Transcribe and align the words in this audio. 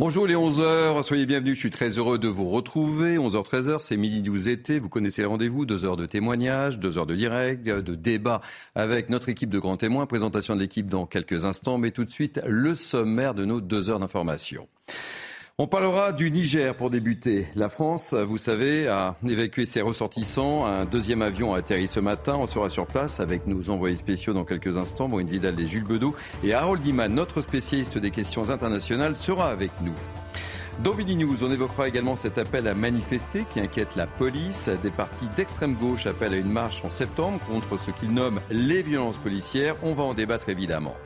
Bonjour 0.00 0.26
les 0.26 0.34
11h, 0.34 1.04
soyez 1.04 1.24
bienvenus, 1.24 1.54
je 1.54 1.60
suis 1.60 1.70
très 1.70 1.98
heureux 1.98 2.18
de 2.18 2.26
vous 2.26 2.50
retrouver. 2.50 3.16
11h, 3.16 3.44
13h, 3.44 3.76
c'est 3.78 3.96
midi 3.96 4.24
news 4.24 4.48
été, 4.48 4.80
vous 4.80 4.88
connaissez 4.88 5.22
le 5.22 5.28
rendez-vous, 5.28 5.66
deux 5.66 5.84
heures 5.84 5.96
de 5.96 6.04
témoignages, 6.04 6.80
deux 6.80 6.98
heures 6.98 7.06
de 7.06 7.14
direct, 7.14 7.62
de 7.62 7.94
débat 7.94 8.40
avec 8.74 9.08
notre 9.08 9.28
équipe 9.28 9.50
de 9.50 9.60
grands 9.60 9.76
témoins, 9.76 10.06
présentation 10.06 10.56
de 10.56 10.60
l'équipe 10.60 10.88
dans 10.88 11.06
quelques 11.06 11.44
instants, 11.44 11.78
mais 11.78 11.92
tout 11.92 12.04
de 12.04 12.10
suite 12.10 12.40
le 12.44 12.74
sommaire 12.74 13.34
de 13.34 13.44
nos 13.44 13.60
deux 13.60 13.88
heures 13.88 14.00
d'information. 14.00 14.66
On 15.56 15.68
parlera 15.68 16.10
du 16.10 16.32
Niger 16.32 16.74
pour 16.76 16.90
débuter. 16.90 17.46
La 17.54 17.68
France, 17.68 18.12
vous 18.12 18.38
savez, 18.38 18.88
a 18.88 19.14
évacué 19.24 19.64
ses 19.66 19.82
ressortissants. 19.82 20.66
Un 20.66 20.84
deuxième 20.84 21.22
avion 21.22 21.54
a 21.54 21.58
atterri 21.58 21.86
ce 21.86 22.00
matin. 22.00 22.34
On 22.36 22.48
sera 22.48 22.68
sur 22.68 22.88
place 22.88 23.20
avec 23.20 23.46
nos 23.46 23.70
envoyés 23.70 23.94
spéciaux 23.94 24.32
dans 24.32 24.44
quelques 24.44 24.76
instants. 24.76 25.06
Maureen 25.06 25.28
Vidal 25.28 25.60
et 25.60 25.68
Jules 25.68 25.84
Bedeau. 25.84 26.16
Et 26.42 26.54
Harold 26.54 26.82
Diman, 26.82 27.14
notre 27.14 27.40
spécialiste 27.40 27.98
des 27.98 28.10
questions 28.10 28.50
internationales, 28.50 29.14
sera 29.14 29.48
avec 29.48 29.70
nous. 29.80 29.94
Dans 30.82 30.92
Billy 30.92 31.14
News, 31.14 31.44
on 31.44 31.52
évoquera 31.52 31.86
également 31.86 32.16
cet 32.16 32.36
appel 32.36 32.66
à 32.66 32.74
manifester 32.74 33.44
qui 33.48 33.60
inquiète 33.60 33.94
la 33.94 34.08
police. 34.08 34.68
Des 34.82 34.90
partis 34.90 35.28
d'extrême 35.36 35.76
gauche 35.76 36.08
appellent 36.08 36.34
à 36.34 36.38
une 36.38 36.50
marche 36.50 36.84
en 36.84 36.90
septembre 36.90 37.38
contre 37.48 37.78
ce 37.78 37.92
qu'ils 37.92 38.12
nomment 38.12 38.40
les 38.50 38.82
violences 38.82 39.18
policières. 39.18 39.76
On 39.84 39.94
va 39.94 40.02
en 40.02 40.14
débattre 40.14 40.48
évidemment. 40.48 40.96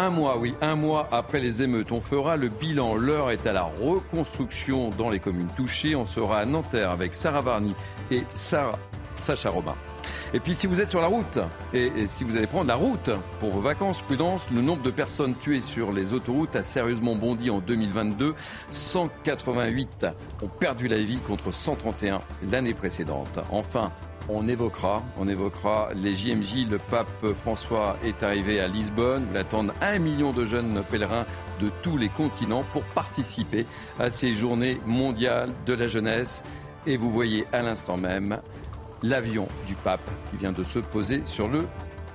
Un 0.00 0.10
mois, 0.10 0.38
oui, 0.38 0.54
un 0.60 0.76
mois 0.76 1.08
après 1.10 1.40
les 1.40 1.60
émeutes, 1.60 1.90
on 1.90 2.00
fera 2.00 2.36
le 2.36 2.48
bilan. 2.48 2.94
L'heure 2.94 3.32
est 3.32 3.48
à 3.48 3.52
la 3.52 3.64
reconstruction 3.64 4.90
dans 4.90 5.10
les 5.10 5.18
communes 5.18 5.48
touchées. 5.56 5.96
On 5.96 6.04
sera 6.04 6.38
à 6.38 6.44
Nanterre 6.44 6.92
avec 6.92 7.16
Sarah 7.16 7.40
Varny 7.40 7.74
et 8.12 8.22
Sarah, 8.36 8.78
Sacha 9.22 9.50
Robin. 9.50 9.74
Et 10.32 10.38
puis 10.38 10.54
si 10.54 10.68
vous 10.68 10.80
êtes 10.80 10.90
sur 10.90 11.00
la 11.00 11.08
route 11.08 11.40
et, 11.74 11.90
si 12.06 12.22
vous 12.22 12.36
allez 12.36 12.46
prendre 12.46 12.68
la 12.68 12.76
route 12.76 13.10
pour 13.40 13.50
vos 13.50 13.60
vacances, 13.60 14.00
prudence, 14.00 14.46
le 14.54 14.60
nombre 14.60 14.82
de 14.82 14.92
personnes 14.92 15.34
tuées 15.34 15.58
sur 15.58 15.90
les 15.90 16.12
autoroutes 16.12 16.54
a 16.54 16.62
sérieusement 16.62 17.16
bondi 17.16 17.50
en 17.50 17.58
2022. 17.58 18.36
188 18.70 20.06
ont 20.42 20.48
perdu 20.48 20.86
la 20.86 20.98
vie 20.98 21.18
contre 21.26 21.50
131 21.50 22.20
l'année 22.52 22.74
précédente. 22.74 23.40
Enfin, 23.50 23.90
on 24.28 24.46
évoquera, 24.48 25.02
les 25.94 26.14
JMJ. 26.14 26.68
Le 26.70 26.78
pape 26.78 27.32
François 27.34 27.96
est 28.04 28.22
arrivé 28.22 28.60
à 28.60 28.68
Lisbonne. 28.68 29.26
Il 29.30 29.36
attend 29.36 29.66
un 29.80 29.98
million 29.98 30.32
de 30.32 30.44
jeunes 30.44 30.82
pèlerins 30.90 31.26
de 31.60 31.70
tous 31.82 31.96
les 31.96 32.08
continents 32.08 32.64
pour 32.72 32.82
participer 32.84 33.66
à 33.98 34.10
ces 34.10 34.32
journées 34.32 34.80
mondiales 34.86 35.52
de 35.66 35.72
la 35.72 35.86
jeunesse. 35.86 36.42
Et 36.86 36.96
vous 36.96 37.10
voyez 37.10 37.46
à 37.52 37.62
l'instant 37.62 37.96
même 37.96 38.40
l'avion 39.02 39.48
du 39.66 39.74
pape 39.74 40.10
qui 40.30 40.36
vient 40.36 40.52
de 40.52 40.64
se 40.64 40.78
poser 40.78 41.22
sur 41.24 41.48
le 41.48 41.64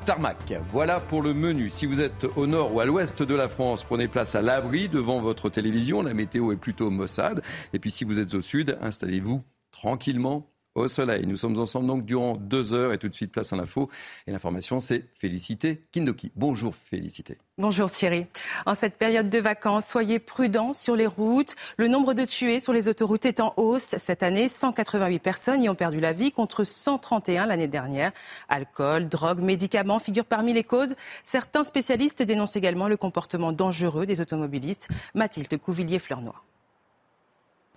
tarmac. 0.06 0.54
Voilà 0.72 1.00
pour 1.00 1.22
le 1.22 1.34
menu. 1.34 1.70
Si 1.70 1.86
vous 1.86 2.02
êtes 2.02 2.26
au 2.36 2.46
nord 2.46 2.74
ou 2.76 2.80
à 2.80 2.86
l'ouest 2.86 3.24
de 3.24 3.36
la 3.36 3.48
France, 3.48 3.84
prenez 3.84 4.08
place 4.08 4.36
à 4.36 4.42
l'abri 4.42 4.90
devant 4.90 5.22
votre 5.22 5.50
télévision. 5.50 6.02
La 6.04 6.14
météo 6.14 6.52
est 6.52 6.58
plutôt 6.58 6.90
maussade. 6.90 7.42
Et 7.74 7.80
puis 7.80 7.92
si 7.92 8.04
vous 8.04 8.20
êtes 8.20 8.34
au 8.34 8.42
sud, 8.42 8.78
installez-vous 8.82 9.44
tranquillement 9.72 10.53
au 10.76 10.88
soleil. 10.88 11.26
Nous 11.28 11.38
sommes 11.38 11.60
ensemble 11.60 11.88
donc 11.88 12.06
durant 12.06 12.36
deux 12.36 12.74
heures 12.74 12.94
et 12.94 12.98
tout 12.98 13.10
de 13.10 13.14
suite 13.14 13.32
place 13.32 13.54
à 13.54 13.56
l'info. 13.56 13.90
Et 14.28 14.32
l'information, 14.32 14.80
c'est 14.80 15.06
Félicité 15.16 15.84
Kindoki. 15.92 16.32
Bonjour 16.36 16.76
Félicité. 16.76 17.38
Bonjour 17.58 17.92
Thierry. 17.92 18.26
En 18.66 18.74
cette 18.74 18.98
période 18.98 19.30
de 19.30 19.40
vacances, 19.40 19.86
soyez 19.86 20.20
prudents 20.20 20.74
sur 20.74 20.96
les 20.96 21.06
routes. 21.06 21.56
Le 21.78 21.88
nombre 21.88 22.14
de 22.14 22.26
tués 22.26 22.60
sur 22.60 22.74
les 22.74 22.88
autoroutes 22.88 23.26
est 23.26 23.40
en 23.40 23.54
hausse. 23.58 23.96
Cette 23.98 24.24
année, 24.24 24.50
188 24.50 25.20
personnes 25.20 25.64
y 25.64 25.70
ont 25.70 25.76
perdu 25.76 26.00
la 26.00 26.14
vie 26.14 26.32
contre 26.32 26.64
131 26.64 27.46
l'année 27.46 27.68
dernière. 27.68 28.12
Alcool, 28.50 29.08
drogue, 29.08 29.40
médicaments 29.40 30.00
figurent 30.00 30.26
parmi 30.26 30.54
les 30.54 30.64
causes. 30.64 30.96
Certains 31.24 31.64
spécialistes 31.64 32.24
dénoncent 32.24 32.56
également 32.56 32.88
le 32.88 32.98
comportement 32.98 33.52
dangereux 33.52 34.06
des 34.06 34.22
automobilistes. 34.22 34.88
Mathilde 35.14 35.56
Couvillier-Fleurnoy. 35.58 36.34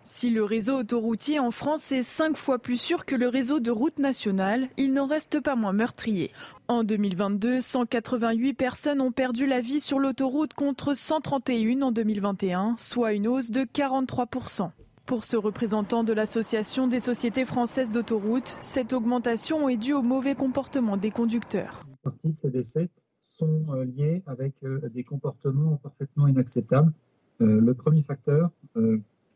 Si 0.08 0.30
le 0.30 0.44
réseau 0.44 0.78
autoroutier 0.78 1.40
en 1.40 1.50
France 1.50 1.90
est 1.90 2.04
cinq 2.04 2.36
fois 2.36 2.60
plus 2.60 2.80
sûr 2.80 3.06
que 3.06 3.16
le 3.16 3.26
réseau 3.26 3.58
de 3.58 3.72
routes 3.72 3.98
nationales, 3.98 4.68
il 4.76 4.92
n'en 4.92 5.08
reste 5.08 5.41
pas 5.41 5.56
moins 5.56 5.72
meurtrier. 5.72 6.31
En 6.69 6.84
2022, 6.84 7.60
188 7.60 8.54
personnes 8.54 9.00
ont 9.00 9.10
perdu 9.10 9.47
la 9.47 9.60
vie 9.60 9.81
sur 9.81 9.98
l'autoroute 9.98 10.54
contre 10.54 10.94
131 10.94 11.82
en 11.82 11.91
2021, 11.91 12.76
soit 12.78 13.14
une 13.14 13.26
hausse 13.26 13.50
de 13.50 13.62
43%. 13.62 14.70
Pour 15.06 15.25
ce 15.25 15.36
représentant 15.36 16.04
de 16.04 16.12
l'Association 16.12 16.86
des 16.86 17.00
sociétés 17.00 17.44
françaises 17.44 17.91
d'autoroutes, 17.91 18.58
cette 18.62 18.92
augmentation 18.92 19.69
est 19.69 19.76
due 19.76 19.94
au 19.94 20.02
mauvais 20.02 20.36
comportement 20.36 20.97
des 20.97 21.10
conducteurs. 21.10 21.84
Partie 22.04 22.28
de 22.28 22.36
ces 22.36 22.50
décès 22.50 22.91
sont 23.25 23.64
euh, 23.70 23.84
liés 23.84 24.22
avec 24.28 24.54
euh, 24.62 24.88
des 24.88 25.02
comportements 25.02 25.81
parfaitement 25.82 26.28
inacceptables. 26.28 26.92
Euh, 27.41 27.60
le 27.60 27.75
premier 27.75 28.04
facteur, 28.04 28.50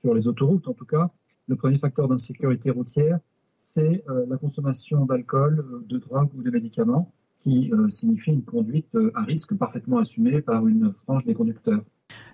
sur 0.01 0.15
les 0.15 0.27
autoroutes 0.27 0.67
en 0.69 0.75
tout 0.75 0.85
cas, 0.85 1.11
le 1.49 1.57
premier 1.57 1.79
facteur 1.79 2.09
d'insécurité 2.09 2.71
routière, 2.71 3.19
c'est 3.59 4.05
euh, 4.09 4.25
la 4.29 4.37
consommation 4.37 5.05
d'alcool, 5.05 5.61
euh, 5.61 5.85
de 5.87 5.99
drogue 5.99 6.31
ou 6.37 6.43
de 6.43 6.51
médicaments, 6.51 7.13
qui 7.37 7.73
euh, 7.73 7.89
signifie 7.89 8.31
une 8.31 8.45
conduite 8.45 8.97
à 9.15 9.23
risque 9.23 9.55
parfaitement 9.55 9.99
assumée 9.99 10.43
par 10.43 10.67
une 10.67 10.93
frange 10.93 11.25
des 11.25 11.35
conducteurs. 11.35 11.83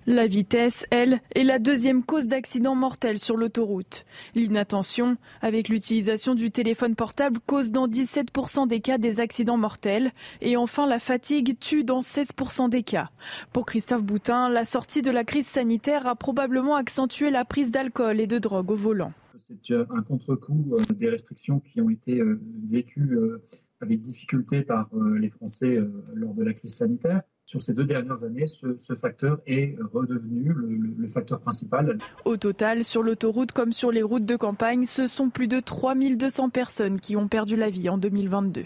La 0.08 0.28
vitesse, 0.28 0.86
elle, 0.90 1.20
est 1.34 1.42
la 1.42 1.58
deuxième 1.58 2.04
cause 2.04 2.28
d'accident 2.28 2.76
mortel 2.76 3.18
sur 3.18 3.36
l'autoroute. 3.36 4.04
L'inattention, 4.36 5.16
avec 5.42 5.68
l'utilisation 5.68 6.36
du 6.36 6.52
téléphone 6.52 6.94
portable, 6.94 7.40
cause 7.44 7.72
dans 7.72 7.88
17% 7.88 8.68
des 8.68 8.78
cas 8.78 8.98
des 8.98 9.18
accidents 9.18 9.56
mortels. 9.56 10.12
Et 10.40 10.56
enfin, 10.56 10.86
la 10.86 11.00
fatigue 11.00 11.58
tue 11.58 11.82
dans 11.82 12.02
16% 12.02 12.68
des 12.68 12.84
cas. 12.84 13.10
Pour 13.52 13.66
Christophe 13.66 14.04
Boutin, 14.04 14.48
la 14.48 14.64
sortie 14.64 15.02
de 15.02 15.10
la 15.10 15.24
crise 15.24 15.48
sanitaire 15.48 16.06
a 16.06 16.14
probablement 16.14 16.76
accentué 16.76 17.30
la 17.32 17.44
prise 17.44 17.72
d'alcool 17.72 18.20
et 18.20 18.28
de 18.28 18.38
drogue 18.38 18.70
au 18.70 18.76
volant. 18.76 19.12
C'est 19.38 19.74
un 19.74 20.02
contre-coup 20.02 20.76
euh, 20.76 20.94
des 20.94 21.08
restrictions 21.08 21.58
qui 21.58 21.80
ont 21.80 21.90
été 21.90 22.20
euh, 22.20 22.40
vécues 22.64 23.16
euh, 23.16 23.42
avec 23.80 24.00
difficulté 24.02 24.62
par 24.62 24.88
les 25.18 25.28
Français 25.28 25.78
lors 26.14 26.32
de 26.32 26.42
la 26.42 26.54
crise 26.54 26.76
sanitaire 26.76 27.20
sur 27.46 27.62
ces 27.62 27.72
deux 27.72 27.84
dernières 27.84 28.24
années, 28.24 28.44
ce, 28.46 28.94
facteur 28.96 29.38
est 29.46 29.76
redevenu 29.92 30.52
le, 30.98 31.06
facteur 31.06 31.40
principal. 31.40 31.96
Au 32.24 32.36
total, 32.36 32.82
sur 32.82 33.04
l'autoroute 33.04 33.52
comme 33.52 33.72
sur 33.72 33.92
les 33.92 34.02
routes 34.02 34.26
de 34.26 34.34
campagne, 34.34 34.84
ce 34.84 35.06
sont 35.06 35.30
plus 35.30 35.46
de 35.46 35.60
3200 35.60 36.50
personnes 36.50 37.00
qui 37.00 37.16
ont 37.16 37.28
perdu 37.28 37.54
la 37.54 37.70
vie 37.70 37.88
en 37.88 37.98
2022. 37.98 38.64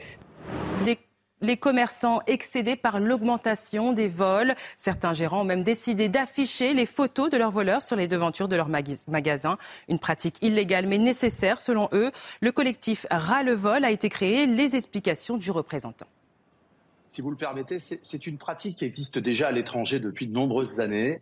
Les 1.43 1.57
commerçants 1.57 2.21
excédés 2.27 2.77
par 2.77 3.01
l'augmentation 3.01 3.95
des 3.95 4.09
vols. 4.09 4.55
Certains 4.77 5.15
gérants 5.15 5.41
ont 5.41 5.45
même 5.45 5.63
décidé 5.63 6.11
d'afficher 6.11 6.75
les 6.75 6.85
photos 6.85 7.31
de 7.31 7.39
leurs 7.39 7.51
voleurs 7.51 7.81
sur 7.81 7.97
les 7.97 8.09
devantures 8.09 8.47
de 8.47 8.57
leurs 8.57 8.69
magasins. 8.69 9.57
Une 9.89 9.99
pratique 9.99 10.37
illégale 10.43 10.87
mais 10.87 10.99
nécessaire 10.99 11.59
selon 11.59 11.89
eux. 11.95 12.11
Le 12.43 12.53
collectif 12.53 13.07
Ras 13.11 13.43
le 13.43 13.55
vol 13.55 13.87
a 13.87 13.91
été 13.91 14.11
créé. 14.11 14.45
Les 14.47 14.77
explications 14.77 15.39
du 15.39 15.51
représentant 15.51 16.07
si 17.13 17.21
vous 17.21 17.31
le 17.31 17.37
permettez, 17.37 17.79
c'est 17.81 18.27
une 18.27 18.39
pratique 18.39 18.79
qui 18.79 18.85
existe 18.85 19.19
déjà 19.19 19.49
à 19.49 19.53
l'étranger 19.53 19.99
depuis 19.99 20.27
de 20.27 20.33
nombreuses 20.33 20.81
années. 20.81 21.21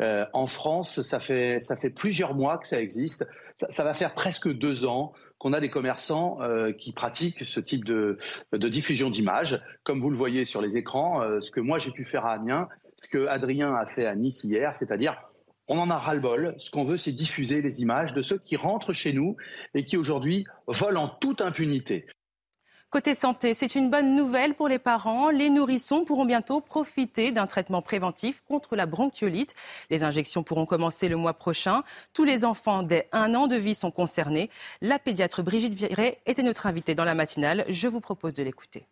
Euh, 0.00 0.26
en 0.32 0.46
France, 0.46 1.00
ça 1.02 1.20
fait, 1.20 1.60
plusieurs 1.94 2.34
mois 2.34 2.58
que 2.58 2.68
ça 2.68 2.80
existe. 2.80 3.26
Ça, 3.56 3.84
va 3.84 3.94
faire 3.94 4.14
presque 4.14 4.52
deux 4.52 4.84
ans 4.84 5.12
qu'on 5.38 5.52
a 5.52 5.60
des 5.60 5.70
commerçants 5.70 6.38
euh, 6.42 6.72
qui 6.72 6.92
pratiquent 6.92 7.44
ce 7.44 7.60
type 7.60 7.84
de, 7.84 8.18
de 8.52 8.68
diffusion 8.68 9.08
d'images. 9.08 9.62
Comme 9.82 10.00
vous 10.00 10.10
le 10.10 10.16
voyez 10.16 10.44
sur 10.44 10.60
les 10.60 10.76
écrans, 10.76 11.22
euh, 11.22 11.40
ce 11.40 11.50
que 11.50 11.60
moi 11.60 11.78
j'ai 11.78 11.90
pu 11.90 12.04
faire 12.04 12.26
à 12.26 12.32
Amiens, 12.32 12.68
ce 12.96 13.08
que 13.08 13.26
Adrien 13.26 13.74
a 13.74 13.86
fait 13.86 14.06
à 14.06 14.14
Nice 14.14 14.44
hier, 14.44 14.74
c'est-à-dire 14.78 15.16
on 15.68 15.78
en 15.78 15.88
a 15.88 15.96
ras-le-bol. 15.96 16.54
Ce 16.58 16.70
qu'on 16.70 16.84
veut, 16.84 16.98
c'est 16.98 17.12
diffuser 17.12 17.62
les 17.62 17.80
images 17.80 18.12
de 18.12 18.22
ceux 18.22 18.38
qui 18.38 18.56
rentrent 18.56 18.92
chez 18.92 19.12
nous 19.12 19.36
et 19.74 19.84
qui 19.84 19.96
aujourd'hui 19.96 20.44
volent 20.66 21.04
en 21.04 21.08
toute 21.08 21.40
impunité. 21.40 22.06
Côté 22.90 23.14
santé, 23.14 23.54
c'est 23.54 23.76
une 23.76 23.88
bonne 23.88 24.16
nouvelle 24.16 24.54
pour 24.54 24.66
les 24.66 24.80
parents. 24.80 25.30
Les 25.30 25.48
nourrissons 25.48 26.04
pourront 26.04 26.24
bientôt 26.24 26.60
profiter 26.60 27.30
d'un 27.30 27.46
traitement 27.46 27.82
préventif 27.82 28.42
contre 28.48 28.74
la 28.74 28.84
bronchiolite. 28.84 29.54
Les 29.90 30.02
injections 30.02 30.42
pourront 30.42 30.66
commencer 30.66 31.08
le 31.08 31.14
mois 31.14 31.34
prochain. 31.34 31.84
Tous 32.14 32.24
les 32.24 32.44
enfants 32.44 32.82
dès 32.82 33.08
un 33.12 33.36
an 33.36 33.46
de 33.46 33.54
vie 33.54 33.76
sont 33.76 33.92
concernés. 33.92 34.50
La 34.80 34.98
pédiatre 34.98 35.44
Brigitte 35.44 35.74
Viret 35.74 36.18
était 36.26 36.42
notre 36.42 36.66
invitée 36.66 36.96
dans 36.96 37.04
la 37.04 37.14
matinale. 37.14 37.64
Je 37.68 37.86
vous 37.86 38.00
propose 38.00 38.34
de 38.34 38.42
l'écouter. 38.42 38.88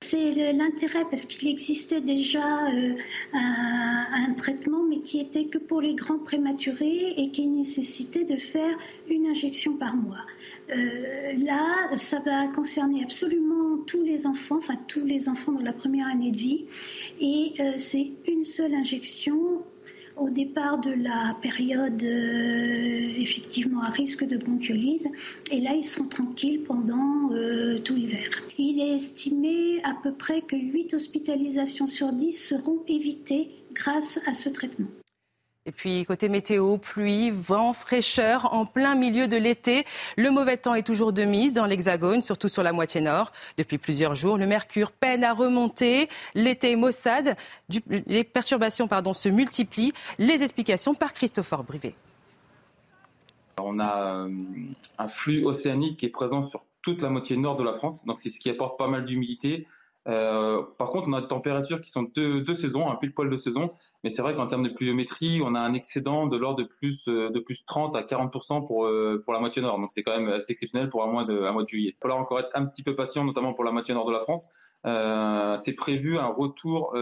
C'est 0.00 0.52
l'intérêt 0.52 1.04
parce 1.10 1.24
qu'il 1.26 1.48
existait 1.48 2.00
déjà 2.00 2.68
euh, 2.68 2.96
un, 3.32 4.32
traitement, 4.34 4.84
mais 4.84 5.00
qui 5.00 5.18
était 5.20 5.46
que 5.46 5.58
pour 5.58 5.80
les 5.80 5.94
grands 5.94 6.20
prématurés 6.20 7.14
et 7.16 7.30
qui 7.30 7.46
nécessitait 7.48 8.24
de 8.24 8.36
faire 8.36 8.78
une 9.10 9.26
injection 9.26 9.76
par 9.76 9.96
mois. 9.96 10.24
Euh, 10.70 11.32
là, 11.44 11.96
ça 11.96 12.20
va 12.20 12.46
concerner 12.46 13.02
absolument 13.02 13.78
tous 13.86 14.04
les 14.04 14.26
enfants, 14.26 14.58
enfin 14.58 14.76
tous 14.86 15.04
les 15.04 15.28
enfants 15.28 15.52
dans 15.52 15.64
la 15.64 15.72
première 15.72 16.06
année 16.06 16.30
de 16.30 16.38
vie, 16.38 16.66
et 17.20 17.54
euh, 17.58 17.72
c'est 17.76 18.12
une 18.28 18.44
seule 18.44 18.74
injection 18.74 19.64
au 20.20 20.30
départ 20.30 20.78
de 20.78 20.90
la 20.90 21.36
période 21.40 22.02
euh, 22.02 23.12
effectivement 23.16 23.82
à 23.82 23.90
risque 23.90 24.24
de 24.24 24.36
bronchiolite. 24.36 25.06
Et 25.50 25.60
là, 25.60 25.74
ils 25.74 25.84
sont 25.84 26.08
tranquilles 26.08 26.62
pendant 26.64 27.32
euh, 27.32 27.78
tout 27.78 27.94
l'hiver. 27.94 28.28
Il 28.58 28.80
est 28.80 28.94
estimé 28.94 29.80
à 29.84 29.94
peu 30.02 30.12
près 30.12 30.42
que 30.42 30.56
8 30.56 30.94
hospitalisations 30.94 31.86
sur 31.86 32.12
10 32.12 32.32
seront 32.32 32.82
évitées 32.88 33.48
grâce 33.72 34.20
à 34.26 34.34
ce 34.34 34.48
traitement. 34.48 34.88
Et 35.68 35.70
puis 35.70 36.06
côté 36.06 36.30
météo, 36.30 36.78
pluie, 36.78 37.30
vent, 37.30 37.74
fraîcheur 37.74 38.54
en 38.54 38.64
plein 38.64 38.94
milieu 38.94 39.28
de 39.28 39.36
l'été. 39.36 39.84
Le 40.16 40.30
mauvais 40.30 40.56
temps 40.56 40.74
est 40.74 40.82
toujours 40.82 41.12
de 41.12 41.24
mise 41.24 41.52
dans 41.52 41.66
l'Hexagone, 41.66 42.22
surtout 42.22 42.48
sur 42.48 42.62
la 42.62 42.72
moitié 42.72 43.02
nord. 43.02 43.32
Depuis 43.58 43.76
plusieurs 43.76 44.14
jours, 44.14 44.38
le 44.38 44.46
mercure 44.46 44.92
peine 44.92 45.24
à 45.24 45.34
remonter. 45.34 46.08
L'été 46.34 46.72
est 46.72 46.76
maussade. 46.76 47.36
les 48.06 48.24
perturbations 48.24 48.88
pardon, 48.88 49.12
se 49.12 49.28
multiplient. 49.28 49.92
Les 50.18 50.42
explications 50.42 50.94
par 50.94 51.12
Christopher 51.12 51.62
Brivet. 51.62 51.94
On 53.60 53.78
a 53.78 54.24
euh, 54.24 54.30
un 54.96 55.08
flux 55.08 55.44
océanique 55.44 55.98
qui 55.98 56.06
est 56.06 56.10
présent 56.10 56.44
sur 56.44 56.64
toute 56.80 57.02
la 57.02 57.10
moitié 57.10 57.36
nord 57.36 57.56
de 57.56 57.64
la 57.64 57.74
France, 57.74 58.06
donc 58.06 58.20
c'est 58.20 58.30
ce 58.30 58.40
qui 58.40 58.48
apporte 58.48 58.78
pas 58.78 58.88
mal 58.88 59.04
d'humidité. 59.04 59.66
Euh, 60.08 60.62
par 60.78 60.88
contre, 60.88 61.06
on 61.08 61.12
a 61.12 61.20
des 61.20 61.28
températures 61.28 61.80
qui 61.80 61.90
sont 61.90 62.02
deux, 62.02 62.40
deux 62.40 62.54
saisons, 62.54 62.88
un 62.90 62.96
pile 62.96 63.12
poil 63.12 63.28
de 63.28 63.36
saison, 63.36 63.72
mais 64.02 64.10
c'est 64.10 64.22
vrai 64.22 64.34
qu'en 64.34 64.46
termes 64.46 64.62
de 64.62 64.70
pluviométrie, 64.70 65.40
on 65.44 65.54
a 65.54 65.60
un 65.60 65.74
excédent 65.74 66.26
de 66.26 66.36
l'ordre 66.36 66.62
de 66.62 66.64
plus 66.64 67.06
euh, 67.08 67.30
de 67.30 67.40
plus 67.40 67.64
30 67.66 67.94
à 67.94 68.02
40 68.02 68.32
pour 68.66 68.88
pour 69.24 69.32
la 69.32 69.40
moitié 69.40 69.60
nord, 69.60 69.78
donc 69.78 69.90
c'est 69.90 70.02
quand 70.02 70.18
même 70.18 70.28
assez 70.28 70.52
exceptionnel 70.52 70.88
pour 70.88 71.02
un 71.04 71.08
mois 71.08 71.24
de 71.24 71.42
un 71.42 71.52
mois 71.52 71.62
de 71.62 71.68
juillet. 71.68 71.94
Il 71.94 72.00
falloir 72.00 72.18
encore 72.18 72.40
être 72.40 72.50
un 72.54 72.64
petit 72.64 72.82
peu 72.82 72.94
patient, 72.94 73.24
notamment 73.24 73.52
pour 73.52 73.64
la 73.64 73.72
moitié 73.72 73.94
nord 73.94 74.06
de 74.06 74.12
la 74.12 74.20
France. 74.20 74.48
c'est 74.84 75.74
prévu 75.74 76.18
un 76.18 76.28
retour 76.28 76.94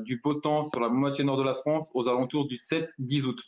du 0.00 0.20
beau 0.22 0.34
temps 0.34 0.64
sur 0.64 0.80
la 0.80 0.88
moitié 0.88 1.24
nord 1.24 1.36
de 1.36 1.44
la 1.44 1.54
France 1.54 1.88
aux 1.94 2.08
alentours 2.08 2.46
du 2.46 2.56
7-10 2.56 3.22
août. 3.22 3.40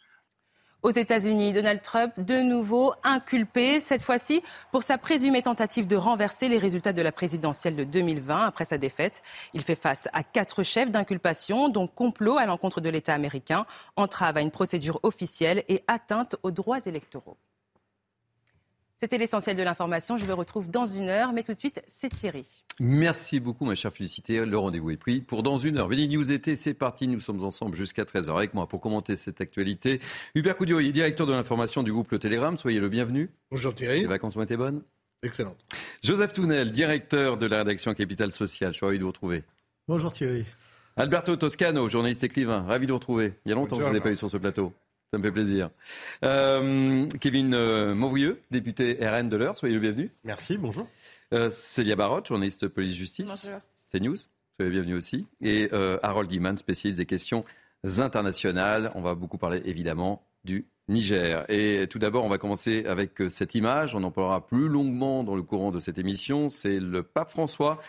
Aux 0.82 0.90
États-Unis, 0.90 1.52
Donald 1.52 1.80
Trump, 1.80 2.18
de 2.18 2.40
nouveau 2.40 2.92
inculpé, 3.04 3.78
cette 3.78 4.02
fois-ci 4.02 4.42
pour 4.72 4.82
sa 4.82 4.98
présumée 4.98 5.40
tentative 5.40 5.86
de 5.86 5.94
renverser 5.94 6.48
les 6.48 6.58
résultats 6.58 6.92
de 6.92 7.00
la 7.00 7.12
présidentielle 7.12 7.76
de 7.76 7.84
2020 7.84 8.46
après 8.46 8.64
sa 8.64 8.78
défaite. 8.78 9.22
Il 9.54 9.62
fait 9.62 9.76
face 9.76 10.08
à 10.12 10.24
quatre 10.24 10.64
chefs 10.64 10.90
d'inculpation, 10.90 11.68
dont 11.68 11.86
complot 11.86 12.36
à 12.36 12.46
l'encontre 12.46 12.80
de 12.80 12.88
l'État 12.88 13.14
américain, 13.14 13.64
entrave 13.94 14.36
à 14.36 14.40
une 14.40 14.50
procédure 14.50 14.98
officielle 15.04 15.62
et 15.68 15.84
atteinte 15.86 16.34
aux 16.42 16.50
droits 16.50 16.80
électoraux. 16.84 17.36
C'était 19.02 19.18
l'essentiel 19.18 19.56
de 19.56 19.64
l'information. 19.64 20.16
Je 20.16 20.24
vous 20.24 20.36
retrouve 20.36 20.70
dans 20.70 20.86
une 20.86 21.08
heure, 21.08 21.32
mais 21.32 21.42
tout 21.42 21.52
de 21.52 21.58
suite, 21.58 21.82
c'est 21.88 22.08
Thierry. 22.08 22.46
Merci 22.78 23.40
beaucoup, 23.40 23.64
ma 23.64 23.74
chère 23.74 23.92
Félicité. 23.92 24.46
Le 24.46 24.56
rendez-vous 24.56 24.92
est 24.92 24.96
pris 24.96 25.20
pour 25.20 25.42
dans 25.42 25.58
une 25.58 25.78
heure. 25.78 25.88
Veni 25.88 26.06
News 26.06 26.30
été, 26.30 26.54
c'est 26.54 26.72
parti. 26.72 27.08
Nous 27.08 27.18
sommes 27.18 27.42
ensemble 27.42 27.74
jusqu'à 27.76 28.04
13h 28.04 28.36
avec 28.36 28.54
moi 28.54 28.68
pour 28.68 28.80
commenter 28.80 29.16
cette 29.16 29.40
actualité. 29.40 29.98
Hubert 30.36 30.56
Coudurier, 30.56 30.92
directeur 30.92 31.26
de 31.26 31.32
l'information 31.32 31.82
du 31.82 31.90
groupe 31.90 32.12
Le 32.12 32.20
Télégramme. 32.20 32.60
Soyez 32.60 32.78
le 32.78 32.88
bienvenu. 32.88 33.28
Bonjour 33.50 33.74
Thierry. 33.74 34.02
Les 34.02 34.06
vacances 34.06 34.36
ont 34.36 34.42
été 34.42 34.56
bonnes 34.56 34.82
Excellentes. 35.24 35.64
Joseph 36.04 36.30
Tounel, 36.30 36.70
directeur 36.70 37.38
de 37.38 37.46
la 37.46 37.58
rédaction 37.58 37.94
Capital 37.94 38.30
Social. 38.30 38.70
Je 38.70 38.76
suis 38.76 38.86
ravi 38.86 38.98
de 38.98 39.02
vous 39.02 39.10
retrouver. 39.10 39.42
Bonjour 39.88 40.12
Thierry. 40.12 40.44
Alberto 40.94 41.34
Toscano, 41.34 41.88
journaliste 41.88 42.22
écrivain. 42.22 42.62
Ravi 42.68 42.86
de 42.86 42.92
vous 42.92 42.98
retrouver. 42.98 43.32
Il 43.44 43.48
y 43.48 43.52
a 43.52 43.56
longtemps 43.56 43.78
que 43.78 43.82
je 43.82 43.88
ne 43.88 43.90
vous 43.94 43.98
ai 43.98 44.00
pas 44.00 44.12
eu 44.12 44.16
sur 44.16 44.30
ce 44.30 44.36
plateau. 44.36 44.72
Ça 45.12 45.18
me 45.18 45.24
fait 45.24 45.32
plaisir. 45.32 45.68
Euh, 46.24 47.06
Kevin 47.20 47.52
euh, 47.52 47.94
député 48.50 48.96
RN 48.98 49.28
de 49.28 49.36
l'heure, 49.36 49.58
soyez 49.58 49.74
le 49.74 49.80
bienvenu. 49.80 50.10
Merci, 50.24 50.56
bonjour. 50.56 50.88
Euh, 51.34 51.50
Célia 51.50 51.96
Barotte, 51.96 52.28
journaliste 52.28 52.66
police-justice. 52.66 53.46
C'est 53.88 54.00
News, 54.00 54.16
soyez 54.16 54.70
le 54.70 54.70
bienvenu 54.70 54.94
aussi. 54.94 55.26
Et 55.42 55.68
euh, 55.74 55.98
Harold 56.02 56.32
Iman, 56.32 56.56
spécialiste 56.56 56.96
des 56.96 57.04
questions 57.04 57.44
internationales. 57.98 58.90
On 58.94 59.02
va 59.02 59.14
beaucoup 59.14 59.36
parler 59.36 59.60
évidemment 59.66 60.22
du 60.44 60.64
Niger. 60.88 61.44
Et 61.50 61.86
tout 61.90 61.98
d'abord, 61.98 62.24
on 62.24 62.30
va 62.30 62.38
commencer 62.38 62.86
avec 62.86 63.22
cette 63.28 63.54
image. 63.54 63.94
On 63.94 64.02
en 64.04 64.10
parlera 64.10 64.46
plus 64.46 64.66
longuement 64.66 65.24
dans 65.24 65.36
le 65.36 65.42
courant 65.42 65.72
de 65.72 65.78
cette 65.78 65.98
émission. 65.98 66.48
C'est 66.48 66.80
le 66.80 67.02
pape 67.02 67.30
François, 67.30 67.82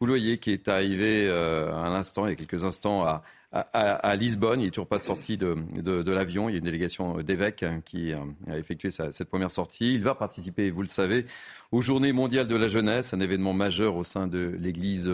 vous 0.00 0.06
le 0.06 0.12
voyez, 0.12 0.38
qui 0.38 0.50
est 0.50 0.66
arrivé 0.68 1.26
euh, 1.28 1.74
à 1.74 1.90
l'instant, 1.90 2.26
il 2.26 2.30
y 2.30 2.32
a 2.32 2.36
quelques 2.36 2.64
instants, 2.64 3.04
à, 3.04 3.22
à, 3.52 4.16
Lisbonne. 4.16 4.60
Il 4.60 4.64
n'est 4.64 4.70
toujours 4.70 4.86
pas 4.86 4.98
sorti 4.98 5.36
de, 5.36 6.10
l'avion. 6.10 6.48
Il 6.48 6.52
y 6.52 6.54
a 6.54 6.58
une 6.58 6.64
délégation 6.64 7.20
d'évêques 7.22 7.64
qui 7.84 8.12
a 8.12 8.58
effectué 8.58 8.90
cette 8.90 9.28
première 9.28 9.50
sortie. 9.50 9.92
Il 9.92 10.02
va 10.02 10.14
participer, 10.14 10.70
vous 10.70 10.82
le 10.82 10.88
savez, 10.88 11.26
aux 11.72 11.80
Journées 11.80 12.12
mondiales 12.12 12.48
de 12.48 12.56
la 12.56 12.68
jeunesse, 12.68 13.14
un 13.14 13.20
événement 13.20 13.52
majeur 13.52 13.96
au 13.96 14.04
sein 14.04 14.26
de 14.26 14.56
l'Église 14.58 15.10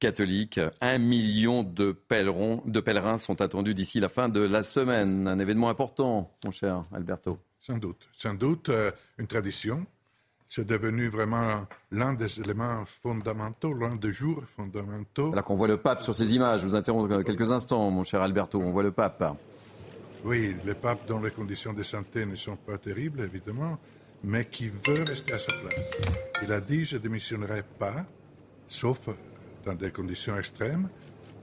catholique. 0.00 0.58
Un 0.80 0.98
million 0.98 1.62
de 1.62 1.92
pèlerins, 1.92 2.62
de 2.64 2.80
pèlerins 2.80 3.18
sont 3.18 3.40
attendus 3.40 3.74
d'ici 3.74 4.00
la 4.00 4.08
fin 4.08 4.28
de 4.28 4.40
la 4.40 4.62
semaine. 4.62 5.28
Un 5.28 5.38
événement 5.38 5.68
important, 5.68 6.34
mon 6.44 6.50
cher 6.50 6.84
Alberto. 6.92 7.38
Sans 7.60 7.78
doute. 7.78 8.08
Sans 8.12 8.34
doute 8.34 8.70
euh, 8.70 8.90
une 9.18 9.26
tradition 9.26 9.86
c'est 10.50 10.66
devenu 10.66 11.08
vraiment 11.08 11.64
l'un 11.92 12.14
des 12.14 12.40
éléments 12.40 12.84
fondamentaux, 12.84 13.72
l'un 13.72 13.94
des 13.94 14.12
jours 14.12 14.42
fondamentaux. 14.56 15.30
Alors 15.32 15.44
qu'on 15.44 15.54
voit 15.54 15.68
le 15.68 15.76
pape 15.76 16.02
sur 16.02 16.12
ces 16.12 16.34
images, 16.34 16.62
je 16.62 16.66
vous 16.66 16.74
interromps 16.74 17.24
quelques 17.24 17.52
instants, 17.52 17.88
mon 17.92 18.02
cher 18.02 18.20
Alberto, 18.20 18.60
on 18.60 18.72
voit 18.72 18.82
le 18.82 18.90
pape. 18.90 19.36
Oui, 20.24 20.56
le 20.66 20.74
pape 20.74 21.06
dont 21.06 21.22
les 21.22 21.30
conditions 21.30 21.72
de 21.72 21.84
santé 21.84 22.26
ne 22.26 22.34
sont 22.34 22.56
pas 22.56 22.78
terribles, 22.78 23.20
évidemment, 23.20 23.78
mais 24.24 24.44
qui 24.44 24.66
veut 24.66 25.04
rester 25.04 25.34
à 25.34 25.38
sa 25.38 25.52
place. 25.52 25.90
Il 26.42 26.50
a 26.50 26.60
dit, 26.60 26.84
je 26.84 26.96
ne 26.96 27.00
démissionnerai 27.00 27.62
pas, 27.78 28.04
sauf 28.66 29.08
dans 29.64 29.74
des 29.74 29.92
conditions 29.92 30.36
extrêmes, 30.36 30.88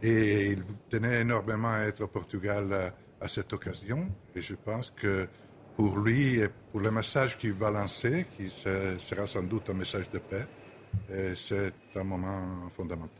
et 0.03 0.47
il 0.47 0.63
tenait 0.89 1.21
énormément 1.21 1.71
à 1.71 1.79
être 1.83 2.01
au 2.01 2.07
Portugal 2.07 2.91
à 3.21 3.27
cette 3.29 3.53
occasion, 3.53 4.09
et 4.35 4.41
je 4.41 4.55
pense 4.55 4.91
que 4.91 5.29
pour 5.77 5.99
lui 5.99 6.39
et 6.41 6.47
pour 6.71 6.81
le 6.81 6.89
message 6.89 7.37
qu'il 7.37 7.53
va 7.53 7.69
lancer, 7.69 8.25
qui 8.35 8.49
sera 8.49 9.27
sans 9.27 9.43
doute 9.43 9.69
un 9.69 9.75
message 9.75 10.09
de 10.11 10.17
paix. 10.17 10.45
C'est 11.35 11.71
un 11.95 12.03
moment 12.03 12.69
fondamental. 12.75 13.11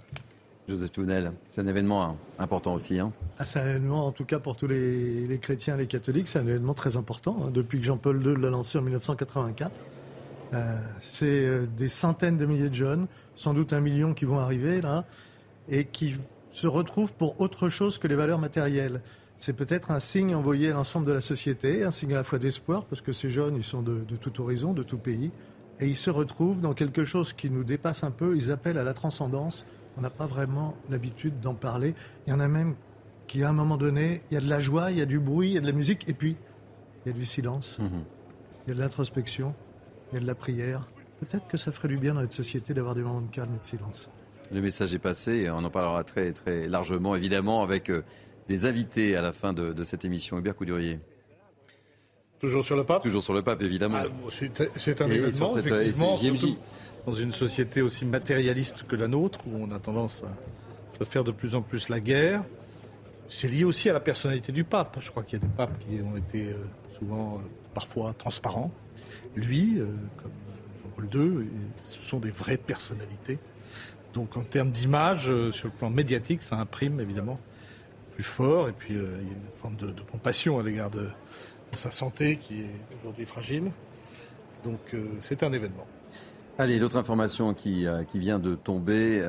Joseph 0.67 0.91
Tounel, 0.91 1.31
c'est 1.47 1.61
un 1.61 1.67
événement 1.67 2.17
important 2.37 2.73
aussi. 2.73 2.99
Hein. 2.99 3.13
Ah, 3.39 3.45
c'est 3.45 3.59
un 3.59 3.69
événement, 3.69 4.05
en 4.05 4.11
tout 4.11 4.25
cas 4.25 4.39
pour 4.39 4.57
tous 4.57 4.67
les, 4.67 5.39
chrétiens 5.41 5.75
et 5.75 5.81
les 5.81 5.87
catholiques, 5.87 6.27
c'est 6.27 6.39
un 6.39 6.47
événement 6.47 6.73
très 6.73 6.97
important. 6.97 7.37
Hein. 7.45 7.51
depuis 7.53 7.79
que 7.79 7.85
Jean-Paul 7.85 8.21
II 8.25 8.35
l'a 8.41 8.49
lancé 8.49 8.77
en 8.77 8.81
1984, 8.81 9.71
euh, 10.53 10.77
c'est 10.99 11.25
euh, 11.25 11.65
des 11.77 11.87
centaines 11.87 12.35
de 12.35 12.45
milliers 12.45 12.69
de 12.69 12.75
jeunes, 12.75 13.07
sans 13.35 13.53
doute 13.53 13.71
un 13.71 13.79
million 13.79 14.13
qui 14.13 14.25
vont 14.25 14.39
arriver 14.39 14.81
là, 14.81 15.05
et 15.69 15.85
qui 15.85 16.15
se 16.51 16.67
retrouvent 16.67 17.13
pour 17.13 17.39
autre 17.39 17.69
chose 17.69 17.97
que 17.97 18.07
les 18.07 18.15
valeurs 18.15 18.39
matérielles 18.39 19.01
c'est 19.39 19.53
peut-être 19.53 19.91
un 19.91 19.99
signe 19.99 20.33
envoyé 20.33 20.71
à 20.71 20.73
l'ensemble 20.73 21.05
de 21.05 21.11
la 21.11 21.21
société, 21.21 21.83
un 21.83 21.91
signe 21.91 22.13
à 22.13 22.17
la 22.17 22.23
fois 22.23 22.39
d'espoir, 22.39 22.85
parce 22.85 23.01
que 23.01 23.13
ces 23.13 23.29
jeunes, 23.29 23.55
ils 23.55 23.63
sont 23.63 23.81
de, 23.81 24.03
tout 24.19 24.41
horizon, 24.41 24.73
de 24.73 24.83
tout 24.83 24.97
pays, 24.97 25.31
et 25.79 25.87
ils 25.87 25.97
se 25.97 26.09
retrouvent 26.09 26.59
dans 26.59 26.73
quelque 26.73 27.05
chose 27.05 27.33
qui 27.33 27.51
nous 27.51 27.63
dépasse 27.63 28.03
un 28.03 28.11
peu, 28.11 28.35
ils 28.35 28.51
appellent 28.51 28.79
à 28.79 28.83
la 28.83 28.95
transcendance. 28.95 29.67
On 29.95 30.01
n'a 30.01 30.09
pas 30.09 30.25
vraiment 30.25 30.75
l'habitude 30.89 31.39
d'en 31.39 31.53
parler. 31.53 31.93
Il 32.25 32.31
y 32.31 32.33
en 32.33 32.39
a 32.39 32.47
même 32.47 32.75
qui, 33.27 33.43
à 33.43 33.49
un 33.49 33.53
moment 33.53 33.77
donné, 33.77 34.21
il 34.31 34.35
y 34.35 34.37
a 34.37 34.41
de 34.41 34.49
la 34.49 34.59
joie, 34.59 34.91
il 34.91 34.97
y 34.97 35.01
a 35.01 35.05
du 35.05 35.19
bruit, 35.19 35.49
il 35.49 35.53
y 35.53 35.57
a 35.57 35.61
de 35.61 35.67
la 35.67 35.71
musique, 35.71 36.09
et 36.09 36.13
puis 36.13 36.35
il 37.05 37.11
y 37.11 37.15
a 37.15 37.17
du 37.17 37.25
silence, 37.25 37.77
mhm. 37.79 38.03
il 38.65 38.69
y 38.69 38.71
a 38.71 38.75
de 38.75 38.79
l'introspection, 38.79 39.53
il 40.11 40.15
y 40.15 40.17
a 40.17 40.21
de 40.21 40.27
la 40.27 40.35
prière. 40.35 40.89
Peut-être 41.19 41.47
que 41.47 41.57
ça 41.57 41.71
ferait 41.71 41.89
du 41.89 41.97
bien 41.97 42.15
dans 42.15 42.21
notre 42.21 42.33
société 42.33 42.73
d'avoir 42.73 42.95
des 42.95 43.01
moments 43.01 43.21
de 43.21 43.31
calme 43.31 43.53
et 43.55 43.59
de 43.59 43.65
silence. 43.65 44.09
Le 44.51 44.61
message 44.61 44.95
est 44.95 44.99
passé, 44.99 45.31
et 45.33 45.49
on 45.51 45.57
en 45.57 45.69
parlera 45.69 46.03
très, 46.03 46.31
très 46.31 46.67
largement, 46.67 47.15
évidemment, 47.15 47.61
avec... 47.61 47.91
Euh, 47.91 48.03
des 48.47 48.65
invités 48.65 49.15
à 49.15 49.21
la 49.21 49.31
fin 49.31 49.53
de, 49.53 49.83
cette 49.83 50.05
émission. 50.05 50.37
Hubert 50.37 50.55
Coudurier. 50.55 50.99
Toujours 52.39 52.63
sur 52.63 52.75
le 52.75 52.83
pape 52.83 53.01
Toujours 53.01 53.23
sur 53.23 53.33
le 53.33 53.41
pape, 53.41 53.61
évidemment. 53.61 53.97
Ah, 53.99 54.07
c'est 54.29 55.01
un 55.01 55.09
événement, 55.09 55.47
cette, 55.49 55.65
effectivement, 55.65 56.17
dans 57.05 57.13
une 57.13 57.31
société 57.31 57.81
aussi 57.81 58.05
matérialiste 58.05 58.83
que 58.83 58.95
la 58.95 59.07
nôtre, 59.07 59.39
où 59.47 59.55
on 59.55 59.71
a 59.71 59.79
tendance 59.79 60.23
à 60.99 61.05
faire 61.05 61.23
de 61.23 61.31
plus 61.31 61.55
en 61.55 61.61
plus 61.61 61.89
la 61.89 61.99
guerre. 61.99 62.43
C'est 63.29 63.47
lié 63.47 63.63
aussi 63.63 63.89
à 63.89 63.93
la 63.93 63.99
personnalité 63.99 64.51
du 64.51 64.63
pape. 64.63 64.97
Je 65.01 65.11
crois 65.11 65.23
qu'il 65.23 65.39
y 65.39 65.41
a 65.41 65.45
des 65.45 65.53
papes 65.53 65.77
qui 65.79 65.99
ont 66.01 66.15
été 66.15 66.51
euh, 66.51 66.55
souvent, 66.97 67.35
euh, 67.35 67.47
parfois, 67.73 68.13
transparents. 68.17 68.71
Lui, 69.35 69.79
euh, 69.79 69.85
comme 70.21 70.31
Jean-Paul 70.83 71.41
II, 71.41 71.47
ce 71.85 72.03
sont 72.03 72.19
des 72.19 72.31
vraies 72.31 72.57
personnalités. 72.57 73.39
Donc 74.13 74.37
en 74.37 74.43
termes 74.43 74.71
d'image, 74.71 75.29
sur 75.51 75.67
le 75.67 75.73
plan 75.73 75.89
médiatique, 75.89 76.41
ça 76.41 76.55
imprime 76.55 76.99
évidemment 76.99 77.39
fort. 78.23 78.69
Et 78.69 78.71
puis, 78.71 78.95
euh, 78.95 79.17
il 79.21 79.27
y 79.27 79.31
a 79.31 79.33
une 79.33 79.57
forme 79.57 79.75
de, 79.75 79.93
compassion 80.11 80.59
à 80.59 80.63
l'égard 80.63 80.89
de, 80.89 81.07
sa 81.75 81.91
santé 81.91 82.37
qui 82.37 82.61
est 82.61 82.75
aujourd'hui 82.99 83.25
fragile. 83.25 83.71
Donc, 84.63 84.79
euh, 84.93 85.05
c'est 85.21 85.43
un 85.43 85.53
événement. 85.53 85.85
Allez, 86.57 86.79
l'autre 86.79 86.97
information 86.97 87.53
qui, 87.53 87.85
euh, 87.85 88.03
qui, 88.03 88.17
vient 88.17 88.39
de 88.39 88.55
tomber, 88.55 89.19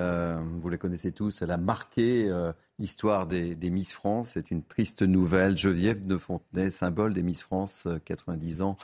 vous 0.61 0.68
la 0.71 0.78
connaissez 0.78 1.12
tous, 1.12 1.42
elle 1.42 1.50
a 1.50 1.59
marqué 1.59 2.33
l'histoire 2.78 3.26
des, 3.26 3.54
Miss 3.71 3.92
France. 3.92 4.30
C'est 4.35 4.50
une 4.50 4.62
triste 4.62 5.02
nouvelle. 5.02 5.57
Geneviève 5.57 6.07
de 6.07 6.16
Fontenay, 6.16 6.71
symbole 6.71 7.12
des 7.12 7.23
Miss 7.23 7.42
France, 7.42 7.87
90 8.07 8.62
ans, 8.62 8.78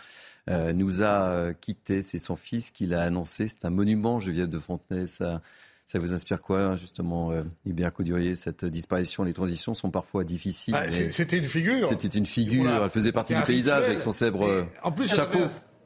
nous 0.49 1.03
a 1.03 1.55
quittés. 1.55 2.03
C'est 2.03 2.19
son 2.19 2.37
fils 2.37 2.71
qui 2.71 2.85
l'a 2.85 3.03
annoncé. 3.03 3.49
C'est 3.49 3.65
un 3.65 3.71
monument, 3.71 4.21
Geneviève 4.21 4.51
de 4.51 4.59
Fontenay. 4.59 5.07
Ça, 5.07 5.41
ça 5.87 5.99
vous 5.99 6.13
inspire 6.13 6.41
quoi, 6.41 6.77
justement, 6.77 7.31
euh, 7.31 7.45
Hubert 7.67 7.93
Coudurier 7.93 8.37
Cette 8.37 8.65
disparition, 8.65 9.23
les 9.23 9.35
transitions 9.35 9.75
sont 9.75 9.91
parfois 9.91 10.25
difficiles. 10.25 10.73
Bah, 10.73 10.89
c'était 10.89 11.37
une 11.37 11.47
figure. 11.47 11.89
C'était 11.89 12.09
une 12.09 12.27
figure. 12.27 12.71
Elle 12.83 12.91
faisait 12.91 13.13
partie 13.13 13.35
du 13.35 13.43
paysage 13.43 13.85
avec 13.85 14.01
son 14.01 14.13
cèbre 14.13 14.47
euh, 14.47 14.65
en 14.83 14.93
plus, 14.93 15.09
chapeau. 15.15 15.41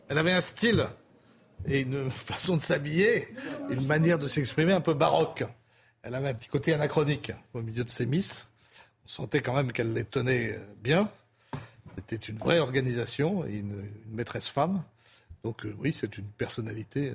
Elle 0.08 0.18
avait, 0.18 0.32
un, 0.32 0.40
style 0.40 0.86
et 1.66 1.80
une 1.80 2.10
façon 2.12 2.56
de 2.56 2.62
s'habiller, 2.62 3.28
une 3.70 3.86
manière 3.86 4.18
de 4.18 4.28
s'exprimer 4.28 4.72
un 4.72 4.80
peu 4.80 4.94
baroque. 4.94 5.44
Elle 6.02 6.14
avait 6.14 6.28
un 6.28 6.34
petit 6.34 6.48
côté 6.48 6.72
anachronique 6.72 7.32
au 7.52 7.60
milieu 7.60 7.82
de 7.82 7.90
ses 7.90 8.06
miss. 8.06 8.48
On 9.04 9.08
sentait 9.08 9.40
quand 9.40 9.54
même 9.54 9.72
qu'elle 9.72 9.92
les 9.92 10.04
tenait 10.04 10.58
bien. 10.80 11.10
C'était 11.96 12.16
une 12.16 12.38
vraie 12.38 12.60
organisation 12.60 13.44
et 13.44 13.54
une, 13.54 13.82
maîtresse 14.12 14.48
femme. 14.48 14.84
Donc 15.42 15.66
oui, 15.78 15.92
c'est 15.92 16.16
une 16.18 16.24
personnalité 16.24 17.12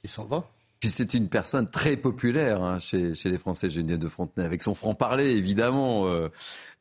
qui 0.00 0.08
s'en 0.08 0.24
va. 0.24 0.50
Puis 0.80 0.88
c'est 0.88 1.12
une 1.12 1.28
personne 1.28 1.68
très 1.68 1.98
populaire 1.98 2.62
hein, 2.62 2.78
chez, 2.80 3.12
les 3.24 3.38
Français, 3.38 3.68
Geneviève 3.68 3.98
de 3.98 4.08
Fontenay, 4.08 4.46
avec 4.46 4.62
son 4.62 4.74
franc-parler, 4.74 5.30
évidemment, 5.30 6.06
euh, 6.06 6.30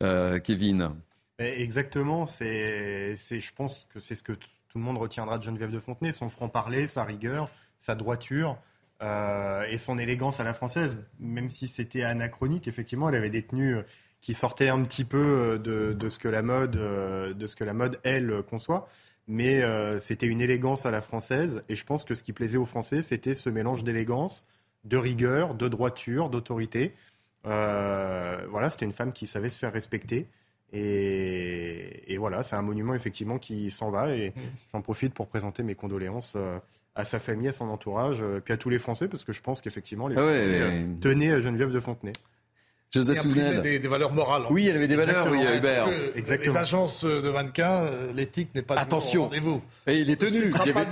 euh, 0.01 0.39
Kevin. 0.39 0.91
Exactement, 1.37 2.25
c'est, 2.25 3.17
je 3.17 3.53
pense 3.53 3.87
que 3.93 3.99
c'est 3.99 4.15
ce 4.15 4.23
que 4.23 4.31
tout 4.31 4.77
le 4.77 4.81
monde 4.81 4.97
retiendra 4.97 5.37
de 5.37 5.43
Geneviève 5.43 5.71
de 5.71 5.79
Fontenay, 5.79 6.13
son 6.13 6.29
franc-parler, 6.29 6.87
sa 6.87 7.03
rigueur, 7.03 7.49
sa 7.81 7.95
droiture 7.95 8.57
euh, 9.01 9.63
et 9.69 9.77
son 9.77 9.97
élégance 9.97 10.39
à 10.39 10.45
la 10.45 10.53
française. 10.53 10.97
Même 11.19 11.49
si 11.49 11.67
c'était 11.67 12.03
anachronique, 12.03 12.69
effectivement, 12.69 13.09
elle 13.09 13.15
avait 13.15 13.29
des 13.29 13.43
tenues 13.43 13.79
qui 14.21 14.33
sortaient 14.33 14.69
un 14.69 14.81
petit 14.83 15.03
peu 15.03 15.59
de 15.59 16.09
ce 16.09 16.19
que 16.19 16.29
la 16.29 16.41
mode, 16.41 16.71
de 16.71 17.47
ce 17.47 17.55
que 17.57 17.65
la 17.65 17.73
mode, 17.73 17.99
elle, 18.03 18.43
conçoit 18.49 18.87
mais 19.29 19.62
euh, 19.62 20.00
c'était 20.00 20.25
une 20.25 20.41
élégance 20.41 20.88
à 20.88 20.91
la 20.91 21.01
française. 21.01 21.62
Et 21.69 21.75
je 21.75 21.86
pense 21.86 22.03
que 22.03 22.15
ce 22.15 22.24
qui 22.24 22.33
plaisait 22.33 22.57
aux 22.57 22.65
Français, 22.65 23.03
c'était 23.03 23.36
ce 23.36 23.50
mélange 23.50 23.83
d'élégance, 23.83 24.43
de 24.86 24.98
rigueur, 24.98 25.53
de 25.53 25.67
droiture, 25.67 26.31
d'autorité. 26.31 26.93
Euh, 27.45 28.38
voilà, 28.50 28.71
c'était 28.71 28.86
une 28.86 28.91
femme 28.91 29.13
qui 29.13 29.27
savait 29.27 29.51
se 29.51 29.59
faire 29.59 29.71
respecter. 29.71 30.27
Et, 30.74 32.17
voilà, 32.17 32.43
c'est 32.43 32.55
un 32.55 32.62
monument 32.63 32.95
effectivement 32.95 33.38
qui 33.38 33.69
s'en 33.69 33.91
va. 33.91 34.15
Et 34.15 34.31
mmh. 34.31 34.41
j'en 34.71 34.81
profite 34.81 35.13
pour 35.13 35.27
présenter 35.27 35.62
mes 35.62 35.75
condoléances 35.75 36.33
euh, 36.36 36.57
à 36.95 37.05
sa 37.05 37.19
famille, 37.19 37.48
à 37.48 37.51
son 37.51 37.69
entourage, 37.69 38.25
puis 38.43 38.53
à 38.53 38.57
tous 38.57 38.69
les 38.69 38.79
Français, 38.79 39.07
parce 39.07 39.24
que 39.24 39.31
je 39.31 39.41
pense 39.41 39.62
qu'effectivement, 39.62 40.07
les 40.07 40.17
ah 40.17 40.21
Français 40.21 40.86
tenaient 41.00 41.31
à 41.31 41.39
Geneviève 41.39 41.71
de 41.71 41.79
Fontenay. 41.79 42.13
Joseph 42.91 43.19
Tounel. 43.19 43.62
Des, 43.62 43.79
des 43.79 43.88
valeurs 43.88 44.12
morales. 44.12 44.43
Oui, 44.50 44.67
elle 44.67 44.77
avait 44.77 44.88
des 44.88 44.96
valeurs, 44.96 45.27
oui, 45.29 45.39
Hubert. 45.58 45.88
Les 46.15 46.58
agences 46.58 47.05
de 47.05 47.29
mannequins, 47.29 47.84
euh, 47.84 48.12
l'éthique 48.13 48.50
n'est 48.55 48.63
pas 48.63 48.75
Attention. 48.75 49.22
au 49.22 49.24
rendez-vous. 49.25 49.62
Et 49.86 50.03
les 50.03 50.17
tenues. 50.17 50.51
Il 50.65 50.67
y 50.67 50.72
avait... 50.72 50.88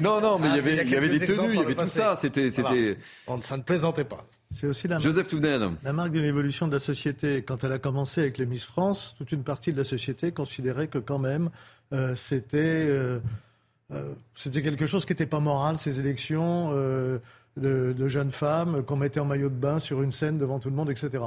non, 0.00 0.20
non, 0.20 0.38
mais 0.38 0.48
il 0.50 0.56
y 0.56 0.58
avait, 0.58 0.82
il 0.84 0.90
y 0.90 0.96
avait 0.96 1.08
des 1.08 1.26
tenues, 1.26 1.54
il 1.54 1.60
y 1.60 1.62
avait 1.62 1.74
tout 1.74 1.86
ça. 1.86 2.16
C'était, 2.16 2.50
c'était. 2.50 2.96
Ça 3.40 3.56
ne 3.56 3.62
plaisantait 3.62 4.04
pas. 4.04 4.24
C'est 4.52 4.66
aussi 4.66 4.88
la, 4.88 4.98
Joseph 4.98 5.28
Tounel. 5.28 5.70
la 5.84 5.92
marque 5.92 6.10
de 6.10 6.20
l'évolution 6.20 6.66
de 6.66 6.72
la 6.72 6.80
société. 6.80 7.42
Quand 7.42 7.62
elle 7.62 7.70
a 7.72 7.78
commencé 7.78 8.20
avec 8.20 8.36
les 8.36 8.46
Miss 8.46 8.64
France, 8.64 9.14
toute 9.16 9.30
une 9.30 9.44
partie 9.44 9.72
de 9.72 9.78
la 9.78 9.84
société 9.84 10.32
considérait 10.32 10.88
que 10.88 10.98
quand 10.98 11.20
même 11.20 11.50
euh, 11.92 12.16
c'était 12.16 12.58
euh, 12.58 13.20
euh, 13.92 14.12
c'était 14.34 14.62
quelque 14.62 14.86
chose 14.86 15.04
qui 15.04 15.12
n'était 15.12 15.26
pas 15.26 15.38
moral, 15.38 15.78
ces 15.78 16.00
élections. 16.00 16.72
De, 17.56 18.08
jeunes 18.08 18.30
femmes 18.30 18.82
qu'on 18.84 18.96
mettait 18.96 19.20
en 19.20 19.26
maillot 19.26 19.50
de 19.50 19.54
bain 19.54 19.78
sur 19.78 20.02
une 20.02 20.12
scène 20.12 20.38
devant 20.38 20.60
tout 20.60 20.70
le 20.70 20.76
monde, 20.76 20.90
etc. 20.90 21.24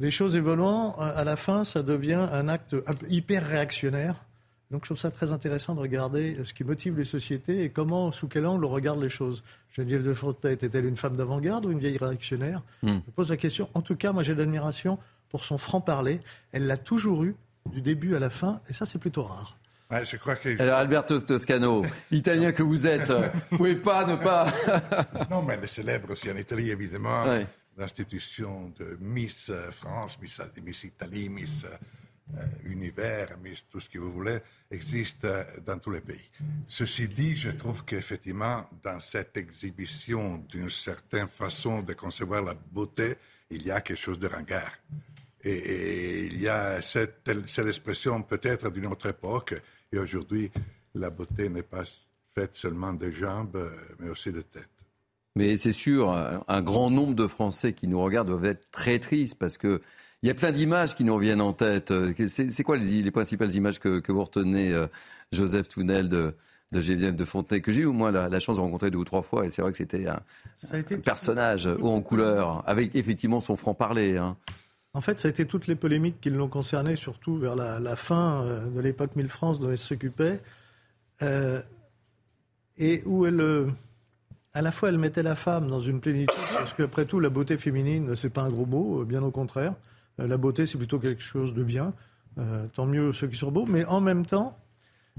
Les 0.00 0.10
choses 0.10 0.36
évoluant, 0.36 0.94
à 0.98 1.24
la 1.24 1.36
fin, 1.36 1.64
ça 1.64 1.82
devient 1.82 2.28
un 2.30 2.48
acte 2.48 2.76
hyper 3.08 3.46
réactionnaire. 3.46 4.16
Donc 4.70 4.82
je 4.82 4.88
trouve 4.88 4.98
ça 4.98 5.10
très 5.10 5.32
intéressant 5.32 5.74
de 5.74 5.80
regarder 5.80 6.36
ce 6.44 6.52
qui 6.52 6.62
motive 6.62 6.98
les 6.98 7.04
sociétés 7.04 7.64
et 7.64 7.70
comment, 7.70 8.12
sous 8.12 8.28
quel 8.28 8.46
angle 8.46 8.64
on 8.64 8.68
regarde 8.68 9.00
les 9.00 9.08
choses. 9.08 9.42
Geneviève 9.72 10.04
de 10.04 10.12
Fontenay 10.12 10.52
était-elle 10.52 10.84
une 10.84 10.96
femme 10.96 11.16
d'avant-garde 11.16 11.64
ou 11.64 11.70
une 11.70 11.78
vieille 11.78 11.96
réactionnaire? 11.96 12.62
Hmm. 12.82 12.98
Je 13.06 13.10
pose 13.12 13.30
la 13.30 13.38
question. 13.38 13.68
En 13.72 13.80
tout 13.80 13.96
cas, 13.96 14.12
moi 14.12 14.22
j'ai 14.22 14.34
de 14.34 14.38
l'admiration 14.38 14.98
pour 15.30 15.44
son 15.44 15.56
franc-parler. 15.56 16.20
Elle 16.52 16.66
l'a 16.66 16.76
toujours 16.76 17.24
eu, 17.24 17.34
du 17.72 17.80
début 17.80 18.14
à 18.14 18.18
la 18.18 18.30
fin, 18.30 18.60
et 18.68 18.72
ça 18.72 18.84
c'est 18.84 18.98
plutôt 18.98 19.22
rare 19.22 19.57
je 19.90 20.16
crois 20.16 20.36
que... 20.36 20.60
Alors, 20.60 20.78
Alberto 20.78 21.20
Toscano, 21.20 21.82
italien 22.10 22.52
que 22.52 22.62
vous 22.62 22.86
êtes, 22.86 23.10
vous 23.50 23.56
pouvez 23.56 23.76
pas 23.76 24.04
ne 24.04 24.16
pas... 24.16 24.46
non, 25.30 25.42
mais 25.42 25.58
elle 25.60 25.68
célèbre 25.68 26.10
aussi 26.10 26.30
en 26.30 26.36
Italie, 26.36 26.70
évidemment. 26.70 27.24
L'institution 27.76 28.72
de 28.76 28.98
Miss 29.00 29.52
France, 29.70 30.18
Miss, 30.20 30.40
Miss 30.64 30.84
Italie, 30.84 31.28
Miss 31.28 31.64
euh, 31.64 32.44
Univers, 32.64 33.38
Miss 33.42 33.64
tout 33.70 33.78
ce 33.78 33.88
que 33.88 33.98
vous 33.98 34.12
voulez, 34.12 34.38
existe 34.70 35.26
dans 35.64 35.78
tous 35.78 35.92
les 35.92 36.00
pays. 36.00 36.28
Ceci 36.66 37.08
dit, 37.08 37.36
je 37.36 37.50
trouve 37.50 37.84
qu'effectivement, 37.84 38.68
dans 38.82 38.98
cette 38.98 39.36
exhibition 39.36 40.44
d'une 40.48 40.68
certaine 40.68 41.28
façon 41.28 41.82
de 41.82 41.94
concevoir 41.94 42.42
la 42.42 42.54
beauté, 42.54 43.16
il 43.50 43.64
y 43.64 43.70
a 43.70 43.80
quelque 43.80 44.00
chose 44.00 44.18
de 44.18 44.26
ringard. 44.26 44.72
Et, 45.44 46.26
il 46.26 46.40
y 46.40 46.48
a 46.48 46.82
cette, 46.82 47.30
cette 47.46 47.66
expression 47.66 48.22
peut-être 48.22 48.70
d'une 48.70 48.86
autre 48.86 49.08
époque 49.08 49.54
et 49.92 49.98
aujourd'hui, 49.98 50.50
la 50.94 51.10
beauté 51.10 51.48
n'est 51.48 51.62
pas 51.62 51.84
faite 52.34 52.54
seulement 52.54 52.92
de 52.92 53.10
jambes, 53.10 53.56
euh, 53.56 53.70
mais 53.98 54.10
aussi 54.10 54.32
de 54.32 54.42
tête. 54.42 54.68
Mais 55.36 55.56
c'est 55.56 55.72
sûr, 55.72 56.10
un 56.10 56.62
grand 56.62 56.90
nombre 56.90 57.14
de 57.14 57.28
Français 57.28 57.72
qui 57.72 57.86
nous 57.86 58.00
regardent 58.00 58.28
doivent 58.28 58.46
être 58.46 58.70
très 58.72 58.98
tristes 58.98 59.38
parce 59.38 59.56
que 59.56 59.80
il 60.22 60.26
y 60.26 60.30
a 60.30 60.34
plein 60.34 60.50
d'images 60.50 60.96
qui 60.96 61.04
nous 61.04 61.14
reviennent 61.14 61.40
en 61.40 61.52
tête. 61.52 61.92
C'est 62.26 62.64
quoi 62.64 62.76
les, 62.76 63.02
les, 63.02 63.10
principales 63.12 63.52
images 63.54 63.78
que, 63.78 64.00
que 64.00 64.10
vous 64.10 64.24
retenez, 64.24 64.72
euh, 64.72 64.88
Joseph 65.30 65.68
Tounel, 65.68 66.08
de, 66.08 66.34
de 66.72 66.80
Geneviève 66.80 67.14
de 67.14 67.24
Fontenay, 67.24 67.60
que 67.60 67.72
j'ai 67.72 67.82
eu 67.82 67.86
au 67.86 67.92
moins 67.92 68.10
la, 68.10 68.40
chance 68.40 68.56
de 68.56 68.60
rencontrer 68.60 68.90
deux 68.90 68.98
ou 68.98 69.04
trois 69.04 69.22
fois, 69.22 69.46
et 69.46 69.50
c'est 69.50 69.62
vrai 69.62 69.70
que 69.70 69.78
c'était 69.78 70.06
un, 70.06 70.20
personnage 71.04 71.66
haut 71.66 71.90
en 71.90 72.00
couleur, 72.00 72.62
avec 72.66 72.94
effectivement 72.94 73.40
son 73.40 73.56
franc-parler. 73.56 74.16
Hein. 74.16 74.36
En 74.94 75.00
fait, 75.00 75.18
ça 75.18 75.28
a 75.28 75.30
été 75.30 75.46
toutes 75.46 75.66
les 75.66 75.74
polémiques 75.74 76.20
qui 76.20 76.30
l'ont 76.30 76.48
concerné, 76.48 76.96
surtout 76.96 77.36
vers 77.36 77.56
la, 77.56 77.96
fin 77.96 78.42
euh, 78.42 78.66
de 78.68 78.80
l'époque 78.80 79.16
Mille 79.16 79.28
France 79.28 79.60
dont 79.60 79.70
elle 79.70 79.78
s'occupait, 79.78 80.40
euh, 81.22 81.60
et 82.78 83.02
où 83.04 83.26
elle, 83.26 83.40
euh, 83.40 83.66
à 84.54 84.62
la 84.62 84.72
fois, 84.72 84.88
elle 84.88 84.98
mettait 84.98 85.22
la 85.22 85.36
femme 85.36 85.68
dans 85.68 85.80
une 85.80 86.00
plénitude, 86.00 86.34
parce 86.54 86.72
qu'après 86.72 87.04
tout, 87.04 87.20
la 87.20 87.28
beauté 87.28 87.58
féminine, 87.58 88.16
c'est 88.16 88.30
pas 88.30 88.42
un 88.42 88.48
gros 88.48 88.66
mot, 88.66 89.04
bien 89.04 89.22
au 89.22 89.30
contraire. 89.30 89.74
la 90.16 90.36
beauté, 90.36 90.64
c'est 90.64 90.78
plutôt 90.78 90.98
quelque 90.98 91.22
chose 91.22 91.54
de 91.54 91.62
bien. 91.62 91.92
tant 92.74 92.86
mieux 92.86 93.12
ceux 93.12 93.28
qui 93.28 93.36
sont 93.36 93.52
beaux, 93.52 93.66
mais 93.66 93.84
en 93.84 94.00
même 94.00 94.24
temps, 94.24 94.58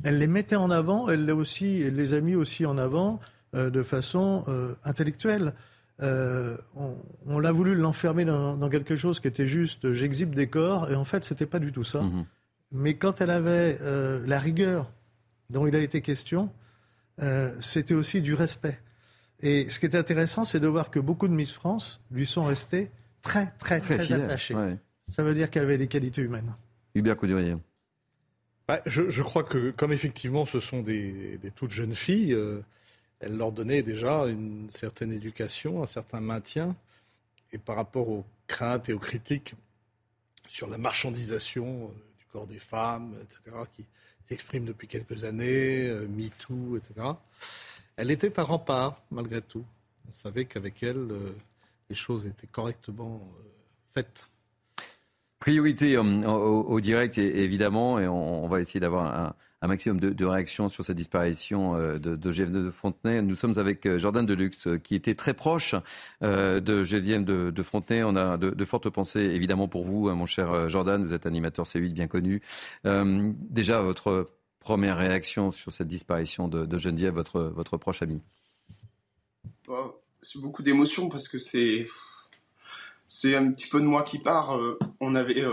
elle 0.04 0.18
les 0.18 0.28
mettait 0.28 0.56
en 0.56 0.72
avant, 0.72 1.10
elle, 1.10 1.30
aussi, 1.32 1.82
elle 1.82 1.96
les 1.96 2.14
a 2.14 2.22
mis 2.22 2.36
aussi 2.36 2.66
en 2.66 2.78
avant 2.78 3.20
de 3.54 3.84
façon 3.84 4.46
intellectuelle. 4.84 5.54
Euh, 6.02 6.56
on, 7.26 7.40
l'a 7.40 7.52
voulu 7.52 7.76
l'enfermer 7.76 8.24
dans, 8.24 8.70
quelque 8.70 8.96
chose 8.96 9.20
qui 9.20 9.28
était 9.28 9.48
juste 9.48 9.92
j'exhibe 9.92 10.34
des 10.34 10.48
corps, 10.48 10.90
et 10.92 10.96
en 10.96 11.06
fait, 11.06 11.24
c'était 11.24 11.46
pas 11.46 11.60
du 11.60 11.72
tout 11.72 11.84
ça. 11.84 12.02
Mhm. 12.02 12.26
Mais 12.72 12.94
quand 12.96 13.22
elle 13.22 13.32
avait 13.32 13.78
euh, 13.82 14.24
la 14.26 14.40
rigueur 14.40 14.92
dont 15.50 15.68
il 15.68 15.76
a 15.76 15.80
été 15.80 16.02
question, 16.02 16.52
euh, 17.22 17.54
c'était 17.60 17.96
aussi 17.96 18.22
du 18.22 18.34
respect. 18.34 18.80
Et 19.42 19.70
ce 19.70 19.80
qui 19.80 19.88
est 19.88 19.96
intéressant, 19.96 20.46
c'est 20.46 20.60
de 20.60 20.68
voir 20.68 20.92
que 20.92 21.00
beaucoup 21.00 21.28
de 21.28 21.34
Miss 21.34 21.52
France 21.52 22.02
lui 22.12 22.26
sont 22.26 22.44
restées 22.44 22.92
très, 23.22 23.48
très, 23.58 23.80
très, 23.80 24.12
attachées. 24.14 24.56
Ça 25.10 25.24
veut 25.24 25.34
dire 25.34 25.50
qu'elle 25.50 25.64
avait 25.64 25.78
des 25.78 25.88
qualités 25.88 26.22
humaines. 26.22 26.54
Hubert 26.94 27.18
Coudurier. 27.18 27.56
Bah, 28.68 28.82
je, 28.86 29.22
crois 29.24 29.44
que, 29.44 29.72
comme 29.72 29.92
effectivement 29.92 30.46
ce 30.46 30.60
sont 30.60 30.82
des, 30.82 31.40
des 31.40 31.50
toutes 31.50 31.72
jeunes 31.72 31.96
filles, 31.96 32.38
elle 33.20 33.38
leur 33.38 33.52
donnait 33.52 33.84
déjà 33.84 34.26
une 34.28 34.70
certaine 34.72 35.12
éducation, 35.12 35.84
un 35.84 35.88
certain 35.88 36.22
maintien. 36.22 36.76
Et 37.52 37.58
par 37.58 37.76
rapport 37.76 38.10
aux 38.10 38.26
craintes 38.48 38.90
et 38.90 38.94
aux 38.94 39.00
critiques 39.00 39.56
sur 40.48 40.68
la 40.68 40.78
marchandisation 40.78 41.86
euh, 41.86 42.18
du 42.18 42.26
corps 42.32 42.48
des 42.48 42.60
femmes, 42.60 43.16
etc., 43.22 43.58
qui 43.74 43.86
s'expriment 44.26 44.66
depuis 44.66 44.88
quelques 44.88 45.24
années, 45.24 45.88
euh, 45.90 46.08
MeToo, 46.08 46.78
etc., 46.78 47.08
elle 47.98 48.12
était 48.12 48.40
un 48.40 48.44
rempart, 48.44 49.02
malgré 49.12 49.42
tout. 49.42 49.66
On 50.08 50.14
savait 50.14 50.46
qu'avec 50.46 50.82
elle, 50.84 50.98
euh, 50.98 51.36
les 51.90 51.96
choses 51.96 52.26
étaient 52.26 52.48
correctement 52.48 53.30
faites. 53.94 54.26
Priorité 55.40 55.98
au, 55.98 56.80
direct, 56.82 57.18
évidemment, 57.18 58.00
et 58.00 58.08
on 58.08 58.48
va 58.48 58.60
essayer 58.60 58.80
d'avoir 58.80 59.06
un 59.18 59.36
un 59.62 59.68
maximum 59.68 60.00
de, 60.00 60.26
réactions 60.26 60.70
sur 60.70 60.84
cette 60.84 60.96
disparition 60.96 61.76
euh, 61.76 62.00
de, 62.00 62.16
de 62.16 62.46
de 62.46 62.72
Fontenay. 62.72 63.22
Nous 63.22 63.36
sommes 63.36 63.58
avec 63.58 63.86
euh, 63.86 64.00
Jordan 64.00 64.26
Deluxe, 64.26 64.68
euh, 64.68 64.78
qui 64.78 64.96
était 64.96 65.16
très 65.16 65.34
proche 65.34 65.76
de 66.22 66.84
Geneviève 66.84 67.26
de, 67.26 67.52
de 67.52 67.64
Fontenay. 67.64 68.04
On 68.04 68.16
a 68.16 68.38
de, 68.38 68.66
fortes 68.66 68.90
pensées, 68.90 69.20
évidemment, 69.20 69.68
pour 69.68 69.84
vous, 69.84 70.08
hein, 70.08 70.16
mon 70.16 70.26
cher 70.26 70.70
Jordan. 70.70 71.04
Vous 71.04 71.14
êtes 71.14 71.26
animateur 71.26 71.66
C8 71.66 71.94
bien 71.94 72.08
connu. 72.08 72.42
déjà, 72.86 73.82
votre 73.82 74.30
première 74.60 74.98
réaction 74.98 75.52
sur 75.52 75.72
cette 75.72 75.88
disparition 75.88 76.48
de, 76.48 76.78
Geneviève, 76.78 77.14
votre, 77.14 77.42
votre 77.42 77.78
proche 77.78 78.02
ami? 78.02 78.22
Bah, 79.68 79.96
C'est 80.22 80.40
beaucoup 80.40 80.64
d'émotions 80.64 81.10
parce 81.10 81.28
que 81.28 81.40
c'est 81.40 81.88
c'est 83.08 83.36
un 83.36 83.52
petit 83.52 83.68
peu 83.68 83.80
de 83.80 83.86
moi 83.86 84.04
qui 84.04 84.20
part. 84.20 84.58
on 85.00 85.16
avait 85.16 85.44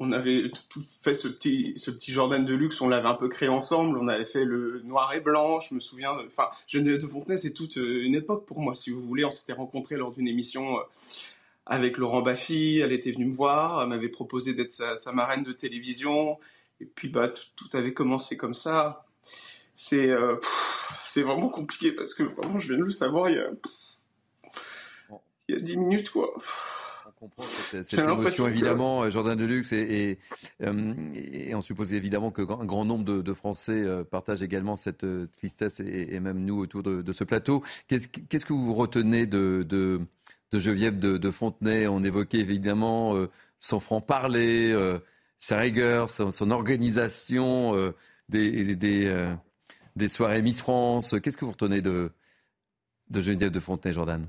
on 0.00 0.10
avait 0.10 0.50
tout 0.68 0.82
fait 1.02 1.14
ce 1.14 1.28
petit, 1.28 1.74
ce 1.76 1.92
Jordan 2.08 2.44
de 2.44 2.54
luxe, 2.54 2.80
on 2.80 2.88
l'avait 2.88 3.08
un 3.08 3.14
peu 3.14 3.28
créé 3.28 3.48
ensemble, 3.48 3.96
on 3.98 4.08
avait 4.08 4.24
fait 4.24 4.44
le 4.44 4.80
noir 4.82 5.14
et 5.14 5.20
blanc, 5.20 5.60
je 5.60 5.74
me 5.74 5.80
souviens, 5.80 6.12
enfin, 6.26 6.48
Geneviève 6.66 7.00
de 7.00 7.06
Fontenay, 7.06 7.36
c'est 7.36 7.52
toute 7.52 7.78
euh, 7.78 8.02
une 8.02 8.14
époque 8.14 8.44
pour 8.44 8.60
moi, 8.60 8.74
si 8.74 8.90
vous 8.90 9.00
voulez, 9.00 9.24
on 9.24 9.30
s'était 9.30 9.52
rencontrés 9.52 9.96
lors 9.96 10.10
d'une 10.10 10.26
émission 10.26 10.78
euh, 10.78 10.82
avec 11.66 11.96
Laurent 11.96 12.22
Baffy, 12.22 12.80
elle 12.80 12.92
était 12.92 13.12
venue 13.12 13.26
me 13.26 13.34
voir, 13.34 13.82
elle 13.82 13.88
m'avait 13.88 14.08
proposé 14.08 14.52
d'être 14.52 14.72
sa, 14.72 15.12
marraine 15.12 15.44
de 15.44 15.52
télévision, 15.52 16.38
et 16.80 16.86
puis 16.86 17.08
bah, 17.08 17.28
tout, 17.28 17.68
avait 17.72 17.94
commencé 17.94 18.36
comme 18.36 18.54
ça. 18.54 19.06
C'est 19.76 20.10
euh, 20.10 20.36
c'est 21.04 21.22
vraiment 21.22 21.48
compliqué 21.48 21.92
parce 21.92 22.14
que 22.14 22.22
vraiment, 22.22 22.58
je 22.58 22.68
viens 22.68 22.78
de 22.78 22.84
le 22.84 22.90
savoir 22.90 23.28
il 23.28 23.36
y 23.36 23.40
a, 23.40 23.50
il 25.48 25.54
y 25.54 25.58
a 25.58 25.60
10 25.60 25.76
minutes, 25.78 26.10
quoi 26.10 26.34
comprend 27.28 27.44
cette, 27.70 27.94
émotion 27.94 28.46
évidemment, 28.48 29.08
Jordan 29.10 29.38
Deluxe, 29.38 29.72
et, 29.72 30.18
et, 30.60 31.54
on 31.54 31.62
suppose 31.62 31.94
évidemment 31.94 32.30
que 32.30 32.42
un 32.42 32.64
grand 32.64 32.84
nombre 32.84 33.04
de, 33.04 33.32
Français 33.32 33.84
partagent 34.10 34.42
également 34.42 34.76
cette 34.76 35.06
tristesse, 35.32 35.80
et, 35.80 36.20
même 36.20 36.44
nous 36.44 36.58
autour 36.58 36.82
de, 36.82 37.12
ce 37.12 37.24
plateau. 37.24 37.62
Qu'est-ce 37.88 38.44
que 38.44 38.52
vous 38.52 38.74
retenez 38.74 39.26
de, 39.26 39.64
de, 39.68 40.00
Geneviève 40.52 40.96
de, 40.96 41.30
Fontenay? 41.30 41.86
On 41.86 42.02
évoquait 42.02 42.38
évidemment 42.38 43.14
son 43.58 43.80
franc-parler, 43.80 44.76
sa 45.38 45.58
rigueur, 45.58 46.08
son, 46.08 46.50
organisation 46.50 47.92
des, 48.28 48.76
des, 48.76 49.34
des, 49.96 50.08
soirées 50.08 50.42
Miss 50.42 50.60
France. 50.60 51.14
Qu'est-ce 51.22 51.36
que 51.36 51.44
vous 51.44 51.52
retenez 51.52 51.82
de, 51.82 52.10
de 53.10 53.20
Geneviève 53.20 53.50
de 53.50 53.60
Fontenay, 53.60 53.94
Jordan? 53.94 54.26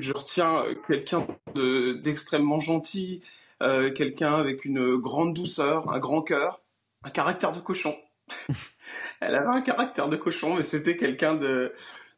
Je 0.00 0.12
retiens 0.12 0.64
quelqu'un 0.86 1.26
d'extrêmement 1.54 2.58
gentil, 2.58 3.22
euh, 3.62 3.92
quelqu'un 3.92 4.34
avec 4.34 4.64
une 4.64 4.96
grande 4.96 5.34
douceur, 5.34 5.92
un 5.92 5.98
grand 5.98 6.22
cœur, 6.22 6.62
un 7.02 7.10
caractère 7.10 7.52
de 7.52 7.60
cochon. 7.60 7.96
Elle 9.20 9.34
avait 9.34 9.46
un 9.48 9.60
caractère 9.60 10.08
de 10.08 10.16
cochon, 10.16 10.56
mais 10.56 10.62
c'était 10.62 10.96
quelqu'un 10.96 11.38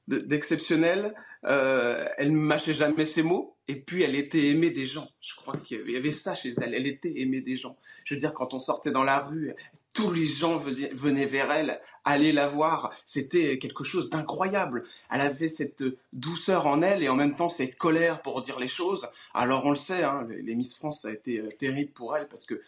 d'exceptionnel. 0.08 1.14
Euh, 1.44 2.04
elle 2.18 2.32
ne 2.32 2.38
mâchait 2.38 2.74
jamais 2.74 3.04
ses 3.04 3.22
mots. 3.22 3.56
Et 3.68 3.76
puis, 3.76 4.02
elle 4.02 4.14
était 4.14 4.46
aimée 4.46 4.70
des 4.70 4.86
gens. 4.86 5.08
Je 5.20 5.34
crois 5.34 5.56
qu'il 5.56 5.88
y 5.88 5.96
avait 5.96 6.12
ça 6.12 6.34
chez 6.34 6.52
elle. 6.60 6.74
Elle 6.74 6.86
était 6.86 7.20
aimée 7.20 7.40
des 7.40 7.56
gens. 7.56 7.76
Je 8.04 8.14
veux 8.14 8.20
dire, 8.20 8.34
quand 8.34 8.54
on 8.54 8.60
sortait 8.60 8.90
dans 8.90 9.04
la 9.04 9.20
rue, 9.20 9.54
tous 9.96 10.12
les 10.12 10.26
gens 10.26 10.58
venaient 10.58 11.24
vers 11.24 11.50
elle, 11.50 11.80
allaient 12.04 12.32
la 12.32 12.48
voir. 12.48 12.92
C'était 13.06 13.58
quelque 13.58 13.82
chose 13.82 14.10
d'incroyable. 14.10 14.84
Elle 15.10 15.22
avait 15.22 15.48
cette 15.48 15.82
douceur 16.12 16.66
en 16.66 16.82
elle 16.82 17.02
et 17.02 17.08
en 17.08 17.14
même 17.14 17.34
temps 17.34 17.48
cette 17.48 17.76
colère 17.76 18.20
pour 18.20 18.42
dire 18.42 18.60
les 18.60 18.68
choses. 18.68 19.08
Alors, 19.32 19.64
on 19.64 19.70
le 19.70 19.76
sait, 19.76 20.04
hein, 20.04 20.28
les 20.28 20.54
Miss 20.54 20.74
France, 20.74 21.00
ça 21.02 21.08
a 21.08 21.12
été 21.12 21.38
euh, 21.38 21.48
terrible 21.48 21.92
pour 21.92 22.14
elle 22.14 22.28
parce 22.28 22.44
que 22.44 22.60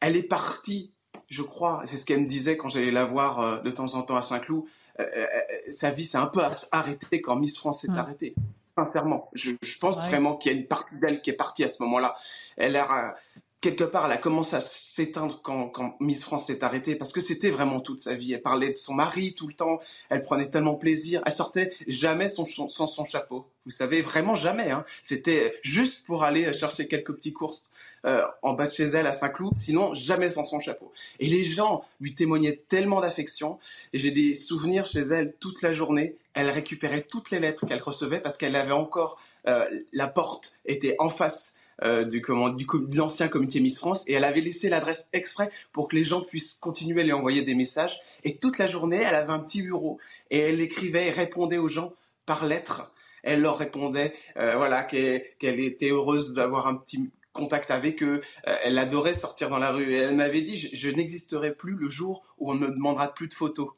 elle 0.00 0.16
est 0.16 0.22
partie, 0.22 0.94
je 1.28 1.42
crois, 1.42 1.82
c'est 1.84 1.98
ce 1.98 2.06
qu'elle 2.06 2.22
me 2.22 2.26
disait 2.26 2.56
quand 2.56 2.68
j'allais 2.68 2.90
la 2.90 3.04
voir 3.04 3.40
euh, 3.40 3.60
de 3.60 3.70
temps 3.70 3.94
en 3.94 4.02
temps 4.02 4.16
à 4.16 4.22
Saint-Cloud, 4.22 4.64
euh, 5.00 5.26
sa 5.70 5.90
vie 5.90 6.06
s'est 6.06 6.18
un 6.18 6.28
peu 6.28 6.40
arrêtée 6.72 7.20
quand 7.20 7.36
Miss 7.36 7.58
France 7.58 7.82
s'est 7.82 7.90
arrêtée 7.90 8.34
sincèrement. 8.76 9.30
Je, 9.34 9.52
pense 9.80 9.96
vraiment 9.96 10.36
qu'il 10.36 10.52
y 10.52 10.54
a 10.54 10.58
une 10.58 10.66
partie 10.66 10.96
d'elle 10.96 11.20
qui 11.20 11.30
est 11.30 11.34
partie 11.34 11.62
à 11.62 11.68
ce 11.68 11.82
moment-là. 11.82 12.14
Elle 12.56 12.76
a, 12.76 13.16
quelque 13.64 13.84
part, 13.84 14.04
elle 14.04 14.12
a 14.12 14.18
commencé 14.18 14.54
à 14.56 14.60
s'éteindre 14.60 15.40
quand, 15.42 15.96
Miss 15.98 16.22
France 16.22 16.48
s'est 16.48 16.62
arrêtée 16.62 16.96
parce 16.96 17.12
que 17.12 17.22
c'était 17.22 17.48
vraiment 17.48 17.80
toute 17.80 17.98
sa 17.98 18.14
vie. 18.14 18.34
Elle 18.34 18.42
parlait 18.42 18.68
de 18.68 18.76
son 18.76 18.92
mari 18.92 19.32
tout 19.32 19.48
le 19.48 19.54
temps. 19.54 19.80
Elle 20.10 20.22
prenait 20.22 20.50
tellement 20.50 20.74
plaisir. 20.74 21.22
Elle 21.24 21.32
sortait 21.32 21.72
jamais 21.88 22.28
sans 22.28 22.44
son 22.44 23.04
chapeau. 23.06 23.46
Vous 23.64 23.70
savez, 23.70 24.02
vraiment 24.02 24.34
jamais. 24.34 24.70
Hein. 24.70 24.84
C'était 25.00 25.58
juste 25.62 26.04
pour 26.04 26.24
aller 26.24 26.52
chercher 26.52 26.86
quelques 26.88 27.14
petits 27.14 27.32
courses 27.32 27.64
euh, 28.04 28.22
en 28.42 28.52
bas 28.52 28.66
de 28.66 28.72
chez 28.72 28.84
elle 28.84 29.06
à 29.06 29.12
Saint-Cloud, 29.12 29.54
sinon 29.56 29.94
jamais 29.94 30.28
sans 30.28 30.44
son 30.44 30.60
chapeau. 30.60 30.92
Et 31.18 31.26
les 31.26 31.44
gens 31.44 31.86
lui 32.00 32.14
témoignaient 32.14 32.60
tellement 32.68 33.00
d'affection. 33.00 33.58
J'ai 33.94 34.10
des 34.10 34.34
souvenirs 34.34 34.84
chez 34.84 35.00
elle 35.00 35.34
toute 35.40 35.62
la 35.62 35.72
journée. 35.72 36.16
Elle 36.34 36.50
récupérait 36.50 37.00
toutes 37.00 37.30
les 37.30 37.40
lettres 37.40 37.66
qu'elle 37.66 37.80
recevait 37.80 38.20
parce 38.20 38.36
qu'elle 38.36 38.56
avait 38.56 38.72
encore 38.72 39.18
euh, 39.48 39.64
la 39.94 40.08
porte 40.08 40.60
était 40.66 40.96
en 40.98 41.08
face 41.08 41.56
euh, 41.82 42.04
du, 42.04 42.20
de 42.20 42.96
l'ancien 42.96 43.28
comité 43.28 43.60
Miss 43.60 43.78
France 43.78 44.08
et 44.08 44.14
elle 44.14 44.24
avait 44.24 44.40
laissé 44.40 44.68
l'adresse 44.68 45.08
exprès 45.12 45.50
pour 45.72 45.88
que 45.88 45.96
les 45.96 46.04
gens 46.04 46.22
puissent 46.22 46.54
continuer 46.54 47.00
à 47.00 47.04
lui 47.04 47.12
envoyer 47.12 47.42
des 47.42 47.54
messages. 47.54 47.98
Et 48.22 48.36
toute 48.36 48.58
la 48.58 48.66
journée, 48.66 49.00
elle 49.02 49.14
avait 49.14 49.32
un 49.32 49.40
petit 49.40 49.62
bureau 49.62 49.98
et 50.30 50.38
elle 50.38 50.60
écrivait 50.60 51.08
et 51.08 51.10
répondait 51.10 51.58
aux 51.58 51.68
gens 51.68 51.92
par 52.26 52.44
lettres. 52.44 52.90
Elle 53.22 53.40
leur 53.40 53.56
répondait, 53.56 54.12
voilà, 54.36 54.82
qu'elle 54.84 55.24
était 55.40 55.88
heureuse 55.88 56.34
d'avoir 56.34 56.66
un 56.66 56.76
petit 56.76 57.10
contact 57.34 57.70
avec 57.70 58.02
eux. 58.02 58.22
Euh, 58.46 58.56
elle 58.62 58.78
adorait 58.78 59.12
sortir 59.12 59.50
dans 59.50 59.58
la 59.58 59.72
rue. 59.72 59.92
Et 59.92 59.96
elle 59.96 60.16
m'avait 60.16 60.40
dit, 60.40 60.56
je, 60.56 60.88
n'existerai 60.88 61.54
plus 61.54 61.74
le 61.74 61.90
jour 61.90 62.24
où 62.38 62.50
on 62.50 62.54
ne 62.54 62.66
me 62.66 62.72
demandera 62.72 63.12
plus 63.12 63.28
de 63.28 63.34
photos. 63.34 63.68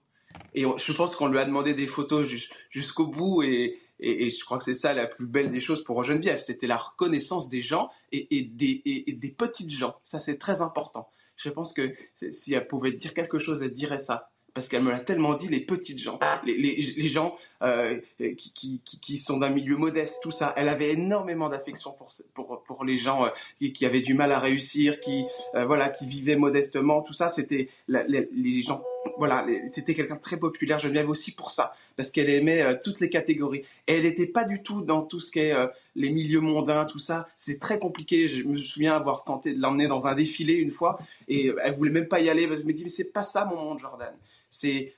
Et 0.55 0.65
je 0.65 0.92
pense 0.92 1.16
qu'on 1.16 1.29
lui 1.29 1.38
a 1.38 1.44
demandé 1.44 1.75
des 1.75 1.88
photos 1.88 2.29
jusqu'au 2.70 3.07
bout. 3.07 3.42
Et, 3.42 3.81
je 4.00 4.44
crois 4.44 4.59
que 4.59 4.64
c'est 4.64 4.74
ça 4.74 4.92
la 4.92 5.06
plus 5.06 5.26
belle 5.26 5.50
des 5.50 5.61
choses 5.61 5.85
pour 5.85 6.02
Geneviève. 6.02 6.40
C'était 6.40 6.66
la 6.66 6.76
reconnaissance 6.76 7.48
des 7.48 7.62
gens 7.62 7.90
et, 8.12 8.42
des, 8.42 8.82
et 8.85 9.12
des 9.12 9.30
petites 9.30 9.70
gens. 9.70 9.96
Ça, 10.04 10.18
c'est 10.18 10.38
très 10.38 10.61
important. 10.62 11.09
Je 11.37 11.50
pense 11.50 11.72
que 11.72 11.94
si 12.32 12.54
elle 12.54 12.66
pouvait 12.66 12.92
dire 12.92 13.14
quelque 13.14 13.38
chose, 13.38 13.62
elle 13.62 13.72
dirait 13.72 13.98
ça 13.98 14.30
parce 14.56 14.68
qu'elle 14.68 14.82
me 14.82 14.90
l'a 14.90 15.00
tellement 15.00 15.35
dit, 15.35 15.48
les 15.48 15.61
petites 15.61 15.98
gens, 15.98 16.18
les, 16.46 17.09
gens 17.09 17.37
euh, 17.62 18.00
qui, 18.38 18.80
qui, 18.82 19.16
sont 19.18 19.37
d'un 19.37 19.50
milieu 19.50 19.76
modeste, 19.76 20.20
tout 20.22 20.30
ça. 20.30 20.54
Elle 20.56 20.70
avait 20.70 20.92
énormément 20.92 21.50
d'affection 21.50 21.92
pour, 21.92 22.11
pour, 22.32 22.62
pour, 22.66 22.82
les 22.82 22.96
gens 22.96 23.26
euh, 23.26 23.28
qui, 23.74 23.85
avaient 23.85 24.00
du 24.00 24.14
mal 24.14 24.32
à 24.32 24.38
réussir, 24.38 24.98
qui, 25.00 25.26
euh, 25.54 25.66
voilà, 25.66 25.90
qui 25.90 26.06
vivaient 26.06 26.37
modestement, 26.37 27.02
tout 27.02 27.12
ça. 27.12 27.28
C'était 27.28 27.68
les, 27.87 28.62
gens, 28.62 28.82
voilà, 29.19 29.47
c'était 29.69 29.95
quelqu'un 29.95 30.16
de 30.16 30.21
très 30.21 30.37
populaire. 30.37 30.79
Geneviève 30.79 31.09
aussi 31.09 31.33
pour 31.33 31.51
ça, 31.51 31.75
parce 31.97 32.11
qu'elle 32.11 32.31
aimait 32.31 32.81
toutes 32.83 33.01
les 33.01 33.11
catégories. 33.11 33.62
Et 33.87 33.97
elle 33.97 34.03
n'était 34.03 34.27
pas 34.27 34.45
du 34.45 34.62
tout 34.62 34.83
dans 34.83 35.03
tout 35.03 35.21
ce 35.21 35.31
qui 35.31 35.40
est 35.40 35.55
les 35.95 36.11
milieux 36.11 36.40
mondains, 36.40 36.85
tout 36.85 36.99
ça. 36.99 37.29
C'est 37.37 37.59
très 37.59 37.79
compliqué. 37.79 38.29
Je 38.29 38.42
me 38.42 38.57
souviens 38.57 38.95
avoir 38.95 39.25
tenté 39.25 39.55
de 39.55 39.61
l'emmener 39.61 39.88
dans 39.88 40.07
un 40.07 40.14
défilé 40.14 40.55
une 40.55 40.71
fois, 40.71 40.97
et 41.29 41.53
elle 41.62 41.73
voulait 41.73 41.90
même 41.90 42.09
pas 42.09 42.21
y 42.21 42.29
aller. 42.29 42.45
Elle 42.45 42.64
me 42.64 42.73
dit, 42.73 42.85
mais 42.85 42.90
c'est 42.90 43.12
pas 43.12 43.23
ça 43.23 43.45
mon 43.45 43.57
monde, 43.57 43.79
Jordan 43.79 44.12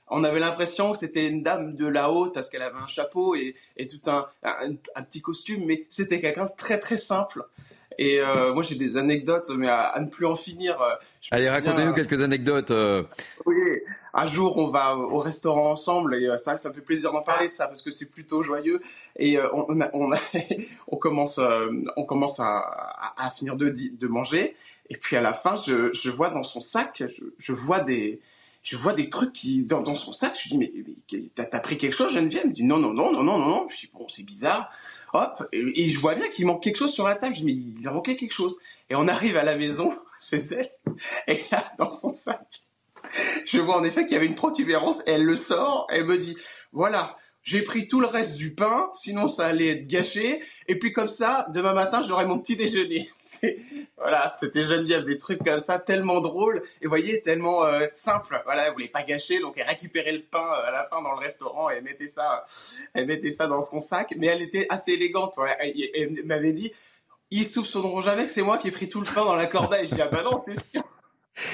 on 0.09 0.23
avait 0.23 0.39
l'impression 0.39 0.91
que 0.91 0.99
c'était 0.99 1.27
une 1.27 1.43
dame 1.43 1.75
de 1.75 1.85
la 1.87 2.11
haute 2.11 2.33
parce 2.33 2.49
qu'elle 2.49 2.61
avait 2.61 2.79
un 2.79 2.87
chapeau 2.87 3.35
et, 3.35 3.55
tout 3.87 3.99
un, 4.09 4.25
petit 5.03 5.21
costume, 5.21 5.65
mais 5.65 5.85
c'était 5.89 6.19
quelqu'un 6.19 6.45
de 6.45 6.51
très 6.57 6.79
très 6.79 6.97
simple. 6.97 7.43
Et 7.97 8.21
euh, 8.21 8.53
moi 8.53 8.63
j'ai 8.63 8.75
des 8.75 8.95
anecdotes, 8.95 9.49
mais 9.57 9.67
à, 9.67 9.99
ne 9.99 10.07
plus 10.07 10.25
en 10.25 10.35
finir. 10.35 10.81
Euh, 10.81 10.95
Allez, 11.31 11.49
racontez-nous 11.49 11.93
quelques 11.93 12.21
anecdotes. 12.21 12.71
Euh. 12.71 13.03
Oui, 13.45 13.55
un 14.13 14.25
jour 14.25 14.57
on 14.57 14.69
va 14.69 14.97
au 14.97 15.17
restaurant 15.17 15.71
ensemble 15.71 16.15
et 16.15 16.29
ça, 16.37 16.57
ça 16.57 16.69
me 16.69 16.73
fait 16.73 16.81
plaisir 16.81 17.11
d'en 17.11 17.21
parler 17.21 17.49
ça 17.49 17.67
parce 17.67 17.81
que 17.81 17.91
c'est 17.91 18.09
plutôt 18.09 18.43
joyeux. 18.43 18.81
Et 19.15 19.39
on, 19.53 19.67
on, 19.93 20.97
commence, 20.97 21.39
on 21.95 22.05
commence 22.05 22.39
à, 22.39 23.31
finir 23.35 23.55
de, 23.55 23.69
de 23.69 24.07
manger. 24.07 24.55
Et 24.89 24.97
puis 24.97 25.15
à 25.15 25.21
la 25.21 25.33
fin, 25.33 25.55
je, 25.55 26.09
vois 26.09 26.29
dans 26.29 26.43
son 26.43 26.61
sac, 26.61 27.03
je 27.37 27.53
vois 27.53 27.81
des, 27.81 28.19
je 28.63 28.75
vois 28.75 28.93
des 28.93 29.09
trucs 29.09 29.33
qui 29.33 29.65
dans, 29.65 29.83
son 29.95 30.11
sac. 30.11 30.37
Je 30.37 30.49
lui 30.49 30.67
dis 30.67 30.89
mais, 31.07 31.45
t'as 31.45 31.59
pris 31.59 31.77
quelque 31.77 31.93
chose, 31.95 32.13
Geneviève? 32.13 32.41
Elle 32.43 32.49
me 32.49 32.53
dit 32.53 32.63
non 32.63 32.77
non 32.77 32.93
non 32.93 33.11
non 33.11 33.23
non 33.23 33.37
non. 33.37 33.67
Je 33.69 33.77
dis 33.77 33.89
bon 33.93 34.07
c'est 34.09 34.23
bizarre. 34.23 34.71
Hop 35.13 35.47
et, 35.51 35.89
je 35.89 35.97
vois 35.97 36.13
bien 36.15 36.27
qu'il 36.29 36.45
manque 36.45 36.61
quelque 36.61 36.77
chose 36.77 36.93
sur 36.93 37.07
la 37.07 37.15
table. 37.15 37.35
Je 37.35 37.39
dis 37.39 37.45
mais 37.45 37.53
il 37.53 37.87
a 37.87 37.91
manqué 37.91 38.15
quelque 38.15 38.33
chose. 38.33 38.57
Et 38.89 38.95
on 38.95 39.07
arrive 39.07 39.37
à 39.37 39.43
la 39.43 39.55
maison 39.55 39.97
chez 40.19 40.37
elle 40.37 40.69
et 41.27 41.41
là 41.51 41.63
dans 41.77 41.89
son 41.89 42.13
sac, 42.13 42.63
je 43.45 43.59
vois 43.59 43.77
en 43.77 43.83
effet 43.83 44.05
qu'il 44.05 44.13
y 44.13 44.17
avait 44.17 44.25
une 44.25 44.35
protubérance. 44.35 45.01
elle 45.05 45.23
le 45.23 45.35
sort. 45.35 45.87
Elle 45.89 46.05
me 46.05 46.17
dit 46.17 46.37
voilà. 46.71 47.17
J'ai 47.41 47.61
pris 47.61 47.87
tout 47.87 48.01
le 48.01 48.05
reste 48.05 48.35
du 48.35 48.53
pain, 48.53 48.91
sinon 48.93 49.27
ça 49.27 49.47
allait 49.47 49.69
être 49.69 49.87
gâché. 49.87 50.43
Et 50.67 50.77
puis 50.77 50.91
comme 50.91 51.07
ça, 51.07 51.47
demain 51.53 51.73
matin, 51.73 52.03
j'aurai 52.05 52.25
mon 52.25 52.37
petit 52.37 52.55
déjeuner. 52.55 53.09
voilà, 53.97 54.31
c'était 54.39 54.63
Geneviève, 54.63 55.03
des 55.03 55.17
trucs 55.17 55.43
comme 55.43 55.59
ça, 55.59 55.79
tellement 55.79 56.21
drôles, 56.21 56.61
et 56.81 56.85
vous 56.85 56.89
voyez, 56.89 57.21
tellement 57.21 57.63
euh, 57.65 57.87
simple. 57.93 58.41
Voilà, 58.45 58.67
elle 58.67 58.73
voulait 58.73 58.87
pas 58.87 59.03
gâcher, 59.03 59.39
donc 59.39 59.55
elle 59.57 59.67
récupérait 59.67 60.11
le 60.11 60.21
pain 60.21 60.43
euh, 60.43 60.67
à 60.67 60.71
la 60.71 60.85
fin 60.85 61.01
dans 61.01 61.11
le 61.11 61.19
restaurant 61.19 61.69
et 61.69 61.75
elle 61.75 61.83
mettait 61.83 62.07
ça, 62.07 62.43
mettait 62.95 63.31
ça 63.31 63.47
dans 63.47 63.61
son 63.61 63.81
sac, 63.81 64.13
mais 64.17 64.27
elle 64.27 64.41
était 64.41 64.67
assez 64.69 64.91
élégante. 64.91 65.35
Elle, 65.59 66.25
m'avait 66.25 66.53
dit, 66.53 66.73
ils 67.31 67.47
soupçonneront 67.47 68.01
jamais 68.01 68.25
que 68.25 68.31
c'est 68.31 68.41
moi 68.41 68.57
qui 68.57 68.67
ai 68.67 68.71
pris 68.71 68.89
tout 68.89 68.99
le 68.99 69.05
pain 69.05 69.23
dans 69.23 69.35
la 69.35 69.47
corbeille. 69.47 69.87
Je 69.87 69.95
dis, 69.95 70.01
ah 70.01 70.09
bah 70.11 70.23
non, 70.23 70.43
c'est. 70.47 70.81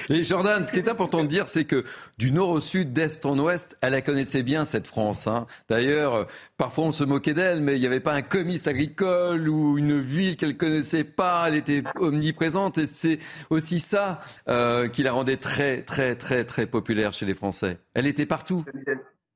Et 0.10 0.24
Jordan, 0.24 0.65
ce 0.65 0.71
qui 0.71 0.80
est 0.80 0.89
important 0.89 1.24
de 1.24 1.28
dire, 1.28 1.48
c'est 1.48 1.65
que 1.65 1.84
du 2.17 2.32
nord 2.32 2.50
au 2.50 2.62
sud, 2.62 2.93
d'est 2.93 3.26
en 3.26 3.38
ouest, 3.39 3.78
elle 3.82 3.91
la 3.91 4.02
connaissait 4.02 4.43
bien, 4.43 4.65
cette 4.65 4.88
France. 4.88 5.28
Hein. 5.28 5.48
D'ailleurs, 5.69 6.28
parfois 6.58 6.86
on 6.86 6.91
se 6.91 7.04
moquait 7.04 7.34
d'elle, 7.34 7.62
mais 7.62 7.76
il 7.76 7.82
n'y 7.82 7.88
avait 7.88 8.00
pas 8.00 8.13
un 8.13 8.21
comice 8.21 8.67
agricole 8.67 9.48
ou 9.50 9.78
une 9.78 10.00
ville 10.00 10.36
qu'elle 10.36 10.58
connaissait 10.58 11.04
pas. 11.04 11.45
Elle 11.48 11.56
était 11.56 11.84
omniprésente 12.00 12.78
et 12.78 12.88
c'est 12.88 13.19
aussi 13.50 13.80
ça 13.80 14.19
euh, 14.48 14.88
qui 14.88 15.04
la 15.04 15.12
rendait 15.12 15.38
très, 15.38 15.82
très, 15.82 16.15
très, 16.15 16.43
très 16.43 16.65
populaire 16.65 17.13
chez 17.13 17.26
les 17.26 17.36
Français. 17.36 17.78
Elle 17.93 18.08
était 18.08 18.26
partout. 18.26 18.65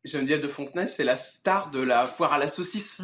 Geneviève 0.05 0.41
de 0.41 0.47
Fontenay, 0.47 0.87
c'est 0.87 1.03
la 1.03 1.17
star 1.17 1.71
de 1.71 1.81
la 1.81 2.05
foire 2.05 2.33
à 2.33 2.37
la 2.37 2.47
saucisse. 2.47 3.01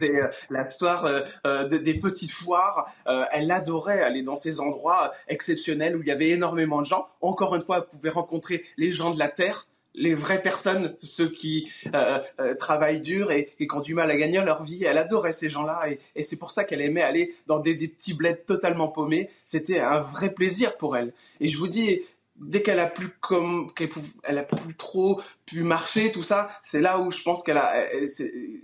C'est 0.00 0.14
euh, 0.14 0.28
la 0.50 0.68
star 0.68 1.04
euh, 1.04 1.20
euh, 1.46 1.68
des 1.68 1.94
petites 1.94 2.30
foires. 2.30 2.92
elle 3.32 3.50
adorait 3.50 4.02
aller 4.02 4.22
dans 4.22 4.36
ces 4.36 4.60
endroits 4.60 5.12
exceptionnels 5.28 5.96
où 5.96 6.02
il 6.02 6.08
y 6.08 6.10
avait 6.10 6.30
énormément 6.30 6.80
de 6.80 6.86
gens. 6.86 7.08
Encore 7.20 7.54
une 7.54 7.62
fois, 7.62 7.78
elle 7.78 7.98
pouvait 7.98 8.10
rencontrer 8.10 8.64
les 8.76 8.92
gens 8.92 9.12
de 9.12 9.18
la 9.18 9.28
terre, 9.28 9.66
les 9.94 10.14
vraies 10.14 10.42
personnes, 10.42 10.94
ceux 11.00 11.28
qui 11.28 11.70
travaillent 12.58 13.00
dur 13.00 13.30
et, 13.32 13.54
qui 13.58 13.66
ont 13.72 13.80
du 13.80 13.94
mal 13.94 14.10
à 14.10 14.16
gagner 14.16 14.42
leur 14.42 14.64
vie. 14.64 14.84
Elle 14.84 14.98
adorait 14.98 15.32
ces 15.32 15.48
gens-là 15.48 15.88
et, 16.14 16.22
c'est 16.22 16.38
pour 16.38 16.50
ça 16.50 16.64
qu'elle 16.64 16.82
aimait 16.82 17.02
aller 17.02 17.34
dans 17.46 17.58
des, 17.58 17.74
des 17.74 17.88
petits 17.88 18.14
bleds 18.14 18.44
totalement 18.46 18.88
paumés. 18.88 19.30
C'était 19.44 19.80
un 19.80 20.00
vrai 20.00 20.30
plaisir 20.30 20.76
pour 20.76 20.96
elle. 20.96 21.12
Et 21.40 21.48
je 21.48 21.56
vous 21.56 21.68
dis, 21.68 22.02
dès 22.40 22.62
qu'elle 22.62 22.80
a 22.80 22.86
plus 22.86 23.08
comme 23.20 23.72
qu'elle 23.74 24.38
a 24.38 24.42
plus 24.42 24.74
trop 24.74 25.20
pu 25.46 25.62
marcher 25.62 26.12
tout 26.12 26.22
ça 26.22 26.50
c'est 26.62 26.80
là 26.80 26.98
où 26.98 27.10
je 27.10 27.22
pense 27.22 27.42
qu'elle 27.42 27.56
a 27.56 27.84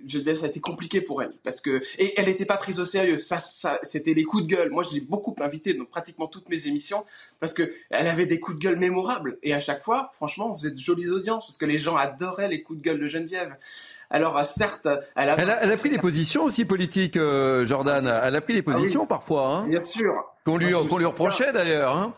je 0.06 0.34
ça 0.34 0.46
a 0.46 0.48
été 0.48 0.60
compliqué 0.60 1.00
pour 1.00 1.22
elle 1.22 1.32
parce 1.42 1.60
que 1.60 1.82
et 1.98 2.18
elle 2.18 2.26
n'était 2.26 2.44
pas 2.44 2.56
prise 2.56 2.80
au 2.80 2.84
sérieux 2.84 3.20
ça, 3.20 3.38
ça 3.38 3.78
c'était 3.82 4.14
les 4.14 4.24
coups 4.24 4.44
de 4.44 4.48
gueule 4.48 4.70
moi 4.70 4.82
je 4.82 4.94
l'ai 4.94 5.00
beaucoup 5.00 5.34
invité 5.40 5.74
dans 5.74 5.84
pratiquement 5.84 6.26
toutes 6.26 6.48
mes 6.48 6.66
émissions 6.66 7.04
parce 7.40 7.52
que 7.52 7.72
elle 7.90 8.06
avait 8.06 8.26
des 8.26 8.40
coups 8.40 8.58
de 8.58 8.62
gueule 8.62 8.78
mémorables 8.78 9.38
et 9.42 9.54
à 9.54 9.60
chaque 9.60 9.80
fois 9.80 10.12
franchement 10.16 10.54
vous 10.54 10.66
êtes 10.66 10.74
de 10.74 10.80
jolies 10.80 11.10
audiences 11.10 11.46
parce 11.46 11.56
que 11.56 11.66
les 11.66 11.78
gens 11.78 11.96
adoraient 11.96 12.48
les 12.48 12.62
coups 12.62 12.78
de 12.78 12.84
gueule 12.84 13.00
de 13.00 13.06
Geneviève 13.06 13.56
alors 14.10 14.36
euh, 14.36 14.44
certes, 14.44 14.86
elle 15.16 15.30
a... 15.30 15.38
Elle 15.62 15.72
a, 15.72 15.76
pris 15.78 15.88
des 15.88 15.96
positions 15.96 16.44
aussi 16.44 16.66
politiques, 16.66 17.16
euh, 17.16 17.64
Jordan. 17.64 18.06
Elle 18.22 18.36
a 18.36 18.40
pris 18.42 18.52
des 18.52 18.62
ah 18.66 18.70
positions 18.70 19.06
parfois. 19.06 19.46
Hein, 19.46 19.68
bien 19.68 19.82
sûr. 19.82 20.12
Qu'on 20.44 20.58
lui, 20.58 20.70
qu'on 20.70 20.98
lui 20.98 21.06
reprochait 21.06 21.50
d'ailleurs. 21.50 21.96
Hein 21.96 22.12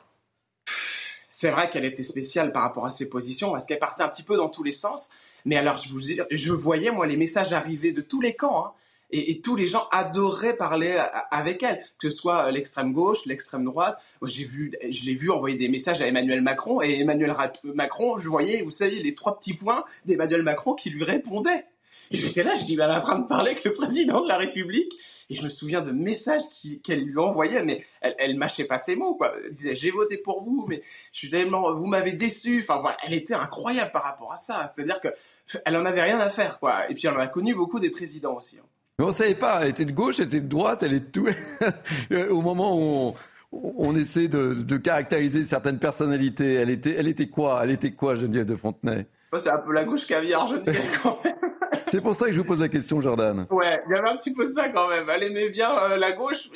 c'est 1.37 1.51
vrai 1.51 1.69
qu'elle 1.69 1.85
était 1.85 2.05
spéciale 2.05 2.53
par 2.53 2.63
rapport 2.63 2.87
à 2.87 2.91
ses 2.91 3.09
positions 3.09 3.51
parce 3.51 3.67
qu'elle 3.67 3.81
partait 3.81 4.05
un 4.05 4.09
petit 4.09 4.23
peu 4.23 4.37
dans 4.37 4.49
tous 4.49 4.63
les 4.63 4.71
sens. 4.71 5.11
Mais 5.45 5.57
alors, 5.57 5.77
je 5.79 5.89
vous 5.89 6.01
je 6.31 6.53
voyais 6.53 6.93
moi 6.93 7.09
les 7.09 7.17
messages 7.17 7.53
arriver 7.53 7.91
de 7.91 8.03
tous 8.03 8.21
les 8.21 8.35
camps. 8.35 8.67
Hein, 8.67 8.73
et, 9.11 9.41
tous 9.41 9.57
les 9.57 9.67
gens 9.67 9.89
adoraient 9.91 10.57
parler 10.57 10.97
avec 11.33 11.65
elle, 11.65 11.81
que 11.99 12.09
ce 12.09 12.17
soit 12.17 12.53
l'extrême 12.53 12.93
gauche, 12.93 13.27
l'extrême 13.27 13.65
droite. 13.65 13.99
J'ai 14.23 14.45
vu, 14.45 14.73
je 14.89 15.05
l'ai 15.07 15.15
vu 15.15 15.33
envoyer 15.33 15.57
des 15.57 15.69
messages 15.69 16.01
à 16.01 16.07
Emmanuel 16.07 16.41
Macron 16.41 16.81
et 16.81 17.01
Emmanuel 17.01 17.35
Macron, 17.65 18.17
je 18.17 18.29
voyais, 18.29 18.63
vous 18.63 18.71
savez, 18.71 19.03
les 19.03 19.15
trois 19.15 19.37
petits 19.37 19.55
points 19.55 19.85
d'Emmanuel 20.05 20.43
Macron 20.43 20.75
qui 20.75 20.91
lui 20.91 21.03
répondaient. 21.03 21.65
J'étais 22.15 22.43
là, 22.43 22.57
je 22.57 22.65
dis, 22.65 22.75
elle 22.75 22.81
est 22.81 22.95
en 22.95 23.01
train 23.01 23.19
de 23.19 23.27
parler 23.27 23.53
avec 23.53 23.65
le 23.65 23.73
président 23.73 24.23
de 24.23 24.29
la 24.29 24.37
République. 24.37 24.93
Et 25.31 25.35
je 25.37 25.43
me 25.43 25.49
souviens 25.49 25.81
de 25.81 25.91
messages 25.91 26.43
qu'elle 26.83 27.05
lui 27.05 27.19
envoyait, 27.19 27.63
mais 27.63 27.83
elle, 28.03 28.15
elle 28.19 28.37
mâchait 28.37 28.65
pas 28.65 28.77
ses 28.77 28.95
mots, 28.95 29.15
quoi. 29.15 29.33
Elle 29.43 29.53
disait, 29.53 29.75
j'ai 29.75 29.91
voté 29.91 30.19
pour 30.19 30.43
vous, 30.45 30.67
mais 30.69 30.83
je 31.13 31.19
suis 31.19 31.31
tellement, 31.31 31.75
vous 31.75 31.87
m'avez 31.87 32.13
déçu. 32.13 32.61
Enfin, 32.61 32.81
voilà, 32.81 32.97
elle 33.07 33.15
était 33.15 33.35
incroyable 33.35 33.91
par 33.91 34.03
rapport 34.03 34.33
à 34.33 34.37
ça. 34.37 34.71
C'est-à-dire 34.75 35.01
que 35.01 35.09
elle 35.65 35.77
en 35.77 35.87
avait 35.87 36.03
rien 36.03 36.21
à 36.21 36.29
faire, 36.29 36.59
quoi. 36.59 36.91
Et 36.91 36.95
puis, 36.95 37.07
elle 37.07 37.15
en 37.15 37.21
a 37.21 37.27
connu 37.27 37.55
beaucoup 37.55 37.81
des 37.81 37.91
présidents 37.91 38.37
aussi. 38.37 38.59
Hein. 38.59 38.67
Mais 38.99 39.05
on 39.07 39.13
savait 39.13 39.35
pas, 39.35 39.63
elle 39.63 39.71
était 39.71 39.85
de 39.85 39.93
gauche, 39.93 40.21
elle 40.21 40.27
était 40.27 40.41
de 40.41 40.49
droite, 40.49 40.85
elle 40.85 40.93
est 40.93 41.01
de 41.01 41.11
tout. 41.11 41.29
Au 42.31 42.43
moment 42.43 42.79
où 42.79 43.15
on, 43.51 43.97
essaie 43.97 44.29
de, 44.29 44.77
caractériser 44.77 45.43
certaines 45.43 45.81
personnalités, 45.81 46.55
elle 46.55 46.71
était, 46.71 46.95
elle 46.97 47.09
était 47.09 47.29
quoi? 47.29 47.61
Elle 47.65 47.73
était 47.73 47.93
quoi, 47.93 48.15
Geneviève 48.15 48.47
de 48.47 48.57
Fontenay? 48.57 49.07
C'est 49.37 49.51
un 49.51 49.59
peu 49.59 49.73
la 49.73 49.83
gauche 49.83 50.07
caviar, 50.07 50.47
Geneviève, 50.47 50.99
quand 51.03 51.19
même. 51.25 51.35
C'est 51.87 52.01
pour 52.01 52.15
ça 52.15 52.27
que 52.27 52.33
je 52.33 52.39
vous 52.39 52.45
pose 52.45 52.61
la 52.61 52.69
question, 52.69 53.01
Jordan. 53.01 53.47
Ouais, 53.51 53.83
il 53.87 53.95
y 53.95 53.99
avait 53.99 54.09
un 54.09 54.17
petit 54.17 54.33
peu 54.33 54.47
ça 54.47 54.69
quand 54.69 54.89
même. 54.89 55.09
Elle 55.09 55.25
aimait 55.25 55.51
bien 55.51 55.71
euh, 55.71 55.97
la 55.97 56.13
gauche, 56.13 56.51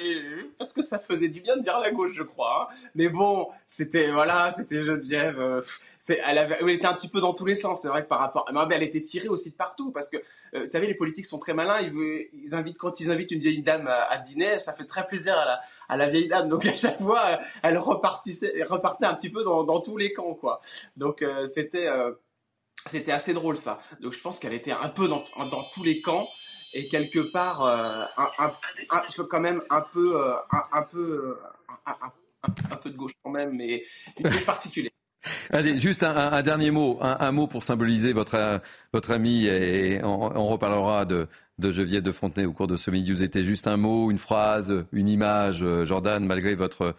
parce 0.58 0.72
que 0.72 0.82
ça 0.82 0.98
faisait 0.98 1.28
du 1.28 1.40
bien 1.40 1.56
de 1.56 1.62
dire 1.62 1.78
la 1.80 1.90
gauche, 1.90 2.12
je 2.14 2.22
crois. 2.22 2.68
Hein. 2.70 2.74
Mais 2.94 3.08
bon, 3.08 3.48
c'était 3.66 4.10
voilà, 4.10 4.52
c'était 4.56 4.82
Geneviève. 4.82 5.38
Euh, 5.38 5.60
elle, 6.26 6.38
avait, 6.38 6.56
elle 6.60 6.70
était 6.70 6.86
un 6.86 6.94
petit 6.94 7.08
peu 7.08 7.20
dans 7.20 7.34
tous 7.34 7.44
les 7.44 7.54
sens. 7.54 7.82
C'est 7.82 7.88
vrai 7.88 8.02
que 8.02 8.08
par 8.08 8.20
rapport, 8.20 8.48
mais 8.52 8.74
elle 8.74 8.82
était 8.82 9.00
tirée 9.00 9.28
aussi 9.28 9.50
de 9.50 9.56
partout, 9.56 9.92
parce 9.92 10.08
que 10.08 10.16
euh, 10.54 10.60
vous 10.60 10.66
savez, 10.66 10.86
les 10.86 10.94
politiques 10.94 11.26
sont 11.26 11.38
très 11.38 11.54
malins. 11.54 11.80
Ils, 11.80 12.28
ils 12.32 12.54
invitent 12.54 12.78
quand 12.78 13.00
ils 13.00 13.10
invitent 13.10 13.30
une 13.30 13.40
vieille 13.40 13.62
dame 13.62 13.88
à, 13.88 14.16
dîner, 14.18 14.58
ça 14.58 14.72
fait 14.72 14.86
très 14.86 15.06
plaisir 15.06 15.36
à 15.36 15.44
la, 15.44 15.60
à 15.88 15.96
la, 15.96 16.08
vieille 16.08 16.28
dame. 16.28 16.48
Donc 16.48 16.66
à 16.66 16.74
chaque 16.74 16.98
fois, 16.98 17.38
elle 17.62 17.78
repartissait, 17.78 18.64
repartait 18.64 19.06
un 19.06 19.14
petit 19.14 19.30
peu 19.30 19.44
dans, 19.44 19.64
dans 19.64 19.80
tous 19.80 19.96
les 19.96 20.12
camps, 20.12 20.34
quoi. 20.34 20.60
Donc 20.96 21.24
c'était 21.46 21.88
c'était 22.88 23.12
assez 23.12 23.32
drôle 23.32 23.58
ça. 23.58 23.80
Donc 24.00 24.12
je 24.12 24.20
pense 24.20 24.38
qu'elle 24.38 24.52
était 24.52 24.72
un 24.72 24.88
peu 24.88 25.08
dans, 25.08 25.22
tous 25.74 25.84
les 25.84 26.00
camps 26.00 26.28
et 26.74 26.88
quelque 26.88 27.20
part 27.20 27.64
euh, 27.64 28.04
un, 28.38 28.52
un, 28.90 29.24
quand 29.24 29.40
même 29.40 29.62
un 29.70 29.80
peu 29.80 30.20
euh, 30.20 30.34
un, 30.72 30.82
peu 30.82 31.36
euh, 31.36 31.84
un, 31.86 32.76
peu 32.76 32.90
de 32.90 32.96
gauche 32.96 33.12
quand 33.22 33.30
même, 33.30 33.56
mais 33.56 33.84
une 34.18 34.30
peu 34.30 34.40
particulier. 34.40 34.92
Allez, 35.50 35.78
juste 35.80 36.04
un, 36.04 36.42
dernier 36.42 36.70
mot, 36.70 36.98
un, 37.00 37.32
mot 37.32 37.46
pour 37.46 37.64
symboliser 37.64 38.12
votre, 38.12 38.60
votre 38.92 39.10
ami 39.10 39.46
et 39.46 40.00
on, 40.04 40.46
reparlera 40.46 41.04
de, 41.04 41.26
de 41.58 42.00
de 42.00 42.12
Fontenay 42.12 42.46
au 42.46 42.52
cours 42.52 42.68
de 42.68 42.76
ce 42.76 42.90
milieu. 42.90 43.16
C'était 43.16 43.42
juste 43.42 43.66
un 43.66 43.76
mot, 43.76 44.10
une 44.10 44.18
phrase, 44.18 44.86
une 44.92 45.08
image, 45.08 45.64
Jordan, 45.84 46.24
malgré 46.24 46.54
votre, 46.54 46.94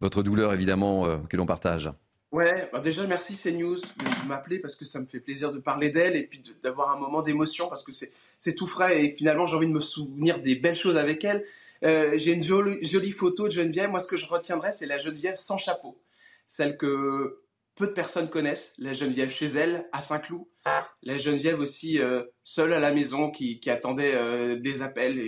votre 0.00 0.22
douleur 0.22 0.54
évidemment 0.54 1.18
que 1.28 1.36
l'on 1.36 1.46
partage. 1.46 1.90
Ouais, 2.32 2.68
bah 2.72 2.78
déjà 2.78 3.04
merci 3.08 3.36
CNews 3.36 3.76
de 3.76 4.28
m'appeler 4.28 4.60
parce 4.60 4.76
que 4.76 4.84
ça 4.84 5.00
me 5.00 5.06
fait 5.06 5.18
plaisir 5.18 5.50
de 5.50 5.58
parler 5.58 5.90
d'elle 5.90 6.14
et 6.14 6.22
puis 6.22 6.40
d'avoir 6.62 6.90
un 6.90 6.96
moment 6.96 7.22
d'émotion 7.22 7.68
parce 7.68 7.82
que 7.82 7.90
c'est 7.90 8.54
tout 8.54 8.68
frais 8.68 9.04
et 9.04 9.16
finalement 9.16 9.48
j'ai 9.48 9.56
envie 9.56 9.66
de 9.66 9.72
me 9.72 9.80
souvenir 9.80 10.40
des 10.40 10.54
belles 10.54 10.76
choses 10.76 10.96
avec 10.96 11.24
elle. 11.24 11.44
Euh, 11.82 12.12
j'ai 12.18 12.32
une 12.32 12.42
jolie, 12.44 12.84
jolie, 12.84 13.10
photo 13.10 13.48
de 13.48 13.52
Geneviève. 13.52 13.90
Moi, 13.90 14.00
ce 14.00 14.06
que 14.06 14.16
je 14.16 14.26
retiendrai, 14.26 14.70
c'est 14.70 14.86
la 14.86 14.98
Geneviève 14.98 15.34
sans 15.34 15.58
chapeau, 15.58 15.98
celle 16.46 16.76
que 16.76 17.40
peu 17.80 17.86
de 17.86 17.92
personnes 17.92 18.28
connaissent, 18.28 18.74
la 18.78 18.92
Geneviève 18.92 19.30
chez 19.30 19.46
elle, 19.46 19.88
à 19.92 20.02
Saint-Cloud. 20.02 20.44
La 21.02 21.16
Geneviève 21.16 21.58
aussi 21.60 21.98
euh, 21.98 22.22
seule 22.44 22.74
à 22.74 22.78
la 22.78 22.92
maison 22.92 23.30
qui, 23.30 23.58
attendait 23.70 24.14
euh, 24.14 24.60
des 24.60 24.82
appels 24.82 25.18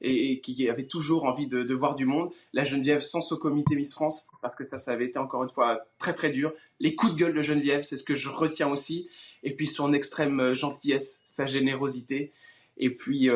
et, 0.00 0.40
qui 0.40 0.68
avait 0.68 0.88
toujours 0.88 1.24
envie 1.24 1.46
de, 1.46 1.72
voir 1.72 1.94
du 1.94 2.06
monde. 2.06 2.30
La 2.52 2.64
Geneviève 2.64 3.00
sans 3.00 3.22
ce 3.22 3.36
comité 3.36 3.76
Miss 3.76 3.92
France, 3.92 4.26
parce 4.42 4.56
que 4.56 4.64
ça, 4.68 4.76
ça 4.76 4.90
avait 4.90 5.06
été 5.06 5.20
encore 5.20 5.44
une 5.44 5.50
fois 5.50 5.82
très 5.98 6.12
très 6.12 6.30
dur. 6.30 6.52
Les 6.80 6.96
coups 6.96 7.12
de 7.12 7.18
gueule 7.18 7.34
de 7.34 7.42
Geneviève, 7.42 7.84
c'est 7.84 7.96
ce 7.96 8.02
que 8.02 8.16
je 8.16 8.28
retiens 8.28 8.68
aussi. 8.68 9.08
Et 9.44 9.54
puis 9.54 9.68
son 9.68 9.92
extrême 9.92 10.40
euh, 10.40 10.54
gentillesse, 10.54 11.22
sa 11.26 11.46
générosité, 11.46 12.32
et 12.76 12.90
puis 12.90 13.28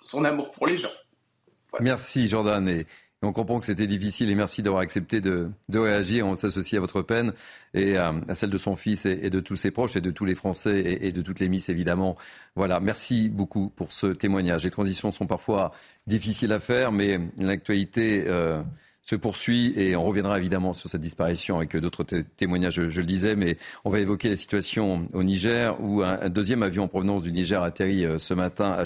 son 0.00 0.24
amour 0.24 0.50
pour 0.50 0.66
les 0.66 0.76
gens. 0.76 0.90
Merci 1.80 2.26
Jordan. 2.26 2.68
Et 2.68 2.86
on 3.22 3.32
comprend 3.32 3.60
que 3.60 3.66
c'était 3.66 3.86
difficile 3.86 4.30
et 4.30 4.34
merci 4.34 4.62
d'avoir 4.62 4.82
accepté 4.82 5.20
de, 5.20 5.50
réagir. 5.72 6.26
On 6.26 6.34
s'associe 6.34 6.76
à 6.78 6.80
votre 6.80 7.02
peine 7.02 7.32
et 7.74 7.96
à, 7.96 8.14
celle 8.34 8.50
de 8.50 8.58
son 8.58 8.76
fils 8.76 9.06
et, 9.06 9.30
de 9.30 9.40
tous 9.40 9.56
ses 9.56 9.70
proches 9.70 9.96
et 9.96 10.00
de 10.00 10.10
tous 10.10 10.24
les 10.24 10.34
Français 10.34 10.98
et, 11.00 11.12
de 11.12 11.22
toutes 11.22 11.40
les 11.40 11.48
Miss 11.48 11.68
évidemment. 11.68 12.16
Voilà, 12.56 12.78
merci 12.80 13.28
beaucoup 13.28 13.70
pour 13.70 13.92
ce 13.92 14.08
témoignage. 14.08 14.64
Les 14.64 14.70
transitions 14.70 15.10
sont 15.10 15.26
parfois 15.26 15.72
difficiles 16.06 16.52
à 16.52 16.60
faire, 16.60 16.92
mais 16.92 17.18
l'actualité. 17.38 18.24
Euh, 18.26 18.62
se 19.06 19.14
poursuit 19.14 19.72
et 19.76 19.94
on 19.94 20.04
reviendra 20.04 20.36
évidemment 20.36 20.72
sur 20.72 20.88
cette 20.88 21.00
disparition 21.00 21.58
avec 21.58 21.76
d'autres 21.76 22.04
témoignages, 22.36 22.88
je, 22.88 23.00
le 23.00 23.06
disais, 23.06 23.36
mais 23.36 23.56
on 23.84 23.90
va 23.90 24.00
évoquer 24.00 24.28
la 24.28 24.34
situation 24.34 25.06
au 25.12 25.22
Niger 25.22 25.76
où 25.80 26.02
un, 26.02 26.28
deuxième 26.28 26.64
avion 26.64 26.84
en 26.84 26.88
provenance 26.88 27.22
du 27.22 27.30
Niger 27.30 27.62
a 27.62 27.66
atterri 27.66 28.04
euh, 28.04 28.18
ce 28.18 28.34
matin 28.34 28.76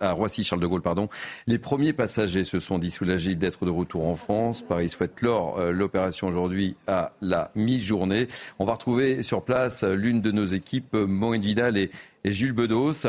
à, 0.00 0.12
Roissy-Charles 0.12 0.62
de 0.62 0.66
Gaulle. 0.66 0.80
Pardon. 0.80 1.10
Les 1.46 1.58
premiers 1.58 1.92
passagers 1.92 2.44
se 2.44 2.58
sont 2.58 2.78
dit 2.78 2.90
soulagés 2.90 3.34
d'être 3.34 3.66
de 3.66 3.70
retour 3.70 4.06
en 4.06 4.14
France. 4.14 4.62
Paris 4.62 4.88
souhaite 4.88 5.14
clore 5.14 5.58
euh, 5.58 5.70
l'opération 5.70 6.28
aujourd'hui 6.28 6.76
à 6.86 7.12
la 7.20 7.50
mi-journée. 7.54 8.28
On 8.58 8.64
va 8.64 8.72
retrouver 8.72 9.22
sur 9.22 9.42
place 9.42 9.84
l'une 9.84 10.22
de 10.22 10.30
nos 10.30 10.46
équipes, 10.46 10.94
Maureen 10.94 11.42
Vidal 11.42 11.76
et, 11.76 11.90
et 12.26 12.32
Jules 12.32 12.52
Bedos. 12.52 13.06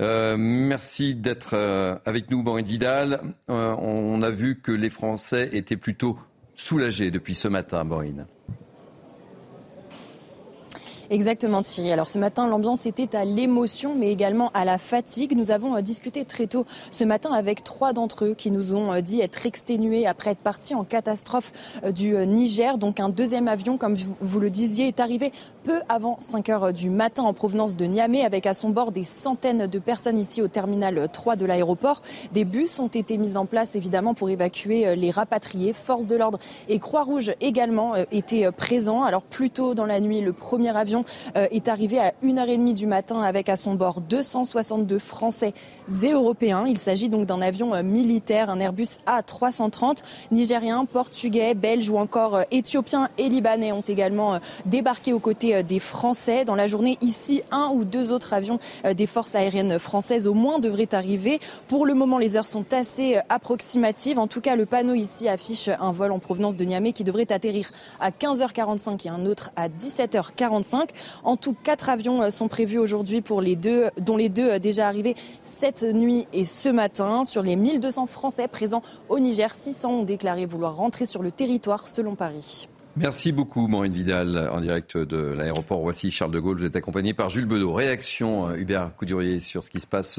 Euh, 0.00 0.36
merci 0.38 1.14
d'être 1.14 1.54
euh, 1.54 1.96
avec 2.04 2.30
nous, 2.30 2.42
Maureen 2.42 2.66
Vidal. 2.66 3.20
Euh, 3.50 3.74
on 3.78 4.22
a 4.22 4.30
vu 4.30 4.60
que 4.60 4.72
les 4.72 4.90
Français 4.90 5.48
étaient 5.52 5.76
plutôt 5.76 6.18
soulagés 6.54 7.10
depuis 7.10 7.34
ce 7.34 7.48
matin, 7.48 7.82
Maureen. 7.84 8.26
Exactement 11.10 11.62
Thierry. 11.62 11.90
Alors 11.90 12.10
ce 12.10 12.18
matin, 12.18 12.46
l'ambiance 12.46 12.84
était 12.84 13.16
à 13.16 13.24
l'émotion 13.24 13.94
mais 13.94 14.12
également 14.12 14.50
à 14.52 14.66
la 14.66 14.76
fatigue. 14.76 15.34
Nous 15.34 15.50
avons 15.50 15.74
euh, 15.74 15.80
discuté 15.80 16.26
très 16.26 16.46
tôt 16.46 16.66
ce 16.90 17.02
matin 17.02 17.32
avec 17.32 17.64
trois 17.64 17.94
d'entre 17.94 18.26
eux 18.26 18.34
qui 18.34 18.50
nous 18.50 18.74
ont 18.74 18.92
euh, 18.92 19.00
dit 19.00 19.22
être 19.22 19.46
exténués 19.46 20.06
après 20.06 20.32
être 20.32 20.40
partis 20.40 20.74
en 20.74 20.84
catastrophe 20.84 21.52
euh, 21.82 21.92
du 21.92 22.14
Niger. 22.26 22.76
Donc 22.76 23.00
un 23.00 23.08
deuxième 23.08 23.48
avion, 23.48 23.78
comme 23.78 23.94
vous 23.94 24.38
le 24.38 24.50
disiez, 24.50 24.88
est 24.88 25.00
arrivé 25.00 25.32
peu 25.64 25.80
avant 25.88 26.18
5 26.18 26.50
heures 26.50 26.72
du 26.74 26.90
matin 26.90 27.22
en 27.22 27.32
provenance 27.32 27.74
de 27.74 27.86
Niamey 27.86 28.22
avec 28.22 28.44
à 28.44 28.52
son 28.52 28.68
bord 28.68 28.92
des 28.92 29.04
centaines 29.04 29.66
de 29.66 29.78
personnes 29.78 30.18
ici 30.18 30.42
au 30.42 30.48
terminal 30.48 31.08
3 31.10 31.36
de 31.36 31.46
l'aéroport. 31.46 32.02
Des 32.34 32.44
bus 32.44 32.78
ont 32.80 32.88
été 32.88 33.16
mis 33.16 33.38
en 33.38 33.46
place 33.46 33.76
évidemment 33.76 34.12
pour 34.12 34.28
évacuer 34.28 34.94
les 34.94 35.10
rapatriés. 35.10 35.72
Forces 35.72 36.06
de 36.06 36.16
l'ordre 36.16 36.38
et 36.68 36.78
Croix-Rouge 36.78 37.32
également 37.40 37.94
étaient 38.12 38.52
présents. 38.52 39.04
Alors 39.04 39.22
plus 39.22 39.48
tôt 39.50 39.74
dans 39.74 39.86
la 39.86 40.00
nuit, 40.00 40.20
le 40.20 40.34
premier 40.34 40.76
avion 40.76 40.97
euh, 41.36 41.46
est 41.50 41.68
arrivé 41.68 41.98
à 41.98 42.12
1h30 42.22 42.74
du 42.74 42.86
matin 42.86 43.20
avec 43.22 43.48
à 43.48 43.56
son 43.56 43.74
bord 43.74 44.00
262 44.00 44.98
Français 44.98 45.54
et 46.04 46.12
Européens. 46.12 46.64
Il 46.68 46.78
s'agit 46.78 47.08
donc 47.08 47.26
d'un 47.26 47.40
avion 47.40 47.74
euh, 47.74 47.82
militaire, 47.82 48.50
un 48.50 48.60
Airbus 48.60 48.98
A330. 49.06 49.98
Nigériens, 50.30 50.84
Portugais, 50.84 51.54
Belges 51.54 51.90
ou 51.90 51.98
encore 51.98 52.36
euh, 52.36 52.42
Éthiopiens 52.50 53.08
et 53.18 53.28
Libanais 53.28 53.72
ont 53.72 53.82
également 53.86 54.38
débarqué 54.66 55.12
aux 55.12 55.18
côtés 55.18 55.62
des 55.62 55.78
Français. 55.78 56.44
Dans 56.44 56.54
la 56.54 56.66
journée, 56.66 56.98
ici, 57.00 57.42
un 57.50 57.70
ou 57.72 57.84
deux 57.84 58.12
autres 58.12 58.32
avions 58.32 58.58
des 58.94 59.06
forces 59.06 59.34
aériennes 59.34 59.78
françaises 59.78 60.26
au 60.26 60.34
moins 60.34 60.58
devraient 60.58 60.94
arriver. 60.94 61.40
Pour 61.68 61.86
le 61.86 61.94
moment, 61.94 62.18
les 62.18 62.36
heures 62.36 62.46
sont 62.46 62.72
assez 62.72 63.18
approximatives. 63.28 64.18
En 64.18 64.26
tout 64.26 64.40
cas, 64.40 64.56
le 64.56 64.66
panneau 64.66 64.94
ici 64.94 65.28
affiche 65.28 65.68
un 65.68 65.92
vol 65.92 66.12
en 66.12 66.18
provenance 66.18 66.56
de 66.56 66.64
Niamey 66.64 66.92
qui 66.92 67.04
devrait 67.04 67.30
atterrir 67.32 67.70
à 68.00 68.10
15h45 68.10 69.06
et 69.06 69.10
un 69.10 69.26
autre 69.26 69.50
à 69.56 69.68
17h45. 69.68 70.88
En 71.24 71.36
tout, 71.36 71.54
quatre 71.62 71.88
avions 71.88 72.22
euh, 72.22 72.30
sont 72.30 72.48
prévus 72.48 72.78
aujourd'hui 72.78 73.20
pour 73.20 73.40
les 73.40 73.56
deux, 73.56 73.86
dont 73.98 74.16
les 74.16 74.28
deux 74.28 74.50
euh, 74.52 74.58
déjà 74.58 74.86
arrivés 74.88 75.16
nuit 75.82 76.26
et 76.32 76.44
ce 76.44 76.68
matin. 76.68 77.24
Sur 77.24 77.42
les 77.42 77.56
1200 77.56 78.06
Français 78.06 78.48
présents 78.48 78.82
au 79.08 79.18
Niger, 79.18 79.54
600 79.54 79.90
ont 79.90 80.02
déclaré 80.02 80.46
vouloir 80.46 80.76
rentrer 80.76 81.06
sur 81.06 81.22
le 81.22 81.30
territoire 81.30 81.88
selon 81.88 82.14
Paris. 82.14 82.68
Merci 82.96 83.30
beaucoup, 83.30 83.68
Maureen 83.68 83.92
Vidal, 83.92 84.50
en 84.52 84.60
direct 84.60 84.96
de 84.96 85.16
l'aéroport 85.16 85.80
Voici 85.82 86.10
Charles 86.10 86.32
de 86.32 86.40
Gaulle. 86.40 86.58
Vous 86.58 86.64
êtes 86.64 86.74
accompagné 86.74 87.14
par 87.14 87.30
Jules 87.30 87.46
Bedeau. 87.46 87.72
Réaction, 87.72 88.48
euh, 88.48 88.56
Hubert 88.56 88.90
Coudurier, 88.96 89.38
sur 89.38 89.62
ce 89.62 89.70
qui 89.70 89.78
se 89.78 89.86
passe 89.86 90.18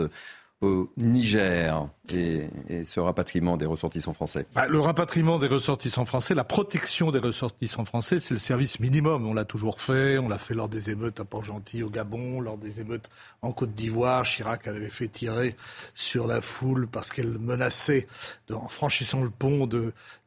au 0.62 0.92
Niger 0.98 1.88
et, 2.14 2.50
ce 2.84 3.00
rapatriement 3.00 3.56
des 3.56 3.66
ressortissants 3.66 4.14
français 4.14 4.46
bah, 4.54 4.68
Le 4.68 4.80
rapatriement 4.80 5.40
des 5.40 5.48
ressortissants 5.48 6.04
français, 6.04 6.36
la 6.36 6.44
protection 6.44 7.12
des 7.12 7.20
ressortissants 7.20 7.86
français, 7.86 8.20
c'est 8.20 8.34
le 8.34 8.40
service 8.40 8.80
minimum. 8.80 9.26
On 9.26 9.34
l'a 9.34 9.46
toujours 9.46 9.80
fait. 9.80 10.18
On 10.18 10.28
l'a 10.28 10.38
fait 10.38 10.54
lors 10.54 10.68
des 10.68 10.90
émeutes 10.90 11.20
à 11.20 11.26
Port-Gentil 11.26 11.84
au 11.84 11.90
Gabon, 11.90 12.42
lors 12.42 12.58
des 12.58 12.82
émeutes 12.82 13.10
en 13.42 13.54
Côte 13.54 13.74
d'Ivoire. 13.74 14.24
Chirac 14.24 14.68
avait 14.68 14.90
fait 14.90 15.08
tirer 15.08 15.56
sur 15.94 16.28
la 16.28 16.42
foule 16.42 16.88
parce 16.88 17.10
qu'elle 17.12 17.38
menaçait, 17.40 18.08
en 18.52 18.68
franchissant 18.68 19.24
le 19.24 19.30
pont, 19.30 19.68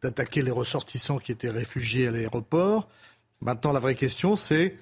d'attaquer 0.02 0.42
les 0.42 0.50
ressortissants 0.50 1.18
qui 1.18 1.32
étaient 1.32 1.50
réfugiés 1.50 2.08
à 2.08 2.10
l'aéroport. 2.10 2.88
Maintenant, 3.42 3.72
la 3.72 3.80
vraie 3.80 3.96
question, 3.96 4.36
c'est 4.36 4.78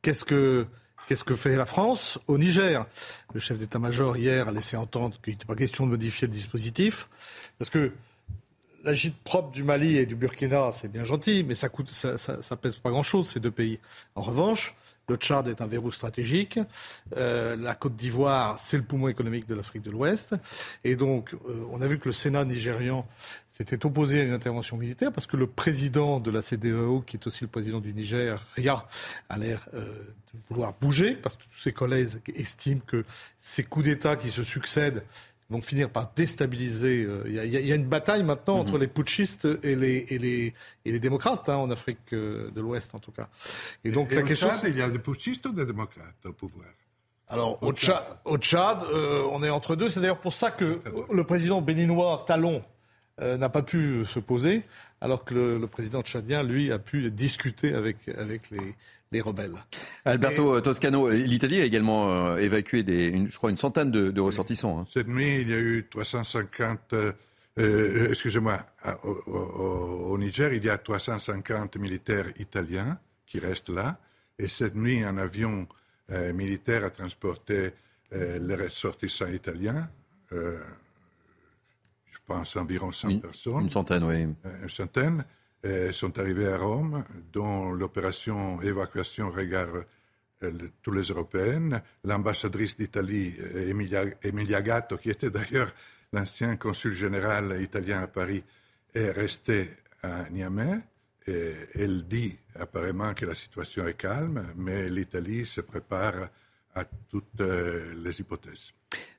qu'est-ce 0.00 0.24
que 0.24 0.66
Qu'est-ce 1.06 1.22
que 1.22 1.36
fait 1.36 1.54
la 1.54 1.66
France 1.66 2.18
au 2.26 2.36
Niger? 2.36 2.84
Le 3.32 3.38
chef 3.38 3.58
d'état-major 3.58 4.16
hier 4.16 4.48
a 4.48 4.52
laissé 4.52 4.76
entendre 4.76 5.16
qu'il 5.22 5.34
n'était 5.34 5.44
pas 5.44 5.54
question 5.54 5.86
de 5.86 5.90
modifier 5.90 6.26
le 6.26 6.32
dispositif, 6.32 7.08
parce 7.58 7.70
que 7.70 7.92
l'agite 8.82 9.16
propre 9.22 9.52
du 9.52 9.62
Mali 9.62 9.96
et 9.98 10.06
du 10.06 10.16
Burkina, 10.16 10.72
c'est 10.72 10.88
bien 10.88 11.04
gentil, 11.04 11.44
mais 11.44 11.54
ça 11.54 11.68
coûte, 11.68 11.90
ça, 11.90 12.18
ça 12.18 12.56
pèse 12.56 12.76
pas 12.76 12.90
grand-chose 12.90 13.28
ces 13.28 13.38
deux 13.38 13.52
pays. 13.52 13.78
En 14.16 14.22
revanche, 14.22 14.74
le 15.08 15.16
Tchad 15.16 15.46
est 15.48 15.60
un 15.60 15.66
verrou 15.66 15.92
stratégique. 15.92 16.58
Euh, 17.16 17.56
la 17.56 17.74
Côte 17.74 17.96
d'Ivoire, 17.96 18.58
c'est 18.58 18.76
le 18.76 18.82
poumon 18.82 19.08
économique 19.08 19.46
de 19.46 19.54
l'Afrique 19.54 19.82
de 19.82 19.90
l'Ouest. 19.90 20.34
Et 20.84 20.96
donc, 20.96 21.34
euh, 21.34 21.64
on 21.70 21.80
a 21.80 21.86
vu 21.86 21.98
que 21.98 22.06
le 22.08 22.12
Sénat 22.12 22.44
nigérian 22.44 23.06
s'était 23.48 23.86
opposé 23.86 24.20
à 24.20 24.24
une 24.24 24.32
intervention 24.32 24.76
militaire 24.76 25.12
parce 25.12 25.26
que 25.26 25.36
le 25.36 25.46
président 25.46 26.20
de 26.20 26.30
la 26.30 26.42
CDEO, 26.42 27.02
qui 27.06 27.16
est 27.16 27.26
aussi 27.26 27.44
le 27.44 27.48
président 27.48 27.80
du 27.80 27.92
Niger, 27.94 28.44
Ria, 28.56 28.86
a 29.28 29.38
l'air 29.38 29.68
euh, 29.74 29.86
de 30.34 30.40
vouloir 30.48 30.74
bouger 30.80 31.14
parce 31.14 31.36
que 31.36 31.42
tous 31.42 31.60
ses 31.60 31.72
collègues 31.72 32.08
estiment 32.34 32.80
que 32.86 33.04
ces 33.38 33.62
coups 33.62 33.84
d'État 33.86 34.16
qui 34.16 34.30
se 34.30 34.42
succèdent 34.42 35.02
vont 35.50 35.62
finir 35.62 35.90
par 35.90 36.12
déstabiliser. 36.14 37.04
Euh, 37.04 37.22
il 37.26 37.34
y, 37.34 37.72
a 37.72 37.74
une 37.74 37.86
bataille 37.86 38.22
maintenant 38.22 38.56
entre 38.56 38.74
mhm. 38.74 38.80
les 38.80 38.86
putschistes 38.88 39.48
et 39.62 39.74
les, 39.74 40.06
et 40.08 40.18
les, 40.18 40.54
et 40.84 40.92
les 40.92 41.00
démocrates, 41.00 41.48
hein, 41.48 41.56
en 41.56 41.70
Afrique 41.70 42.12
euh, 42.12 42.50
de 42.50 42.60
l'Ouest 42.60 42.94
en 42.94 42.98
tout 42.98 43.12
cas. 43.12 43.28
Et 43.84 43.90
donc 43.90 44.12
la 44.12 44.22
question. 44.22 44.48
Tchad, 44.48 44.64
il 44.68 44.76
y 44.76 44.82
a 44.82 44.90
des 44.90 44.98
putschistes 44.98 45.46
ou 45.46 45.52
des 45.52 45.66
démocrates 45.66 46.24
au 46.24 46.32
pouvoir? 46.32 46.66
Alors 47.28 47.62
au, 47.62 47.72
Tchad, 47.72 48.04
au 48.24 48.38
Tchad 48.38 48.82
euh, 48.82 49.24
on 49.30 49.42
est 49.42 49.50
entre 49.50 49.76
deux. 49.76 49.88
C'est 49.88 50.00
d'ailleurs 50.00 50.20
pour 50.20 50.34
ça 50.34 50.50
que 50.50 50.80
le 51.12 51.24
président 51.24 51.60
béninois 51.60 52.24
Talon 52.26 52.62
n'a 53.18 53.48
pas 53.48 53.62
pu 53.62 54.04
se 54.04 54.18
poser, 54.18 54.62
alors 55.00 55.24
que 55.24 55.32
le, 55.32 55.58
le, 55.58 55.66
président 55.66 56.02
tchadien, 56.02 56.42
lui, 56.42 56.70
a 56.70 56.78
pu 56.78 57.10
discuter 57.10 57.72
avec, 57.72 57.96
avec 58.08 58.50
les, 58.50 58.74
les 59.12 59.20
rebelles. 59.20 59.54
Alberto 60.04 60.60
Toscano, 60.60 61.08
l'Italie 61.10 61.60
a 61.60 61.64
également 61.64 62.10
euh, 62.10 62.38
évacué, 62.38 62.82
des, 62.82 63.26
je 63.28 63.36
crois, 63.36 63.50
une 63.50 63.56
centaine 63.56 63.90
de, 63.90 64.20
ressortissants. 64.20 64.80
Hein. 64.80 64.86
Cette 64.92 65.08
nuit, 65.08 65.40
il 65.40 65.50
y 65.50 65.54
a 65.54 65.58
eu 65.58 65.86
350, 65.88 66.92
euh, 66.92 67.12
euh, 67.58 68.08
excusez-moi, 68.08 68.58
au, 69.04 70.16
Niger, 70.18 70.52
il 70.52 70.64
y 70.64 70.70
a 70.70 70.78
350 70.78 71.76
militaires 71.76 72.26
italiens 72.38 72.98
qui 73.26 73.38
restent 73.38 73.68
là. 73.70 73.98
Et 74.38 74.48
cette 74.48 74.74
nuit, 74.74 75.02
un 75.02 75.18
avion 75.18 75.66
militaire 76.34 76.84
a 76.84 76.90
transporté 76.90 77.70
les 78.12 78.54
ressortissants 78.54 79.26
italiens. 79.32 79.88
je 80.30 82.18
pense 82.26 82.56
environ 82.56 82.92
100 82.92 83.18
personnes. 83.20 83.62
Une 83.62 83.70
centaine, 83.70 84.04
oui. 84.04 84.26
une 84.62 84.68
centaine. 84.68 85.24
Euh, 85.66 85.90
sont 85.90 86.16
arrivés 86.20 86.46
à 86.46 86.58
Rome, 86.58 87.02
dont 87.32 87.72
l'opération 87.72 88.62
évacuation 88.62 89.30
regarde 89.30 89.84
euh, 90.44 90.52
tous 90.80 90.92
les 90.92 91.02
Européennes. 91.04 91.82
L'ambassadrice 92.04 92.76
d'Italie, 92.76 93.34
euh, 93.40 94.14
Emilia, 94.22 94.62
Gatto, 94.62 94.96
qui 94.96 95.10
était 95.10 95.30
d'ailleurs 95.30 95.72
l'ancien 96.12 96.54
consul 96.56 96.92
général 96.92 97.60
italien 97.60 98.02
à 98.02 98.06
Paris, 98.06 98.44
est 98.94 99.10
restée 99.10 99.70
à 100.02 100.30
Niamey. 100.30 100.78
Elle 101.26 102.06
dit 102.06 102.38
apparemment 102.54 103.12
que 103.12 103.26
la 103.26 103.34
situation 103.34 103.84
est 103.86 103.96
calme, 103.96 104.46
mais 104.56 104.88
l'Italie 104.88 105.44
se 105.44 105.60
prépare 105.62 106.28
à 106.76 106.84
toutes 106.84 107.40
les 107.40 108.20
hypothèses. 108.20 108.72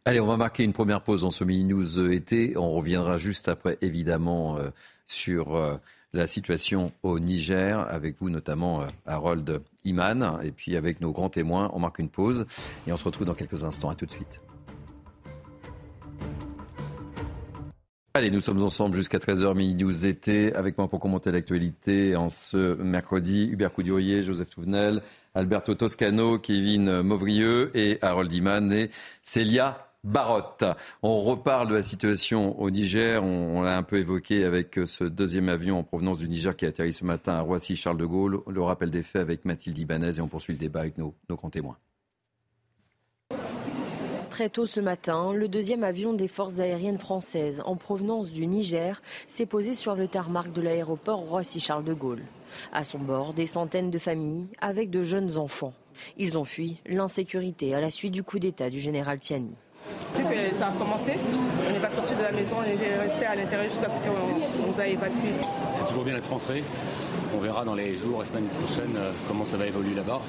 Allez, 0.06 0.22
on 0.22 0.28
va 0.28 0.38
marquer 0.38 0.64
une 0.64 0.72
première 0.72 1.02
pause 1.02 1.22
dans 1.22 1.32
ce 1.32 1.44
mini 1.44 1.66
news 1.66 2.12
été. 2.14 2.54
On 2.56 2.72
reviendra 2.72 3.18
juste 3.18 3.50
après, 3.50 3.78
évidemment, 3.82 4.58
sur 5.06 5.80
la 6.14 6.28
situation 6.28 6.92
au 7.04 7.20
Niger, 7.20 7.80
avec 7.90 8.16
vous 8.20 8.30
notamment 8.30 8.82
euh, 8.82 8.88
Harold 9.06 9.62
Iman, 9.84 10.40
et 10.44 10.52
puis 10.52 10.76
avec 10.76 11.02
nos 11.02 11.12
grands 11.12 11.30
témoins. 11.30 11.70
On 11.74 11.80
marque 11.80 12.00
une 12.00 12.10
pause 12.10 12.46
et 12.88 12.92
on 12.92 12.98
se 12.98 13.04
retrouve 13.04 13.26
dans 13.26 13.34
quelques 13.34 13.64
instants. 13.64 13.90
À 13.90 13.96
tout 13.96 14.06
de 14.06 14.12
suite. 14.12 14.42
Allez, 18.14 18.32
nous 18.32 18.42
sommes 18.42 18.64
ensemble 18.64 18.96
jusqu'à 18.96 19.20
13h, 19.20 19.56
midi 19.56 19.76
12 19.76 20.06
été, 20.06 20.52
avec 20.56 20.80
moi 20.80 20.88
pour 20.88 21.00
commenter 21.00 21.32
l'actualité 21.32 22.16
en 22.16 22.30
ce 22.30 22.74
mercredi, 22.82 23.48
Hubert 23.52 23.72
Coudurier, 23.72 24.24
Joseph 24.24 24.50
Touvenel, 24.50 25.04
Alberto 25.36 25.76
Toscano, 25.76 26.40
Kevin 26.40 27.04
Mauvrieux 27.04 27.70
et 27.78 28.00
Harold 28.02 28.34
Iman 28.34 28.72
et 28.72 28.90
Célia 29.22 29.87
Barotte. 30.04 30.64
On 31.04 31.20
reparle 31.22 31.70
de 31.70 31.76
la 31.76 31.84
situation 31.84 32.60
au 32.60 32.70
Niger. 32.70 33.24
On, 33.24 33.62
l'a 33.62 33.78
un 33.78 33.84
peu 33.84 33.98
évoqué 33.98 34.44
avec 34.46 34.78
euh, 34.78 34.86
ce 34.86 35.04
deuxième 35.04 35.50
avion 35.50 35.80
en 35.80 35.84
provenance 35.84 36.20
du 36.20 36.30
Niger 36.30 36.56
qui 36.56 36.66
a 36.66 36.70
atterri 36.70 36.94
ce 36.94 37.04
matin 37.04 37.34
à 37.34 37.42
Roissy-Charles 37.42 37.98
de 37.98 38.06
Gaulle. 38.06 38.40
Le 38.48 38.62
rappel 38.62 38.90
des 38.90 39.04
faits 39.04 39.22
avec 39.22 39.44
Mathilde 39.46 39.78
Ibanez 39.78 40.18
et 40.18 40.22
on 40.22 40.28
poursuit 40.28 40.54
le 40.54 40.60
débat 40.60 40.82
avec 40.82 40.98
nos, 40.98 41.14
nos 41.30 41.38
témoins. 41.50 41.78
Très 44.30 44.50
tôt 44.50 44.68
ce 44.68 44.80
matin, 44.80 45.34
le 45.34 45.48
deuxième 45.48 45.84
avion 45.84 46.14
des 46.14 46.28
forces 46.28 46.60
aériennes 46.60 47.00
françaises 47.00 47.64
en 47.66 47.76
provenance 47.76 48.30
du 48.30 48.46
Niger 48.46 49.02
s'est 49.28 49.48
posé 49.48 49.74
sur 49.74 49.96
le 49.96 50.08
tarmac 50.08 50.54
de 50.54 50.62
l'aéroport 50.62 51.22
Roissy-Charles 51.22 51.84
de 51.84 51.96
Gaulle. 51.96 52.22
À 52.72 52.84
son 52.84 53.00
bord, 53.00 53.34
des 53.34 53.48
centaines 53.48 53.90
de 53.90 53.98
familles 53.98 54.48
avec 54.62 54.92
de 54.92 55.02
jeunes 55.02 55.38
enfants. 55.38 55.74
Ils 56.18 56.38
ont 56.38 56.46
fui 56.46 56.78
l'insécurité 56.86 57.74
à 57.74 57.82
la 57.82 57.90
suite 57.90 58.14
du 58.14 58.22
coup 58.22 58.38
d'État 58.38 58.70
du 58.70 58.80
général 58.80 59.20
Tiani. 59.20 59.56
Depuis 60.16 60.50
que 60.50 60.56
ça 60.56 60.68
a 60.68 60.72
commencé, 60.72 61.14
on 61.68 61.72
n'est 61.72 61.80
pas 61.80 61.90
sorti 61.90 62.16
de 62.16 62.24
la 62.24 62.32
maison, 62.32 62.56
on 62.60 62.64
est 62.64 62.98
resté 63.00 63.26
à 63.26 63.36
l'intérieur 63.36 63.70
jusqu'à 63.70 63.90
ce 63.90 64.00
qu'on 64.00 64.68
nous 64.68 64.80
a 64.80 64.88
évacués. 64.88 65.36
C'est 65.74 65.86
toujours 65.86 66.04
bien 66.04 66.16
d'être 66.16 66.30
rentré. 66.30 66.64
On 67.36 67.40
verra 67.40 67.66
dans 67.66 67.76
les 67.76 67.96
jours 67.98 68.24
et 68.24 68.26
semaines 68.26 68.48
prochaines 68.48 68.96
euh, 68.98 69.12
comment 69.28 69.46
ça 69.46 69.58
va 69.58 69.68
évoluer 69.68 69.94
là-bas. 69.94 70.22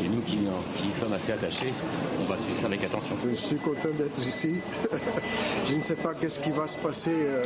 Et 0.00 0.08
nous 0.08 0.20
qui, 0.20 0.38
qui, 0.76 0.92
sommes 0.92 1.12
assez 1.12 1.32
attachés, 1.32 1.72
on 2.20 2.24
va 2.24 2.36
suivre 2.36 2.56
ça 2.56 2.66
avec 2.66 2.84
attention. 2.84 3.16
Je 3.28 3.34
suis 3.34 3.56
content 3.56 3.88
d'être 3.88 4.24
ici. 4.24 4.54
Je 5.66 5.74
ne 5.74 5.82
sais 5.82 5.96
pas 5.96 6.14
qu'est-ce 6.14 6.38
qui 6.38 6.52
va 6.52 6.68
se 6.68 6.76
passer 6.76 7.14
euh, 7.14 7.42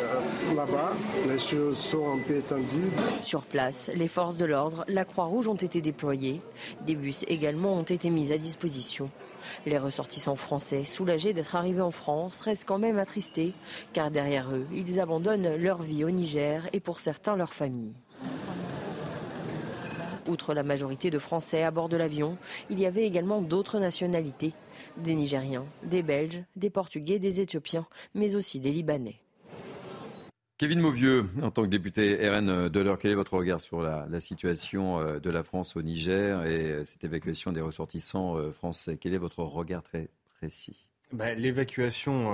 là-bas. 0.54 0.92
Les 1.26 1.38
choses 1.38 1.78
sont 1.78 2.12
un 2.12 2.18
peu 2.18 2.36
étendues. 2.36 2.90
Sur 3.22 3.42
place, 3.42 3.90
les 3.94 4.08
forces 4.08 4.36
de 4.36 4.44
l'ordre, 4.44 4.84
la 4.88 5.06
Croix-Rouge 5.06 5.48
ont 5.48 5.54
été 5.54 5.80
déployées. 5.80 6.42
Des 6.84 6.94
bus 6.94 7.24
également 7.26 7.72
ont 7.72 7.84
été 7.84 8.10
mis 8.10 8.32
à 8.32 8.38
disposition. 8.38 9.08
Les 9.66 9.78
ressortissants 9.78 10.36
français, 10.36 10.84
soulagés 10.84 11.32
d'être 11.32 11.56
arrivés 11.56 11.80
en 11.80 11.90
France, 11.90 12.40
restent 12.40 12.66
quand 12.66 12.78
même 12.78 12.98
attristés, 12.98 13.52
car 13.92 14.10
derrière 14.10 14.50
eux, 14.50 14.66
ils 14.72 15.00
abandonnent 15.00 15.56
leur 15.56 15.82
vie 15.82 16.04
au 16.04 16.10
Niger 16.10 16.68
et 16.72 16.80
pour 16.80 17.00
certains 17.00 17.36
leur 17.36 17.52
famille. 17.54 17.94
Outre 20.28 20.54
la 20.54 20.62
majorité 20.62 21.10
de 21.10 21.18
Français 21.18 21.62
à 21.62 21.70
bord 21.70 21.88
de 21.88 21.96
l'avion, 21.96 22.38
il 22.70 22.78
y 22.78 22.86
avait 22.86 23.04
également 23.04 23.42
d'autres 23.42 23.80
nationalités, 23.80 24.52
des 24.96 25.14
Nigériens, 25.14 25.66
des 25.82 26.02
Belges, 26.02 26.44
des 26.54 26.70
Portugais, 26.70 27.18
des 27.18 27.40
Éthiopiens, 27.40 27.86
mais 28.14 28.34
aussi 28.34 28.60
des 28.60 28.70
Libanais. 28.70 29.16
Kevin 30.58 30.80
Mauvieux, 30.80 31.28
en 31.42 31.50
tant 31.50 31.62
que 31.62 31.68
député 31.68 32.28
RN 32.28 32.68
de 32.68 32.80
l'heure, 32.80 32.98
quel 32.98 33.10
est 33.10 33.16
votre 33.16 33.34
regard 33.36 33.60
sur 33.60 33.82
la, 33.82 34.20
situation 34.20 35.00
euh, 35.00 35.18
de 35.18 35.30
la 35.30 35.42
France 35.42 35.76
au 35.76 35.82
Niger 35.82 36.44
et 36.44 36.70
euh, 36.70 36.84
cette 36.84 37.02
évacuation 37.02 37.52
des 37.52 37.60
ressortissants 37.60 38.36
euh, 38.36 38.52
français? 38.52 38.96
Quel 39.00 39.14
est 39.14 39.18
votre 39.18 39.40
regard 39.40 39.82
très 39.82 40.08
précis? 40.38 40.86
Bah, 41.12 41.34
L'évacuation, 41.34 42.32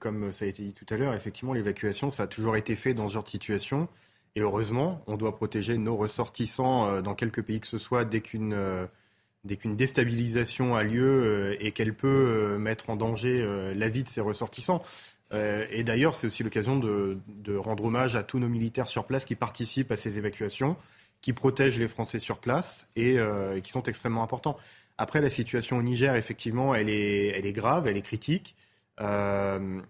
comme 0.00 0.32
ça 0.32 0.44
a 0.44 0.48
été 0.48 0.62
dit 0.62 0.74
tout 0.74 0.84
à 0.90 0.98
l'heure, 0.98 1.14
effectivement, 1.14 1.54
l'évacuation, 1.54 2.10
ça 2.10 2.24
a 2.24 2.26
toujours 2.26 2.56
été 2.56 2.74
fait 2.74 2.92
dans 2.92 3.08
ce 3.08 3.14
genre 3.14 3.22
de 3.22 3.28
situation. 3.28 3.88
Et 4.34 4.40
heureusement, 4.40 5.02
on 5.06 5.16
doit 5.16 5.34
protéger 5.34 5.78
nos 5.78 5.96
ressortissants 5.96 7.00
dans 7.00 7.14
quelques 7.14 7.42
pays 7.42 7.58
que 7.58 7.66
ce 7.66 7.78
soit 7.78 8.04
dès 8.04 8.20
qu'une 8.20 8.54
déstabilisation 9.46 10.76
a 10.76 10.82
lieu 10.82 11.56
et 11.58 11.72
qu'elle 11.72 11.94
peut 11.94 12.58
mettre 12.58 12.90
en 12.90 12.96
danger 12.96 13.72
la 13.74 13.88
vie 13.88 14.04
de 14.04 14.10
ces 14.10 14.20
ressortissants. 14.20 14.82
Euh, 15.32 15.66
et 15.70 15.84
d'ailleurs, 15.84 16.14
c'est 16.14 16.26
aussi 16.26 16.42
l'occasion 16.42 16.76
de, 16.78 17.18
rendre 17.56 17.84
hommage 17.84 18.16
à 18.16 18.22
tous 18.22 18.38
nos 18.38 18.48
militaires 18.48 18.88
sur 18.88 19.04
place 19.04 19.24
qui 19.24 19.34
participent 19.34 19.92
à 19.92 19.96
ces 19.96 20.18
évacuations, 20.18 20.76
qui 21.20 21.32
protègent 21.32 21.78
les 21.78 21.88
Français 21.88 22.18
sur 22.18 22.38
place 22.38 22.86
et, 22.96 23.18
euh, 23.18 23.60
qui 23.60 23.70
sont 23.70 23.82
extrêmement 23.82 24.22
importants. 24.22 24.56
Après, 24.96 25.20
la 25.20 25.30
situation 25.30 25.78
au 25.78 25.82
Niger, 25.82 26.16
effectivement, 26.16 26.74
elle 26.74 26.88
est, 26.88 27.52
grave, 27.52 27.86
elle 27.86 27.96
est 27.96 28.02
critique. 28.02 28.56
Euh, 29.00 29.80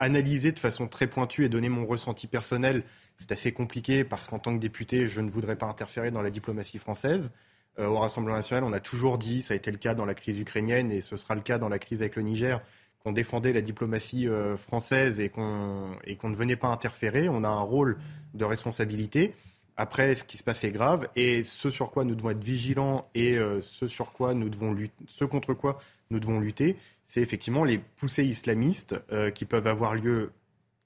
analyser 0.00 0.52
de 0.52 0.58
façon 0.58 0.88
très 0.88 1.06
pointue 1.06 1.44
et 1.44 1.48
donner 1.48 1.68
mon 1.68 1.86
ressenti 1.86 2.26
personnel, 2.26 2.82
c'est 3.18 3.32
assez 3.32 3.52
compliqué 3.52 4.04
parce 4.04 4.26
qu'en 4.26 4.38
tant 4.38 4.54
que 4.54 4.60
député, 4.60 5.06
je 5.06 5.20
ne 5.20 5.30
voudrais 5.30 5.56
pas 5.56 5.66
interférer 5.66 6.10
dans 6.10 6.22
la 6.22 6.30
diplomatie 6.30 6.78
française. 6.78 7.30
Au 7.78 7.96
Rassemblement 7.98 8.36
national, 8.36 8.64
on 8.64 8.72
a 8.74 8.80
toujours 8.80 9.16
dit, 9.16 9.40
ça 9.40 9.54
a 9.54 9.56
été 9.56 9.70
le 9.70 9.78
cas 9.78 9.94
dans 9.94 10.04
la 10.04 10.12
crise 10.14 10.38
ukrainienne 10.38 10.90
et 10.90 11.00
ce 11.00 11.16
sera 11.16 11.34
le 11.34 11.40
cas 11.40 11.56
dans 11.56 11.70
la 11.70 11.78
crise 11.78 12.02
avec 12.02 12.16
le 12.16 12.22
Niger, 12.22 12.60
qu'on 13.02 13.12
défendait 13.12 13.52
la 13.52 13.60
diplomatie 13.60 14.28
euh, 14.28 14.56
française 14.56 15.20
et 15.20 15.28
qu'on 15.28 15.96
ne 16.06 16.34
venait 16.34 16.56
pas 16.56 16.68
interférer. 16.68 17.28
On 17.28 17.44
a 17.44 17.48
un 17.48 17.60
rôle 17.60 17.98
de 18.34 18.44
responsabilité. 18.44 19.34
Après, 19.76 20.14
ce 20.14 20.24
qui 20.24 20.36
se 20.36 20.44
passe 20.44 20.64
est 20.64 20.70
grave 20.70 21.08
et 21.16 21.42
ce 21.42 21.70
sur 21.70 21.90
quoi 21.90 22.04
nous 22.04 22.14
devons 22.14 22.30
être 22.30 22.44
vigilants 22.44 23.08
et 23.14 23.38
euh, 23.38 23.60
ce 23.60 23.86
sur 23.86 24.12
quoi 24.12 24.34
nous 24.34 24.50
devons 24.50 24.72
lutter, 24.72 25.04
ce 25.06 25.24
contre 25.24 25.54
quoi 25.54 25.78
nous 26.10 26.20
devons 26.20 26.40
lutter, 26.40 26.76
c'est 27.04 27.22
effectivement 27.22 27.64
les 27.64 27.78
poussées 27.78 28.24
islamistes 28.24 28.94
qui 29.34 29.46
peuvent 29.46 29.66
avoir 29.66 29.94
lieu 29.94 30.30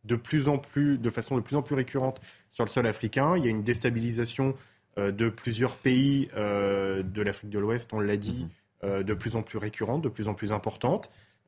de 0.05 0.15
plus 0.15 0.49
en 0.49 0.59
plus, 0.59 0.99
de 0.99 1.11
façon 1.11 1.37
de 1.37 1.41
plus 1.41 1.57
en 1.57 1.63
plus 1.63 1.75
récurrente 1.75 2.21
sur 2.53 2.65
le 2.65 2.71
sol 2.71 2.87
africain. 2.87 3.37
Il 3.37 3.45
y 3.45 3.49
a 3.49 3.51
une 3.51 3.65
déstabilisation 3.65 4.55
euh, 4.99 5.13
de 5.13 5.29
plusieurs 5.29 5.77
pays 5.77 6.29
euh, 6.37 7.03
de 7.03 7.21
l'Afrique 7.21 7.51
de 7.51 7.59
l'Ouest, 7.59 7.93
on 7.93 8.01
l'a 8.01 8.17
dit, 8.17 8.47
euh, 8.83 9.03
de 9.03 9.13
plus 9.13 9.37
en 9.37 9.43
plus 9.43 9.59
récurrentes, 9.59 10.03
de 10.03 10.09
plus 10.09 10.29
en 10.29 10.35
plus 10.35 10.53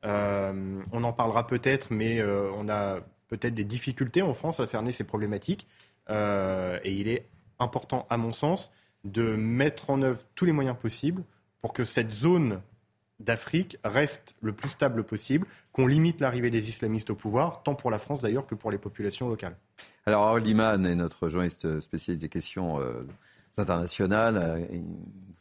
importantes. 0.03 0.85
on 0.91 1.03
en 1.03 1.13
parlera 1.13 1.47
peut-être, 1.47 1.87
mais 1.91 2.23
on 2.23 2.69
a 2.69 2.99
peut-être 3.27 3.53
des 3.53 3.63
difficultés 3.63 4.21
en 4.21 4.33
France 4.33 4.59
à 4.59 4.65
cerner 4.65 4.91
ces 4.91 5.03
problématiques. 5.03 5.67
et 6.09 6.91
il 6.91 7.07
est 7.07 7.25
important, 7.59 8.05
à 8.09 8.17
mon 8.17 8.31
sens, 8.31 8.71
de 9.03 9.35
mettre 9.35 9.89
en 9.89 10.01
œuvre 10.01 10.21
tous 10.35 10.45
les 10.45 10.51
moyens 10.51 10.77
possibles 10.77 11.23
pour 11.61 11.73
que 11.73 11.83
cette 11.83 12.11
zone 12.11 12.61
d'Afrique 13.19 13.77
reste 13.83 14.35
le 14.41 14.53
plus 14.53 14.69
stable 14.69 15.03
possible, 15.03 15.45
qu'on 15.73 15.87
limite 15.87 16.21
l'arrivée 16.21 16.51
des 16.51 16.69
islamistes 16.69 17.09
au 17.09 17.15
pouvoir, 17.15 17.63
tant 17.63 17.75
pour 17.75 17.91
la 17.91 17.99
France 17.99 18.21
d'ailleurs 18.21 18.47
que 18.47 18.55
pour 18.55 18.71
les 18.71 18.77
populations 18.77 19.27
locales. 19.27 19.57
Alors 20.05 20.23
Harold 20.23 20.47
est 20.47 20.95
notre 20.95 21.27
journaliste 21.27 21.81
spécialiste 21.81 22.21
des 22.21 22.29
questions 22.29 22.79
internationales. 23.59 24.39
Euh, 24.41 24.79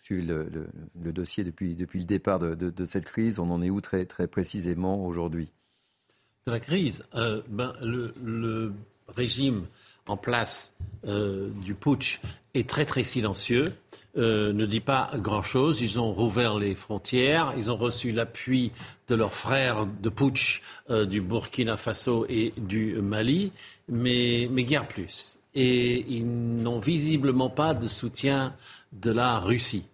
suivez 0.03 0.23
le, 0.23 1.13
dossier 1.13 1.45
depuis, 1.45 1.75
depuis 1.75 2.01
le 2.01 2.05
départ 2.05 2.39
de, 2.39 2.87
cette 2.87 3.05
crise. 3.05 3.39
On 3.39 3.51
en 3.51 3.63
est 3.63 3.71
où 3.71 3.81
très, 3.81 4.05
très 4.07 4.27
précisément 4.27 5.05
aujourd'hui? 5.05 5.51
De 6.47 6.53
la 6.53 6.61
crise 6.61 7.05
euh, 7.15 7.43
ben, 7.49 7.75
le, 7.83 8.73
régime 9.09 9.67
en 10.07 10.17
place 10.17 10.75
euh, 11.07 11.51
du 11.65 11.75
putsch 11.75 12.21
est 12.55 12.69
très 12.69 12.87
très 12.87 13.05
silencieux. 13.05 13.67
ne 14.17 14.67
dit 14.67 14.81
pas 14.81 15.11
grand-chose. 15.17 15.83
Ils 15.83 15.99
ont 15.99 16.13
rouvert 16.13 16.59
les 16.59 16.75
frontières, 16.75 17.55
ils 17.57 17.71
ont 17.71 17.77
reçu 17.77 18.13
l'appui 18.13 18.73
de 19.09 19.15
leurs 19.15 19.35
frères 19.35 19.87
de 19.87 20.09
putsch 20.09 20.63
du 20.89 21.21
Burkina 21.21 21.77
Faso 21.77 22.27
et 22.29 22.53
du 22.57 23.01
Mali, 23.01 23.53
mais, 23.89 24.49
mais 24.51 24.65
guère 24.65 24.89
plus 24.89 25.38
et 25.59 26.05
ils 26.09 26.25
n'ont 26.25 26.79
visiblement 26.79 27.51
pas 27.51 27.75
de 27.75 27.89
soutien 27.89 28.55
de 28.93 29.11
la 29.11 29.41
Russie. 29.41 29.87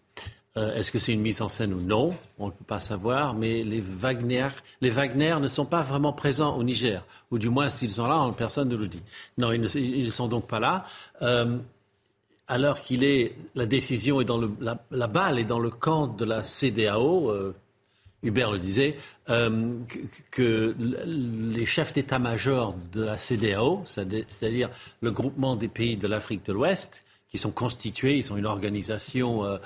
Euh, 0.58 0.74
est-ce 0.74 0.92
que 0.92 0.98
c'est 0.98 1.12
une 1.12 1.22
mise 1.22 1.40
en 1.40 1.48
scène 1.48 1.72
ou 1.72 1.80
non? 1.80 2.14
On 2.38 2.46
ne 2.46 2.50
peut 2.52 2.64
pas 2.66 2.80
savoir, 2.80 3.34
mais 3.34 3.64
les 3.64 3.80
Wagner, 3.80 4.48
les 4.82 4.90
Wagner 4.90 5.36
ne 5.40 5.48
sont 5.48 5.64
pas 5.64 5.82
vraiment 5.82 6.12
présents 6.12 6.56
au 6.56 6.62
Niger, 6.62 7.02
ou 7.30 7.38
du 7.38 7.48
moins 7.48 7.70
s'ils 7.70 7.92
sont 7.92 8.06
là, 8.06 8.30
personne 8.36 8.68
ne 8.68 8.76
le 8.76 8.88
dit. 8.88 9.02
Non, 9.38 9.52
ils 9.52 10.04
ne 10.04 10.10
sont 10.10 10.28
donc 10.28 10.46
pas 10.46 10.60
là. 10.60 10.84
Euh, 11.22 11.56
alors 12.46 12.82
qu'il 12.82 13.02
est, 13.02 13.34
la 13.54 13.64
décision 13.64 14.20
est 14.20 14.26
dans 14.26 14.36
le, 14.36 14.50
la, 14.60 15.06
balle 15.06 15.38
est 15.38 15.44
dans 15.44 15.58
le 15.58 15.70
camp 15.70 16.08
de 16.08 16.26
la 16.26 16.42
CDAO, 16.42 17.30
euh, 17.30 17.54
Hubert 18.24 18.50
le 18.50 18.58
disait, 18.58 18.96
euh, 19.30 19.74
que, 20.30 20.74
les 21.06 21.66
chefs 21.66 21.92
d'état-major 21.92 22.74
de 22.92 23.04
la 23.04 23.18
CDAO, 23.18 23.82
c'est-à-dire 23.84 24.70
le 25.00 25.10
groupement 25.10 25.56
des 25.56 25.68
pays 25.68 25.96
de 25.96 26.08
l'Afrique 26.08 26.44
de 26.46 26.52
l'Ouest, 26.52 27.04
qui 27.28 27.38
sont 27.38 27.50
constitués, 27.50 28.16
ils 28.16 28.22
sont 28.22 28.36
une 28.36 28.46
organisation 28.46 29.44
euh, 29.44 29.58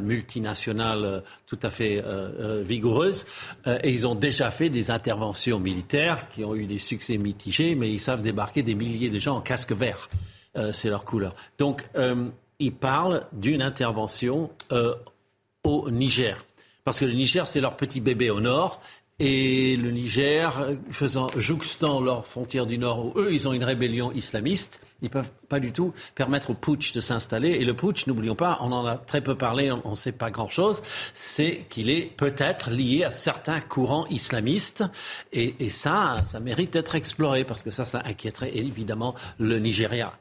multinationale 0.00 1.04
euh, 1.04 1.20
tout 1.46 1.58
à 1.62 1.70
fait 1.70 2.04
vigoureuse, 2.62 3.24
et 3.66 3.90
ils 3.90 4.06
ont 4.06 4.14
déjà 4.14 4.50
fait 4.50 4.68
des 4.68 4.90
interventions 4.90 5.58
militaires 5.58 6.28
qui 6.28 6.44
ont 6.44 6.54
eu 6.54 6.66
des 6.66 6.78
succès 6.78 7.16
mitigés, 7.16 7.74
mais 7.74 7.90
ils 7.90 8.00
savent 8.00 8.22
débarquer 8.22 8.62
des 8.62 8.74
milliers 8.74 9.10
de 9.10 9.18
gens 9.18 9.36
en 9.36 9.40
casque 9.40 9.72
vert. 9.72 10.08
C'est 10.72 10.88
leur 10.88 11.04
couleur. 11.04 11.34
Donc, 11.58 11.82
ils 12.60 12.72
parlent 12.72 13.26
d'une 13.32 13.60
intervention 13.62 14.50
au 15.64 15.90
Niger. 15.90 16.44
Parce 16.84 17.00
que 17.00 17.04
le 17.06 17.14
Niger, 17.14 17.48
c'est 17.48 17.60
leur 17.60 17.76
petit 17.76 18.00
bébé 18.00 18.30
au 18.30 18.40
nord. 18.40 18.80
Et 19.20 19.76
le 19.76 19.92
Niger, 19.92 20.72
faisant, 20.90 21.28
jouxtant 21.36 22.00
leurs 22.00 22.26
frontières 22.26 22.66
du 22.66 22.78
Nord, 22.78 23.06
où 23.06 23.12
eux, 23.16 23.32
ils 23.32 23.46
ont 23.46 23.52
une 23.52 23.62
rébellion 23.62 24.10
islamiste, 24.10 24.80
ils 25.02 25.04
ne 25.04 25.10
peuvent 25.10 25.30
pas 25.48 25.60
du 25.60 25.70
tout 25.70 25.92
permettre 26.16 26.50
au 26.50 26.54
putsch 26.54 26.92
de 26.92 27.00
s'installer. 27.00 27.50
Et 27.50 27.64
le 27.64 27.74
putsch, 27.74 28.08
n'oublions 28.08 28.34
pas, 28.34 28.58
on 28.60 28.72
en 28.72 28.84
a 28.86 28.96
très 28.96 29.20
peu 29.20 29.36
parlé, 29.36 29.70
on 29.70 29.90
ne 29.90 29.94
sait 29.94 30.10
pas 30.10 30.32
grand-chose, 30.32 30.82
c'est 31.14 31.64
qu'il 31.70 31.90
est 31.90 32.10
peut-être 32.16 32.70
lié 32.70 33.04
à 33.04 33.12
certains 33.12 33.60
courants 33.60 34.06
islamistes. 34.08 34.82
Et, 35.32 35.54
et 35.60 35.70
ça, 35.70 36.16
ça 36.24 36.40
mérite 36.40 36.72
d'être 36.72 36.96
exploré, 36.96 37.44
parce 37.44 37.62
que 37.62 37.70
ça, 37.70 37.84
ça 37.84 38.02
inquiéterait 38.04 38.56
évidemment 38.56 39.14
le 39.38 39.60
Nigeria. 39.60 40.12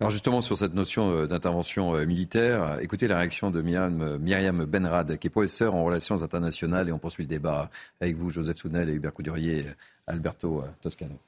Alors 0.00 0.10
justement, 0.10 0.40
sur 0.40 0.56
cette 0.56 0.74
notion 0.74 1.10
euh, 1.10 1.26
d'intervention 1.26 1.94
euh, 1.94 2.06
militaire, 2.06 2.78
écoutez 2.80 3.08
la 3.08 3.18
réaction 3.18 3.50
de 3.50 3.62
Myriam, 3.62 4.64
Benrad, 4.64 5.18
qui 5.18 5.26
est 5.26 5.30
professeure 5.30 5.74
en 5.74 5.84
relations 5.84 6.22
internationales, 6.22 6.88
et 6.88 6.92
on 6.92 6.98
poursuit 6.98 7.24
le 7.24 7.28
débat 7.28 7.70
avec 8.00 8.16
vous, 8.16 8.30
Joseph 8.30 8.56
Sounel 8.56 8.88
et 8.88 8.94
Hubert 8.94 9.12
Coudurier, 9.12 9.64
Alberto 10.06 10.60
euh, 10.60 10.66
Toscano. 10.80 11.18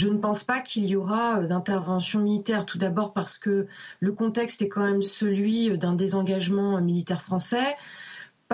Je 0.00 0.08
ne 0.08 0.18
pense 0.18 0.42
pas 0.42 0.60
qu'il 0.60 0.86
y 0.86 0.96
aura 0.96 1.40
d'intervention 1.40 2.20
militaire. 2.20 2.66
Tout 2.66 2.78
d'abord 2.78 3.12
parce 3.12 3.38
que 3.38 3.68
le 4.00 4.12
contexte 4.12 4.60
est 4.60 4.68
quand 4.68 4.84
même 4.84 5.02
celui 5.02 5.78
d'un 5.78 5.94
désengagement 5.94 6.80
militaire 6.80 7.22
français 7.22 7.76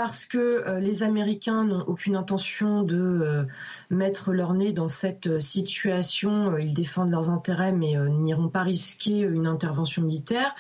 parce 0.03 0.25
que 0.25 0.39
euh, 0.39 0.81
les 0.81 1.03
Américains 1.03 1.63
n'ont 1.63 1.83
aucune 1.83 2.17
intention 2.17 2.83
de 2.83 2.97
euh, 2.97 3.45
mettre 3.91 4.33
leur 4.33 4.55
nez 4.55 4.73
dans 4.73 4.89
cette 4.89 5.27
euh, 5.27 5.41
situation. 5.41 6.57
Ils 6.57 6.73
défendent 6.73 7.11
leurs 7.11 7.29
intérêts, 7.29 7.73
mais 7.73 7.97
n'iront 8.09 8.49
pas 8.49 8.63
risquer 8.63 9.21
une 9.21 9.47
intervention 9.47 10.01
militaire. 10.01 10.55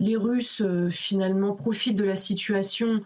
Les 0.00 0.16
Russes, 0.16 0.62
finalement, 0.88 1.52
profitent 1.52 1.98
de 1.98 2.04
la 2.04 2.16
situation 2.16 3.02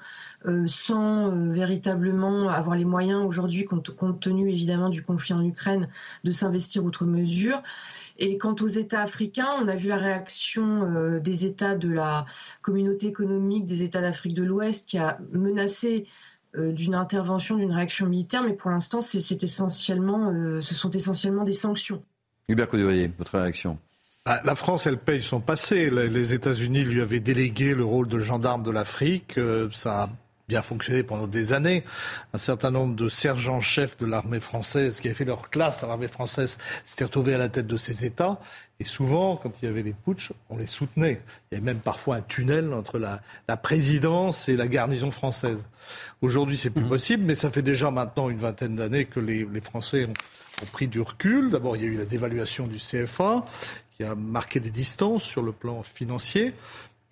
sans 0.66 1.28
véritablement 1.50 2.48
avoir 2.48 2.74
les 2.74 2.86
moyens 2.86 3.22
aujourd'hui, 3.26 3.66
compte, 3.66 4.20
tenu 4.20 4.50
évidemment 4.50 4.88
du 4.88 5.02
conflit 5.02 5.34
en 5.34 5.44
Ukraine, 5.44 5.88
de 6.24 6.32
s'investir 6.32 6.84
outre 6.84 7.04
mesure. 7.04 7.62
Et 8.22 8.36
quant 8.36 8.54
aux 8.60 8.68
États 8.68 9.00
africains, 9.00 9.48
on 9.62 9.66
a 9.66 9.76
vu 9.76 9.88
la 9.88 9.96
réaction 9.96 10.84
euh, 10.84 11.20
des 11.20 11.46
États 11.46 11.74
de 11.74 11.88
la 11.88 12.26
communauté 12.60 13.06
économique 13.06 13.64
des 13.64 13.82
États 13.82 14.02
d'Afrique 14.02 14.34
de 14.34 14.42
l'Ouest 14.42 14.86
qui 14.86 14.98
a 14.98 15.18
menacé 15.32 16.06
euh, 16.54 16.70
d'une 16.72 16.94
intervention, 16.94 17.56
d'une 17.56 17.72
réaction 17.72 18.06
militaire, 18.06 18.44
mais 18.44 18.52
pour 18.52 18.70
l'instant, 18.70 19.00
c'est 19.00 19.42
essentiellement, 19.42 20.30
euh, 20.30 20.60
ce 20.60 20.74
sont 20.74 20.90
essentiellement 20.90 21.44
des 21.44 21.54
sanctions. 21.54 22.02
Hubert 22.48 22.68
Coudurier, 22.68 23.10
votre 23.16 23.38
réaction? 23.38 23.78
Ah, 24.26 24.42
la 24.44 24.54
France, 24.54 24.86
elle 24.86 24.98
paye 24.98 25.22
son 25.22 25.40
passé. 25.40 25.88
Les 25.88 26.34
États-Unis 26.34 26.84
lui 26.84 27.00
avaient 27.00 27.20
délégué 27.20 27.74
le 27.74 27.84
rôle 27.84 28.06
de 28.06 28.18
gendarme 28.18 28.62
de 28.62 28.70
l'Afrique. 28.70 29.40
Ça 29.72 30.02
a 30.02 30.10
bien 30.50 30.62
fonctionné 30.62 31.04
pendant 31.04 31.28
des 31.28 31.52
années. 31.52 31.84
Un 32.34 32.38
certain 32.38 32.72
nombre 32.72 32.96
de 32.96 33.08
sergents-chefs 33.08 33.96
de 33.98 34.06
l'armée 34.06 34.40
française 34.40 34.98
qui 34.98 35.06
avaient 35.06 35.14
fait 35.14 35.24
leur 35.24 35.48
classe 35.48 35.84
à 35.84 35.86
l'armée 35.86 36.08
française 36.08 36.58
s'étaient 36.84 37.04
retrouvés 37.04 37.34
à 37.34 37.38
la 37.38 37.48
tête 37.48 37.68
de 37.68 37.76
ces 37.76 38.04
États. 38.04 38.40
Et 38.80 38.84
souvent, 38.84 39.36
quand 39.36 39.62
il 39.62 39.66
y 39.66 39.68
avait 39.68 39.84
des 39.84 39.94
putsch, 39.94 40.32
on 40.48 40.56
les 40.56 40.66
soutenait. 40.66 41.20
Il 41.50 41.54
y 41.54 41.56
avait 41.56 41.64
même 41.64 41.78
parfois 41.78 42.16
un 42.16 42.22
tunnel 42.22 42.74
entre 42.74 42.98
la, 42.98 43.20
présidence 43.58 44.48
et 44.48 44.56
la 44.56 44.66
garnison 44.66 45.12
française. 45.12 45.62
Aujourd'hui, 46.20 46.56
c'est 46.56 46.70
plus 46.70 46.84
mmh. 46.84 46.88
possible, 46.88 47.22
mais 47.24 47.36
ça 47.36 47.50
fait 47.50 47.62
déjà 47.62 47.92
maintenant 47.92 48.28
une 48.28 48.38
vingtaine 48.38 48.74
d'années 48.74 49.04
que 49.04 49.20
les, 49.20 49.46
Français 49.60 50.06
ont, 50.06 50.64
ont 50.64 50.66
pris 50.72 50.88
du 50.88 51.00
recul. 51.00 51.50
D'abord, 51.50 51.76
il 51.76 51.82
y 51.82 51.84
a 51.84 51.88
eu 51.88 51.96
la 51.96 52.06
dévaluation 52.06 52.66
du 52.66 52.78
CFA 52.78 53.44
qui 53.96 54.02
a 54.02 54.16
marqué 54.16 54.58
des 54.58 54.70
distances 54.70 55.22
sur 55.22 55.42
le 55.42 55.52
plan 55.52 55.84
financier. 55.84 56.54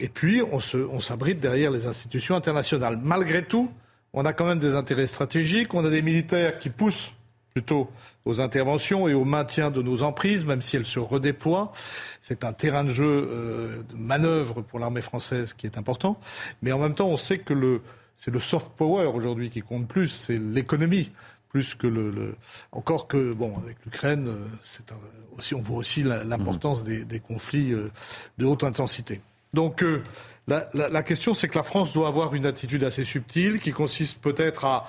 Et 0.01 0.09
puis, 0.09 0.43
on 0.43 1.01
s'abrite 1.01 1.41
derrière 1.41 1.71
les 1.71 1.87
institutions 1.87 2.37
internationales. 2.37 2.99
Malgré 3.03 3.43
tout, 3.43 3.71
on 4.13 4.25
a 4.25 4.33
quand 4.33 4.47
même 4.47 4.59
des 4.59 4.75
intérêts 4.75 5.07
stratégiques. 5.07 5.75
On 5.75 5.85
a 5.85 5.91
des 5.91 6.03
militaires 6.03 6.59
qui 6.59 6.71
poussent 6.71 7.13
plutôt 7.53 7.91
aux 8.25 8.41
interventions 8.41 9.09
et 9.09 9.15
au 9.15 9.25
maintien 9.25 9.71
de 9.71 9.83
nos 9.83 10.03
emprises, 10.03 10.45
même 10.45 10.61
si 10.61 10.77
elles 10.77 10.87
se 10.87 11.01
redéploient. 11.01 11.73
C'est 12.21 12.45
un 12.45 12.53
terrain 12.53 12.85
de 12.85 12.91
jeu 12.91 13.05
euh, 13.05 13.83
de 13.83 13.97
manœuvre 13.97 14.63
pour 14.63 14.79
l'armée 14.79 15.03
française 15.03 15.55
qui 15.55 15.67
est 15.67 15.79
important. 15.79 16.17
Mais 16.63 16.73
en 16.73 16.79
même 16.79 16.95
temps, 16.95 17.09
on 17.09 17.17
sait 17.17 17.39
que 17.39 17.55
le, 17.55 17.83
c'est 18.17 18.31
le 18.31 18.41
soft 18.41 18.71
power 18.77 19.07
aujourd'hui 19.07 19.51
qui 19.51 19.63
compte 19.63 19.89
plus, 19.89 20.09
c'est 20.09 20.39
l'économie 20.39 21.11
plus 21.49 21.75
que 21.75 21.87
le, 21.87 22.37
encore 22.73 23.09
que 23.09 23.33
bon 23.33 23.57
avec 23.57 23.79
l'Ukraine, 23.85 24.29
euh, 24.29 24.45
c'est 24.63 24.93
aussi 25.37 25.55
on 25.55 25.61
voit 25.61 25.79
aussi 25.79 26.03
l'importance 26.03 26.85
des, 26.85 27.05
des, 27.07 27.21
conflits 27.21 27.73
euh, 27.73 27.91
de 28.37 28.45
haute 28.45 28.65
intensité. 28.65 29.23
Donc 29.55 29.83
euh, 29.83 30.03
la, 30.47 31.03
question, 31.03 31.35
c'est 31.35 31.49
que 31.49 31.57
la 31.57 31.63
France 31.63 31.93
doit 31.93 32.09
avoir 32.09 32.35
une 32.35 32.47
attitude 32.47 32.85
assez 32.85 33.05
subtile 33.05 33.61
qui 33.61 33.73
consiste 33.73 34.19
peut-être 34.21 34.65
à, 34.65 34.87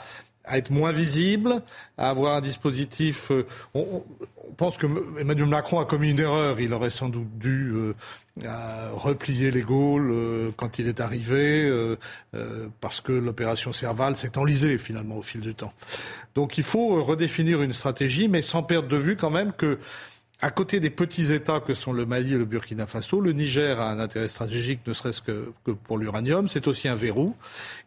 à 0.49 0.57
être 0.57 0.71
moins 0.71 0.91
visible, 0.91 1.61
à 1.97 2.09
avoir 2.09 2.35
un 2.35 2.41
dispositif. 2.41 3.31
Euh, 3.31 3.45
on, 3.73 4.03
pense 4.57 4.77
que 4.77 4.87
Emmanuel 5.19 5.47
Macron 5.47 5.79
a 5.79 5.85
commis 5.85 6.09
une 6.09 6.19
erreur. 6.19 6.59
Il 6.59 6.73
aurait 6.73 6.89
sans 6.89 7.07
doute 7.07 7.37
dû 7.37 7.71
euh, 7.73 7.93
replier 8.93 9.51
les 9.51 9.61
Gaules 9.61 10.11
euh, 10.11 10.51
quand 10.57 10.79
il 10.79 10.87
est 10.87 10.99
arrivé, 10.99 11.71
parce 12.81 12.99
que 12.99 13.11
l'opération 13.11 13.71
Serval 13.71 14.15
s'est 14.15 14.37
enlisée 14.37 14.77
finalement 14.77 15.17
au 15.17 15.21
fil 15.21 15.41
du 15.41 15.55
temps. 15.55 15.71
Donc 16.35 16.57
il 16.57 16.63
faut 16.63 17.03
redéfinir 17.03 17.61
une 17.61 17.73
stratégie, 17.73 18.27
mais 18.27 18.41
sans 18.41 18.63
perdre 18.63 18.87
de 18.87 18.97
vue 18.97 19.15
quand 19.15 19.29
même 19.29 19.53
que 19.53 19.79
à 20.41 20.51
côté 20.51 20.79
des 20.79 20.89
petits 20.89 21.33
États 21.33 21.59
que 21.59 21.73
sont 21.73 21.91
le 21.91 22.05
Mali 22.05 22.33
et 22.33 22.37
le 22.37 22.45
Burkina 22.45 22.87
Faso, 22.87 23.19
le 23.19 23.33
Niger 23.33 23.81
a 23.81 23.91
un 23.91 23.99
intérêt 23.99 24.29
stratégique, 24.29 24.79
ne 24.87 24.93
serait-ce 24.93 25.21
que, 25.21 25.51
pour 25.83 25.97
l'uranium. 25.97 26.47
C'est 26.47 26.67
aussi 26.67 26.87
un 26.87 26.95
verrou. 26.95 27.35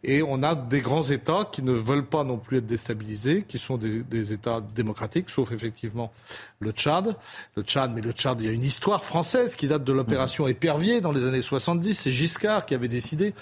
Et 0.03 0.21
on 0.21 0.43
a 0.43 0.53
des 0.53 0.81
grands 0.81 1.01
États 1.01 1.49
qui 1.51 1.63
ne 1.63 1.71
veulent 1.71 2.05
pas 2.05 2.23
non 2.23 2.37
plus 2.37 2.59
être 2.59 2.67
déstabilisés, 2.67 3.43
qui 3.47 3.57
sont 3.57 3.77
des, 3.77 4.33
États 4.33 4.61
démocratiques, 4.61 5.31
sauf 5.31 5.51
effectivement 5.51 6.13
le 6.59 6.71
Tchad. 6.71 7.15
Le 7.57 7.63
Tchad, 7.63 7.91
mais 7.93 8.01
le 8.01 8.11
Tchad, 8.11 8.39
il 8.39 8.45
y 8.45 8.49
a 8.49 8.53
une 8.53 8.63
histoire 8.63 9.03
française 9.03 9.55
qui 9.55 9.67
date 9.67 9.83
de 9.83 9.93
l'opération 9.93 10.47
Épervier 10.47 11.01
dans 11.01 11.11
les 11.11 11.25
années 11.25 11.41
70. 11.41 11.95
C'est 11.95 12.11
Giscard 12.11 12.67
qui 12.67 12.75
avait 12.75 12.87
décidé 12.87 13.33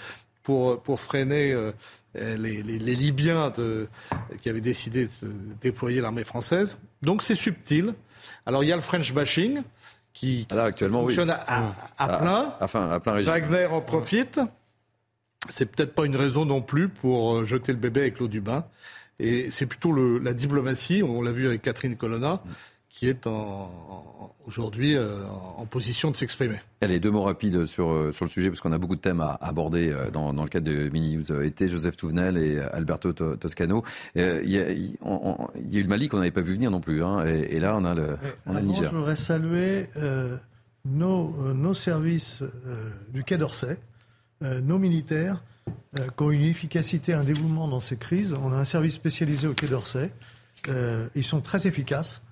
pour, 0.42 0.80
freiner 0.98 1.52
euh, 1.52 1.72
les, 2.14 2.62
Libyens 2.62 3.52
qui 4.40 4.48
avaient 4.48 4.62
décidé 4.62 5.06
de 5.06 5.32
déployer 5.60 6.00
l'armée 6.00 6.24
française. 6.24 6.78
Donc 7.02 7.22
c'est 7.22 7.34
subtil. 7.34 7.92
Alors 8.46 8.64
il 8.64 8.68
y 8.68 8.72
a 8.72 8.76
le 8.76 8.82
French 8.82 9.12
bashing 9.12 9.62
qui, 10.12 10.46
ah, 10.50 10.64
actuellement, 10.64 11.02
fonctionne 11.02 11.30
à, 11.30 11.74
ah, 11.96 12.18
plein. 12.18 12.54
Enfin, 12.60 12.90
à 12.90 13.00
plein 13.00 13.20
Wagner 13.22 13.66
en 13.66 13.80
profite. 13.80 14.40
C'est 15.48 15.66
peut-être 15.66 15.94
pas 15.94 16.04
une 16.04 16.16
raison 16.16 16.44
non 16.44 16.62
plus 16.62 16.88
pour 16.88 17.36
euh, 17.36 17.44
jeter 17.44 17.72
le 17.72 17.78
bébé 17.78 18.00
avec 18.02 18.20
l'eau 18.20 18.28
du 18.28 18.40
bain. 18.40 18.64
Et 19.18 19.50
c'est 19.50 19.66
plutôt 19.66 19.92
le, 19.92 20.18
la 20.18 20.34
diplomatie, 20.34 21.02
on 21.02 21.22
l'a 21.22 21.32
vu 21.32 21.46
avec 21.46 21.62
Catherine 21.62 21.96
Colonna, 21.96 22.42
qui 22.92 23.08
est 23.08 23.26
aujourd'hui 24.46 24.96
euh, 24.96 25.24
en 25.56 25.64
position 25.64 26.10
de 26.10 26.16
s'exprimer. 26.16 26.60
Allez, 26.82 27.00
deux 27.00 27.10
mots 27.10 27.22
rapides 27.22 27.64
sur, 27.64 27.88
euh, 27.88 28.12
sur 28.12 28.26
le 28.26 28.30
sujet, 28.30 28.50
parce 28.50 28.60
qu'on 28.60 28.72
a 28.72 28.78
beaucoup 28.78 28.96
de 28.96 29.00
thèmes 29.00 29.20
à 29.20 29.38
aborder 29.40 29.90
euh, 29.90 30.10
dans, 30.10 30.34
dans 30.34 30.42
le 30.42 30.50
cadre 30.50 30.66
de 30.66 30.90
Mini 30.92 31.16
News 31.16 31.42
été. 31.42 31.68
Joseph 31.68 31.96
Touvenel 31.96 32.36
et 32.36 32.58
Alberto 32.58 33.12
Toscano. 33.12 33.82
Il 34.14 34.22
y, 34.44 34.58
a, 34.58 34.70
eu 34.72 35.82
le 35.82 35.88
Mali 35.88 36.08
qu'on 36.08 36.18
n'avait 36.18 36.30
pas 36.30 36.42
vu 36.42 36.52
venir 36.52 36.70
non 36.70 36.82
plus. 36.82 37.02
Hein, 37.02 37.24
et, 37.24 37.58
là, 37.60 37.74
on 37.76 37.84
a 37.86 37.94
le, 37.94 38.18
on 38.44 38.54
a 38.54 38.60
le 38.60 38.66
Niger. 38.66 38.90
Je 38.90 38.96
voudrais 38.96 39.16
saluer 39.16 39.86
nos, 40.84 41.54
nos, 41.54 41.74
services 41.74 42.44
du 43.08 43.24
Quai 43.24 43.38
d'Orsay, 43.38 43.78
nos 44.42 44.78
militaires, 44.78 45.42
qui 45.96 46.22
ont 46.22 46.30
une 46.30 46.42
efficacité, 46.42 47.14
un 47.14 47.24
dévouement 47.24 47.68
dans 47.68 47.80
ces 47.80 47.96
crises. 47.96 48.36
On 48.44 48.52
a 48.52 48.56
un 48.56 48.64
service 48.64 48.94
spécialisé 48.94 49.48
au 49.48 49.54
Quai 49.54 49.68
d'Orsay. 49.68 50.10
ils 51.14 51.24
sont 51.24 51.40
très 51.40 51.66
efficaces. 51.66 52.22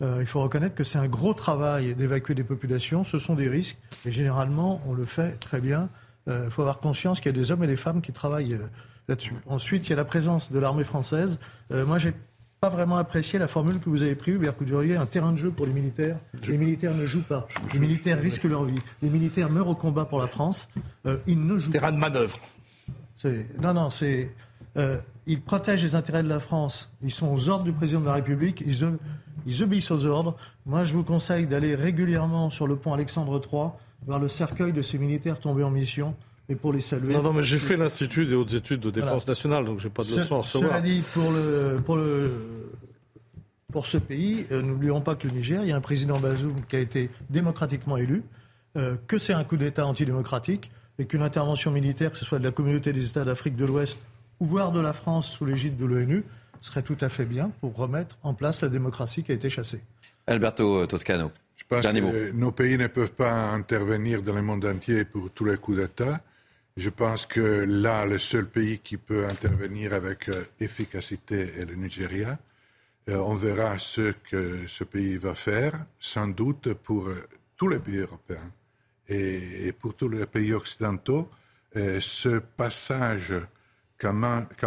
Euh, 0.00 0.18
il 0.20 0.26
faut 0.26 0.40
reconnaître 0.40 0.74
que 0.74 0.84
c'est 0.84 0.98
un 0.98 1.08
gros 1.08 1.34
travail 1.34 1.94
d'évacuer 1.94 2.34
des 2.34 2.44
populations. 2.44 3.04
Ce 3.04 3.18
sont 3.18 3.34
des 3.34 3.48
risques. 3.48 3.78
Et 4.06 4.12
généralement, 4.12 4.80
on 4.86 4.94
le 4.94 5.04
fait 5.04 5.32
très 5.40 5.60
bien. 5.60 5.88
Euh, 6.28 6.44
il 6.46 6.50
faut 6.50 6.62
avoir 6.62 6.78
conscience 6.78 7.20
qu'il 7.20 7.26
y 7.26 7.34
a 7.34 7.38
des 7.38 7.50
hommes 7.50 7.64
et 7.64 7.66
des 7.66 7.76
femmes 7.76 8.00
qui 8.00 8.12
travaillent 8.12 8.54
euh, 8.54 8.68
là-dessus. 9.08 9.34
Ensuite, 9.46 9.86
il 9.86 9.90
y 9.90 9.92
a 9.94 9.96
la 9.96 10.04
présence 10.04 10.52
de 10.52 10.58
l'armée 10.58 10.84
française. 10.84 11.38
moi, 11.70 11.98
j'ai 11.98 12.12
pas 12.60 12.68
vraiment 12.68 12.96
apprécié 12.96 13.38
la 13.38 13.48
formule 13.48 13.78
que 13.78 13.88
vous 13.88 14.02
avez 14.02 14.14
prise, 14.14 14.34
Hubert 14.34 14.54
Coudurier, 14.54 14.96
un 14.96 15.06
terrain 15.06 15.32
de 15.32 15.38
jeu 15.38 15.50
pour 15.50 15.64
les 15.64 15.72
militaires. 15.72 16.18
Les 16.46 16.58
militaires 16.58 16.94
ne 16.94 17.06
jouent 17.06 17.22
pas. 17.22 17.46
Les 17.72 17.78
militaires 17.78 18.20
risquent 18.20 18.44
leur 18.44 18.64
vie. 18.64 18.78
Les 19.00 19.08
militaires 19.08 19.48
meurent 19.48 19.68
au 19.68 19.74
combat 19.74 20.04
pour 20.04 20.18
la 20.18 20.26
France. 20.26 20.68
ils 21.26 21.46
ne 21.46 21.58
jouent 21.58 21.70
terrain 21.70 21.92
de 21.92 21.98
manœuvre. 21.98 22.38
Non, 23.60 23.74
non, 23.74 23.90
c'est. 23.90 24.34
Ils 25.28 25.40
protègent 25.40 25.84
les 25.84 25.94
intérêts 25.94 26.22
de 26.22 26.28
la 26.28 26.40
France. 26.40 26.90
Ils 27.02 27.12
sont 27.12 27.28
aux 27.28 27.48
ordres 27.48 27.64
du 27.64 27.72
président 27.72 28.00
de 28.00 28.06
la 28.06 28.14
République. 28.14 28.62
Ils, 28.66 28.96
ils 29.46 29.62
obéissent 29.62 29.90
aux 29.90 30.06
ordres. 30.06 30.36
Moi, 30.64 30.84
je 30.84 30.94
vous 30.94 31.04
conseille 31.04 31.46
d'aller 31.46 31.74
régulièrement 31.74 32.48
sur 32.50 32.66
le 32.66 32.76
pont 32.76 32.94
Alexandre 32.94 33.40
III, 33.40 33.68
voir 34.06 34.18
le 34.18 34.28
cercueil 34.28 34.72
de 34.72 34.80
ces 34.80 34.98
militaires 34.98 35.38
tombés 35.38 35.62
en 35.62 35.70
mission 35.70 36.16
et 36.48 36.54
pour 36.54 36.72
les 36.72 36.80
saluer. 36.80 37.12
Non, 37.12 37.22
non, 37.22 37.32
mais 37.34 37.42
j'ai 37.42 37.58
fait 37.58 37.76
l'Institut 37.76 38.24
des 38.24 38.34
hautes 38.34 38.54
études 38.54 38.80
de 38.80 38.90
défense 38.90 39.26
nationale, 39.26 39.66
donc 39.66 39.80
j'ai 39.80 39.90
pas 39.90 40.02
de 40.02 40.16
leçon 40.16 40.36
à 40.36 40.38
recevoir. 40.38 40.70
Cela 40.70 40.80
dit, 40.80 41.02
pour, 41.12 41.30
le, 41.30 41.76
pour, 41.84 41.96
le, 41.96 42.72
pour 43.70 43.86
ce 43.86 43.98
pays, 43.98 44.46
euh, 44.50 44.62
n'oublions 44.62 45.02
pas 45.02 45.14
que 45.14 45.28
le 45.28 45.34
Niger, 45.34 45.62
il 45.62 45.68
y 45.68 45.72
a 45.72 45.76
un 45.76 45.82
président 45.82 46.18
Bazoum 46.18 46.54
qui 46.70 46.76
a 46.76 46.80
été 46.80 47.10
démocratiquement 47.28 47.98
élu, 47.98 48.22
euh, 48.78 48.96
que 49.06 49.18
c'est 49.18 49.34
un 49.34 49.44
coup 49.44 49.58
d'État 49.58 49.86
antidémocratique 49.86 50.70
et 50.98 51.04
qu'une 51.04 51.22
intervention 51.22 51.70
militaire, 51.70 52.12
que 52.12 52.18
ce 52.18 52.24
soit 52.24 52.38
de 52.38 52.44
la 52.44 52.50
communauté 52.50 52.94
des 52.94 53.06
États 53.06 53.24
d'Afrique 53.24 53.54
de 53.54 53.66
l'Ouest 53.66 53.98
ou 54.40 54.46
voire 54.46 54.72
de 54.72 54.80
la 54.80 54.92
France 54.92 55.30
sous 55.30 55.44
l'égide 55.44 55.76
de 55.76 55.84
l'ONU, 55.84 56.24
serait 56.60 56.82
tout 56.82 56.96
à 57.00 57.08
fait 57.08 57.24
bien 57.24 57.50
pour 57.60 57.76
remettre 57.76 58.18
en 58.22 58.34
place 58.34 58.62
la 58.62 58.68
démocratie 58.68 59.22
qui 59.22 59.32
a 59.32 59.34
été 59.34 59.50
chassée. 59.50 59.80
Alberto 60.26 60.86
Toscano. 60.86 61.30
Je 61.56 61.64
pense 61.64 61.84
que 61.84 62.30
nos 62.32 62.52
pays 62.52 62.78
ne 62.78 62.86
peuvent 62.86 63.12
pas 63.12 63.50
intervenir 63.50 64.22
dans 64.22 64.34
le 64.34 64.42
monde 64.42 64.64
entier 64.64 65.04
pour 65.04 65.30
tous 65.30 65.44
les 65.44 65.56
coups 65.56 65.78
d'État. 65.78 66.20
Je 66.76 66.90
pense 66.90 67.26
que 67.26 67.40
là, 67.40 68.04
le 68.06 68.18
seul 68.18 68.46
pays 68.46 68.78
qui 68.78 68.96
peut 68.96 69.26
intervenir 69.26 69.92
avec 69.92 70.28
euh, 70.28 70.44
efficacité 70.60 71.58
est 71.58 71.64
le 71.64 71.74
Nigeria. 71.74 72.38
Euh, 73.08 73.16
on 73.16 73.34
verra 73.34 73.78
ce 73.78 74.12
que 74.12 74.64
ce 74.68 74.84
pays 74.84 75.16
va 75.16 75.34
faire, 75.34 75.72
sans 75.98 76.28
doute 76.28 76.72
pour 76.74 77.08
euh, 77.08 77.26
tous 77.56 77.66
les 77.66 77.80
pays 77.80 77.96
européens 77.96 78.52
et, 79.08 79.72
pour 79.72 79.94
tous 79.94 80.08
les 80.08 80.26
pays 80.26 80.52
occidentaux. 80.52 81.28
ce 81.74 82.38
passage 82.38 83.32
quand 83.98 84.12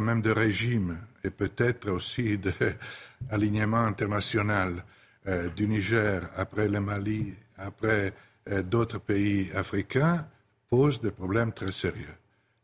même, 0.02 0.22
de 0.22 0.32
régime 0.32 0.98
et 1.24 1.30
peut-être 1.30 1.90
aussi 1.90 2.38
d'alignement 2.38 3.86
international 3.86 4.84
euh, 5.28 5.50
du 5.50 5.68
Niger 5.68 6.30
après 6.36 6.68
le 6.68 6.80
Mali, 6.80 7.34
après 7.58 8.14
euh, 8.50 8.62
d'autres 8.62 9.00
pays 9.00 9.52
africains, 9.56 10.28
pose 10.70 11.00
des 11.02 11.12
problèmes 11.12 11.54
très 11.54 11.72
sérieux. 11.72 12.16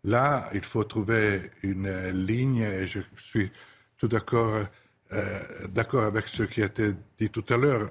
Là, 0.03 0.49
il 0.53 0.61
faut 0.61 0.83
trouver 0.83 1.51
une 1.63 2.09
ligne, 2.09 2.61
et 2.61 2.87
je 2.87 2.99
suis 3.17 3.51
tout 3.97 4.07
d'accord 4.07 4.63
euh, 5.13 5.39
d'accord 5.69 6.03
avec 6.03 6.27
ce 6.27 6.43
qui 6.43 6.61
a 6.61 6.65
été 6.65 6.93
dit 7.17 7.29
tout 7.29 7.45
à 7.49 7.55
l'heure, 7.57 7.87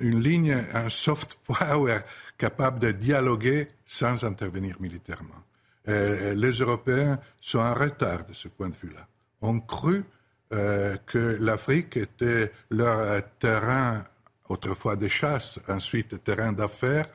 une 0.00 0.20
ligne, 0.20 0.64
un 0.74 0.88
soft 0.90 1.38
power 1.46 2.00
capable 2.36 2.78
de 2.78 2.92
dialoguer 2.92 3.68
sans 3.86 4.22
intervenir 4.24 4.76
militairement. 4.80 5.45
Euh, 5.88 6.34
les 6.34 6.50
Européens 6.50 7.18
sont 7.40 7.60
en 7.60 7.74
retard 7.74 8.26
de 8.26 8.32
ce 8.32 8.48
point 8.48 8.68
de 8.68 8.76
vue-là. 8.76 9.06
On 9.40 9.60
cru 9.60 10.04
euh, 10.52 10.96
que 11.06 11.38
l'Afrique 11.40 11.96
était 11.96 12.52
leur 12.70 13.22
terrain, 13.38 14.04
autrefois 14.48 14.96
de 14.96 15.08
chasse, 15.08 15.60
ensuite 15.68 16.22
terrain 16.24 16.52
d'affaires. 16.52 17.08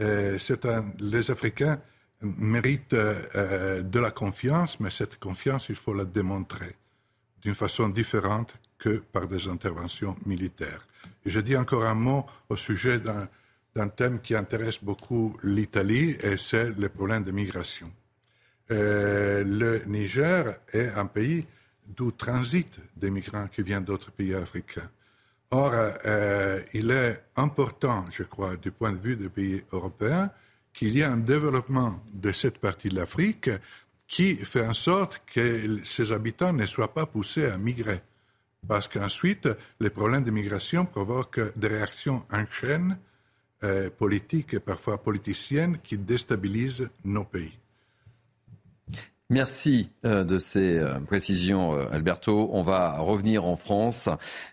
Euh, 0.00 0.38
les 0.98 1.30
Africains 1.30 1.80
méritent 2.22 2.94
de 2.94 3.98
la 3.98 4.10
confiance, 4.10 4.78
mais 4.80 4.90
cette 4.90 5.18
confiance, 5.18 5.70
il 5.70 5.76
faut 5.76 5.94
la 5.94 6.04
démontrer 6.04 6.76
d'une 7.40 7.54
façon 7.54 7.88
différente 7.88 8.54
que 8.78 9.02
par 9.12 9.26
des 9.26 9.48
interventions 9.48 10.16
militaires. 10.26 10.86
Je 11.24 11.40
dis 11.40 11.56
encore 11.56 11.86
un 11.86 11.94
mot 11.94 12.26
au 12.50 12.56
sujet 12.56 12.98
d'un 12.98 13.88
thème 13.88 14.20
qui 14.20 14.34
intéresse 14.34 14.82
beaucoup 14.82 15.38
l'Italie, 15.42 16.16
et 16.22 16.36
c'est 16.36 16.76
le 16.76 16.90
problème 16.90 17.24
de 17.24 17.30
migration. 17.30 17.90
Euh, 18.70 19.42
le 19.44 19.82
Niger 19.86 20.56
est 20.72 20.88
un 20.88 21.06
pays 21.06 21.46
d'où 21.86 22.12
transitent 22.12 22.78
des 22.96 23.10
migrants 23.10 23.48
qui 23.48 23.62
viennent 23.62 23.84
d'autres 23.84 24.12
pays 24.12 24.34
africains. 24.34 24.88
Or, 25.50 25.72
euh, 25.74 26.62
il 26.72 26.90
est 26.92 27.24
important, 27.36 28.06
je 28.10 28.22
crois, 28.22 28.56
du 28.56 28.70
point 28.70 28.92
de 28.92 29.00
vue 29.00 29.16
des 29.16 29.28
pays 29.28 29.64
européens, 29.72 30.30
qu'il 30.72 30.96
y 30.96 31.00
ait 31.00 31.04
un 31.04 31.16
développement 31.16 32.00
de 32.12 32.30
cette 32.30 32.58
partie 32.58 32.88
de 32.88 32.94
l'Afrique 32.94 33.50
qui 34.06 34.36
fait 34.36 34.64
en 34.64 34.72
sorte 34.72 35.20
que 35.26 35.80
ses 35.84 36.12
habitants 36.12 36.52
ne 36.52 36.66
soient 36.66 36.94
pas 36.94 37.06
poussés 37.06 37.46
à 37.46 37.58
migrer. 37.58 38.00
Parce 38.66 38.86
qu'ensuite, 38.86 39.48
les 39.80 39.90
problèmes 39.90 40.24
de 40.24 40.30
migration 40.30 40.84
provoquent 40.86 41.56
des 41.56 41.68
réactions 41.68 42.24
en 42.30 42.44
chaîne 42.46 42.98
euh, 43.64 43.90
politiques 43.90 44.54
et 44.54 44.60
parfois 44.60 45.02
politiciennes 45.02 45.78
qui 45.82 45.98
déstabilisent 45.98 46.88
nos 47.04 47.24
pays. 47.24 47.59
Merci 49.32 49.90
euh, 50.04 50.24
de 50.24 50.38
ces 50.38 50.76
euh, 50.76 50.98
précisions, 50.98 51.72
euh, 51.72 51.86
Alberto. 51.92 52.50
On 52.52 52.64
va 52.64 52.98
revenir 52.98 53.44
en 53.44 53.54
France 53.54 54.08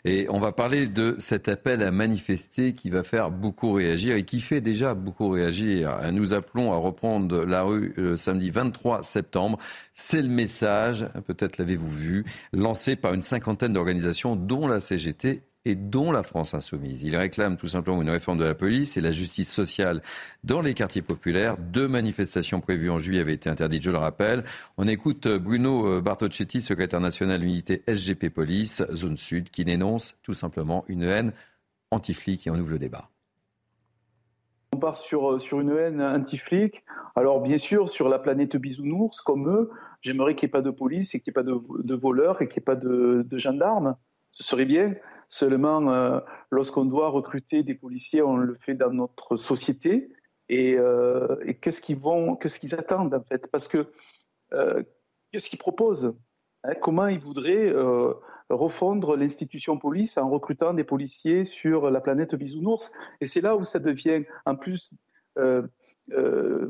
et 0.05 0.27
on 0.29 0.39
va 0.39 0.51
parler 0.51 0.85
de 0.85 1.15
cet 1.17 1.49
appel 1.49 1.81
à 1.81 1.89
manifester 1.89 2.73
qui 2.73 2.91
va 2.91 3.01
faire 3.03 3.31
beaucoup 3.31 3.71
réagir 3.71 4.15
et 4.15 4.23
qui 4.23 4.39
fait 4.39 4.61
déjà 4.61 4.93
beaucoup 4.93 5.29
réagir. 5.29 5.99
Nous 6.13 6.35
appelons 6.35 6.73
à 6.73 6.77
reprendre 6.77 7.43
la 7.43 7.63
rue 7.63 7.91
le 7.97 8.17
samedi 8.17 8.51
23 8.51 9.01
septembre. 9.01 9.57
C'est 9.93 10.21
le 10.21 10.29
message, 10.29 11.07
peut-être 11.25 11.57
l'avez-vous 11.57 11.89
vu, 11.89 12.25
lancé 12.53 12.95
par 12.95 13.15
une 13.15 13.23
cinquantaine 13.23 13.73
d'organisations 13.73 14.35
dont 14.35 14.67
la 14.67 14.79
CGT 14.79 15.41
et 15.67 15.75
dont 15.75 16.11
la 16.11 16.23
France 16.23 16.53
insoumise. 16.53 17.03
Il 17.03 17.15
réclame 17.15 17.57
tout 17.57 17.67
simplement 17.67 18.01
une 18.01 18.09
réforme 18.09 18.37
de 18.37 18.43
la 18.43 18.55
police 18.55 18.97
et 18.97 19.01
la 19.01 19.11
justice 19.11 19.51
sociale 19.51 20.01
dans 20.43 20.61
les 20.61 20.73
quartiers 20.73 21.01
populaires. 21.01 21.57
Deux 21.57 21.87
manifestations 21.87 22.61
prévues 22.61 22.89
en 22.89 22.97
juillet 22.97 23.21
avaient 23.21 23.33
été 23.33 23.49
interdites, 23.49 23.83
je 23.83 23.91
le 23.91 23.97
rappelle. 23.97 24.43
On 24.77 24.87
écoute 24.87 25.27
Bruno 25.27 26.01
Bartocchetti, 26.01 26.61
secrétaire 26.61 27.01
national 27.01 27.43
unité 27.43 27.83
SGP 27.87 28.29
Police, 28.29 28.83
zone 28.91 29.17
sud, 29.17 29.49
qui 29.49 29.65
dénonce 29.65 30.17
tout 30.23 30.33
simplement 30.33 30.85
une 30.87 31.03
haine 31.03 31.33
anti-flic 31.91 32.47
et 32.47 32.49
on 32.49 32.55
ouvre 32.55 32.71
le 32.71 32.79
débat. 32.79 33.09
On 34.73 34.79
part 34.79 34.97
sur, 34.97 35.31
euh, 35.31 35.39
sur 35.39 35.61
une 35.61 35.71
haine 35.71 36.01
anti-flic. 36.01 36.83
Alors 37.15 37.41
bien 37.41 37.57
sûr, 37.57 37.89
sur 37.89 38.09
la 38.09 38.19
planète 38.19 38.57
bisounours, 38.57 39.21
comme 39.21 39.49
eux, 39.49 39.69
j'aimerais 40.01 40.35
qu'il 40.35 40.47
n'y 40.47 40.51
ait 40.51 40.51
pas 40.51 40.61
de 40.61 40.71
police 40.71 41.15
et 41.15 41.19
qu'il 41.19 41.31
n'y 41.31 41.39
ait 41.39 41.43
pas 41.43 41.51
de, 41.83 41.95
voleurs 41.95 42.41
et 42.41 42.47
qu'il 42.47 42.59
n'y 42.59 42.63
ait 42.63 42.65
pas 42.65 42.75
de, 42.75 43.25
gendarmes. 43.37 43.95
Ce 44.31 44.43
serait 44.43 44.65
bien. 44.65 44.93
Seulement, 45.27 45.91
euh, 45.91 46.19
lorsqu'on 46.51 46.85
doit 46.85 47.09
recruter 47.09 47.63
des 47.63 47.75
policiers, 47.75 48.21
on 48.21 48.37
le 48.37 48.55
fait 48.55 48.75
dans 48.75 48.91
notre 48.91 49.37
société. 49.37 50.09
Et, 50.49 50.75
euh, 50.77 51.35
qu'est-ce 51.61 51.81
qu'ils 51.81 51.99
vont, 51.99 52.35
qu'est-ce 52.35 52.59
qu'ils 52.59 52.75
attendent 52.75 53.13
en 53.13 53.23
fait? 53.23 53.49
Parce 53.51 53.67
que 53.67 53.91
qu'est-ce 55.31 55.49
qu'ils 55.49 55.59
proposent? 55.59 56.13
Hein 56.63 56.73
Comment 56.81 57.07
ils 57.07 57.19
voudraient 57.19 57.73
refondre 58.49 59.17
l'institution 59.17 59.77
police 59.77 60.17
en 60.17 60.29
recrutant 60.29 60.73
des 60.73 60.85
policiers 60.85 61.43
sur 61.43 61.91
la 61.91 61.99
planète 61.99 62.35
bisounours? 62.35 62.91
Et 63.19 63.27
c'est 63.27 63.41
là 63.41 63.57
où 63.57 63.65
ça 63.65 63.79
devient, 63.79 64.23
en 64.45 64.55
plus 64.55 64.91
euh, 65.37 65.67
euh, 66.13 66.67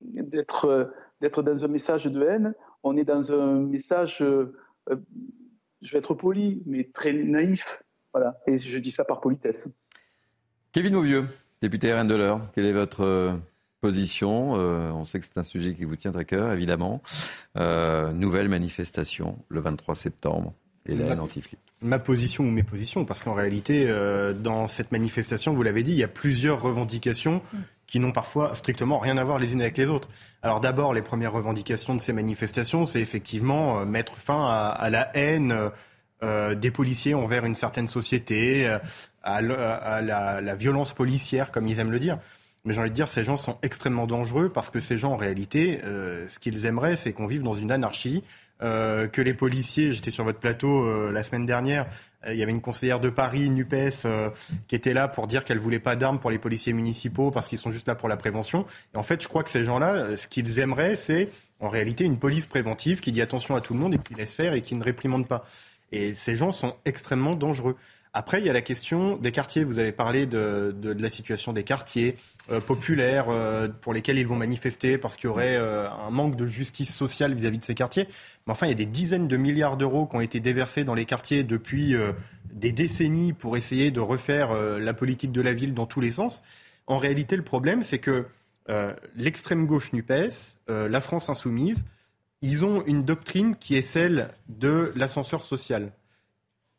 d'être 0.00 1.42
dans 1.42 1.64
un 1.64 1.68
message 1.68 2.06
de 2.06 2.22
haine, 2.22 2.54
on 2.82 2.96
est 2.96 3.04
dans 3.04 3.30
un 3.32 3.60
message, 3.60 4.20
euh, 4.20 4.52
je 5.80 5.92
vais 5.92 5.98
être 5.98 6.14
poli, 6.14 6.62
mais 6.66 6.90
très 6.92 7.12
naïf. 7.12 7.82
Voilà. 8.12 8.38
Et 8.46 8.58
je 8.58 8.78
dis 8.78 8.90
ça 8.90 9.04
par 9.04 9.20
politesse. 9.20 9.66
Kevin 10.72 10.94
Mauvieux, 10.94 11.26
député 11.60 11.92
RN 11.92 12.08
de 12.08 12.14
l'heure, 12.14 12.40
quelle 12.54 12.66
est 12.66 12.72
votre 12.72 13.38
position 13.80 14.52
On 14.52 15.04
sait 15.04 15.18
que 15.18 15.26
c'est 15.26 15.38
un 15.38 15.42
sujet 15.42 15.74
qui 15.74 15.84
vous 15.84 15.96
tient 15.96 16.14
à 16.14 16.24
cœur, 16.24 16.52
évidemment. 16.52 17.02
nouvelle 17.56 18.48
manifestation 18.48 19.38
le 19.48 19.60
23 19.60 19.94
septembre 19.94 20.54
et 20.86 20.96
la 20.96 21.16
Ma 21.80 21.98
position 21.98 22.44
ou 22.44 22.50
mes 22.50 22.62
positions, 22.62 23.04
parce 23.04 23.22
qu'en 23.22 23.34
réalité, 23.34 23.86
euh, 23.88 24.32
dans 24.32 24.66
cette 24.66 24.92
manifestation, 24.92 25.52
vous 25.52 25.62
l'avez 25.62 25.82
dit, 25.82 25.92
il 25.92 25.98
y 25.98 26.04
a 26.04 26.08
plusieurs 26.08 26.60
revendications 26.60 27.42
qui 27.86 28.00
n'ont 28.00 28.12
parfois 28.12 28.54
strictement 28.54 28.98
rien 28.98 29.16
à 29.18 29.24
voir 29.24 29.38
les 29.38 29.52
unes 29.52 29.60
avec 29.60 29.76
les 29.76 29.86
autres. 29.86 30.08
Alors 30.42 30.60
d'abord, 30.60 30.94
les 30.94 31.02
premières 31.02 31.32
revendications 31.32 31.94
de 31.94 32.00
ces 32.00 32.12
manifestations, 32.12 32.86
c'est 32.86 33.00
effectivement 33.00 33.80
euh, 33.80 33.84
mettre 33.84 34.14
fin 34.14 34.46
à, 34.48 34.90
la 34.90 35.16
haine 35.16 35.70
euh, 36.22 36.54
des 36.54 36.70
policiers 36.70 37.14
envers 37.14 37.44
une 37.44 37.54
certaine 37.54 37.88
société, 37.88 38.66
à, 39.22 39.40
la, 39.40 40.40
la, 40.40 40.54
violence 40.54 40.92
policière, 40.92 41.50
comme 41.50 41.68
ils 41.68 41.78
aiment 41.78 41.92
le 41.92 41.98
dire. 41.98 42.18
Mais 42.64 42.72
j'ai 42.72 42.80
envie 42.80 42.90
de 42.90 42.94
dire, 42.94 43.08
ces 43.08 43.24
gens 43.24 43.36
sont 43.36 43.58
extrêmement 43.62 44.06
dangereux 44.06 44.48
parce 44.48 44.70
que 44.70 44.78
ces 44.78 44.96
gens, 44.98 45.12
en 45.12 45.16
réalité, 45.16 45.80
ce 45.82 46.38
qu'ils 46.38 46.64
aimeraient, 46.66 46.96
c'est 46.96 47.12
qu'on 47.12 47.26
vive 47.26 47.42
dans 47.42 47.54
une 47.54 47.72
anarchie 47.72 48.22
euh, 48.62 49.08
que 49.08 49.20
les 49.20 49.34
policiers, 49.34 49.92
j'étais 49.92 50.12
sur 50.12 50.22
votre 50.22 50.38
plateau 50.38 50.84
euh, 50.84 51.10
la 51.10 51.24
semaine 51.24 51.46
dernière, 51.46 51.86
euh, 52.24 52.32
il 52.32 52.38
y 52.38 52.44
avait 52.44 52.52
une 52.52 52.60
conseillère 52.60 53.00
de 53.00 53.10
Paris, 53.10 53.50
NUPES, 53.50 54.06
qui 54.68 54.76
était 54.76 54.94
là 54.94 55.08
pour 55.08 55.26
dire 55.26 55.44
qu'elle 55.44 55.58
voulait 55.58 55.80
pas 55.80 55.96
d'armes 55.96 56.20
pour 56.20 56.30
les 56.30 56.38
policiers 56.38 56.72
municipaux 56.72 57.32
parce 57.32 57.48
qu'ils 57.48 57.58
sont 57.58 57.72
juste 57.72 57.88
là 57.88 57.96
pour 57.96 58.08
la 58.08 58.16
prévention. 58.16 58.64
Et 58.94 58.98
en 58.98 59.02
fait, 59.02 59.20
je 59.20 59.26
crois 59.26 59.42
que 59.42 59.50
ces 59.50 59.64
gens-là, 59.64 60.16
ce 60.16 60.28
qu'ils 60.28 60.60
aimeraient, 60.60 60.94
c'est 60.94 61.28
en 61.58 61.68
réalité 61.68 62.04
une 62.04 62.18
police 62.18 62.46
préventive 62.46 63.00
qui 63.00 63.10
dit 63.10 63.20
attention 63.20 63.56
à 63.56 63.60
tout 63.60 63.74
le 63.74 63.80
monde 63.80 63.94
et 63.94 63.98
qui 63.98 64.14
laisse 64.14 64.32
faire 64.32 64.54
et 64.54 64.62
qui 64.62 64.76
ne 64.76 64.84
réprimande 64.84 65.26
pas. 65.26 65.44
Et 65.92 66.14
ces 66.14 66.36
gens 66.36 66.52
sont 66.52 66.74
extrêmement 66.84 67.36
dangereux. 67.36 67.76
Après, 68.14 68.40
il 68.40 68.46
y 68.46 68.50
a 68.50 68.52
la 68.52 68.60
question 68.60 69.16
des 69.16 69.32
quartiers. 69.32 69.64
Vous 69.64 69.78
avez 69.78 69.92
parlé 69.92 70.26
de, 70.26 70.74
la 70.82 71.08
situation 71.08 71.54
des 71.54 71.64
quartiers 71.64 72.16
euh, 72.50 72.60
populaires 72.60 73.26
euh, 73.30 73.68
pour 73.68 73.94
lesquels 73.94 74.18
ils 74.18 74.26
vont 74.26 74.36
manifester 74.36 74.98
parce 74.98 75.16
qu'il 75.16 75.28
y 75.28 75.30
aurait 75.30 75.56
euh, 75.56 75.88
un 75.88 76.10
manque 76.10 76.36
de 76.36 76.46
justice 76.46 76.94
sociale 76.94 77.34
vis-à-vis 77.34 77.56
de 77.56 77.64
ces 77.64 77.74
quartiers. 77.74 78.06
Mais 78.46 78.52
enfin, 78.52 78.66
il 78.66 78.68
y 78.68 78.72
a 78.72 78.76
des 78.76 78.86
dizaines 78.86 79.28
de 79.28 79.36
milliards 79.38 79.78
d'euros 79.78 80.06
qui 80.06 80.16
ont 80.16 80.20
été 80.20 80.40
déversés 80.40 80.84
dans 80.84 80.94
les 80.94 81.06
quartiers 81.06 81.42
depuis 81.42 81.94
des 82.52 82.72
décennies 82.72 83.32
pour 83.32 83.56
essayer 83.56 83.90
de 83.90 84.00
refaire 84.00 84.52
la 84.54 84.92
politique 84.92 85.32
de 85.32 85.40
la 85.40 85.54
ville 85.54 85.72
dans 85.72 85.86
tous 85.86 86.00
les 86.00 86.10
sens. 86.10 86.42
En 86.86 86.98
réalité, 86.98 87.36
le 87.36 87.44
problème, 87.44 87.82
c'est 87.82 87.98
que 87.98 88.26
l'extrême 89.16 89.66
gauche 89.66 89.92
NUPES, 89.92 90.56
la 90.68 91.00
France 91.00 91.30
insoumise, 91.30 91.84
ils 92.42 92.64
ont 92.64 92.84
une 92.86 93.04
doctrine 93.04 93.56
qui 93.56 93.76
est 93.76 93.82
celle 93.82 94.30
de 94.48 94.92
l'ascenseur 94.94 95.44
social 95.44 95.92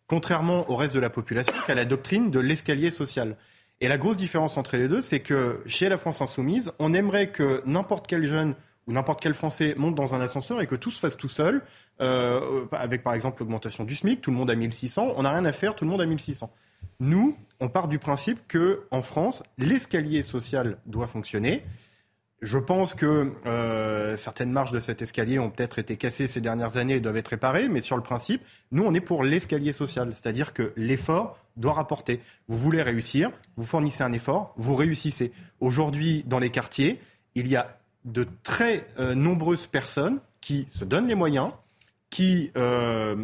contrairement 0.07 0.69
au 0.69 0.75
reste 0.75 0.93
de 0.93 0.99
la 0.99 1.09
population, 1.09 1.53
qui 1.65 1.71
a 1.71 1.75
la 1.75 1.85
doctrine 1.85 2.29
de 2.29 2.39
l'escalier 2.39 2.91
social. 2.91 3.35
Et 3.81 3.87
la 3.87 3.97
grosse 3.97 4.17
différence 4.17 4.57
entre 4.57 4.77
les 4.77 4.87
deux, 4.87 5.01
c'est 5.01 5.21
que 5.21 5.61
chez 5.65 5.89
la 5.89 5.97
France 5.97 6.21
insoumise, 6.21 6.71
on 6.79 6.93
aimerait 6.93 7.31
que 7.31 7.63
n'importe 7.65 8.05
quel 8.05 8.23
jeune 8.23 8.53
ou 8.85 8.93
n'importe 8.93 9.21
quel 9.21 9.33
Français 9.33 9.73
monte 9.77 9.95
dans 9.95 10.13
un 10.13 10.21
ascenseur 10.21 10.61
et 10.61 10.67
que 10.67 10.75
tout 10.75 10.91
se 10.91 10.99
fasse 10.99 11.17
tout 11.17 11.29
seul, 11.29 11.63
euh, 12.01 12.65
avec 12.71 13.01
par 13.01 13.13
exemple 13.13 13.41
l'augmentation 13.41 13.85
du 13.85 13.95
SMIC, 13.95 14.21
tout 14.21 14.29
le 14.29 14.37
monde 14.37 14.51
a 14.51 14.55
1600, 14.55 15.13
on 15.15 15.23
n'a 15.23 15.31
rien 15.31 15.45
à 15.45 15.51
faire, 15.51 15.73
tout 15.73 15.85
le 15.85 15.89
monde 15.89 16.01
a 16.01 16.05
1600. 16.05 16.51
Nous, 16.99 17.35
on 17.59 17.69
part 17.69 17.87
du 17.87 17.97
principe 17.97 18.39
que 18.47 18.83
en 18.91 19.01
France, 19.01 19.41
l'escalier 19.57 20.21
social 20.21 20.77
doit 20.85 21.07
fonctionner 21.07 21.63
je 22.43 22.57
pense 22.57 22.93
que 22.93 23.31
euh, 23.45 24.17
certaines 24.17 24.51
marches 24.51 24.71
de 24.71 24.81
cet 24.81 25.01
escalier 25.01 25.39
ont 25.39 25.49
peut-être 25.49 25.79
été 25.79 25.95
cassées 25.95 26.27
ces 26.27 26.41
dernières 26.41 26.75
années 26.75 26.95
et 26.95 26.99
doivent 26.99 27.15
être 27.15 27.29
réparées, 27.29 27.69
mais 27.69 27.79
sur 27.79 27.95
le 27.95 28.03
principe, 28.03 28.43
nous, 28.73 28.83
on 28.83 28.93
est 28.93 28.99
pour 28.99 29.23
l'escalier 29.23 29.71
social, 29.71 30.11
c'est-à-dire 30.13 30.53
que 30.53 30.73
l'effort 30.75 31.39
doit 31.55 31.71
rapporter. 31.71 32.19
Vous 32.49 32.57
voulez 32.57 32.81
réussir, 32.81 33.31
vous 33.55 33.63
fournissez 33.63 34.03
un 34.03 34.11
effort, 34.11 34.53
vous 34.57 34.75
réussissez. 34.75 35.31
Aujourd'hui, 35.61 36.23
dans 36.27 36.39
les 36.39 36.49
quartiers, 36.49 36.99
il 37.35 37.47
y 37.47 37.55
a 37.55 37.77
de 38.03 38.27
très 38.43 38.87
euh, 38.99 39.15
nombreuses 39.15 39.67
personnes 39.67 40.19
qui 40.41 40.67
se 40.69 40.83
donnent 40.83 41.07
les 41.07 41.15
moyens, 41.15 41.51
qui 42.09 42.51
euh, 42.57 43.15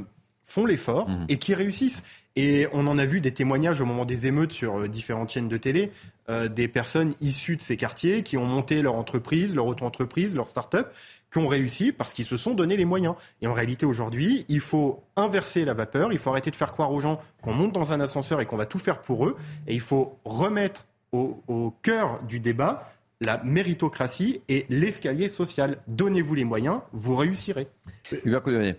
font 0.46 0.66
l'effort 0.66 1.10
mmh. 1.10 1.26
et 1.28 1.38
qui 1.38 1.54
réussissent. 1.54 2.04
Et 2.42 2.70
on 2.72 2.88
en 2.88 2.98
a 2.98 3.06
vu 3.06 3.20
des 3.20 3.34
témoignages 3.34 3.82
au 3.82 3.86
moment 3.86 4.06
des 4.06 4.26
émeutes 4.26 4.54
sur 4.54 4.88
différentes 4.88 5.30
chaînes 5.30 5.50
de 5.50 5.58
télé 5.58 5.92
euh, 6.30 6.48
des 6.48 6.70
personnes 6.70 7.14
issues 7.20 7.58
de 7.58 7.62
ces 7.62 7.76
quartiers 7.76 8.24
qui 8.24 8.38
ont 8.38 8.46
monté 8.46 8.82
leur 8.82 8.96
entreprise, 8.96 9.58
leur 9.58 9.66
auto-entreprise, 9.66 10.38
leur 10.38 10.48
start-up, 10.48 10.88
qui 11.34 11.38
ont 11.38 11.50
réussi 11.50 11.92
parce 11.92 12.14
qu'ils 12.14 12.24
se 12.24 12.38
sont 12.38 12.54
donné 12.54 12.78
les 12.78 12.86
moyens. 12.86 13.16
Et 13.42 13.48
en 13.48 13.54
réalité, 13.54 13.86
aujourd'hui, 13.86 14.46
il 14.48 14.62
faut 14.62 15.04
inverser 15.18 15.66
la 15.66 15.74
vapeur, 15.74 16.14
il 16.14 16.18
faut 16.18 16.30
arrêter 16.30 16.50
de 16.50 16.56
faire 16.56 16.72
croire 16.72 16.94
aux 16.94 17.02
gens 17.02 17.20
qu'on 17.42 17.52
monte 17.52 17.74
dans 17.74 17.92
un 17.92 18.00
ascenseur 18.00 18.40
et 18.40 18.46
qu'on 18.46 18.56
va 18.56 18.66
tout 18.66 18.80
faire 18.80 19.02
pour 19.02 19.28
eux, 19.28 19.36
et 19.68 19.74
il 19.74 19.82
faut 19.82 20.18
remettre 20.24 20.86
au 21.12 21.74
cœur 21.82 22.22
du 22.24 22.40
débat 22.40 22.90
la 23.22 23.42
méritocratie 23.44 24.42
et 24.48 24.66
l'escalier 24.70 25.30
social. 25.30 25.82
Donnez-vous 25.88 26.36
les 26.36 26.46
moyens, 26.46 26.82
vous 26.94 27.16
réussirez. 27.16 27.68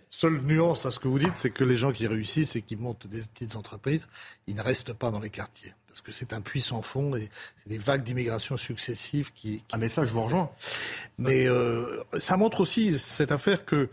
Seule 0.08 0.40
nuance 0.42 0.86
à 0.86 0.90
ce 0.90 0.98
que 0.98 1.08
vous 1.08 1.18
dites, 1.18 1.36
c'est 1.36 1.50
que 1.50 1.64
les 1.64 1.76
gens 1.76 1.92
qui 1.92 2.06
réussissent 2.06 2.56
et 2.56 2.62
qui 2.62 2.76
montent 2.76 3.06
des 3.06 3.20
petites 3.22 3.56
entreprises, 3.56 4.08
ils 4.46 4.54
ne 4.54 4.62
restent 4.62 4.94
pas 4.94 5.10
dans 5.10 5.20
les 5.20 5.30
quartiers. 5.30 5.74
Parce 5.88 6.00
que 6.00 6.12
c'est 6.12 6.32
un 6.32 6.40
puits 6.40 6.60
sans 6.60 6.82
fond 6.82 7.16
et 7.16 7.28
c'est 7.58 7.68
des 7.68 7.78
vagues 7.78 8.02
d'immigration 8.02 8.56
successives 8.56 9.32
qui, 9.32 9.64
Ah 9.72 9.76
mais 9.76 9.88
ça, 9.88 10.04
je 10.04 10.12
vous 10.12 10.22
rejoins. 10.22 10.50
Mais 11.18 11.46
euh, 11.48 12.02
ça 12.18 12.36
montre 12.36 12.60
aussi 12.60 12.96
cette 12.98 13.32
affaire 13.32 13.64
que 13.64 13.88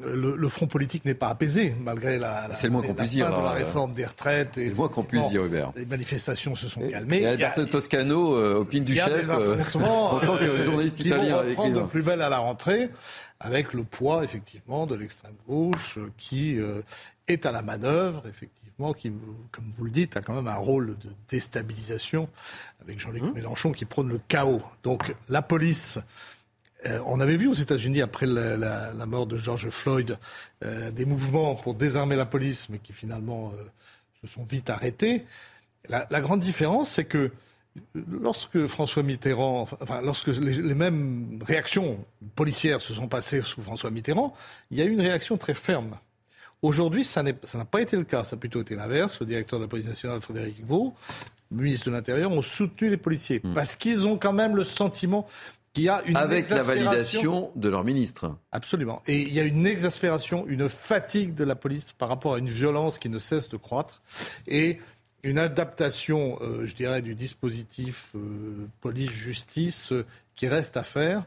le, 0.00 0.48
front 0.48 0.66
politique 0.66 1.04
n'est 1.04 1.14
pas 1.14 1.28
apaisé, 1.28 1.74
malgré 1.80 2.18
la, 2.18 2.48
le 2.48 2.70
moins 2.70 2.82
puisse 2.82 3.10
dire, 3.10 3.30
la 3.30 3.50
réforme 3.50 3.92
des 3.92 4.06
retraites. 4.06 4.50
C'est 4.54 4.68
le 4.68 4.74
moins 4.74 4.88
qu'on 4.88 5.02
puisse 5.02 5.28
dire, 5.28 5.44
Hubert. 5.44 5.72
Les 5.76 5.86
manifestations 5.86 6.54
se 6.54 6.68
sont 6.68 6.88
calmées. 6.88 7.22
Et 7.22 7.26
Alberto 7.26 7.64
Toscano, 7.66 8.36
euh, 8.36 8.60
opine 8.60 8.84
du 8.84 8.94
chef, 8.94 9.08
des 9.08 9.30
affrontements, 9.30 10.12
en 10.14 10.20
tant 10.20 10.36
que 10.36 10.62
journaliste 10.62 10.98
qui 10.98 11.08
italien. 11.08 11.42
Vont 11.42 11.48
reprendre 11.48 11.82
de 11.82 11.86
plus 11.86 12.02
belle 12.02 12.22
à 12.22 12.28
la 12.28 12.38
rentrée, 12.38 12.90
avec 13.40 13.72
le 13.72 13.82
poids, 13.82 14.22
effectivement, 14.22 14.86
de 14.86 14.94
l'extrême 14.94 15.34
gauche, 15.46 15.98
euh, 15.98 16.12
qui 16.16 16.58
euh, 16.60 16.82
est 17.26 17.44
à 17.44 17.52
la 17.52 17.62
manœuvre, 17.62 18.22
effectivement, 18.28 18.92
qui, 18.92 19.12
comme 19.50 19.72
vous 19.76 19.84
le 19.84 19.90
dites, 19.90 20.16
a 20.16 20.22
quand 20.22 20.34
même 20.34 20.48
un 20.48 20.56
rôle 20.56 20.96
de 20.98 21.08
déstabilisation, 21.28 22.28
avec 22.80 23.00
Jean-Luc 23.00 23.22
mmh. 23.22 23.32
Mélenchon 23.34 23.72
qui 23.72 23.84
prône 23.84 24.08
le 24.08 24.20
chaos. 24.28 24.62
Donc 24.82 25.14
la 25.28 25.42
police 25.42 25.98
euh, 26.86 27.00
on 27.06 27.20
avait 27.20 27.36
vu 27.36 27.46
aux 27.46 27.54
États-Unis, 27.54 28.02
après 28.02 28.26
la, 28.26 29.06
mort 29.06 29.26
de 29.26 29.36
George 29.36 29.68
Floyd, 29.70 30.18
euh, 30.64 30.90
des 30.90 31.04
mouvements 31.04 31.54
pour 31.54 31.74
désarmer 31.74 32.16
la 32.16 32.26
police, 32.26 32.68
mais 32.68 32.78
qui 32.78 32.92
finalement 32.92 33.52
euh, 33.56 33.64
se 34.20 34.32
sont 34.32 34.42
vite 34.42 34.70
arrêtés. 34.70 35.24
La, 35.88 36.20
grande 36.20 36.40
différence, 36.40 36.90
c'est 36.90 37.04
que 37.04 37.32
lorsque 37.94 38.66
François 38.66 39.02
Mitterrand, 39.02 39.66
enfin, 39.80 40.00
lorsque 40.00 40.28
les, 40.28 40.74
mêmes 40.74 41.40
réactions 41.44 42.04
policières 42.36 42.80
se 42.80 42.94
sont 42.94 43.08
passées 43.08 43.42
sous 43.42 43.62
François 43.62 43.90
Mitterrand, 43.90 44.32
il 44.70 44.78
y 44.78 44.82
a 44.82 44.84
eu 44.84 44.90
une 44.90 45.00
réaction 45.00 45.36
très 45.38 45.54
ferme. 45.54 45.98
Aujourd'hui, 46.62 47.04
ça 47.04 47.24
n'a 47.24 47.64
pas 47.64 47.82
été 47.82 47.96
le 47.96 48.04
cas. 48.04 48.22
Ça 48.22 48.36
a 48.36 48.38
plutôt 48.38 48.60
été 48.60 48.76
l'inverse. 48.76 49.18
Le 49.18 49.26
directeur 49.26 49.58
de 49.58 49.64
la 49.64 49.68
police 49.68 49.88
nationale, 49.88 50.20
Frédéric 50.20 50.64
Vaux, 50.64 50.94
le 51.50 51.64
ministre 51.64 51.86
de 51.86 51.90
l'Intérieur, 51.90 52.30
ont 52.30 52.42
soutenu 52.42 52.88
les 52.88 52.96
policiers. 52.96 53.40
Hmm. 53.42 53.54
Parce 53.54 53.74
qu'ils 53.74 54.06
ont 54.06 54.16
quand 54.16 54.32
même 54.32 54.54
le 54.54 54.62
sentiment 54.62 55.26
a 55.88 56.02
une 56.06 56.16
Avec 56.16 56.48
la 56.50 56.62
validation 56.62 57.50
de 57.56 57.68
leur 57.68 57.84
ministre. 57.84 58.36
Absolument. 58.52 59.02
Et 59.06 59.22
il 59.22 59.32
y 59.32 59.40
a 59.40 59.44
une 59.44 59.66
exaspération, 59.66 60.46
une 60.46 60.68
fatigue 60.68 61.34
de 61.34 61.44
la 61.44 61.54
police 61.54 61.92
par 61.92 62.08
rapport 62.08 62.34
à 62.34 62.38
une 62.38 62.50
violence 62.50 62.98
qui 62.98 63.08
ne 63.08 63.18
cesse 63.18 63.48
de 63.48 63.56
croître. 63.56 64.02
Et 64.46 64.78
une 65.22 65.38
adaptation, 65.38 66.38
je 66.64 66.74
dirais, 66.74 67.00
du 67.00 67.14
dispositif 67.14 68.14
police-justice 68.80 69.92
qui 70.34 70.48
reste 70.48 70.76
à 70.76 70.82
faire. 70.82 71.24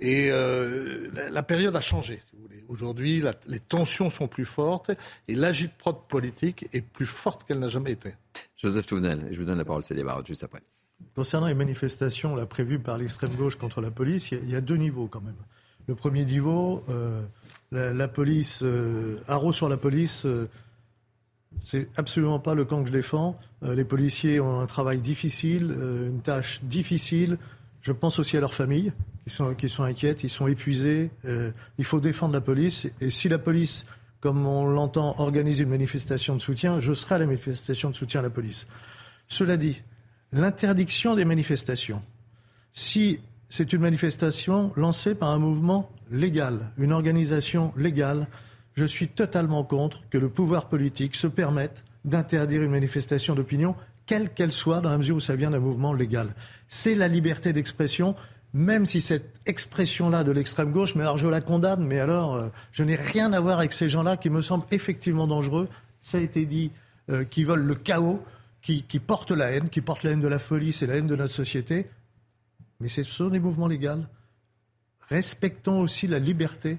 Et 0.00 0.30
la 0.30 1.42
période 1.42 1.74
a 1.74 1.80
changé, 1.80 2.20
si 2.24 2.36
vous 2.36 2.42
voulez. 2.42 2.64
Aujourd'hui, 2.68 3.22
les 3.48 3.60
tensions 3.60 4.10
sont 4.10 4.28
plus 4.28 4.44
fortes 4.44 4.90
et 5.28 5.34
l'agite-prod 5.34 5.96
politique 6.08 6.66
est 6.72 6.80
plus 6.80 7.06
forte 7.06 7.44
qu'elle 7.44 7.58
n'a 7.58 7.68
jamais 7.68 7.92
été. 7.92 8.14
Joseph 8.56 8.86
Touvenel, 8.86 9.28
je 9.30 9.38
vous 9.38 9.44
donne 9.44 9.58
la 9.58 9.64
parole, 9.64 9.82
c'est 9.82 9.96
juste 10.26 10.44
après. 10.44 10.62
Concernant 11.14 11.46
les 11.46 11.54
manifestations 11.54 12.34
prévues 12.46 12.78
par 12.78 12.98
l'extrême 12.98 13.32
gauche 13.32 13.56
contre 13.56 13.80
la 13.80 13.90
police, 13.90 14.30
il 14.32 14.50
y, 14.50 14.56
a 14.56 14.60
deux 14.60 14.76
niveaux 14.76 15.06
quand 15.06 15.20
même. 15.20 15.36
Le 15.86 15.94
premier 15.94 16.24
niveau, 16.24 16.84
euh, 16.88 17.22
la, 17.72 18.08
police, 18.08 18.60
euh, 18.62 19.16
sur 19.52 19.68
la 19.68 19.76
police, 19.76 20.26
euh, 20.26 20.48
c'est 21.62 21.88
absolument 21.96 22.38
pas 22.38 22.54
le 22.54 22.64
camp 22.64 22.82
que 22.82 22.88
je 22.88 22.92
défends. 22.92 23.38
Euh, 23.62 23.74
les 23.74 23.84
policiers 23.84 24.40
ont 24.40 24.60
un 24.60 24.66
travail 24.66 24.98
difficile, 24.98 25.74
une 26.06 26.20
tâche 26.20 26.60
difficile. 26.62 27.38
Je 27.80 27.92
pense 27.92 28.18
aussi 28.18 28.36
à 28.36 28.40
leurs 28.40 28.54
familles 28.54 28.92
qui 29.24 29.30
sont, 29.30 29.54
qui 29.54 29.68
sont 29.68 29.84
inquiètes, 29.84 30.22
ils 30.22 30.30
sont 30.30 30.46
épuisés. 30.46 31.10
il 31.78 31.84
faut 31.84 32.00
défendre 32.00 32.32
la 32.32 32.40
police. 32.40 32.88
Et 33.00 33.10
si 33.10 33.28
la 33.28 33.38
police, 33.38 33.86
comme 34.20 34.46
on 34.46 34.66
l'entend, 34.66 35.14
organise 35.18 35.58
une 35.60 35.68
manifestation 35.68 36.36
de 36.36 36.40
soutien, 36.40 36.78
je 36.80 36.92
serai 36.92 37.16
à 37.16 37.18
la 37.18 37.26
manifestation 37.26 37.90
de 37.90 37.94
soutien 37.94 38.20
à 38.20 38.22
la 38.22 38.30
police. 38.30 38.66
Cela 39.28 39.56
dit, 39.56 39.82
l'interdiction 40.32 41.14
des 41.14 41.24
manifestations. 41.24 42.02
Si 42.72 43.20
c'est 43.48 43.72
une 43.72 43.82
manifestation 43.82 44.72
lancée 44.76 45.14
par 45.14 45.30
un 45.30 45.38
mouvement 45.38 45.90
légal, 46.10 46.60
une 46.78 46.92
organisation 46.92 47.72
légale, 47.76 48.26
je 48.74 48.84
suis 48.84 49.08
totalement 49.08 49.64
contre 49.64 50.02
que 50.08 50.18
le 50.18 50.30
pouvoir 50.30 50.68
politique 50.68 51.14
se 51.14 51.26
permette 51.26 51.84
d'interdire 52.04 52.62
une 52.62 52.70
manifestation 52.70 53.34
d'opinion, 53.34 53.74
quelle 54.06 54.30
qu'elle 54.30 54.52
soit, 54.52 54.80
dans 54.80 54.90
la 54.90 54.98
mesure 54.98 55.16
où 55.16 55.20
ça 55.20 55.36
vient 55.36 55.50
d'un 55.50 55.60
mouvement 55.60 55.92
légal. 55.92 56.28
C'est 56.66 56.94
la 56.94 57.08
liberté 57.08 57.52
d'expression, 57.52 58.16
même 58.54 58.86
si 58.86 59.00
cette 59.00 59.38
expression-là 59.46 60.24
de 60.24 60.32
l'extrême 60.32 60.72
gauche, 60.72 60.94
mais 60.94 61.02
alors 61.02 61.18
je 61.18 61.28
la 61.28 61.40
condamne, 61.40 61.84
mais 61.84 62.00
alors 62.00 62.34
euh, 62.34 62.48
je 62.72 62.82
n'ai 62.82 62.96
rien 62.96 63.32
à 63.32 63.40
voir 63.40 63.58
avec 63.58 63.72
ces 63.72 63.88
gens-là 63.88 64.16
qui 64.16 64.30
me 64.30 64.42
semblent 64.42 64.66
effectivement 64.70 65.26
dangereux. 65.26 65.68
Ça 66.00 66.18
a 66.18 66.20
été 66.20 66.44
dit, 66.46 66.70
euh, 67.10 67.24
qui 67.24 67.44
veulent 67.44 67.64
le 67.64 67.74
chaos 67.74 68.22
qui, 68.62 68.84
qui 68.84 69.00
portent 69.00 69.32
la 69.32 69.50
haine, 69.50 69.68
qui 69.68 69.80
portent 69.80 70.04
la 70.04 70.12
haine 70.12 70.20
de 70.20 70.28
la 70.28 70.38
folie, 70.38 70.72
c'est 70.72 70.86
la 70.86 70.96
haine 70.96 71.06
de 71.06 71.16
notre 71.16 71.34
société. 71.34 71.90
Mais 72.80 72.88
ce 72.88 73.02
sont 73.02 73.28
des 73.28 73.40
mouvements 73.40 73.68
légaux. 73.68 74.04
Respectons 75.08 75.80
aussi 75.80 76.06
la 76.06 76.18
liberté 76.18 76.78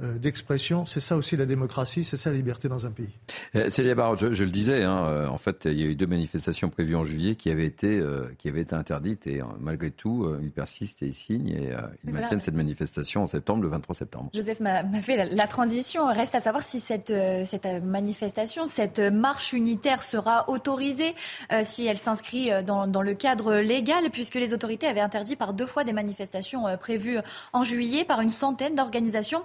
d'expression. 0.00 0.86
C'est 0.86 1.00
ça 1.00 1.16
aussi 1.16 1.36
la 1.36 1.46
démocratie, 1.46 2.04
c'est 2.04 2.16
ça 2.16 2.30
la 2.30 2.36
liberté 2.36 2.68
dans 2.68 2.86
un 2.86 2.90
pays. 2.90 3.10
Euh, 3.54 3.68
Célia 3.68 3.94
Barraud, 3.94 4.16
je, 4.16 4.44
le 4.44 4.50
disais, 4.50 4.82
hein, 4.82 5.04
euh, 5.04 5.28
en 5.28 5.38
fait, 5.38 5.66
il 5.66 5.78
y 5.78 5.82
a 5.82 5.86
eu 5.86 5.94
deux 5.94 6.06
manifestations 6.06 6.70
prévues 6.70 6.96
en 6.96 7.04
juillet 7.04 7.34
qui 7.34 7.50
avaient 7.50 7.66
été, 7.66 8.00
qui 8.38 8.48
avaient 8.48 8.62
été 8.62 8.74
interdites 8.74 9.26
et 9.26 9.40
malgré 9.58 9.90
tout, 9.90 10.26
ils 10.42 10.50
persistent 10.50 11.02
et 11.02 11.06
ils 11.06 11.14
signent 11.14 11.48
et 11.48 11.72
ils 12.04 12.12
maintiennent 12.12 12.40
cette 12.40 12.56
manifestation 12.56 13.22
en 13.22 13.26
septembre, 13.26 13.62
le 13.62 13.68
23 13.68 13.94
septembre. 13.94 14.30
Joseph 14.34 14.60
m'a 14.60 14.84
fait 15.02 15.16
la, 15.16 15.46
transition. 15.46 16.06
Reste 16.06 16.34
à 16.34 16.40
savoir 16.40 16.62
si 16.62 16.80
cette, 16.80 17.12
cette 17.44 17.66
manifestation, 17.82 18.66
cette 18.66 19.00
marche 19.00 19.52
unitaire 19.52 20.02
sera 20.02 20.48
autorisée, 20.48 21.14
si 21.62 21.86
elle 21.86 21.98
s'inscrit 21.98 22.50
dans, 22.64 22.86
dans, 22.86 23.02
le 23.02 23.14
cadre 23.14 23.56
légal, 23.56 24.10
puisque 24.12 24.36
les 24.36 24.54
autorités 24.54 24.86
avaient 24.86 25.00
interdit 25.00 25.36
par 25.36 25.54
deux 25.54 25.66
fois 25.66 25.84
des 25.84 25.92
manifestations 25.92 26.64
prévues 26.78 27.18
en 27.52 27.64
juillet 27.64 28.04
par 28.04 28.20
une 28.20 28.30
centaine 28.30 28.74
d'organisations 28.74 29.42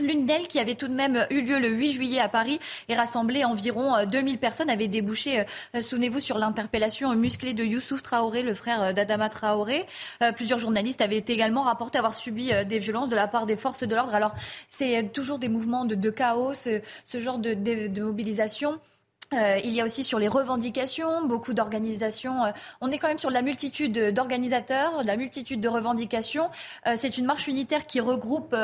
L'une 0.00 0.24
d'elles, 0.24 0.48
qui 0.48 0.58
avait 0.58 0.74
tout 0.74 0.88
de 0.88 0.94
même 0.94 1.26
eu 1.28 1.42
lieu 1.42 1.58
le 1.58 1.68
8 1.68 1.92
juillet 1.92 2.18
à 2.18 2.30
Paris 2.30 2.58
et 2.88 2.94
rassemblé 2.94 3.44
environ 3.44 4.06
2000 4.06 4.36
euh, 4.36 4.38
personnes, 4.38 4.70
avait 4.70 4.88
débouché, 4.88 5.44
euh, 5.74 5.82
souvenez-vous, 5.82 6.18
sur 6.18 6.38
l'interpellation 6.38 7.14
musclée 7.14 7.52
de 7.52 7.62
Youssouf 7.62 8.00
Traoré, 8.00 8.42
le 8.42 8.54
frère 8.54 8.82
euh, 8.82 8.92
d'Adama 8.94 9.28
Traoré. 9.28 9.84
Plusieurs 10.34 10.58
journalistes 10.58 11.02
avaient 11.02 11.24
également 11.28 11.62
rapporté 11.62 11.98
avoir 11.98 12.14
subi 12.14 12.50
des 12.66 12.78
violences 12.78 13.10
de 13.10 13.16
la 13.16 13.28
part 13.28 13.44
des 13.44 13.56
forces 13.56 13.82
de 13.82 13.94
l'ordre. 13.94 14.14
Alors, 14.14 14.32
c'est 14.70 15.12
toujours 15.12 15.38
des 15.38 15.48
mouvements 15.48 15.84
de, 15.84 16.10
chaos, 16.10 16.54
ce, 16.54 16.80
genre 17.20 17.38
de 17.38 18.00
mobilisation. 18.00 18.80
Euh, 19.32 19.58
il 19.64 19.72
y 19.72 19.80
a 19.80 19.84
aussi 19.84 20.04
sur 20.04 20.18
les 20.18 20.28
revendications, 20.28 21.26
beaucoup 21.26 21.54
d'organisations. 21.54 22.44
Euh, 22.44 22.50
on 22.80 22.90
est 22.90 22.98
quand 22.98 23.08
même 23.08 23.18
sur 23.18 23.30
la 23.30 23.42
multitude 23.42 24.12
d'organisateurs, 24.12 25.02
la 25.04 25.16
multitude 25.16 25.60
de 25.60 25.68
revendications. 25.68 26.50
Euh, 26.86 26.94
c'est 26.96 27.18
une 27.18 27.24
marche 27.24 27.46
unitaire 27.48 27.86
qui 27.86 28.00
regroupe 28.00 28.54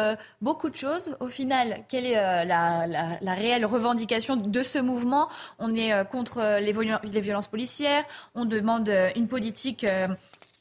beaucoup 0.43 0.69
de 0.69 0.77
choses. 0.77 1.17
Au 1.21 1.29
final, 1.29 1.85
quelle 1.89 2.07
est 2.07 2.45
la, 2.45 3.35
réelle 3.35 3.65
revendication 3.65 4.37
de 4.37 4.63
ce 4.63 4.79
mouvement? 4.79 5.29
On 5.59 5.75
est 5.75 5.93
contre 6.11 6.59
les, 6.61 7.21
violences 7.21 7.49
policières. 7.49 8.05
On 8.35 8.45
demande 8.45 8.91
une 9.17 9.29
politique 9.29 9.87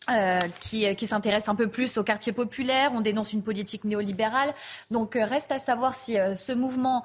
euh, 0.10 0.40
qui, 0.62 0.96
qui 0.96 1.06
s'intéresse 1.06 1.50
un 1.50 1.56
peu 1.56 1.68
plus 1.68 1.98
au 1.98 2.04
quartier 2.04 2.32
populaire. 2.32 2.92
On 2.94 3.02
dénonce 3.02 3.34
une 3.34 3.42
politique 3.42 3.84
néolibérale. 3.84 4.54
Donc, 4.90 5.18
euh, 5.18 5.26
reste 5.26 5.52
à 5.52 5.60
savoir 5.60 5.96
si 5.96 6.18
euh, 6.18 6.34
ce 6.34 6.54
mouvement 6.54 7.04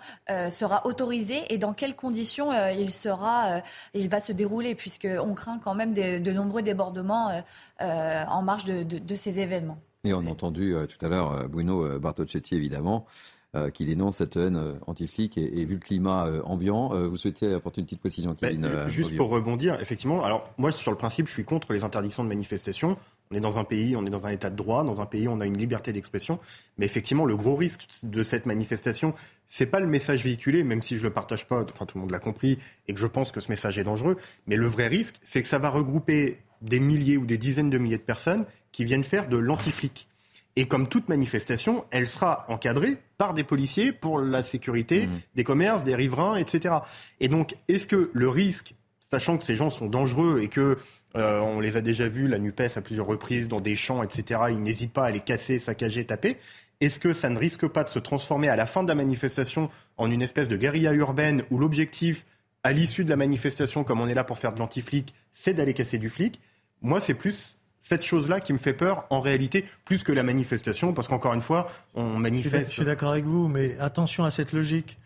sera 0.50 0.86
autorisé 0.86 1.52
et 1.52 1.58
dans 1.58 1.72
quelles 1.72 1.96
conditions 1.96 2.50
il 2.70 2.90
sera, 2.90 3.60
il 3.94 4.08
va 4.08 4.20
se 4.20 4.32
dérouler, 4.32 4.74
puisqu'on 4.74 5.34
craint 5.34 5.58
quand 5.58 5.74
même 5.74 5.92
de, 5.92 6.32
nombreux 6.32 6.62
débordements 6.62 7.42
en 7.80 8.42
marge 8.42 8.64
de, 8.64 8.82
de, 8.82 8.98
de, 8.98 9.16
ces 9.16 9.40
événements. 9.40 9.78
Et 10.04 10.14
on 10.14 10.26
a 10.26 10.30
entendu 10.30 10.74
tout 10.88 11.04
à 11.04 11.08
l'heure 11.08 11.48
Bruno 11.48 11.98
Bartocchetti, 11.98 12.54
évidemment. 12.54 13.06
Euh, 13.54 13.68
qui 13.68 13.84
dénonce 13.84 14.16
cette 14.16 14.36
haine 14.36 14.56
euh, 14.56 14.72
anti-flic 14.86 15.36
et, 15.36 15.66
vu 15.66 15.74
le 15.74 15.78
climat 15.78 16.26
euh, 16.26 16.40
ambiant, 16.44 16.88
vous 17.04 17.18
souhaitez 17.18 17.52
apporter 17.52 17.82
une 17.82 17.84
petite 17.84 18.00
précision, 18.00 18.34
bah, 18.40 18.48
Kevin 18.48 18.88
Juste 18.88 19.14
pour 19.14 19.28
rebondir, 19.28 19.78
effectivement, 19.78 20.24
alors 20.24 20.48
moi 20.56 20.72
sur 20.72 20.90
le 20.90 20.96
principe, 20.96 21.26
je 21.26 21.32
suis 21.32 21.44
contre 21.44 21.74
les 21.74 21.84
interdictions 21.84 22.24
de 22.24 22.30
manifestation. 22.30 22.96
On 23.30 23.36
est 23.36 23.40
dans 23.40 23.58
un 23.58 23.64
pays, 23.64 23.94
on 23.94 24.06
est 24.06 24.10
dans 24.10 24.26
un 24.26 24.30
état 24.30 24.48
de 24.48 24.56
droit, 24.56 24.84
dans 24.84 25.02
un 25.02 25.04
pays, 25.04 25.28
on 25.28 25.38
a 25.42 25.44
une 25.44 25.58
liberté 25.58 25.92
d'expression. 25.92 26.38
Mais 26.78 26.86
effectivement, 26.86 27.26
le 27.26 27.36
gros 27.36 27.54
risque 27.54 27.86
de 28.02 28.22
cette 28.22 28.46
manifestation, 28.46 29.12
c'est 29.48 29.66
pas 29.66 29.80
le 29.80 29.86
message 29.86 30.24
véhiculé, 30.24 30.64
même 30.64 30.80
si 30.80 30.96
je 30.96 31.02
le 31.02 31.10
partage 31.10 31.46
pas, 31.46 31.62
enfin 31.62 31.84
tout 31.84 31.98
le 31.98 32.00
monde 32.00 32.10
l'a 32.10 32.20
compris, 32.20 32.56
et 32.88 32.94
que 32.94 33.00
je 33.00 33.06
pense 33.06 33.32
que 33.32 33.40
ce 33.40 33.50
message 33.50 33.78
est 33.78 33.84
dangereux. 33.84 34.16
Mais 34.46 34.56
le 34.56 34.66
vrai 34.66 34.88
risque, 34.88 35.16
c'est 35.24 35.42
que 35.42 35.48
ça 35.48 35.58
va 35.58 35.68
regrouper 35.68 36.38
des 36.62 36.80
milliers 36.80 37.18
ou 37.18 37.26
des 37.26 37.36
dizaines 37.36 37.68
de 37.68 37.76
milliers 37.76 37.98
de 37.98 38.02
personnes 38.02 38.46
qui 38.70 38.86
viennent 38.86 39.04
faire 39.04 39.28
de 39.28 39.36
l'anti-flic. 39.36 40.08
Et 40.56 40.66
comme 40.66 40.86
toute 40.86 41.08
manifestation, 41.08 41.84
elle 41.90 42.06
sera 42.06 42.44
encadrée 42.48 42.98
par 43.16 43.32
des 43.32 43.44
policiers 43.44 43.92
pour 43.92 44.20
la 44.20 44.42
sécurité 44.42 45.06
mmh. 45.06 45.10
des 45.36 45.44
commerces, 45.44 45.84
des 45.84 45.94
riverains, 45.94 46.36
etc. 46.36 46.74
Et 47.20 47.28
donc, 47.28 47.54
est-ce 47.68 47.86
que 47.86 48.10
le 48.12 48.28
risque, 48.28 48.74
sachant 49.00 49.38
que 49.38 49.44
ces 49.44 49.56
gens 49.56 49.70
sont 49.70 49.86
dangereux 49.86 50.40
et 50.42 50.48
que 50.48 50.76
euh, 51.16 51.40
on 51.40 51.60
les 51.60 51.76
a 51.76 51.80
déjà 51.80 52.08
vus, 52.08 52.28
la 52.28 52.38
NUPES 52.38 52.76
à 52.76 52.80
plusieurs 52.80 53.06
reprises, 53.06 53.48
dans 53.48 53.60
des 53.60 53.76
champs, 53.76 54.02
etc., 54.02 54.40
ils 54.50 54.62
n'hésitent 54.62 54.92
pas 54.92 55.06
à 55.06 55.10
les 55.10 55.20
casser, 55.20 55.58
saccager, 55.58 56.04
taper, 56.04 56.36
est-ce 56.80 56.98
que 56.98 57.12
ça 57.12 57.28
ne 57.28 57.38
risque 57.38 57.66
pas 57.68 57.84
de 57.84 57.88
se 57.88 57.98
transformer 57.98 58.48
à 58.48 58.56
la 58.56 58.66
fin 58.66 58.82
de 58.82 58.88
la 58.88 58.94
manifestation 58.94 59.70
en 59.98 60.10
une 60.10 60.20
espèce 60.20 60.48
de 60.48 60.56
guérilla 60.56 60.92
urbaine 60.92 61.44
où 61.50 61.58
l'objectif, 61.58 62.26
à 62.64 62.72
l'issue 62.72 63.04
de 63.04 63.10
la 63.10 63.16
manifestation, 63.16 63.84
comme 63.84 64.00
on 64.00 64.08
est 64.08 64.14
là 64.14 64.24
pour 64.24 64.38
faire 64.38 64.52
de 64.52 64.58
l'anti-flic, 64.58 65.14
c'est 65.30 65.54
d'aller 65.54 65.74
casser 65.74 65.98
du 65.98 66.10
flic? 66.10 66.40
Moi, 66.80 67.00
c'est 67.00 67.14
plus 67.14 67.56
cette 67.82 68.04
chose-là 68.04 68.40
qui 68.40 68.52
me 68.52 68.58
fait 68.58 68.72
peur 68.72 69.04
en 69.10 69.20
réalité, 69.20 69.66
plus 69.84 70.04
que 70.04 70.12
la 70.12 70.22
manifestation, 70.22 70.94
parce 70.94 71.08
qu'encore 71.08 71.34
une 71.34 71.42
fois, 71.42 71.68
on 71.94 72.16
manifeste. 72.16 72.68
Je 72.68 72.74
suis 72.74 72.84
d'accord 72.84 73.10
avec 73.10 73.24
vous, 73.24 73.48
mais 73.48 73.76
attention 73.78 74.24
à 74.24 74.30
cette 74.30 74.52
logique. 74.52 74.98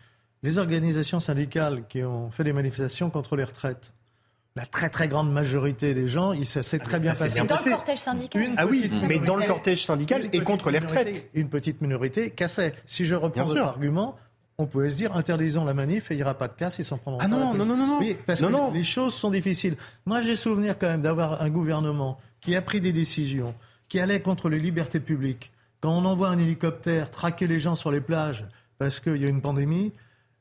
Les 0.43 0.59
organisations 0.59 1.19
syndicales 1.19 1.83
qui 1.89 2.03
ont 2.03 2.29
fait 2.29 2.43
des 2.43 2.53
manifestations 2.53 3.09
contre 3.09 3.35
les 3.35 3.43
retraites, 3.43 3.91
la 4.55 4.65
très 4.65 4.89
très 4.89 5.07
grande 5.07 5.31
majorité 5.31 5.93
des 5.93 6.07
gens, 6.07 6.33
il 6.33 6.45
s'est 6.45 6.79
très 6.79 6.99
bien 6.99 7.15
passé. 7.15 7.39
Dans 7.39 7.55
le 7.55 7.71
cortège 7.71 7.97
syndical. 7.97 8.49
ah 8.57 8.65
oui, 8.65 8.89
mais 9.07 9.19
dans 9.19 9.35
le 9.35 9.45
cortège 9.45 9.85
syndical 9.85 10.29
et 10.31 10.39
contre 10.41 10.69
les 10.69 10.79
retraites. 10.79 11.29
Une 11.33 11.49
petite 11.49 11.81
minorité 11.81 12.29
cassait. 12.29 12.73
Si 12.85 13.05
je 13.05 13.15
reprends 13.15 13.43
votre 13.43 13.61
argument, 13.61 14.15
on 14.59 14.65
pouvait 14.65 14.89
se 14.89 14.95
dire 14.95 15.15
interdisons 15.15 15.65
la 15.65 15.75
manif 15.75 16.09
et 16.09 16.15
il 16.15 16.17
n'y 16.17 16.23
aura 16.23 16.33
pas 16.33 16.47
de 16.47 16.53
casse, 16.53 16.79
ils 16.79 16.85
s'en 16.85 16.97
prendront 16.97 17.21
ah 17.21 17.27
non, 17.27 17.53
non, 17.53 17.65
non, 17.65 17.77
non, 17.77 17.87
non, 17.87 17.99
parce 18.25 18.41
que 18.41 18.73
les 18.73 18.83
choses 18.83 19.13
sont 19.13 19.29
difficiles. 19.29 19.77
Moi, 20.05 20.21
j'ai 20.21 20.35
souvenir 20.35 20.77
quand 20.79 20.87
même 20.87 21.03
d'avoir 21.03 21.41
un 21.41 21.49
gouvernement 21.49 22.19
qui 22.47 22.55
a 22.55 22.61
pris 22.61 22.79
des 22.79 22.93
décisions, 22.93 23.53
qui 23.89 23.99
allait 23.99 24.21
contre 24.21 24.47
les 24.47 24.59
libertés 24.59 25.01
publiques, 25.01 25.51
quand 25.81 25.91
on 25.91 26.05
envoie 26.05 26.29
un 26.29 26.39
hélicoptère 26.39 27.11
traquer 27.11 27.45
les 27.45 27.59
gens 27.59 27.75
sur 27.75 27.91
les 27.91 27.99
plages 27.99 28.45
parce 28.77 29.01
qu'il 29.01 29.17
y 29.17 29.25
a 29.25 29.27
une 29.27 29.41
pandémie, 29.41 29.91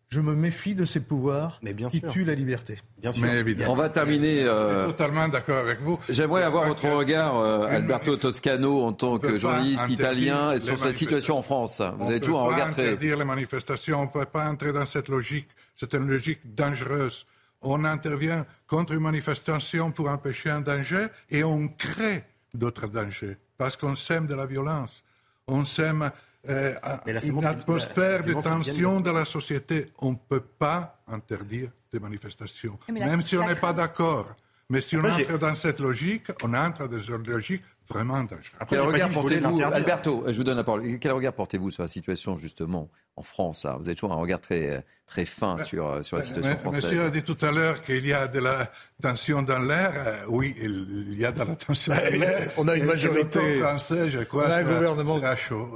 je 0.09 0.21
me 0.21 0.37
méfie 0.37 0.77
de 0.77 0.85
ces 0.85 1.01
pouvoirs 1.01 1.61
qui 1.91 2.01
tuent 2.01 2.25
la 2.25 2.37
liberté. 2.37 2.79
Bien 3.03 3.11
sûr. 3.11 3.27
On 3.67 3.75
va 3.75 3.89
terminer. 3.89 4.45
Euh... 4.45 4.87
totalement 4.87 5.27
d'accord 5.27 5.57
avec 5.57 5.81
vous. 5.81 5.99
J'aimerais 6.09 6.45
avoir 6.45 6.69
votre 6.69 6.89
regard, 6.89 7.41
euh, 7.41 7.67
Alberto 7.67 8.17
Toscano, 8.17 8.85
en 8.85 8.93
tant 8.93 9.19
que 9.19 9.37
journaliste 9.37 9.89
italien, 9.89 10.61
sur 10.61 10.85
la 10.85 10.93
situation 10.93 11.39
en 11.39 11.43
France. 11.43 11.83
Vous 11.99 12.09
avez 12.09 12.21
tout 12.21 12.37
un 12.37 12.43
regard 12.43 12.71
très. 12.71 12.71
On 12.71 12.75
peut 12.75 12.77
pas 12.77 12.83
interdire 12.83 13.17
les 13.17 13.25
manifestations. 13.25 13.99
On 13.99 14.03
ne 14.03 14.11
peut 14.11 14.31
pas 14.31 14.49
entrer 14.49 14.73
dans 14.73 14.87
cette 14.87 15.09
logique. 15.09 15.49
C'est 15.75 15.93
une 15.93 16.07
logique 16.07 16.55
dangereuse 16.55 17.27
on 17.67 17.85
intervient 17.85 18.47
contre 18.67 18.93
une 18.93 19.01
manifestation 19.01 19.91
pour 19.91 20.09
empêcher 20.09 20.51
un 20.51 20.61
danger 20.61 21.07
et 21.31 21.45
on 21.45 21.69
crée 21.69 22.25
d'autres 22.55 22.87
dangers 22.87 23.37
parce 23.59 23.77
qu'on 23.77 23.97
sème 23.97 24.27
de 24.27 24.35
la 24.35 24.47
violence. 24.47 25.05
On 25.47 25.65
sème 25.65 26.11
euh, 26.49 26.75
une 27.07 27.45
atmosphère 27.45 28.23
de 28.23 28.35
tension 28.35 29.01
dans 29.01 29.13
la 29.13 29.25
société. 29.25 29.87
On 29.99 30.13
ne 30.13 30.17
peut 30.17 30.41
pas 30.41 31.01
interdire 31.09 31.71
des 31.93 31.99
manifestations, 31.99 32.79
même 32.89 33.23
si 33.23 33.37
on 33.37 33.47
n'est 33.47 33.55
pas 33.55 33.73
d'accord. 33.73 34.29
Mais 34.69 34.81
si 34.81 34.97
on 34.97 35.05
entre 35.05 35.39
dans 35.39 35.55
cette 35.55 35.79
logique, 35.79 36.27
on 36.43 36.53
entre 36.53 36.89
dans 36.89 36.99
une 36.99 37.23
logique 37.25 37.63
vraiment 37.89 38.21
dangereuse. 38.23 38.51
Quel 38.69 38.81
regard 38.81 39.11
portez-vous, 39.11 39.63
Alberto, 39.63 40.25
je 40.27 40.33
vous 40.33 40.45
donne 40.45 40.57
la 40.57 40.65
parole. 40.65 40.99
Quel 40.99 41.13
regard 41.13 41.33
portez-vous 41.33 41.71
sur 41.71 41.83
la 41.83 41.89
situation 41.89 42.37
justement 42.37 42.89
en 43.17 43.23
France 43.23 43.67
Vous 43.79 43.89
avez 43.89 43.95
toujours 43.95 44.13
un 44.13 44.21
regard 44.21 44.41
très, 44.41 44.85
très 45.07 45.25
fin 45.25 45.57
sur, 45.59 45.87
euh, 45.87 46.03
sur 46.03 46.19
la 46.19 46.25
situation 46.25 46.57
française. 46.59 46.85
Monsieur 46.85 47.03
a 47.05 47.11
dit 47.11 47.23
tout 47.23 47.39
à 47.41 47.51
l'heure 47.51 47.83
qu'il 47.83 48.07
y 48.07 48.13
a 48.13 48.29
de 48.29 48.39
la 48.39 48.71
tension 49.01 49.43
dans 49.43 49.59
l'air. 49.59 49.93
Euh, 49.95 50.17
oui, 50.29 50.55
il 50.61 51.19
y 51.19 51.25
a 51.25 51.33
de 51.33 51.39
la 51.39 51.47
tension 51.47 51.95
dans 51.95 52.21
l'air. 52.21 52.51
On 52.59 52.69
a 52.69 52.77
une 52.77 52.85
majorité. 52.85 53.61
Français, 53.61 54.11
je 54.11 54.21
crois, 54.21 54.47
on 54.47 54.51
a 54.51 54.57
un 54.57 54.63
gouvernement, 54.65 55.21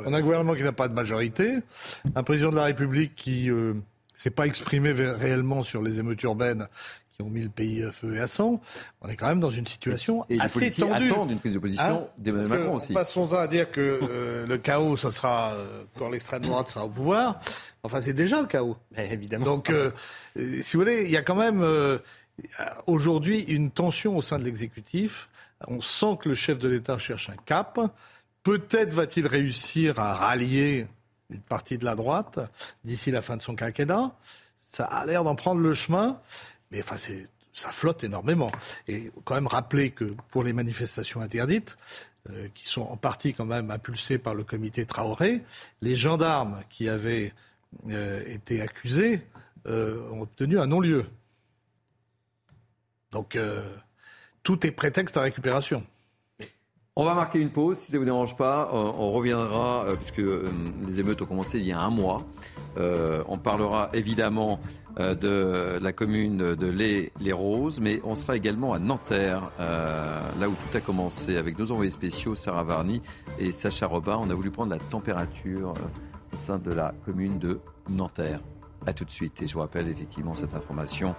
on 0.07 0.13
a 0.13 0.19
un 0.19 0.23
gouvernement 0.23 0.55
qui 0.55 0.63
n'a 0.63 0.73
pas 0.73 0.89
de 0.89 0.95
majorité, 0.95 1.59
un 2.15 2.23
président 2.23 2.51
de 2.51 2.57
la 2.57 2.65
République 2.65 3.15
qui 3.15 3.51
euh, 3.51 3.75
s'est 4.15 4.31
pas 4.31 4.47
exprimé 4.47 4.93
réellement 4.93 5.63
sur 5.63 5.83
les 5.83 5.99
émeutes 5.99 6.23
urbaines 6.23 6.67
ont 7.21 7.29
mis 7.29 7.43
le 7.43 7.49
pays 7.49 7.83
à 7.85 7.93
feu 7.93 8.17
et 8.17 8.21
à 8.21 8.27
sang. 8.27 8.61
On 9.01 9.09
est 9.09 9.17
quand 9.17 9.27
même 9.27 9.41
dans 9.41 9.51
une 9.51 9.67
situation 9.67 10.25
et 10.29 10.41
assez 10.41 10.71
tendue. 10.71 11.11
attendent 11.11 11.31
une 11.31 11.39
prise 11.39 11.55
de 11.55 11.59
position 11.59 11.85
hein 11.85 12.07
d'Emmanuel 12.19 12.49
Macron 12.49 12.75
aussi. 12.77 12.93
Passons 12.93 13.33
à 13.33 13.47
dire 13.47 13.71
que 13.71 14.01
euh, 14.03 14.47
le 14.47 14.59
chaos, 14.59 14.97
ça 14.97 15.11
sera 15.11 15.55
euh, 15.55 15.85
quand 15.97 16.09
l'extrême 16.09 16.43
droite 16.43 16.69
sera 16.69 16.85
au 16.85 16.91
pouvoir. 16.91 17.41
Enfin, 17.83 18.01
c'est 18.01 18.13
déjà 18.13 18.41
le 18.41 18.47
chaos. 18.47 18.77
évidemment. 18.97 19.45
Donc, 19.45 19.71
euh, 19.71 19.91
si 20.37 20.77
vous 20.77 20.81
voulez, 20.83 21.05
il 21.05 21.11
y 21.11 21.17
a 21.17 21.23
quand 21.23 21.35
même 21.35 21.65
aujourd'hui 22.87 23.43
une 23.43 23.71
tension 23.71 24.17
au 24.17 24.23
sein 24.23 24.39
de 24.39 24.45
l'exécutif. 24.45 25.29
On 25.67 25.81
sent 25.81 26.19
que 26.21 26.29
le 26.29 26.35
chef 26.35 26.59
de 26.59 26.69
l'État 26.69 26.99
cherche 26.99 27.31
un 27.31 27.37
cap. 27.45 27.79
Peut-être 28.43 28.95
va-t-il 28.95 29.27
réussir 29.27 29.99
à 29.99 30.15
rallier 30.15 30.87
une 31.31 31.41
partie 31.41 31.79
de 31.79 31.85
la 31.85 31.95
droite 31.95 32.39
d'ici 32.85 33.11
la 33.11 33.23
fin 33.23 33.37
de 33.37 33.43
son 33.43 33.55
quinquennat. 33.55 34.13
Ça 34.71 34.85
a 34.85 35.05
l'air 35.07 35.25
d'en 35.25 35.35
prendre 35.35 35.61
le 35.61 35.75
chemin. 35.75 36.19
Mais 36.71 36.83
enfin, 36.83 36.97
ça 37.53 37.73
flotte 37.73 38.05
énormément. 38.05 38.51
Et 38.89 39.11
quand 39.25 39.35
même 39.35 39.47
rappeler 39.47 39.91
que 39.91 40.15
pour 40.31 40.45
les 40.45 40.53
manifestations 40.53 41.21
interdites, 41.21 41.77
euh, 42.29 42.49
qui 42.55 42.69
sont 42.69 42.83
en 42.83 42.99
partie 42.99 43.33
quand 43.33 43.47
même 43.47 43.71
impulsées 43.71 44.19
par 44.19 44.35
le 44.35 44.45
comité 44.45 44.85
Traoré, 44.85 45.41
les 45.81 45.97
gendarmes 45.97 46.63
qui 46.69 46.87
avaient 46.87 47.33
euh, 47.89 48.23
été 48.27 48.61
accusés 48.61 49.23
euh, 49.67 50.07
ont 50.11 50.21
obtenu 50.21 50.61
un 50.61 50.67
non-lieu. 50.67 51.07
Donc 53.11 53.39
tout 54.43 54.67
est 54.67 54.71
prétexte 54.71 55.17
à 55.17 55.23
récupération. 55.23 55.85
On 57.01 57.05
va 57.05 57.15
marquer 57.15 57.41
une 57.41 57.49
pause, 57.49 57.79
si 57.79 57.91
ça 57.91 57.97
ne 57.97 58.01
vous 58.01 58.05
dérange 58.05 58.37
pas. 58.37 58.69
On 58.75 59.11
reviendra, 59.11 59.87
puisque 59.97 60.21
les 60.87 61.01
émeutes 61.01 61.23
ont 61.23 61.25
commencé 61.25 61.59
il 61.59 61.65
y 61.65 61.73
a 61.73 61.81
un 61.81 61.89
mois. 61.89 62.27
on 62.77 63.39
parlera 63.39 63.89
évidemment 63.95 64.61
euh, 64.99 65.15
de 65.15 65.79
la 65.83 65.93
commune 65.93 66.55
de 66.57 66.67
Les, 66.67 67.33
Roses, 67.33 67.81
mais 67.81 68.01
on 68.05 68.15
sera 68.15 68.37
également 68.37 68.73
à 68.73 68.79
Nanterre, 68.79 69.51
euh, 69.61 70.21
là 70.41 70.49
où 70.49 70.53
tout 70.53 70.77
a 70.77 70.81
commencé, 70.81 71.37
avec 71.37 71.59
nos 71.59 71.71
envoyés 71.71 71.91
spéciaux, 71.91 72.35
Sarah 72.35 72.65
Varny 72.65 73.01
et 73.39 73.53
Sacha 73.53 73.87
Robin. 73.87 74.19
On 74.21 74.29
a 74.31 74.35
voulu 74.35 74.51
prendre 74.51 74.71
la 74.71 74.79
température 74.79 75.71
euh, 75.71 76.35
au 76.35 76.37
sein 76.37 76.59
de 76.59 76.73
la 76.73 76.93
commune 77.05 77.39
de 77.39 77.61
Nanterre. 77.89 78.41
A 78.87 78.93
tout 78.93 79.05
de 79.05 79.11
suite. 79.11 79.43
Et 79.43 79.47
je 79.47 79.55
vous 79.55 79.61
rappelle 79.61 79.89
effectivement 79.89 80.35
cette 80.35 80.55
information, 80.55 81.15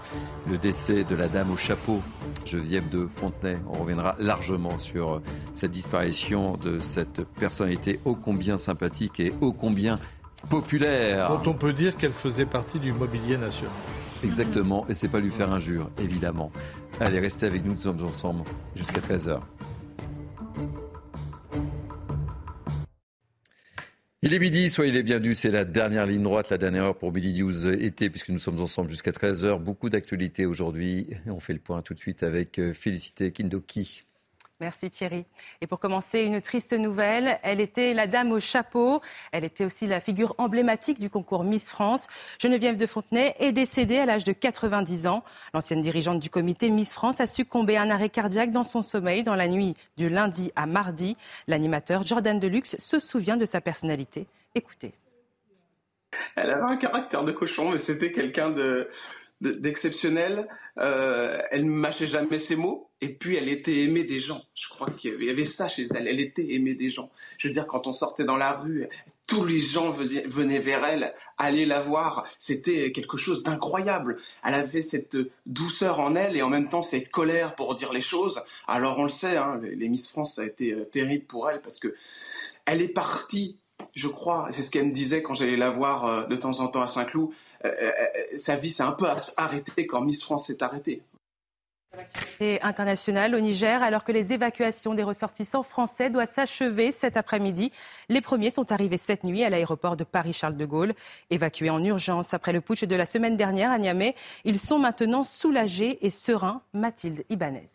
le 0.49 0.57
décès 0.57 1.03
de 1.03 1.16
la 1.16 1.28
dame 1.28 1.51
au 1.51 1.57
chapeau, 1.57 2.01
Geneviève 2.45 2.89
de 2.89 3.07
Fontenay. 3.07 3.57
On 3.70 3.80
reviendra 3.80 4.16
largement 4.20 4.78
sur 4.78 5.22
cette 5.53 5.72
disparition 5.72 6.57
de 6.57 6.80
cette 6.80 7.24
personnalité 7.24 7.99
ô 8.05 8.16
combien 8.16 8.57
sympathique 8.57 9.20
et 9.20 9.34
ô 9.41 9.53
combien 9.53 9.99
populaire. 10.49 11.30
Dont 11.30 11.51
on 11.51 11.53
peut 11.53 11.74
dire 11.74 11.95
qu'elle 11.97 12.14
faisait 12.14 12.45
partie 12.45 12.80
du 12.80 12.93
mobilier 12.93 13.38
national. 13.38 13.72
Exactement, 14.24 14.86
et 14.88 14.93
c'est 14.93 15.07
pas 15.07 15.20
lui 15.20 15.32
faire 15.32 15.51
injure, 15.51 15.89
évidemment. 15.99 16.51
Allez, 16.99 17.20
restez 17.20 17.47
avec 17.47 17.66
nous, 17.66 17.72
nous 17.72 17.78
sommes 17.78 18.03
ensemble 18.05 18.43
jusqu'à 18.76 19.01
13h. 19.01 19.39
Il 24.24 24.36
est 24.36 24.39
midi, 24.39 24.69
soyez 24.69 24.91
les 24.91 25.01
bienvenus. 25.01 25.39
C'est 25.39 25.49
la 25.49 25.65
dernière 25.65 26.05
ligne 26.05 26.22
droite, 26.22 26.51
la 26.51 26.59
dernière 26.59 26.84
heure 26.84 26.95
pour 26.95 27.11
Midi 27.11 27.34
News 27.41 27.65
été, 27.65 28.11
puisque 28.11 28.30
nous 28.30 28.38
sommes 28.38 28.61
ensemble 28.61 28.91
jusqu'à 28.91 29.09
13h. 29.09 29.57
Beaucoup 29.57 29.89
d'actualités 29.89 30.45
aujourd'hui. 30.45 31.07
On 31.26 31.39
fait 31.39 31.53
le 31.53 31.59
point 31.59 31.82
tout 31.82 31.95
de 31.95 31.99
suite 31.99 32.22
avec 32.22 32.59
euh, 32.59 32.76
Félicité 32.76 33.32
Kindoki. 33.32 34.05
Merci 34.62 34.91
Thierry. 34.91 35.26
Et 35.59 35.66
pour 35.66 35.80
commencer, 35.80 36.22
une 36.22 36.39
triste 36.39 36.74
nouvelle. 36.74 37.39
Elle 37.41 37.59
était 37.59 37.95
la 37.95 38.05
dame 38.05 38.32
au 38.32 38.39
chapeau. 38.39 39.01
Elle 39.32 39.43
était 39.43 39.66
aussi 39.66 39.88
la 39.88 39.99
figure 39.99 40.36
emblématique 40.38 40.99
du 40.99 41.09
concours 41.09 41.43
Miss 41.43 41.68
France. 41.68 42.05
Geneviève 42.38 42.78
de 42.78 42.86
Fontenay 42.86 43.36
est 43.39 43.53
décédée 43.53 43.97
à 43.97 44.05
l'âge 44.05 44.24
de 44.24 44.34
90 44.34 45.07
ans. 45.07 45.24
L'ancienne 45.55 45.82
dirigeante 45.82 46.20
du 46.20 46.30
comité 46.30 46.70
Miss 46.70 46.93
France 46.93 47.20
a 47.20 47.26
succombé 47.26 47.76
à 47.76 47.82
un 47.82 47.89
arrêt 47.89 48.09
cardiaque 48.09 48.51
dans 48.51 48.64
son 48.64 48.84
sommeil 48.84 49.24
dans 49.24 49.34
la 49.34 49.47
nuit 49.47 49.74
du 49.97 50.09
lundi 50.09 50.51
à 50.55 50.68
mardi. 50.68 51.18
L'animateur 51.47 52.05
Jordan 52.05 52.39
Deluxe 52.39 52.76
se 52.78 52.99
souvient 52.99 53.38
de 53.38 53.47
sa 53.47 53.62
personnalité. 53.62 54.28
Écoutez. 54.53 54.93
Elle 56.36 56.51
avait 56.51 56.72
un 56.72 56.78
caractère 56.78 57.24
de 57.24 57.32
cochon, 57.32 57.72
mais 57.72 57.80
c'était 57.80 58.12
quelqu'un 58.12 58.51
de, 58.51 58.91
d'exceptionnel. 59.41 60.47
Euh, 60.78 61.41
elle 61.49 61.66
ne 61.66 61.72
mâchait 61.72 62.05
jamais 62.05 62.38
ses 62.38 62.55
mots. 62.55 62.91
Et 63.04 63.10
puis, 63.10 63.36
elle 63.36 63.49
était 63.49 63.80
aimée 63.80 64.04
des 64.04 64.20
gens. 64.20 64.43
Je 64.54 64.70
crois 64.70 64.91
qu'il 64.91 65.24
y 65.24 65.30
avait 65.30 65.45
ça 65.45 65.68
chez 65.68 65.88
elle. 65.95 66.08
Elle 66.08 66.20
était 66.20 66.54
aimée 66.54 66.76
des 66.76 66.91
gens. 66.91 67.10
Je 67.39 67.47
veux 67.47 67.54
dire, 67.54 67.66
quand 67.66 67.88
on 67.88 67.93
sortait 67.93 68.26
dans 68.26 68.38
la 68.38 68.54
rue, 68.54 68.88
tous 69.28 69.43
les 69.43 69.60
gens 69.60 69.91
venaient 69.91 70.60
vers 70.60 70.86
elle, 70.86 71.16
allaient 71.39 71.66
la 71.66 71.82
voir. 71.82 72.28
C'était 72.38 72.91
quelque 72.91 73.18
chose 73.18 73.41
d'incroyable. 73.41 74.18
Elle 74.43 74.54
avait 74.54 74.84
cette 74.84 75.18
douceur 75.47 75.99
en 75.99 76.16
elle 76.16 76.38
et 76.38 76.43
en 76.43 76.49
même 76.49 76.68
temps 76.68 76.84
cette 76.84 77.10
colère 77.10 77.56
pour 77.56 77.76
dire 77.76 77.91
les 77.91 78.02
choses. 78.02 78.39
Alors, 78.68 78.99
on 78.99 79.04
le 79.04 79.10
sait, 79.10 79.38
hein, 79.38 79.60
les 79.64 79.89
Miss 79.89 80.08
France, 80.08 80.36
ça 80.36 80.43
a 80.43 80.45
été 80.45 80.72
euh, 80.72 80.86
terrible 80.86 81.26
pour 81.26 81.49
elle 81.49 81.62
parce 81.62 81.80
que 81.80 81.95
elle 82.66 82.82
est 82.82 82.93
partie 82.93 83.58
je 83.95 84.08
crois, 84.08 84.47
c'est 84.52 84.62
ce 84.62 84.72
qu'elle 84.72 84.86
me 84.86 84.91
disait 84.91 85.24
quand 85.24 85.34
j'allais 85.34 85.58
la 85.58 85.72
voir 85.72 86.06
euh, 86.06 86.26
de 86.28 86.36
temps 86.36 86.60
en 86.60 86.68
temps 86.68 86.82
à 86.82 86.88
Saint-Cloud, 86.88 87.30
euh, 87.66 87.91
sa 88.36 88.56
vie 88.56 88.70
s'est 88.70 88.84
un 88.84 88.91
peu 88.91 89.06
arrêtée 89.38 89.86
quand 89.86 90.02
Miss 90.02 90.22
France 90.22 90.47
s'est 90.47 90.64
arrêtée. 90.64 91.02
Et 92.39 92.60
international 92.62 93.36
au 93.36 93.39
Niger, 93.39 93.84
alors 93.84 94.04
que 94.04 94.12
les 94.12 94.34
évacuations 94.34 94.94
des 94.94 95.04
ressortissants 95.04 95.64
français 95.64 96.10
doivent 96.10 96.32
s'achever 96.32 96.92
cet 96.92 97.18
après-midi. 97.18 97.72
Les 98.10 98.22
premiers 98.22 98.50
sont 98.50 98.72
arrivés 98.72 98.98
cette 98.98 99.24
nuit 99.24 99.44
à 99.44 99.50
l'aéroport 99.50 99.98
de 99.98 100.04
Paris-Charles 100.04 100.58
de 100.58 100.66
Gaulle. 100.66 100.94
Évacués 101.30 101.70
en 101.70 101.84
urgence 101.84 102.34
après 102.34 102.54
le 102.54 102.62
putsch 102.62 102.86
de 102.86 102.96
la 102.96 103.06
semaine 103.06 103.38
dernière 103.38 103.72
à 103.72 103.78
Niamey, 103.78 104.16
ils 104.46 104.60
sont 104.60 104.80
maintenant 104.80 105.24
soulagés 105.24 106.04
et 106.06 106.10
sereins. 106.10 106.62
Mathilde 106.74 107.24
Ibanez. 107.30 107.68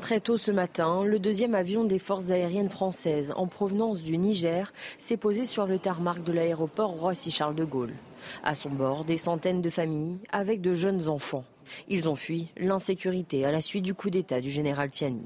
Très 0.00 0.20
tôt 0.20 0.36
ce 0.38 0.50
matin, 0.50 1.04
le 1.04 1.18
deuxième 1.18 1.54
avion 1.54 1.84
des 1.84 1.98
forces 1.98 2.30
aériennes 2.30 2.68
françaises 2.68 3.32
en 3.36 3.46
provenance 3.46 4.02
du 4.02 4.16
Niger 4.18 4.72
s'est 4.98 5.16
posé 5.16 5.44
sur 5.44 5.66
le 5.66 5.78
tarmac 5.78 6.22
de 6.24 6.32
l'aéroport 6.32 6.90
Roissy-Charles 6.90 7.54
de 7.54 7.64
Gaulle. 7.64 7.94
À 8.42 8.54
son 8.54 8.70
bord, 8.70 9.04
des 9.04 9.16
centaines 9.16 9.62
de 9.62 9.70
familles 9.70 10.18
avec 10.32 10.60
de 10.60 10.74
jeunes 10.74 11.08
enfants. 11.08 11.44
Ils 11.88 12.08
ont 12.08 12.16
fui 12.16 12.48
l'insécurité 12.56 13.44
à 13.44 13.52
la 13.52 13.60
suite 13.60 13.84
du 13.84 13.94
coup 13.94 14.10
d'État 14.10 14.40
du 14.40 14.50
général 14.50 14.90
Tiani. 14.90 15.24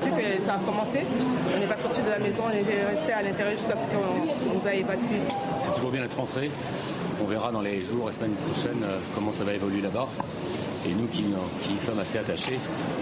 que 0.00 0.42
ça 0.42 0.54
a 0.54 0.58
commencé, 0.58 1.00
on 1.54 1.58
n'est 1.58 1.66
pas 1.66 1.76
sorti 1.76 2.00
de 2.02 2.10
la 2.10 2.18
maison, 2.18 2.44
on 2.46 2.50
est 2.50 2.86
resté 2.86 3.12
à 3.12 3.22
l'intérieur 3.22 3.56
jusqu'à 3.56 3.76
ce 3.76 3.86
qu'on 3.86 4.54
nous 4.54 4.66
a 4.66 4.74
évacués. 4.74 5.22
C'est 5.60 5.72
toujours 5.74 5.90
bien 5.90 6.02
d'être 6.02 6.16
rentré. 6.16 6.50
On 7.22 7.24
verra 7.24 7.50
dans 7.50 7.62
les 7.62 7.82
jours 7.82 8.10
et 8.10 8.12
semaines 8.12 8.34
prochaines 8.34 8.82
euh, 8.84 8.98
comment 9.14 9.32
ça 9.32 9.44
va 9.44 9.54
évoluer 9.54 9.80
là-bas. 9.80 10.06
Et 10.86 10.94
nous 10.94 11.08
qui, 11.08 11.24
qui, 11.62 11.78
sommes 11.78 11.98
assez 11.98 12.18
attachés, 12.18 12.58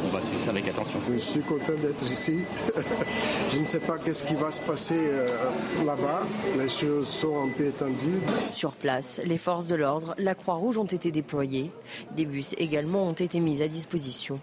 on 0.07 0.09
va 0.09 0.20
suivre 0.20 0.41
ça 0.41 0.51
avec 0.51 0.66
attention. 0.68 0.99
Je 1.12 1.18
suis 1.18 1.41
content 1.41 1.74
d'être 1.74 2.11
ici. 2.11 2.39
Je 3.53 3.59
ne 3.59 3.66
sais 3.66 3.80
pas 3.80 3.99
qu'est-ce 3.99 4.24
qui 4.24 4.35
va 4.35 4.51
se 4.51 4.62
passer 4.62 4.97
euh, 4.99 5.26
là-bas. 5.85 6.22
Les 6.59 6.70
choses 6.70 7.09
sont 7.09 7.43
un 7.45 7.49
peu 7.49 7.66
étendues. 7.66 8.22
Sur 8.55 8.72
place, 8.72 9.20
les 9.24 9.37
forces 9.37 9.66
de 9.66 9.74
l'ordre, 9.74 10.14
la 10.16 10.35
Croix-Rouge 10.35 10.78
ont 10.78 10.85
été 10.85 11.11
déployées. 11.11 11.70
Des 12.16 12.24
bus 12.24 12.55
également 12.57 13.07
ont 13.07 13.12
été 13.12 13.39
mis 13.39 13.61
à 13.61 13.68
disposition. 13.68 14.41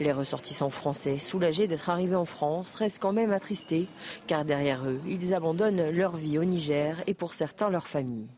Les 0.00 0.12
ressortissants 0.12 0.70
français, 0.70 1.18
soulagés 1.18 1.66
d'être 1.66 1.90
arrivés 1.90 2.16
en 2.16 2.24
France, 2.24 2.74
restent 2.74 3.00
quand 3.00 3.12
même 3.12 3.32
attristés, 3.32 3.86
car 4.26 4.46
derrière 4.46 4.84
eux, 4.86 5.00
ils 5.06 5.34
abandonnent 5.34 5.90
leur 5.90 6.16
vie 6.16 6.38
au 6.38 6.44
Niger 6.44 6.96
et 7.06 7.12
pour 7.14 7.34
certains 7.34 7.68
leur 7.68 7.86
famille. 7.86 8.28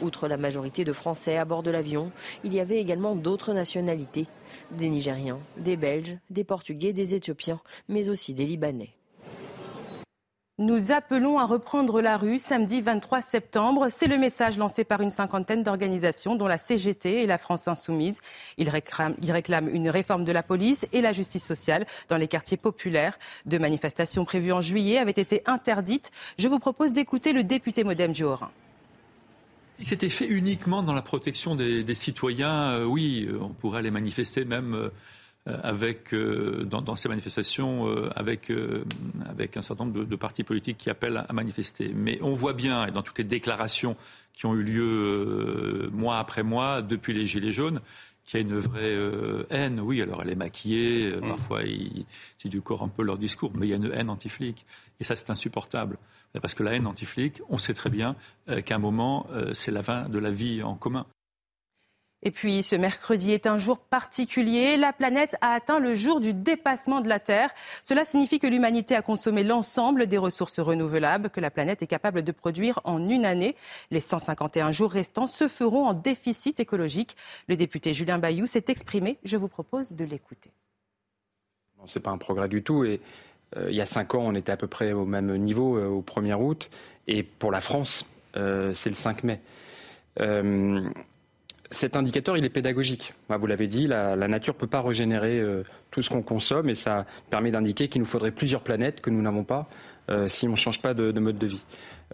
Outre 0.00 0.28
la 0.28 0.36
majorité 0.36 0.84
de 0.84 0.92
Français 0.92 1.36
à 1.36 1.44
bord 1.44 1.62
de 1.62 1.70
l'avion, 1.70 2.12
il 2.44 2.54
y 2.54 2.60
avait 2.60 2.80
également 2.80 3.16
d'autres 3.16 3.52
nationalités. 3.52 4.26
Des 4.70 4.88
Nigériens, 4.88 5.40
des 5.56 5.76
Belges, 5.76 6.16
des 6.30 6.44
Portugais, 6.44 6.92
des 6.92 7.14
Éthiopiens, 7.14 7.60
mais 7.88 8.08
aussi 8.08 8.32
des 8.34 8.46
Libanais. 8.46 8.94
Nous 10.60 10.90
appelons 10.90 11.38
à 11.38 11.46
reprendre 11.46 12.00
la 12.00 12.16
rue 12.16 12.38
samedi 12.38 12.80
23 12.80 13.20
septembre. 13.20 13.86
C'est 13.90 14.08
le 14.08 14.18
message 14.18 14.58
lancé 14.58 14.82
par 14.82 15.00
une 15.00 15.10
cinquantaine 15.10 15.62
d'organisations, 15.62 16.34
dont 16.34 16.48
la 16.48 16.58
CGT 16.58 17.22
et 17.22 17.26
la 17.26 17.38
France 17.38 17.68
Insoumise. 17.68 18.20
Ils 18.56 18.68
réclament, 18.68 19.68
une 19.72 19.88
réforme 19.88 20.24
de 20.24 20.32
la 20.32 20.42
police 20.42 20.84
et 20.92 21.00
la 21.00 21.12
justice 21.12 21.46
sociale 21.46 21.86
dans 22.08 22.16
les 22.16 22.26
quartiers 22.26 22.56
populaires. 22.56 23.20
Deux 23.46 23.60
manifestations 23.60 24.24
prévues 24.24 24.52
en 24.52 24.60
juillet 24.60 24.98
avaient 24.98 25.12
été 25.12 25.42
interdites. 25.46 26.10
Je 26.38 26.48
vous 26.48 26.58
propose 26.58 26.92
d'écouter 26.92 27.32
le 27.32 27.44
député 27.44 27.84
modem 27.84 28.10
du 28.10 28.24
Haut-Rhin 28.24 28.50
Si 29.78 29.84
c'était 29.84 30.08
fait 30.08 30.26
uniquement 30.26 30.82
dans 30.82 30.92
la 30.92 31.02
protection 31.02 31.54
des, 31.54 31.94
citoyens, 31.94 32.84
oui, 32.84 33.28
on 33.40 33.50
pourrait 33.50 33.78
aller 33.78 33.92
manifester 33.92 34.44
même 34.44 34.90
avec, 35.46 36.12
dans, 36.12 36.96
ces 36.96 37.08
manifestations 37.08 37.86
avec, 38.16 38.50
un 38.50 39.62
certain 39.62 39.84
nombre 39.84 40.00
de, 40.00 40.04
de, 40.04 40.16
partis 40.16 40.42
politiques 40.42 40.78
qui 40.78 40.90
appellent 40.90 41.24
à 41.28 41.32
manifester. 41.32 41.92
Mais 41.94 42.18
on 42.22 42.34
voit 42.34 42.54
bien, 42.54 42.86
et 42.86 42.90
dans 42.90 43.02
toutes 43.02 43.18
les 43.18 43.24
déclarations 43.24 43.96
qui 44.32 44.46
ont 44.46 44.54
eu 44.54 44.62
lieu 44.62 45.90
mois 45.92 46.18
après 46.18 46.42
mois 46.42 46.82
depuis 46.82 47.12
les 47.12 47.24
Gilets 47.24 47.52
jaunes, 47.52 47.80
qu'il 48.28 48.40
y 48.40 48.42
a 48.42 48.46
une 48.46 48.58
vraie 48.58 48.94
euh, 48.94 49.44
haine. 49.48 49.80
Oui, 49.80 50.02
alors 50.02 50.20
elle 50.22 50.30
est 50.30 50.36
maquillée, 50.36 51.06
euh, 51.06 51.20
mm. 51.20 51.28
parfois 51.28 51.60
c'est 52.36 52.48
du 52.48 52.60
corps 52.60 52.82
un 52.82 52.88
peu 52.88 53.02
leur 53.02 53.16
discours, 53.16 53.50
mais 53.54 53.66
il 53.66 53.70
y 53.70 53.72
a 53.72 53.76
une 53.76 53.90
haine 53.92 54.10
anti-flic. 54.10 54.66
Et 55.00 55.04
ça, 55.04 55.16
c'est 55.16 55.30
insupportable. 55.30 55.96
Parce 56.42 56.54
que 56.54 56.62
la 56.62 56.74
haine 56.74 56.86
anti-flic, 56.86 57.40
on 57.48 57.56
sait 57.56 57.72
très 57.72 57.88
bien 57.88 58.14
euh, 58.50 58.60
qu'à 58.60 58.76
un 58.76 58.78
moment, 58.78 59.26
c'est 59.54 59.70
la 59.70 59.82
fin 59.82 60.08
de 60.10 60.18
la 60.18 60.30
vie 60.30 60.62
en 60.62 60.74
commun. 60.74 61.06
Et 62.22 62.30
puis 62.32 62.62
ce 62.62 62.74
mercredi 62.74 63.32
est 63.32 63.46
un 63.46 63.58
jour 63.58 63.78
particulier. 63.78 64.76
La 64.76 64.92
planète 64.92 65.36
a 65.40 65.52
atteint 65.52 65.78
le 65.78 65.94
jour 65.94 66.20
du 66.20 66.34
dépassement 66.34 67.00
de 67.00 67.08
la 67.08 67.20
Terre. 67.20 67.50
Cela 67.84 68.04
signifie 68.04 68.40
que 68.40 68.46
l'humanité 68.46 68.96
a 68.96 69.02
consommé 69.02 69.44
l'ensemble 69.44 70.06
des 70.06 70.18
ressources 70.18 70.58
renouvelables 70.58 71.30
que 71.30 71.40
la 71.40 71.50
planète 71.50 71.82
est 71.82 71.86
capable 71.86 72.22
de 72.22 72.32
produire 72.32 72.80
en 72.84 73.06
une 73.08 73.24
année. 73.24 73.54
Les 73.90 74.00
151 74.00 74.72
jours 74.72 74.90
restants 74.90 75.28
se 75.28 75.46
feront 75.46 75.86
en 75.86 75.94
déficit 75.94 76.58
écologique. 76.58 77.16
Le 77.46 77.54
député 77.54 77.94
Julien 77.94 78.18
Bayou 78.18 78.46
s'est 78.46 78.64
exprimé. 78.66 79.18
Je 79.24 79.36
vous 79.36 79.48
propose 79.48 79.92
de 79.92 80.04
l'écouter. 80.04 80.50
Ce 81.86 81.98
n'est 81.98 82.02
pas 82.02 82.10
un 82.10 82.18
progrès 82.18 82.48
du 82.48 82.64
tout. 82.64 82.84
Et 82.84 83.00
euh, 83.56 83.70
il 83.70 83.76
y 83.76 83.80
a 83.80 83.86
cinq 83.86 84.16
ans, 84.16 84.22
on 84.24 84.34
était 84.34 84.50
à 84.52 84.56
peu 84.56 84.66
près 84.66 84.92
au 84.92 85.04
même 85.04 85.36
niveau 85.36 85.76
euh, 85.76 85.86
au 85.86 86.02
1er 86.02 86.34
août. 86.34 86.68
Et 87.06 87.22
pour 87.22 87.52
la 87.52 87.60
France, 87.60 88.04
euh, 88.36 88.74
c'est 88.74 88.90
le 88.90 88.96
5 88.96 89.22
mai 89.22 89.40
cet 91.70 91.96
indicateur, 91.96 92.36
il 92.36 92.44
est 92.44 92.50
pédagogique. 92.50 93.12
Vous 93.28 93.46
l'avez 93.46 93.68
dit, 93.68 93.86
la, 93.86 94.16
nature 94.16 94.54
ne 94.54 94.58
peut 94.58 94.66
pas 94.66 94.80
régénérer 94.80 95.38
euh, 95.38 95.64
tout 95.90 96.02
ce 96.02 96.08
qu'on 96.08 96.22
consomme 96.22 96.70
et 96.70 96.74
ça 96.74 97.04
permet 97.30 97.50
d'indiquer 97.50 97.88
qu'il 97.88 98.00
nous 98.00 98.06
faudrait 98.06 98.30
plusieurs 98.30 98.62
planètes 98.62 99.00
que 99.00 99.10
nous 99.10 99.20
n'avons 99.20 99.44
pas 99.44 99.68
euh, 100.10 100.28
si 100.28 100.48
on 100.48 100.52
ne 100.52 100.56
change 100.56 100.80
pas 100.80 100.94
de, 100.94 101.12
mode 101.18 101.36
de 101.36 101.46
vie. 101.46 101.64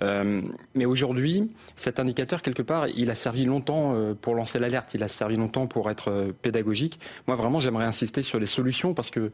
Euh, 0.03 0.43
mais 0.75 0.87
aujourd'hui, 0.87 1.53
cet 1.77 2.01
indicateur, 2.01 2.43
quelque 2.43 2.63
part, 2.63 2.89
il 2.89 3.13
a 3.13 3.15
servi 3.15 3.45
longtemps 3.45 3.97
pour 4.21 4.35
lancer 4.35 4.59
l'alerte, 4.59 4.95
il 4.95 5.05
a 5.05 5.09
servi 5.09 5.37
longtemps 5.37 5.69
pour 5.69 5.89
être 5.89 6.33
pédagogique. 6.43 6.99
Moi, 7.29 7.37
vraiment, 7.37 7.61
j'aimerais 7.61 7.85
insister 7.85 8.23
sur 8.23 8.41
les 8.41 8.47
solutions 8.47 8.93
parce 8.93 9.13
que 9.13 9.31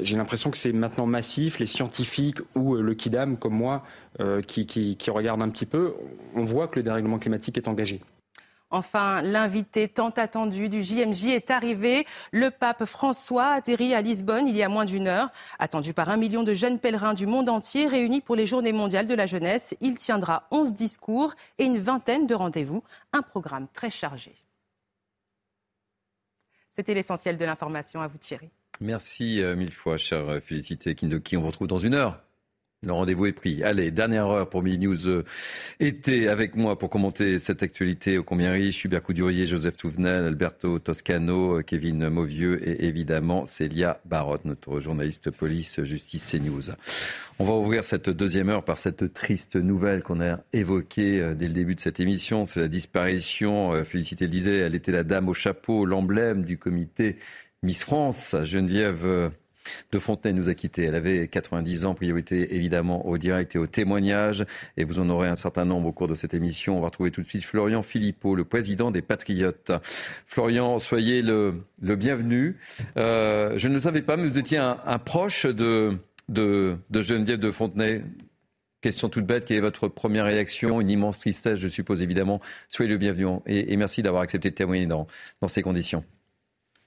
j'ai 0.00 0.16
l'impression 0.16 0.50
que 0.50 0.56
c'est 0.56 0.72
maintenant 0.72 1.04
massif. 1.04 1.58
Les 1.58 1.66
scientifiques 1.66 2.38
ou 2.54 2.76
le 2.76 2.94
KIDAM, 2.94 3.36
comme 3.36 3.52
moi, 3.52 3.84
qui, 4.46 4.64
qui 4.64 5.10
regardent 5.10 5.42
un 5.42 5.50
petit 5.50 5.66
peu, 5.66 5.92
on 6.34 6.44
voit 6.44 6.68
que 6.68 6.76
le 6.76 6.82
dérèglement 6.82 7.18
climatique 7.18 7.58
est 7.58 7.68
engagé. 7.68 8.00
Enfin, 8.70 9.22
l'invité 9.22 9.88
tant 9.88 10.10
attendu 10.10 10.68
du 10.68 10.82
JMJ 10.82 11.28
est 11.28 11.50
arrivé. 11.50 12.04
Le 12.32 12.50
pape 12.50 12.84
François 12.84 13.46
atterrit 13.46 13.94
à 13.94 14.02
Lisbonne 14.02 14.46
il 14.46 14.56
y 14.56 14.62
a 14.62 14.68
moins 14.68 14.84
d'une 14.84 15.08
heure. 15.08 15.30
Attendu 15.58 15.94
par 15.94 16.10
un 16.10 16.18
million 16.18 16.42
de 16.42 16.52
jeunes 16.52 16.78
pèlerins 16.78 17.14
du 17.14 17.26
monde 17.26 17.48
entier 17.48 17.86
réunis 17.86 18.20
pour 18.20 18.36
les 18.36 18.46
Journées 18.46 18.72
mondiales 18.72 19.06
de 19.06 19.14
la 19.14 19.26
jeunesse, 19.26 19.74
il 19.80 19.96
tiendra 19.96 20.46
11 20.50 20.72
discours 20.72 21.34
et 21.58 21.64
une 21.64 21.78
vingtaine 21.78 22.26
de 22.26 22.34
rendez-vous. 22.34 22.82
Un 23.12 23.22
programme 23.22 23.68
très 23.72 23.90
chargé. 23.90 24.34
C'était 26.76 26.94
l'essentiel 26.94 27.36
de 27.36 27.44
l'information. 27.44 28.02
À 28.02 28.06
vous, 28.06 28.18
Thierry. 28.18 28.50
Merci 28.80 29.42
euh, 29.42 29.56
mille 29.56 29.72
fois, 29.72 29.96
cher 29.96 30.40
Félicité 30.42 30.94
Kindoki. 30.94 31.36
On 31.36 31.40
vous 31.40 31.48
retrouve 31.48 31.66
dans 31.66 31.78
une 31.78 31.94
heure. 31.94 32.20
Le 32.86 32.92
rendez-vous 32.92 33.26
est 33.26 33.32
pris. 33.32 33.64
Allez, 33.64 33.90
dernière 33.90 34.28
heure 34.28 34.48
pour 34.48 34.62
News 34.62 35.08
euh, 35.08 35.24
été 35.80 36.28
avec 36.28 36.54
moi 36.54 36.78
pour 36.78 36.90
commenter 36.90 37.40
cette 37.40 37.64
actualité 37.64 38.18
au 38.18 38.22
combien 38.22 38.52
riche. 38.52 38.84
Hubert 38.84 39.02
Coudurier, 39.02 39.46
Joseph 39.46 39.76
Touvenel, 39.76 40.26
Alberto 40.26 40.78
Toscano, 40.78 41.58
euh, 41.58 41.62
Kevin 41.62 42.08
Mauvieux 42.08 42.60
et 42.68 42.84
évidemment 42.84 43.46
Célia 43.46 44.00
Barotte, 44.04 44.44
notre 44.44 44.78
journaliste 44.78 45.32
police 45.32 45.82
justice 45.82 46.30
CNews. 46.30 46.70
On 47.40 47.44
va 47.44 47.54
ouvrir 47.54 47.82
cette 47.82 48.10
deuxième 48.10 48.48
heure 48.48 48.62
par 48.62 48.78
cette 48.78 49.12
triste 49.12 49.56
nouvelle 49.56 50.04
qu'on 50.04 50.20
a 50.20 50.38
évoquée 50.52 51.20
euh, 51.20 51.34
dès 51.34 51.48
le 51.48 51.54
début 51.54 51.74
de 51.74 51.80
cette 51.80 51.98
émission. 51.98 52.46
C'est 52.46 52.60
la 52.60 52.68
disparition, 52.68 53.82
Félicité 53.82 54.26
le 54.26 54.30
disait, 54.30 54.58
elle 54.58 54.76
était 54.76 54.92
la 54.92 55.02
dame 55.02 55.28
au 55.28 55.34
chapeau, 55.34 55.84
l'emblème 55.84 56.44
du 56.44 56.58
comité 56.58 57.16
Miss 57.64 57.82
France, 57.82 58.36
Geneviève 58.44 59.32
de 59.92 59.98
Fontenay 59.98 60.32
nous 60.32 60.48
a 60.48 60.54
quittés. 60.54 60.84
Elle 60.84 60.94
avait 60.94 61.28
90 61.28 61.84
ans, 61.84 61.94
priorité 61.94 62.54
évidemment 62.54 63.06
au 63.06 63.18
direct 63.18 63.56
et 63.56 63.58
au 63.58 63.66
témoignage. 63.66 64.44
Et 64.76 64.84
vous 64.84 64.98
en 64.98 65.08
aurez 65.08 65.28
un 65.28 65.34
certain 65.34 65.64
nombre 65.64 65.88
au 65.88 65.92
cours 65.92 66.08
de 66.08 66.14
cette 66.14 66.34
émission. 66.34 66.76
On 66.76 66.80
va 66.80 66.86
retrouver 66.86 67.10
tout 67.10 67.22
de 67.22 67.28
suite 67.28 67.44
Florian 67.44 67.82
Philippot, 67.82 68.34
le 68.34 68.44
président 68.44 68.90
des 68.90 69.02
Patriotes. 69.02 69.72
Florian, 70.26 70.78
soyez 70.78 71.22
le, 71.22 71.54
bienvenu. 71.80 72.56
Euh, 72.96 73.54
je 73.56 73.68
ne 73.68 73.78
savais 73.78 74.02
pas, 74.02 74.16
mais 74.16 74.24
vous 74.24 74.38
étiez 74.38 74.58
un, 74.58 74.98
proche 74.98 75.46
de, 75.46 75.96
de, 76.28 76.78
Geneviève 76.92 77.40
de 77.40 77.50
Fontenay. 77.50 78.02
Question 78.80 79.08
toute 79.08 79.26
bête, 79.26 79.44
quelle 79.44 79.56
est 79.56 79.60
votre 79.60 79.88
première 79.88 80.26
réaction? 80.26 80.80
Une 80.80 80.90
immense 80.90 81.18
tristesse, 81.18 81.58
je 81.58 81.66
suppose 81.66 82.00
évidemment. 82.00 82.40
Soyez 82.68 82.88
le 82.88 82.96
bienvenu 82.96 83.40
et, 83.46 83.76
merci 83.76 84.02
d'avoir 84.02 84.22
accepté 84.22 84.50
de 84.50 84.54
témoigner 84.54 84.86
dans 84.86 85.08
ces 85.48 85.62
conditions. 85.62 86.04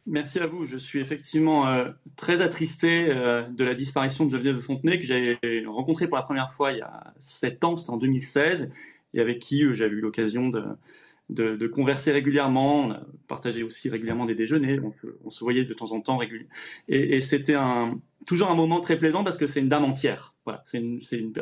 Merci 0.07 0.39
à 0.39 0.47
vous. 0.47 0.65
Je 0.65 0.77
suis 0.77 0.99
effectivement 0.99 1.67
euh, 1.67 1.91
très 2.15 2.41
attristé 2.41 3.09
euh, 3.09 3.43
de 3.43 3.63
la 3.63 3.75
disparition 3.75 4.25
de 4.25 4.31
Geneviève 4.31 4.55
de 4.55 4.61
Fontenay, 4.61 4.99
que 4.99 5.05
j'ai 5.05 5.65
rencontrée 5.67 6.07
pour 6.07 6.17
la 6.17 6.23
première 6.23 6.51
fois 6.53 6.71
il 6.71 6.79
y 6.79 6.81
a 6.81 7.13
sept 7.19 7.63
ans, 7.63 7.75
c'était 7.75 7.91
en 7.91 7.97
2016, 7.97 8.71
et 9.13 9.21
avec 9.21 9.39
qui 9.39 9.63
euh, 9.63 9.73
j'avais 9.73 9.93
eu 9.93 10.01
l'occasion 10.01 10.49
de, 10.49 11.67
converser 11.67 12.11
régulièrement. 12.11 12.85
On 12.85 12.91
a 12.91 13.01
partagé 13.27 13.61
aussi 13.61 13.89
régulièrement 13.89 14.25
des 14.25 14.33
déjeuners, 14.33 14.77
donc 14.77 14.95
on 15.23 15.29
se 15.29 15.43
voyait 15.43 15.65
de 15.65 15.73
temps 15.73 15.91
en 15.91 16.01
temps 16.01 16.17
régulièrement. 16.17 16.49
Et, 16.87 17.21
c'était 17.21 17.55
toujours 18.25 18.49
un 18.49 18.55
moment 18.55 18.81
très 18.81 18.97
plaisant 18.97 19.23
parce 19.23 19.37
que 19.37 19.45
c'est 19.45 19.59
une 19.59 19.69
dame 19.69 19.85
entière. 19.85 20.33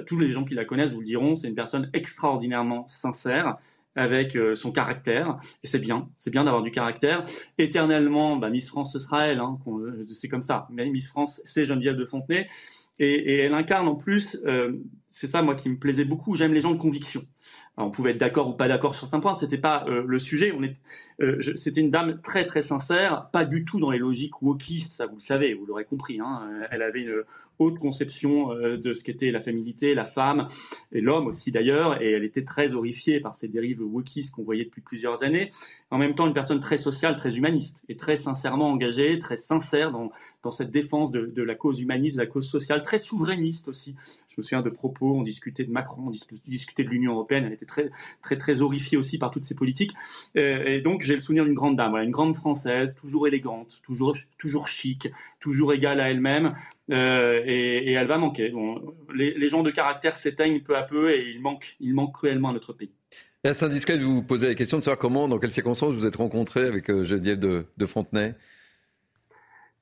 Tous 0.05 0.19
les 0.19 0.31
gens 0.31 0.43
qui 0.43 0.53
la 0.53 0.65
connaissent 0.65 0.91
vous 0.91 0.99
le 0.99 1.05
diront, 1.05 1.35
c'est 1.35 1.47
une 1.47 1.55
personne 1.55 1.89
extraordinairement 1.93 2.87
sincère, 2.89 3.57
avec 3.99 4.37
euh, 4.37 4.55
son 4.55 4.71
caractère. 4.71 5.37
Et 5.63 5.67
c'est 5.67 5.79
bien, 5.79 6.09
c'est 6.17 6.31
bien 6.31 6.45
d'avoir 6.45 6.63
du 6.63 6.71
caractère. 6.71 7.25
Éternellement, 7.57 8.37
bah, 8.37 8.49
Miss 8.49 8.69
France, 8.69 8.93
ce 8.93 8.99
sera 8.99 9.27
elle, 9.27 9.39
hein, 9.39 9.59
c'est 10.13 10.29
comme 10.29 10.41
ça. 10.41 10.67
Mais 10.71 10.89
Miss 10.89 11.09
France, 11.09 11.41
c'est 11.43 11.65
Geneviève 11.65 11.97
de 11.97 12.05
Fontenay. 12.05 12.47
Et, 12.99 13.39
elle 13.39 13.53
incarne 13.53 13.87
en 13.87 13.95
plus, 13.95 14.37
euh, 14.45 14.73
c'est 15.09 15.27
ça 15.27 15.41
moi 15.41 15.55
qui 15.55 15.69
me 15.69 15.77
plaisait 15.77 16.05
beaucoup, 16.05 16.35
j'aime 16.35 16.53
les 16.53 16.61
gens 16.61 16.71
de 16.71 16.77
conviction. 16.77 17.25
On 17.85 17.91
pouvait 17.91 18.11
être 18.11 18.17
d'accord 18.17 18.49
ou 18.49 18.53
pas 18.53 18.67
d'accord 18.67 18.93
sur 18.93 19.05
certains 19.05 19.19
points, 19.19 19.33
c'était 19.33 19.57
pas 19.57 19.85
euh, 19.87 20.03
le 20.05 20.19
sujet. 20.19 20.53
Est, 21.19 21.57
c'était 21.57 21.81
une 21.81 21.91
dame 21.91 22.19
très 22.21 22.45
très 22.45 22.61
sincère, 22.61 23.29
pas 23.31 23.45
du 23.45 23.65
tout 23.65 23.79
dans 23.79 23.91
les 23.91 23.99
logiques 23.99 24.41
wokistes, 24.41 24.93
ça 24.93 25.05
vous 25.05 25.15
le 25.15 25.21
savez, 25.21 25.53
vous 25.53 25.65
l'aurez 25.65 25.85
compris. 25.85 26.19
Hein. 26.19 26.49
Elle 26.71 26.81
avait 26.81 27.01
une 27.01 27.23
haute 27.59 27.77
conception 27.77 28.53
euh, 28.53 28.77
de 28.77 28.93
ce 28.93 29.03
qu'était 29.03 29.31
la 29.31 29.41
féminité, 29.41 29.93
la 29.93 30.05
femme 30.05 30.47
et 30.91 31.01
l'homme 31.01 31.27
aussi 31.27 31.51
d'ailleurs, 31.51 32.01
et 32.01 32.11
elle 32.11 32.23
était 32.23 32.43
très 32.43 32.73
horrifiée 32.73 33.19
par 33.19 33.35
ces 33.35 33.47
dérives 33.47 33.81
wokistes 33.81 34.33
qu'on 34.33 34.43
voyait 34.43 34.65
depuis 34.65 34.81
plusieurs 34.81 35.23
années. 35.23 35.51
En 35.91 35.97
même 35.97 36.15
temps, 36.15 36.27
une 36.27 36.33
personne 36.33 36.59
très 36.59 36.77
sociale, 36.77 37.15
très 37.15 37.35
humaniste 37.35 37.83
et 37.89 37.97
très 37.97 38.17
sincèrement 38.17 38.69
engagée, 38.69 39.19
très 39.19 39.37
sincère 39.37 39.91
dans, 39.91 40.11
dans 40.43 40.51
cette 40.51 40.71
défense 40.71 41.11
de, 41.11 41.43
la 41.43 41.55
cause 41.55 41.81
humaniste, 41.81 42.15
de 42.15 42.21
la 42.21 42.27
cause 42.27 42.49
sociale, 42.49 42.81
très 42.81 42.97
souverainiste 42.97 43.67
aussi. 43.67 43.95
Je 44.29 44.35
me 44.37 44.43
souviens 44.43 44.61
de 44.61 44.69
propos, 44.69 45.15
on 45.15 45.23
discutait 45.23 45.65
de 45.65 45.71
Macron, 45.71 46.05
on 46.07 46.11
discutait 46.47 46.83
de 46.83 46.89
l'Union 46.89 47.13
européenne, 47.13 47.43
elle 47.45 47.53
était 47.53 47.65
très, 47.65 47.89
très, 48.21 48.37
très 48.37 48.61
horrifiée 48.61 48.97
aussi 48.97 49.17
par 49.17 49.31
toutes 49.31 49.43
ces 49.43 49.55
politiques. 49.55 49.93
Euh, 50.37 50.65
et 50.65 50.81
donc, 50.81 51.01
j'ai 51.01 51.15
le 51.15 51.21
souvenir 51.21 51.43
d'une 51.43 51.55
grande 51.55 51.75
dame, 51.75 51.89
voilà, 51.89 52.05
une 52.05 52.11
grande 52.11 52.35
française, 52.35 52.95
toujours 52.95 53.27
élégante, 53.27 53.81
toujours, 53.83 54.15
toujours 54.37 54.69
chic, 54.69 55.09
toujours 55.41 55.73
égale 55.73 55.99
à 55.99 56.09
elle-même, 56.09 56.55
euh, 56.91 57.43
et, 57.45 57.91
elle 57.91 58.07
va 58.07 58.17
manquer. 58.17 58.53
les, 59.13 59.49
gens 59.49 59.61
de 59.61 59.71
caractère 59.71 60.15
s'éteignent 60.15 60.61
peu 60.61 60.77
à 60.77 60.83
peu 60.83 61.11
et 61.11 61.29
il 61.29 61.41
manque, 61.41 61.75
il 61.79 61.93
manque 61.93 62.13
cruellement 62.13 62.49
à 62.49 62.53
notre 62.53 62.73
pays. 62.73 62.91
Est-ce 63.43 63.63
indiscret 63.63 63.97
de 63.97 64.03
vous 64.03 64.21
poser 64.21 64.47
la 64.47 64.55
question 64.55 64.77
de 64.77 64.83
savoir 64.83 64.99
comment, 64.99 65.27
dans 65.27 65.39
quelles 65.39 65.51
circonstances 65.51 65.93
vous 65.93 66.05
êtes 66.05 66.15
rencontré 66.17 66.65
avec 66.65 66.89
euh, 66.89 67.03
Geneviève 67.03 67.39
de, 67.39 67.65
de 67.77 67.85
Fontenay? 67.85 68.35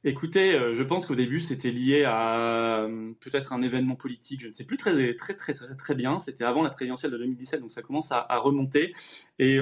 Écoutez, 0.03 0.53
euh, 0.53 0.75
je 0.75 0.83
pense 0.83 1.07
qu'au 1.07 1.15
début 1.15 1.39
c'était 1.41 1.71
lié 1.71 2.03
à 2.03 2.83
euh, 2.83 3.13
peut-être 3.19 3.51
un 3.51 3.63
événement 3.63 3.95
politique, 3.95 4.41
je 4.41 4.47
ne 4.47 4.53
sais 4.53 4.63
plus 4.63 4.77
très 4.77 5.15
très 5.15 5.33
très 5.33 5.55
très, 5.55 5.75
très 5.75 5.95
bien. 5.95 6.19
C'était 6.19 6.43
avant 6.43 6.61
la 6.61 6.69
présidentielle 6.69 7.11
de 7.11 7.17
2017, 7.17 7.61
donc 7.61 7.71
ça 7.71 7.81
commence 7.81 8.11
à, 8.11 8.25
remonter. 8.37 8.93
Et 9.39 9.59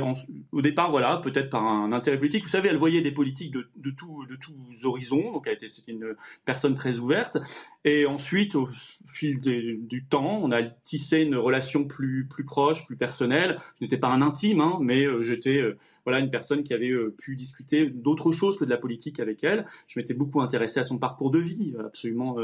au 0.52 0.62
départ, 0.62 0.92
voilà, 0.92 1.18
peut-être 1.18 1.50
par 1.50 1.64
un 1.64 1.94
intérêt 1.94 2.18
politique. 2.18 2.44
Vous 2.44 2.50
savez, 2.50 2.68
elle 2.68 2.78
voyait 2.78 3.02
des 3.02 3.14
politiques 3.14 3.52
de, 3.52 3.92
tout, 3.92 4.26
de 4.26 4.36
tous 4.36 4.54
horizons, 4.84 5.32
donc 5.32 5.48
elle 5.48 5.54
était 5.54 5.70
c'était 5.70 5.94
une 5.94 6.16
personne 6.44 6.76
très 6.76 7.00
ouverte. 7.00 7.38
Et 7.86 8.06
ensuite, 8.06 8.56
au 8.56 8.68
fil 9.06 9.40
du 9.40 10.06
temps, 10.06 10.40
on 10.44 10.52
a 10.52 10.64
tissé 10.64 11.22
une 11.22 11.38
relation 11.38 11.86
plus 11.86 12.28
plus 12.28 12.44
proche, 12.44 12.86
plus 12.86 12.98
personnelle. 12.98 13.58
Je 13.80 13.86
n'étais 13.86 13.98
pas 13.98 14.10
un 14.10 14.22
intime, 14.22 14.60
hein, 14.60 14.80
mais 14.82 15.06
euh, 15.06 15.22
j'étais 15.22 15.64
voilà 16.06 16.20
une 16.20 16.30
personne 16.30 16.64
qui 16.64 16.74
avait 16.74 16.94
pu 17.18 17.36
discuter 17.36 17.88
d'autres 17.90 18.32
choses 18.32 18.58
que 18.58 18.66
de 18.66 18.70
la 18.70 18.78
politique 18.78 19.20
avec 19.20 19.44
elle. 19.44 19.66
Je 19.88 20.00
m'étais 20.00 20.14
beaucoup 20.14 20.42
intéressé 20.42 20.80
à 20.80 20.84
son 20.84 20.98
parcours 20.98 21.32
de 21.32 21.40
vie, 21.40 21.76
absolument 21.84 22.38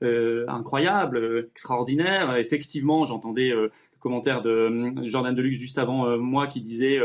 incroyable, 0.00 1.48
extraordinaire. 1.50 2.36
Effectivement, 2.36 3.04
j'entendais 3.04 3.52
commentaire 3.98 4.42
de 4.42 4.50
euh, 4.50 5.08
Jordan 5.08 5.34
Deluxe 5.34 5.58
juste 5.58 5.78
avant 5.78 6.06
euh, 6.06 6.18
moi 6.18 6.46
qui 6.46 6.60
disait 6.60 7.00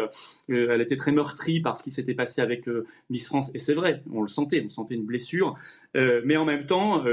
qu'elle 0.47 0.55
euh, 0.55 0.81
était 0.81 0.95
très 0.95 1.11
meurtrie 1.11 1.61
par 1.61 1.75
ce 1.75 1.83
qui 1.83 1.91
s'était 1.91 2.13
passé 2.13 2.41
avec 2.41 2.67
Miss 3.09 3.25
France. 3.25 3.51
Et 3.53 3.59
c'est 3.59 3.73
vrai, 3.73 4.03
on 4.11 4.21
le 4.21 4.27
sentait, 4.27 4.63
on 4.65 4.69
sentait 4.69 4.95
une 4.95 5.05
blessure. 5.05 5.55
mais 5.95 6.37
en 6.37 6.45
même 6.45 6.65
temps, 6.65 7.03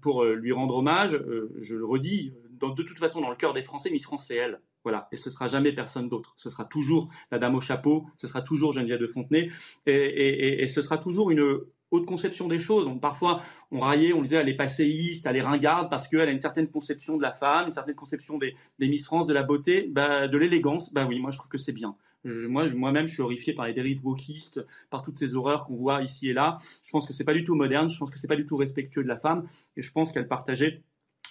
pour 0.00 0.24
lui 0.24 0.52
rendre 0.52 0.76
hommage, 0.76 1.18
je 1.60 1.76
le 1.76 1.84
redis, 1.84 2.32
de 2.60 2.82
toute 2.82 2.98
façon, 2.98 3.20
dans 3.20 3.30
le 3.30 3.36
cœur 3.36 3.52
des 3.52 3.62
Français, 3.62 3.90
Miss 3.90 4.04
France, 4.04 4.24
c'est 4.26 4.36
elle. 4.36 4.60
Voilà, 4.84 5.08
et 5.12 5.16
ce 5.16 5.30
sera 5.30 5.46
jamais 5.46 5.72
personne 5.72 6.08
d'autre. 6.08 6.34
Ce 6.36 6.50
sera 6.50 6.64
toujours 6.64 7.08
la 7.30 7.38
dame 7.38 7.54
au 7.54 7.60
chapeau, 7.60 8.06
ce 8.18 8.26
sera 8.26 8.42
toujours 8.42 8.72
Geneviève 8.72 9.00
de 9.00 9.06
Fontenay, 9.06 9.50
et, 9.86 10.62
et 10.62 10.68
ce 10.68 10.82
sera 10.82 10.98
toujours 10.98 11.30
une 11.30 11.60
haute 11.92 12.06
conception 12.06 12.48
des 12.48 12.58
choses. 12.58 12.90
parfois, 13.00 13.42
on 13.70 13.80
raillait, 13.80 14.12
on 14.12 14.22
disait 14.22 14.36
elle 14.36 14.48
est 14.48 14.56
passéiste, 14.56 15.26
elle 15.26 15.36
est 15.36 15.42
ringarde 15.42 15.88
parce 15.90 16.08
qu'elle 16.08 16.28
a 16.28 16.32
une 16.32 16.40
certaine 16.40 16.68
conception 16.68 17.16
de 17.16 17.22
la 17.22 17.32
femme, 17.32 17.68
une 17.68 17.72
certaine 17.72 17.94
conception 17.94 18.38
des, 18.38 18.56
Miss 18.80 19.04
France, 19.04 19.26
de 19.26 19.34
la 19.34 19.42
beauté, 19.42 19.86
bah, 19.88 20.26
de 20.26 20.38
l'élégance. 20.38 20.92
Bah 20.92 21.06
oui, 21.08 21.20
moi 21.20 21.30
je 21.30 21.38
trouve 21.38 21.50
que 21.50 21.58
c'est 21.58 21.72
bien. 21.72 21.94
Euh, 22.24 22.48
moi, 22.48 22.68
moi-même, 22.68 23.06
je 23.06 23.14
suis 23.14 23.22
horrifié 23.22 23.52
par 23.52 23.66
les 23.66 23.74
dérives 23.74 24.04
wokistes, 24.04 24.64
par 24.90 25.02
toutes 25.02 25.16
ces 25.16 25.34
horreurs 25.34 25.64
qu'on 25.66 25.74
voit 25.74 26.02
ici 26.02 26.28
et 26.28 26.32
là. 26.32 26.56
Je 26.84 26.90
pense 26.90 27.06
que 27.06 27.12
c'est 27.12 27.24
pas 27.24 27.34
du 27.34 27.44
tout 27.44 27.54
moderne, 27.54 27.90
je 27.90 27.98
pense 27.98 28.10
que 28.10 28.18
c'est 28.18 28.28
pas 28.28 28.36
du 28.36 28.46
tout 28.46 28.56
respectueux 28.56 29.02
de 29.02 29.08
la 29.08 29.18
femme, 29.18 29.48
et 29.76 29.82
je 29.82 29.92
pense 29.92 30.12
qu'elle 30.12 30.28
partageait 30.28 30.82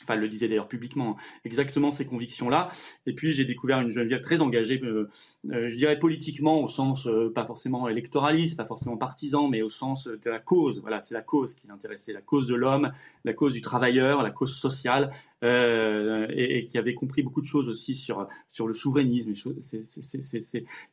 enfin 0.04 0.16
elle 0.16 0.22
le 0.22 0.30
disait 0.30 0.48
d'ailleurs 0.48 0.68
publiquement, 0.68 1.18
hein, 1.18 1.24
exactement 1.46 1.92
ces 1.92 2.06
convictions-là. 2.06 2.72
Et 3.06 3.14
puis 3.14 3.34
j'ai 3.34 3.46
découvert 3.46 3.80
une 3.80 3.92
Geneviève 3.92 4.22
très 4.22 4.42
engagée, 4.42 4.80
euh, 4.84 5.10
euh, 5.52 5.68
je 5.68 5.76
dirais 5.76 6.00
politiquement 6.00 6.62
au 6.62 6.68
sens 6.68 7.08
euh, 7.08 7.32
pas 7.34 7.46
forcément 7.46 7.88
électoraliste, 7.88 8.58
pas 8.58 8.66
forcément 8.66 8.98
partisan, 8.98 9.48
mais 9.48 9.62
au 9.62 9.70
sens 9.70 10.08
de 10.08 10.30
la 10.30 10.40
cause. 10.40 10.82
Voilà, 10.82 11.02
c'est 11.02 11.14
la 11.14 11.22
cause 11.22 11.56
qui 11.56 11.68
l'intéressait, 11.68 12.14
la 12.14 12.22
cause 12.22 12.48
de 12.48 12.56
l'homme, 12.56 12.92
la 13.26 13.34
cause 13.34 13.54
du 13.54 13.62
travailleur, 13.62 14.22
la 14.22 14.32
cause 14.32 14.56
sociale, 14.56 15.12
et, 15.44 16.68
qui 16.70 16.78
avait 16.78 16.94
compris 16.94 17.24
beaucoup 17.24 17.42
de 17.42 17.48
choses 17.48 17.68
aussi 17.68 17.96
sur 17.96 18.28
sur 18.52 18.68
le 18.68 18.76
souverainisme, 18.76 19.34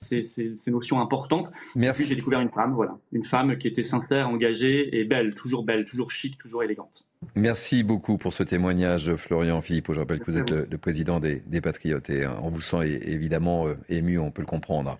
ces 0.00 0.70
notions 0.70 1.00
importantes. 1.02 1.50
Merci. 1.76 2.00
puis 2.00 2.08
j'ai 2.08 2.16
découvert 2.16 2.40
une 2.40 2.48
femme, 2.50 2.72
voilà, 2.72 2.98
une 3.12 3.26
femme 3.26 3.58
qui 3.58 3.68
était 3.68 3.82
sincère, 3.82 4.30
engagée 4.30 4.98
et 4.98 5.04
belle, 5.04 5.34
toujours 5.34 5.64
belle, 5.64 5.84
toujours 5.84 6.10
chic, 6.10 6.38
toujours 6.38 6.62
élégante. 6.62 7.07
Merci 7.34 7.82
beaucoup 7.82 8.16
pour 8.16 8.32
ce 8.32 8.42
témoignage, 8.42 9.14
Florian 9.16 9.60
Philippe. 9.60 9.92
Je 9.92 9.98
rappelle 9.98 10.20
que 10.20 10.30
vous 10.30 10.38
êtes 10.38 10.50
le, 10.50 10.78
président 10.78 11.18
des, 11.18 11.60
Patriotes 11.60 12.10
et 12.10 12.24
euh, 12.24 12.30
on 12.42 12.48
vous 12.48 12.60
sent 12.60 12.86
évidemment 12.86 13.66
euh, 13.66 13.74
ému, 13.88 14.18
on 14.18 14.30
peut 14.30 14.42
le 14.42 14.46
comprendre. 14.46 14.98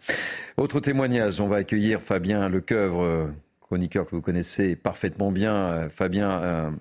Autre 0.57 0.81
témoignage, 0.81 1.41
on 1.41 1.47
va 1.47 1.57
accueillir 1.57 2.01
Fabien 2.01 2.49
Lecoeuvre, 2.49 3.03
euh, 3.03 3.27
chroniqueur 3.61 4.07
que 4.07 4.17
vous 4.17 4.23
connaissez 4.23 4.75
parfaitement 4.75 5.31
bien. 5.31 5.89
Fabien, 5.91 6.73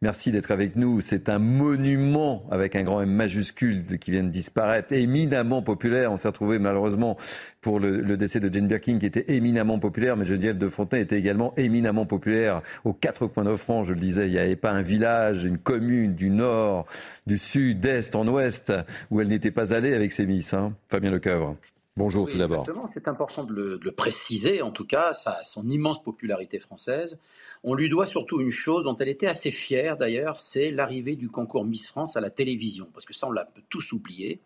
Merci 0.00 0.30
d'être 0.30 0.52
avec 0.52 0.76
nous. 0.76 1.00
C'est 1.00 1.28
un 1.28 1.40
monument 1.40 2.46
avec 2.52 2.76
un 2.76 2.84
grand 2.84 3.02
M 3.02 3.10
majuscule 3.10 3.98
qui 3.98 4.12
vient 4.12 4.22
de 4.22 4.28
disparaître, 4.28 4.92
éminemment 4.92 5.60
populaire. 5.60 6.12
On 6.12 6.16
s'est 6.16 6.28
retrouvé 6.28 6.60
malheureusement 6.60 7.16
pour 7.60 7.80
le, 7.80 8.16
décès 8.16 8.38
de 8.38 8.52
Jane 8.52 8.68
Birkin 8.68 9.00
qui 9.00 9.06
était 9.06 9.24
éminemment 9.34 9.80
populaire, 9.80 10.16
mais 10.16 10.24
Geneviève 10.24 10.56
de 10.56 10.68
Fontaine 10.68 11.00
était 11.00 11.18
également 11.18 11.52
éminemment 11.56 12.06
populaire 12.06 12.62
aux 12.84 12.92
quatre 12.92 13.26
coins 13.26 13.42
de 13.42 13.56
France. 13.56 13.88
Je 13.88 13.92
le 13.92 13.98
disais, 13.98 14.28
il 14.28 14.32
n'y 14.32 14.38
avait 14.38 14.54
pas 14.54 14.70
un 14.70 14.82
village, 14.82 15.42
une 15.42 15.58
commune 15.58 16.14
du 16.14 16.30
nord, 16.30 16.86
du 17.26 17.36
sud, 17.36 17.80
d'est 17.80 18.14
en 18.14 18.28
ouest 18.28 18.72
où 19.10 19.20
elle 19.20 19.28
n'était 19.28 19.50
pas 19.50 19.74
allée 19.74 19.94
avec 19.94 20.12
ses 20.12 20.26
miss. 20.26 20.54
Hein. 20.54 20.74
Fabien 20.88 21.10
Lecoeuvre. 21.10 21.56
Bonjour 21.98 22.30
tout 22.30 22.38
d'abord. 22.38 22.64
C'est 22.94 23.08
important 23.08 23.42
de 23.42 23.80
le, 23.82 23.90
préciser, 23.90 24.62
en 24.62 24.70
tout 24.70 24.86
cas, 24.86 25.12
sa, 25.12 25.42
son 25.42 25.68
immense 25.68 26.00
popularité 26.00 26.60
française. 26.60 27.18
On 27.64 27.74
lui 27.74 27.88
doit 27.88 28.06
surtout 28.06 28.40
une 28.40 28.52
chose 28.52 28.84
dont 28.84 28.96
elle 28.98 29.08
était 29.08 29.26
assez 29.26 29.50
fière 29.50 29.96
d'ailleurs, 29.96 30.38
c'est 30.38 30.70
l'arrivée 30.70 31.16
du 31.16 31.28
concours 31.28 31.64
Miss 31.64 31.88
France 31.88 32.16
à 32.16 32.20
la 32.20 32.30
télévision, 32.30 32.86
parce 32.92 33.04
que 33.04 33.12
ça 33.12 33.26
on 33.26 33.32
l'a 33.32 33.48
tous 33.68 33.90
oublié. 33.90 34.40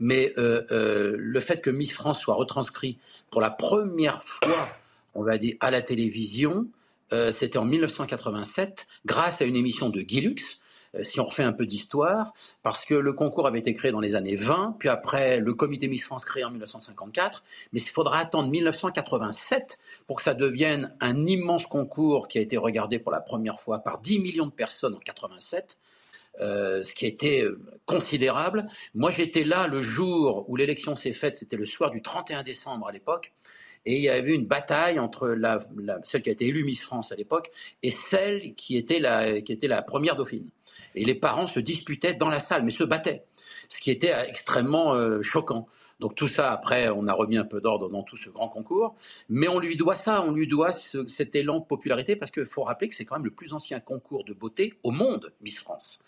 Mais 0.00 0.32
euh, 0.38 0.64
euh, 0.72 1.14
le 1.16 1.38
fait 1.38 1.60
que 1.60 1.70
Miss 1.70 1.92
France 1.92 2.18
soit 2.18 2.34
retranscrit 2.34 2.98
pour 3.30 3.40
la 3.40 3.50
première 3.50 4.20
fois, 4.24 4.68
on 5.14 5.22
va 5.22 5.38
dire, 5.38 5.54
à 5.60 5.70
la 5.70 5.82
télévision, 5.82 6.66
euh, 7.12 7.30
c'était 7.30 7.58
en 7.58 7.64
1987, 7.64 8.88
grâce 9.06 9.40
à 9.40 9.44
une 9.44 9.54
émission 9.54 9.88
de 9.88 10.00
Guy 10.02 10.20
Lux, 10.20 10.60
si 11.02 11.20
on 11.20 11.26
refait 11.26 11.42
un 11.42 11.52
peu 11.52 11.66
d'histoire, 11.66 12.32
parce 12.62 12.84
que 12.84 12.94
le 12.94 13.12
concours 13.12 13.46
avait 13.46 13.58
été 13.58 13.74
créé 13.74 13.92
dans 13.92 14.00
les 14.00 14.14
années 14.14 14.36
20, 14.36 14.76
puis 14.78 14.88
après 14.88 15.40
le 15.40 15.54
comité 15.54 15.88
Miss 15.88 16.04
France 16.04 16.24
créé 16.24 16.44
en 16.44 16.50
1954, 16.50 17.42
mais 17.72 17.80
il 17.80 17.88
faudra 17.88 18.18
attendre 18.18 18.48
1987 18.48 19.78
pour 20.06 20.16
que 20.16 20.22
ça 20.22 20.34
devienne 20.34 20.94
un 21.00 21.26
immense 21.26 21.66
concours 21.66 22.28
qui 22.28 22.38
a 22.38 22.40
été 22.40 22.56
regardé 22.56 22.98
pour 22.98 23.12
la 23.12 23.20
première 23.20 23.60
fois 23.60 23.80
par 23.80 24.00
10 24.00 24.18
millions 24.20 24.46
de 24.46 24.52
personnes 24.52 24.94
en 24.94 25.00
87. 25.00 25.76
Euh, 26.40 26.84
ce 26.84 26.94
qui 26.94 27.06
était 27.06 27.42
euh, 27.42 27.60
considérable. 27.84 28.68
Moi, 28.94 29.10
j'étais 29.10 29.42
là 29.42 29.66
le 29.66 29.82
jour 29.82 30.44
où 30.48 30.54
l'élection 30.54 30.94
s'est 30.94 31.12
faite, 31.12 31.34
c'était 31.34 31.56
le 31.56 31.64
soir 31.64 31.90
du 31.90 32.00
31 32.00 32.44
décembre 32.44 32.86
à 32.86 32.92
l'époque, 32.92 33.32
et 33.86 33.96
il 33.96 34.02
y 34.02 34.08
avait 34.08 34.34
une 34.34 34.46
bataille 34.46 34.98
entre 34.98 35.28
la, 35.28 35.58
celle 36.02 36.22
qui 36.22 36.28
a 36.28 36.32
été 36.32 36.46
élue 36.46 36.64
Miss 36.64 36.82
France 36.82 37.12
à 37.12 37.16
l'époque 37.16 37.50
et 37.82 37.90
celle 37.90 38.54
qui 38.54 38.76
était 38.76 38.98
la, 38.98 39.40
qui 39.40 39.52
était 39.52 39.68
la 39.68 39.82
première 39.82 40.16
dauphine. 40.16 40.48
Et 40.94 41.04
les 41.04 41.14
parents 41.14 41.46
se 41.46 41.60
disputaient 41.60 42.14
dans 42.14 42.28
la 42.28 42.40
salle, 42.40 42.64
mais 42.64 42.70
se 42.70 42.84
battaient, 42.84 43.24
ce 43.68 43.80
qui 43.80 43.90
était 43.90 44.12
extrêmement 44.28 44.94
euh, 44.94 45.22
choquant. 45.22 45.68
Donc 46.00 46.14
tout 46.14 46.28
ça, 46.28 46.52
après, 46.52 46.88
on 46.90 47.08
a 47.08 47.12
remis 47.12 47.36
un 47.36 47.44
peu 47.44 47.60
d'ordre 47.60 47.88
dans 47.88 48.02
tout 48.02 48.16
ce 48.16 48.30
grand 48.30 48.48
concours, 48.48 48.94
mais 49.28 49.48
on 49.48 49.58
lui 49.58 49.76
doit 49.76 49.96
ça, 49.96 50.22
on 50.24 50.32
lui 50.32 50.46
doit 50.46 50.72
cet 50.72 51.34
élan 51.34 51.58
de 51.58 51.64
popularité, 51.64 52.14
parce 52.14 52.30
qu'il 52.30 52.46
faut 52.46 52.62
rappeler 52.62 52.88
que 52.88 52.94
c'est 52.94 53.04
quand 53.04 53.16
même 53.16 53.24
le 53.24 53.32
plus 53.32 53.52
ancien 53.52 53.80
concours 53.80 54.24
de 54.24 54.32
beauté 54.32 54.74
au 54.84 54.90
monde, 54.90 55.32
Miss 55.40 55.58
France. 55.58 56.04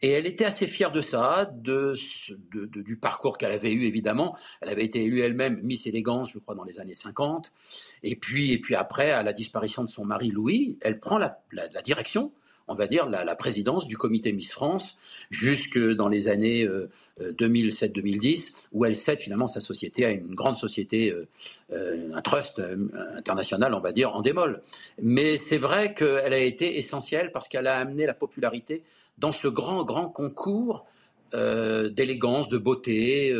Et 0.00 0.10
elle 0.10 0.26
était 0.26 0.44
assez 0.44 0.66
fière 0.66 0.92
de 0.92 1.00
ça, 1.00 1.50
de, 1.52 1.94
du 2.66 2.96
parcours 2.96 3.36
qu'elle 3.36 3.52
avait 3.52 3.72
eu, 3.72 3.84
évidemment. 3.84 4.36
Elle 4.60 4.68
avait 4.68 4.84
été 4.84 5.04
élue 5.04 5.20
elle-même 5.20 5.60
Miss 5.62 5.86
Élégance, 5.86 6.30
je 6.30 6.38
crois, 6.38 6.54
dans 6.54 6.64
les 6.64 6.78
années 6.78 6.94
50. 6.94 7.50
Et 8.04 8.16
puis, 8.16 8.52
et 8.52 8.58
puis 8.58 8.74
après, 8.74 9.10
à 9.10 9.22
la 9.22 9.32
disparition 9.32 9.82
de 9.82 9.90
son 9.90 10.04
mari 10.04 10.28
Louis, 10.28 10.78
elle 10.82 11.00
prend 11.00 11.18
la 11.18 11.82
direction 11.82 12.32
on 12.68 12.74
va 12.74 12.86
dire, 12.86 13.08
la, 13.08 13.34
présidence 13.34 13.86
du 13.86 13.96
comité 13.96 14.32
Miss 14.32 14.52
France 14.52 14.98
jusque 15.30 15.78
dans 15.78 16.08
les 16.08 16.28
années 16.28 16.68
2007-2010, 17.20 18.26
euh, 18.26 18.68
où 18.72 18.84
elle 18.84 18.94
cède 18.94 19.18
finalement 19.18 19.46
sa 19.46 19.60
société 19.60 20.04
à 20.04 20.10
une 20.10 20.34
grande 20.34 20.56
société, 20.56 21.10
euh, 21.10 21.26
euh, 21.72 22.10
un 22.14 22.22
trust 22.22 22.62
international, 23.16 23.74
on 23.74 23.80
va 23.80 23.92
dire, 23.92 24.14
en 24.14 24.22
démol. 24.22 24.62
Mais 25.00 25.36
c'est 25.36 25.58
vrai 25.58 25.94
qu'elle 25.94 26.32
a 26.32 26.38
été 26.38 26.78
essentielle 26.78 27.32
parce 27.32 27.48
qu'elle 27.48 27.66
a 27.66 27.78
amené 27.78 28.06
la 28.06 28.14
popularité 28.14 28.82
dans 29.18 29.32
ce 29.32 29.48
grand, 29.48 29.84
grand 29.84 30.08
concours 30.08 30.86
d'élégance, 31.32 32.48
de 32.48 32.58
beauté, 32.58 33.32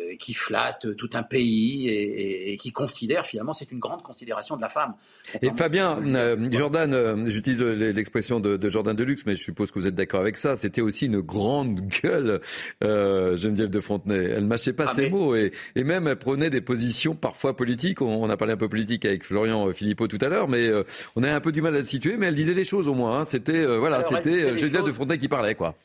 euh, 0.00 0.16
qui 0.18 0.34
flatte 0.34 0.96
tout 0.96 1.10
un 1.12 1.22
pays 1.22 1.88
et, 1.88 2.56
qui 2.56 2.72
considère 2.72 3.24
finalement 3.26 3.52
c'est 3.52 3.70
une 3.70 3.78
grande 3.78 4.02
considération 4.02 4.56
de 4.56 4.60
la 4.60 4.68
femme. 4.68 4.94
Et 5.40 5.50
Fabien, 5.50 6.00
euh, 6.04 6.36
Jordan, 6.50 6.92
euh, 6.92 7.30
j'utilise 7.30 7.62
l'expression 7.62 8.40
de, 8.40 8.56
de, 8.56 8.70
Jordan 8.70 8.96
Deluxe, 8.96 9.22
mais 9.24 9.36
je 9.36 9.44
suppose 9.44 9.70
que 9.70 9.78
vous 9.78 9.86
êtes 9.86 9.94
d'accord 9.94 10.20
avec 10.20 10.36
ça. 10.36 10.56
C'était 10.56 10.80
aussi 10.80 11.06
une 11.06 11.20
grande 11.20 11.80
gueule, 12.02 12.40
Geneviève 12.82 13.70
de 13.70 13.78
Fontenay. 13.78 14.30
Elle 14.36 14.46
mâchait 14.46 14.72
pas 14.72 14.86
ah, 14.88 14.94
ses 14.94 15.10
mots 15.10 15.36
et, 15.36 15.52
et, 15.76 15.84
même 15.84 16.08
elle 16.08 16.16
prenait 16.16 16.50
des 16.50 16.60
positions 16.60 17.14
parfois 17.14 17.54
politiques. 17.54 18.02
On, 18.02 18.28
a 18.28 18.36
parlé 18.36 18.54
un 18.54 18.56
peu 18.56 18.68
politique 18.68 19.04
avec 19.04 19.22
Florian 19.22 19.72
Philippot 19.72 20.08
tout 20.08 20.18
à 20.22 20.28
l'heure, 20.28 20.48
mais 20.48 20.72
on 21.14 21.22
a 21.22 21.32
un 21.32 21.40
peu 21.40 21.52
du 21.52 21.62
mal 21.62 21.72
à 21.72 21.78
le 21.78 21.84
situer. 21.84 22.16
Mais 22.16 22.26
elle 22.26 22.34
disait 22.34 22.54
les 22.54 22.64
choses 22.64 22.88
au 22.88 22.94
moins. 22.94 23.20
Hein. 23.20 23.24
C'était 23.26 23.64
voilà, 23.64 24.02
c'était 24.02 24.56
Geneviève 24.56 24.86
de 24.86 24.92
Fontenay 24.92 25.18
qui 25.18 25.28
parlait 25.28 25.54
quoi. 25.54 25.76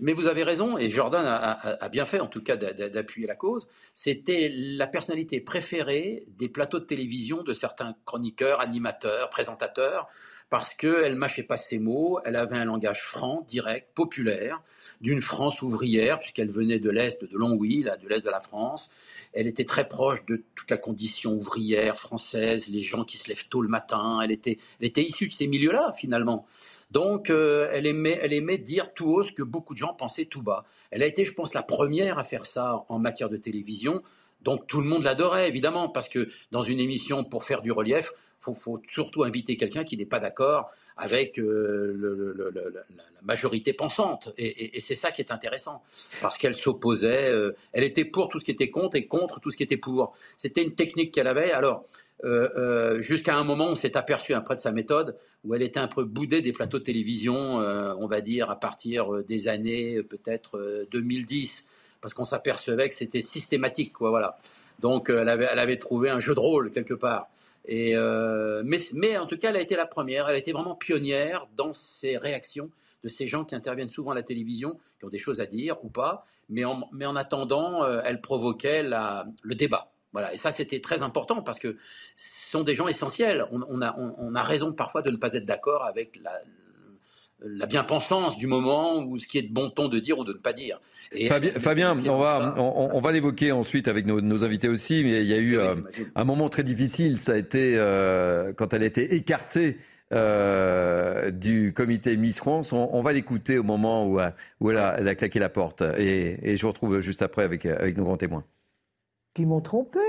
Mais 0.00 0.14
vous 0.14 0.28
avez 0.28 0.42
raison, 0.42 0.78
et 0.78 0.88
Jordan 0.88 1.24
a, 1.26 1.88
bien 1.90 2.04
fait 2.04 2.20
en 2.20 2.26
tout 2.26 2.42
cas 2.42 2.56
d'appuyer 2.56 3.26
la 3.26 3.36
cause. 3.36 3.68
C'était 3.94 4.50
la 4.50 4.86
personnalité 4.86 5.40
préférée 5.40 6.24
des 6.38 6.48
plateaux 6.48 6.78
de 6.78 6.84
télévision 6.84 7.42
de 7.42 7.52
certains 7.52 7.94
chroniqueurs, 8.04 8.60
animateurs, 8.60 9.28
présentateurs, 9.28 10.08
parce 10.48 10.74
qu'elle 10.74 11.14
mâchait 11.14 11.44
pas 11.44 11.56
ses 11.56 11.78
mots, 11.78 12.18
elle 12.24 12.36
avait 12.36 12.56
un 12.56 12.64
langage 12.64 13.02
franc, 13.02 13.42
direct, 13.42 13.90
populaire, 13.94 14.62
d'une 15.00 15.22
France 15.22 15.62
ouvrière, 15.62 16.18
puisqu'elle 16.18 16.50
venait 16.50 16.80
de 16.80 16.90
l'Est, 16.90 17.22
de 17.22 17.36
Longwy, 17.36 17.84
de 17.84 18.08
l'Est 18.08 18.24
de 18.24 18.30
la 18.30 18.40
France. 18.40 18.90
Elle 19.32 19.46
était 19.46 19.64
très 19.64 19.86
proche 19.86 20.24
de 20.26 20.42
toute 20.56 20.70
la 20.70 20.76
condition 20.76 21.34
ouvrière 21.34 21.96
française, 21.96 22.66
les 22.66 22.80
gens 22.80 23.04
qui 23.04 23.16
se 23.16 23.28
lèvent 23.28 23.46
tôt 23.48 23.62
le 23.62 23.68
matin. 23.68 24.20
Elle 24.24 24.32
était, 24.32 24.58
elle 24.80 24.88
était 24.88 25.02
issue 25.02 25.28
de 25.28 25.32
ces 25.32 25.46
milieux-là, 25.46 25.92
finalement. 25.92 26.46
Donc, 26.90 27.30
euh, 27.30 27.68
elle, 27.72 27.86
aimait, 27.86 28.58
dire 28.58 28.92
tout 28.92 29.06
haut 29.06 29.22
ce 29.22 29.32
que 29.32 29.42
beaucoup 29.42 29.74
de 29.74 29.78
gens 29.78 29.94
pensaient 29.94 30.24
tout 30.24 30.42
bas. 30.42 30.64
Elle 30.90 31.02
a 31.02 31.06
été, 31.06 31.24
je 31.24 31.32
pense, 31.32 31.54
la 31.54 31.62
première 31.62 32.18
à 32.18 32.24
faire 32.24 32.46
ça 32.46 32.84
en 32.88 32.98
matière 32.98 33.28
de 33.28 33.36
télévision. 33.36 34.02
Donc, 34.42 34.66
tout 34.66 34.80
le 34.80 34.86
monde 34.86 35.04
l'adorait, 35.04 35.48
évidemment, 35.48 35.88
parce 35.88 36.08
que 36.08 36.28
dans 36.50 36.62
une 36.62 36.80
émission 36.80 37.24
pour 37.24 37.44
faire 37.44 37.62
du 37.62 37.70
relief, 37.70 38.12
faut, 38.40 38.54
faut 38.54 38.80
surtout 38.88 39.22
inviter 39.22 39.56
quelqu'un 39.56 39.84
qui 39.84 39.96
n'est 39.96 40.06
pas 40.06 40.18
d'accord 40.18 40.70
avec 40.96 41.38
euh, 41.38 42.52
la 42.62 42.82
majorité 43.22 43.72
pensante. 43.72 44.32
Et, 44.36 44.80
c'est 44.80 44.94
ça 44.94 45.10
qui 45.10 45.22
est 45.22 45.32
intéressant, 45.32 45.82
parce 46.20 46.36
qu'elle 46.36 46.54
s'opposait, 46.54 47.30
euh, 47.30 47.56
elle 47.72 47.84
était 47.84 48.04
pour 48.04 48.28
tout 48.28 48.38
ce 48.38 48.44
qui 48.44 48.50
était 48.50 48.70
contre 48.70 48.96
et 48.96 49.06
contre 49.06 49.40
tout 49.40 49.50
ce 49.50 49.56
qui 49.56 49.62
était 49.62 49.78
pour. 49.78 50.14
C'était 50.36 50.62
une 50.62 50.74
technique 50.74 51.12
qu'elle 51.12 51.26
avait. 51.26 51.52
Alors, 51.52 51.84
euh, 52.24 53.00
jusqu'à 53.00 53.36
un 53.36 53.44
moment, 53.44 53.68
on 53.68 53.74
s'est 53.74 53.96
aperçu 53.96 54.34
après 54.34 54.56
de 54.56 54.60
sa 54.60 54.72
méthode, 54.72 55.16
où 55.44 55.54
elle 55.54 55.62
était 55.62 55.80
un 55.80 55.88
peu 55.88 56.04
boudée 56.04 56.40
des 56.40 56.52
plateaux 56.52 56.78
de 56.78 56.84
télévision, 56.84 57.34
on 57.34 58.06
va 58.06 58.20
dire, 58.20 58.50
à 58.50 58.60
partir 58.60 59.24
des 59.24 59.48
années 59.48 60.02
peut-être 60.02 60.86
2010, 60.90 61.70
parce 62.02 62.12
qu'on 62.12 62.24
s'apercevait 62.24 62.88
que 62.88 62.94
c'était 62.94 63.22
systématique. 63.22 63.94
Quoi, 63.94 64.10
voilà. 64.10 64.36
Donc, 64.80 65.08
elle 65.08 65.28
avait, 65.28 65.78
trouvé 65.78 66.10
un 66.10 66.18
jeu 66.18 66.34
de 66.34 66.40
rôle 66.40 66.70
quelque 66.70 66.94
part. 66.94 67.28
Et, 67.66 67.92
euh, 67.94 68.62
mais, 68.64 69.16
en 69.18 69.26
tout 69.26 69.36
cas, 69.38 69.50
elle 69.50 69.56
a 69.56 69.60
été 69.60 69.76
la 69.76 69.86
première. 69.86 70.28
Elle 70.28 70.34
a 70.34 70.38
été 70.38 70.52
vraiment 70.52 70.74
pionnière 70.74 71.46
dans 71.56 71.72
ses 71.72 72.16
réactions 72.16 72.70
de 73.04 73.08
ces 73.08 73.26
gens 73.26 73.44
qui 73.44 73.54
interviennent 73.54 73.88
souvent 73.88 74.10
à 74.10 74.14
la 74.14 74.22
télévision, 74.22 74.78
qui 74.98 75.06
ont 75.06 75.08
des 75.08 75.18
choses 75.18 75.40
à 75.40 75.46
dire 75.46 75.76
ou 75.84 75.88
pas. 75.88 76.26
Mais 76.48 76.64
en, 76.64 77.16
attendant, 77.16 77.84
euh, 77.84 78.00
elle 78.04 78.20
provoquait 78.20 78.82
le 78.82 79.54
débat. 79.54 79.92
Voilà. 80.12 80.32
Et 80.34 80.36
ça, 80.36 80.50
c'était 80.50 80.80
très 80.80 81.02
important 81.02 81.42
parce 81.42 81.58
que 81.58 81.76
ce 82.16 82.50
sont 82.50 82.64
des 82.64 82.74
gens 82.74 82.88
essentiels. 82.88 83.46
On, 83.50 83.62
on, 83.68 83.82
a, 83.82 83.94
on, 83.96 84.34
a, 84.34 84.42
raison 84.42 84.72
parfois 84.72 85.02
de 85.02 85.10
ne 85.10 85.16
pas 85.16 85.34
être 85.34 85.44
d'accord 85.44 85.84
avec 85.84 86.18
la, 86.22 86.32
la 87.42 87.66
bien-pensance 87.66 88.36
du 88.36 88.46
moment 88.46 88.98
ou 88.98 89.18
ce 89.18 89.26
qui 89.26 89.38
est 89.38 89.42
de 89.42 89.52
bon 89.52 89.70
ton 89.70 89.88
de 89.88 89.98
dire 89.98 90.18
ou 90.18 90.24
de 90.24 90.32
ne 90.32 90.38
pas 90.38 90.52
dire. 90.52 90.80
Fabien, 91.58 91.96
on 92.06 92.18
va, 92.18 92.54
on, 92.58 93.00
va 93.00 93.12
l'évoquer 93.12 93.52
ensuite 93.52 93.88
avec 93.88 94.06
nos, 94.06 94.44
invités 94.44 94.68
aussi, 94.68 95.02
mais 95.04 95.22
il 95.22 95.26
y 95.26 95.34
a 95.34 95.38
eu 95.38 95.58
euh, 95.58 95.74
un 96.14 96.24
moment 96.24 96.48
très 96.48 96.64
difficile, 96.64 97.18
ça 97.18 97.32
a 97.32 97.36
été 97.36 97.74
euh, 97.76 98.52
quand 98.52 98.72
elle 98.74 98.82
a 98.82 98.86
été 98.86 99.14
écartée 99.14 99.78
euh, 100.12 101.30
du 101.30 101.72
comité 101.74 102.16
Miss 102.16 102.38
France. 102.38 102.72
On, 102.72 103.02
va 103.02 103.12
l'écouter 103.12 103.58
au 103.58 103.62
moment 103.62 104.06
où, 104.06 104.20
où 104.60 104.70
elle, 104.70 104.78
a, 104.78 105.14
claqué 105.14 105.38
la 105.38 105.48
porte. 105.48 105.82
Et, 105.98 106.56
je 106.56 106.62
vous 106.62 106.68
retrouve 106.68 107.00
juste 107.00 107.22
après 107.22 107.44
avec, 107.44 107.66
avec 107.66 107.96
nos 107.96 108.04
grands 108.04 108.16
témoins. 108.16 108.44
Qui 109.34 109.46
m'ont 109.46 109.60
trompé. 109.60 110.00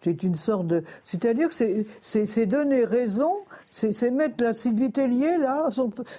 C'est 0.00 0.22
une 0.24 0.34
sorte 0.34 0.66
de. 0.66 0.82
C'est-à-dire 1.04 1.48
que 1.48 1.84
c'est 2.02 2.46
donner 2.46 2.84
raison 2.84 3.32
c'est 3.70 4.10
mettre 4.10 4.42
la 4.42 4.52
Sylvie 4.52 4.90
Tellier 4.90 5.38
là 5.38 5.68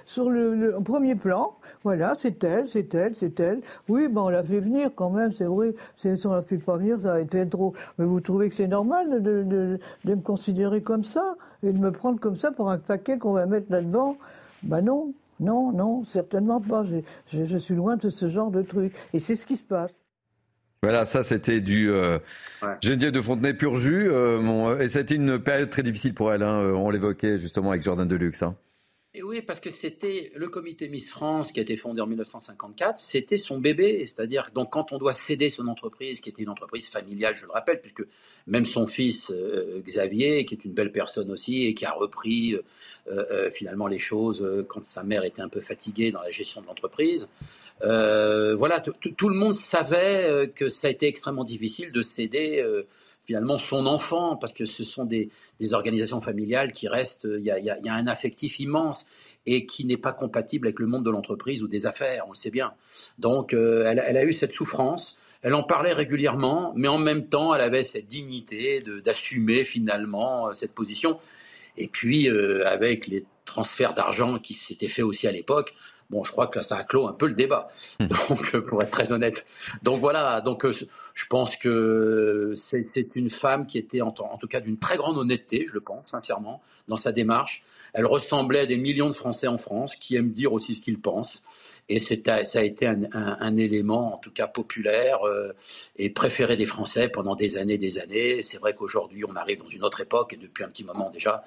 sur, 0.05 0.30
le, 0.30 0.78
premier 0.84 1.16
plan. 1.16 1.53
Voilà, 1.84 2.16
c'est 2.16 2.43
elle, 2.43 2.70
c'est 2.70 2.93
elle, 2.93 3.16
c'est 3.16 3.39
elle. 3.39 3.62
Oui, 3.89 4.07
ben 4.07 4.22
on 4.22 4.30
l'a 4.30 4.43
fait 4.43 4.59
venir 4.59 4.91
quand 4.95 5.09
même, 5.09 5.32
c'est 5.34 5.45
vrai. 5.45 5.74
Si 5.97 6.07
on 6.26 6.34
l'a 6.34 6.41
fait 6.41 6.57
pas 6.57 6.78
venir, 6.78 6.97
ça 7.01 7.14
va 7.14 7.20
être 7.22 7.49
trop. 7.49 7.74
Mais 7.97 8.05
vous 8.05 8.22
trouvez 8.22 8.49
que 8.49 8.55
c'est 8.55 8.68
normal 8.68 9.22
de, 9.22 9.80
me 10.05 10.16
considérer 10.16 10.82
comme 10.82 11.03
ça 11.03 11.36
et 11.64 11.72
de 11.74 11.78
me 11.78 11.91
prendre 11.91 12.20
comme 12.20 12.36
ça 12.38 12.51
pour 12.51 12.70
un 12.70 12.78
paquet 12.78 13.18
qu'on 13.18 13.34
va 13.34 13.45
mettre 13.45 13.68
là-dedans? 13.70 14.18
Ben 14.64 14.82
non, 14.82 15.14
non, 15.39 15.72
non, 15.72 16.03
certainement 16.05 16.62
pas. 16.62 16.86
Je 17.34 17.57
suis 17.57 17.76
loin 17.76 17.97
de 17.97 18.09
ce 18.09 18.30
genre 18.30 18.51
de 18.51 18.62
truc. 18.62 18.93
Et 19.14 19.20
c'est 19.20 19.36
ce 19.36 19.45
qui 19.45 19.57
se 19.57 19.66
passe. 19.66 20.00
Voilà, 20.84 21.05
ça 21.05 21.23
c'était 21.23 21.59
du 21.59 21.91
euh, 21.91 22.17
Geneviève 22.82 23.11
de 23.11 23.21
Fontenay 23.21 23.53
pur 23.53 23.75
jus. 23.75 24.09
Euh, 24.09 24.79
et 24.79 24.89
c'était 24.89 25.13
une 25.13 25.38
période 25.38 25.69
très 25.69 25.84
difficile 25.84 26.15
pour 26.15 26.34
elle. 26.34 26.41
Hein, 26.41 26.59
euh, 26.59 26.73
on 26.73 26.89
l'évoquait 26.89 27.38
justement 27.38 27.69
avec 27.69 27.84
Jordan 27.84 28.07
Deluxe. 28.07 28.41
Hein. 28.41 28.55
Et 29.14 29.24
oui, 29.24 29.41
parce 29.41 29.59
que 29.59 29.70
c'était 29.70 30.32
le 30.36 30.47
comité 30.47 30.88
Miss 30.88 31.09
France 31.09 31.51
qui 31.51 31.59
a 31.59 31.64
été 31.64 31.76
fondé 31.76 32.01
en 32.01 32.07
1954, 32.07 32.97
c'était 32.97 33.36
son 33.36 33.59
bébé. 33.59 34.05
C'est-à-dire, 34.05 34.51
donc, 34.55 34.72
quand 34.72 34.93
on 34.93 34.97
doit 34.97 35.12
céder 35.12 35.49
son 35.49 35.68
entreprise, 35.68 36.22
qui 36.22 36.30
était 36.30 36.43
une 36.43 36.49
entreprise 36.49 36.88
familiale, 36.88 37.36
je 37.36 37.45
le 37.45 37.51
rappelle, 37.51 37.82
puisque 37.82 38.05
même 38.47 38.64
son 38.64 38.88
fils 38.88 39.30
Xavier, 39.86 40.45
qui 40.45 40.53
est 40.53 40.64
une 40.64 40.74
belle 40.74 40.93
personne 40.93 41.30
aussi 41.30 41.66
et 41.66 41.74
qui 41.74 41.84
a 41.84 41.91
repris 41.91 42.55
finalement 43.51 43.88
les 43.88 43.99
choses 43.99 44.66
quand 44.70 44.86
sa 44.86 45.03
mère 45.03 45.26
était 45.26 45.41
un 45.41 45.49
peu 45.49 45.59
fatiguée 45.59 46.12
dans 46.12 46.22
la 46.22 46.30
gestion 46.30 46.62
de 46.62 46.68
l'entreprise, 46.68 47.28
euh, 47.84 48.55
voilà, 48.55 48.80
tout 48.80 49.30
le 49.30 49.36
monde 49.36 49.53
savait 49.53 50.30
euh, 50.30 50.47
que 50.47 50.70
ça 50.70 50.88
a 50.88 50.89
été 50.91 51.07
extrêmement 51.07 51.43
difficile 51.43 51.91
de 51.91 52.01
céder 52.01 52.62
euh, 52.62 52.84
finalement 53.26 53.57
son 53.57 53.86
enfant, 53.86 54.36
parce 54.36 54.53
que 54.53 54.65
ce 54.65 54.84
sont 54.84 55.05
des, 55.05 55.30
organisations 55.72 56.22
familiales 56.22 56.72
qui 56.72 56.88
restent, 56.88 57.28
il 57.32 57.43
y 57.43 57.51
a, 57.51 57.93
un 57.93 58.07
affectif 58.07 58.59
immense 58.59 59.05
et 59.45 59.65
qui 59.65 59.86
n'est 59.86 59.97
pas 59.97 60.13
compatible 60.13 60.67
avec 60.67 60.80
le 60.80 60.88
monde 60.88 61.05
de 61.05 61.11
l'entreprise 61.11 61.63
ou 61.63 61.67
des 61.67 61.86
affaires, 61.86 62.26
on 62.28 62.32
le 62.32 62.36
sait 62.36 62.51
bien. 62.51 62.74
Donc 63.17 63.53
elle, 63.53 63.99
a 63.99 64.24
eu 64.24 64.34
cette 64.34 64.51
souffrance, 64.51 65.19
elle 65.41 65.53
en 65.53 65.63
parlait 65.63 65.93
régulièrement, 65.93 66.74
mais 66.76 66.88
en 66.88 66.97
même 66.97 67.28
temps 67.28 67.53
elle 67.55 67.61
avait 67.61 67.84
cette 67.84 68.07
dignité 68.07 68.84
d'assumer 69.03 69.63
finalement 69.63 70.53
cette 70.53 70.76
position. 70.76 71.19
Et 71.78 71.88
puis 71.88 72.28
avec 72.30 73.07
les 73.07 73.26
transferts 73.45 73.93
d'argent 73.93 74.39
qui 74.39 74.53
s'étaient 74.53 74.88
faits 74.88 75.05
aussi 75.05 75.28
à 75.28 75.32
l'époque, 75.32 75.74
Bon, 76.12 76.26
je 76.26 76.32
crois 76.34 76.47
que 76.47 76.62
ça 76.62 76.76
a 76.76 76.84
clos 76.84 77.07
un 77.07 77.14
peu 77.14 77.26
le 77.26 77.34
débat, 77.34 77.70
hmm. 78.01 78.07
donc 78.07 78.53
euh, 78.53 78.62
pour 78.62 78.84
être 78.84 78.91
très 78.91 79.14
honnête. 79.14 79.45
Donc 79.82 80.01
voilà, 80.01 80.41
donc 80.41 80.66
euh, 80.66 80.74
je 81.14 81.26
pense 81.26 81.55
que 81.55 82.51
c'est 82.53 83.16
une 83.16 83.30
femme 83.30 83.66
qui 83.66 83.78
était 83.78 84.01
en, 84.01 84.12
tout 84.12 84.47
cas 84.49 84.59
d'une 84.59 84.78
très 84.78 84.97
grande 84.97 85.18
honnêteté, 85.18 85.64
je 85.66 85.74
le 85.74 85.80
pense 85.80 86.09
sincèrement, 86.09 86.62
dans 86.89 86.97
sa 86.97 87.14
démarche. 87.14 87.64
Elle 87.93 88.05
ressemblait 88.05 88.59
à 88.59 88.66
des 88.66 88.78
millions 88.78 89.07
de 89.07 89.16
Français 89.16 89.47
en 89.47 89.57
France 89.57 89.95
qui 89.95 90.18
aiment 90.18 90.32
dire 90.34 90.51
aussi 90.51 90.76
ce 90.76 90.82
qu'ils 90.82 90.99
pensent. 90.99 91.43
Et 91.88 91.99
ça 91.99 92.59
a 92.59 92.64
été 92.64 92.88
un, 92.88 93.57
élément, 93.57 94.14
en 94.16 94.18
tout 94.18 94.32
cas 94.32 94.47
populaire 94.47 95.28
euh, 95.28 95.53
et 95.97 96.09
préféré 96.09 96.55
des 96.55 96.66
Français 96.66 97.09
pendant 97.09 97.36
des 97.36 97.57
années, 97.57 97.78
des 97.78 97.99
années. 97.99 98.41
C'est 98.41 98.57
vrai 98.59 98.76
qu'aujourd'hui, 98.76 99.26
on 99.26 99.36
arrive 99.36 99.59
dans 99.59 99.68
une 99.68 99.84
autre 99.84 99.99
époque 99.99 100.34
et 100.34 100.38
depuis 100.38 100.64
un 100.64 100.70
petit 100.70 100.86
moment 100.86 101.09
déjà. 101.09 101.43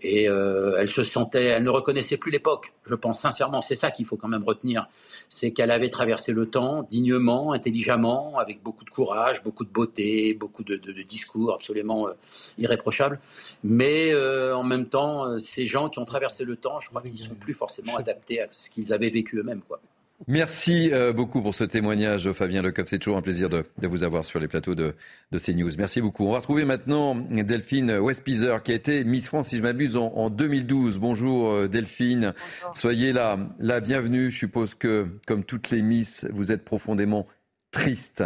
Et 0.00 0.28
euh, 0.28 0.76
elle 0.78 0.88
se 0.88 1.02
sentait, 1.04 1.44
elle 1.44 1.62
ne 1.62 1.70
reconnaissait 1.70 2.16
plus 2.16 2.30
l'époque. 2.30 2.72
Je 2.84 2.94
pense 2.94 3.20
sincèrement, 3.20 3.60
c'est 3.60 3.74
ça 3.74 3.90
qu'il 3.90 4.04
faut 4.04 4.16
quand 4.16 4.28
même 4.28 4.44
retenir, 4.44 4.88
c'est 5.28 5.52
qu'elle 5.52 5.70
avait 5.70 5.88
traversé 5.88 6.32
le 6.32 6.46
temps 6.46 6.82
dignement, 6.82 7.52
intelligemment, 7.52 8.38
avec 8.38 8.62
beaucoup 8.62 8.84
de 8.84 8.90
courage, 8.90 9.42
beaucoup 9.42 9.64
de 9.64 9.70
beauté, 9.70 10.34
beaucoup 10.34 10.64
de, 10.64 10.76
discours 11.02 11.54
absolument 11.54 12.08
euh, 12.08 12.12
irréprochables. 12.58 13.20
Mais 13.62 14.12
euh, 14.12 14.56
en 14.56 14.64
même 14.64 14.86
temps, 14.86 15.38
ces 15.38 15.64
gens 15.64 15.88
qui 15.88 15.98
ont 15.98 16.04
traversé 16.04 16.44
le 16.44 16.56
temps, 16.56 16.80
je 16.80 16.88
crois 16.88 17.00
qu'ils 17.02 17.12
ne 17.12 17.28
sont 17.28 17.34
plus 17.34 17.54
forcément 17.54 17.96
adaptés 17.96 18.40
à 18.40 18.48
ce 18.50 18.68
qu'ils 18.70 18.92
avaient 18.92 19.10
vécu 19.10 19.38
eux-mêmes, 19.38 19.62
quoi. 19.62 19.80
Merci 20.26 20.90
euh, 20.92 21.12
beaucoup 21.12 21.42
pour 21.42 21.54
ce 21.54 21.64
témoignage, 21.64 22.32
Fabien 22.32 22.62
Lecoq. 22.62 22.86
C'est 22.86 22.98
toujours 22.98 23.18
un 23.18 23.22
plaisir 23.22 23.50
de, 23.50 23.64
vous 23.82 24.04
avoir 24.04 24.24
sur 24.24 24.38
les 24.40 24.48
plateaux 24.48 24.74
de, 24.74 24.94
de, 25.32 25.38
CNews. 25.38 25.70
Merci 25.76 26.00
beaucoup. 26.00 26.24
On 26.24 26.32
va 26.32 26.38
retrouver 26.38 26.64
maintenant 26.64 27.14
Delphine 27.14 27.98
Westpizer, 27.98 28.62
qui 28.62 28.72
a 28.72 28.74
été 28.74 29.04
Miss 29.04 29.26
France, 29.26 29.48
si 29.48 29.58
je 29.58 29.62
m'abuse, 29.62 29.96
en, 29.96 30.30
2012. 30.30 30.98
Bonjour 30.98 31.50
euh, 31.50 31.68
Delphine. 31.68 32.32
Soyez 32.72 33.12
la, 33.12 33.38
la 33.58 33.80
bienvenue. 33.80 34.30
Je 34.30 34.38
suppose 34.38 34.74
que, 34.74 35.08
comme 35.26 35.44
toutes 35.44 35.70
les 35.70 35.82
Miss, 35.82 36.26
vous 36.32 36.52
êtes 36.52 36.64
profondément 36.64 37.26
triste. 37.70 38.24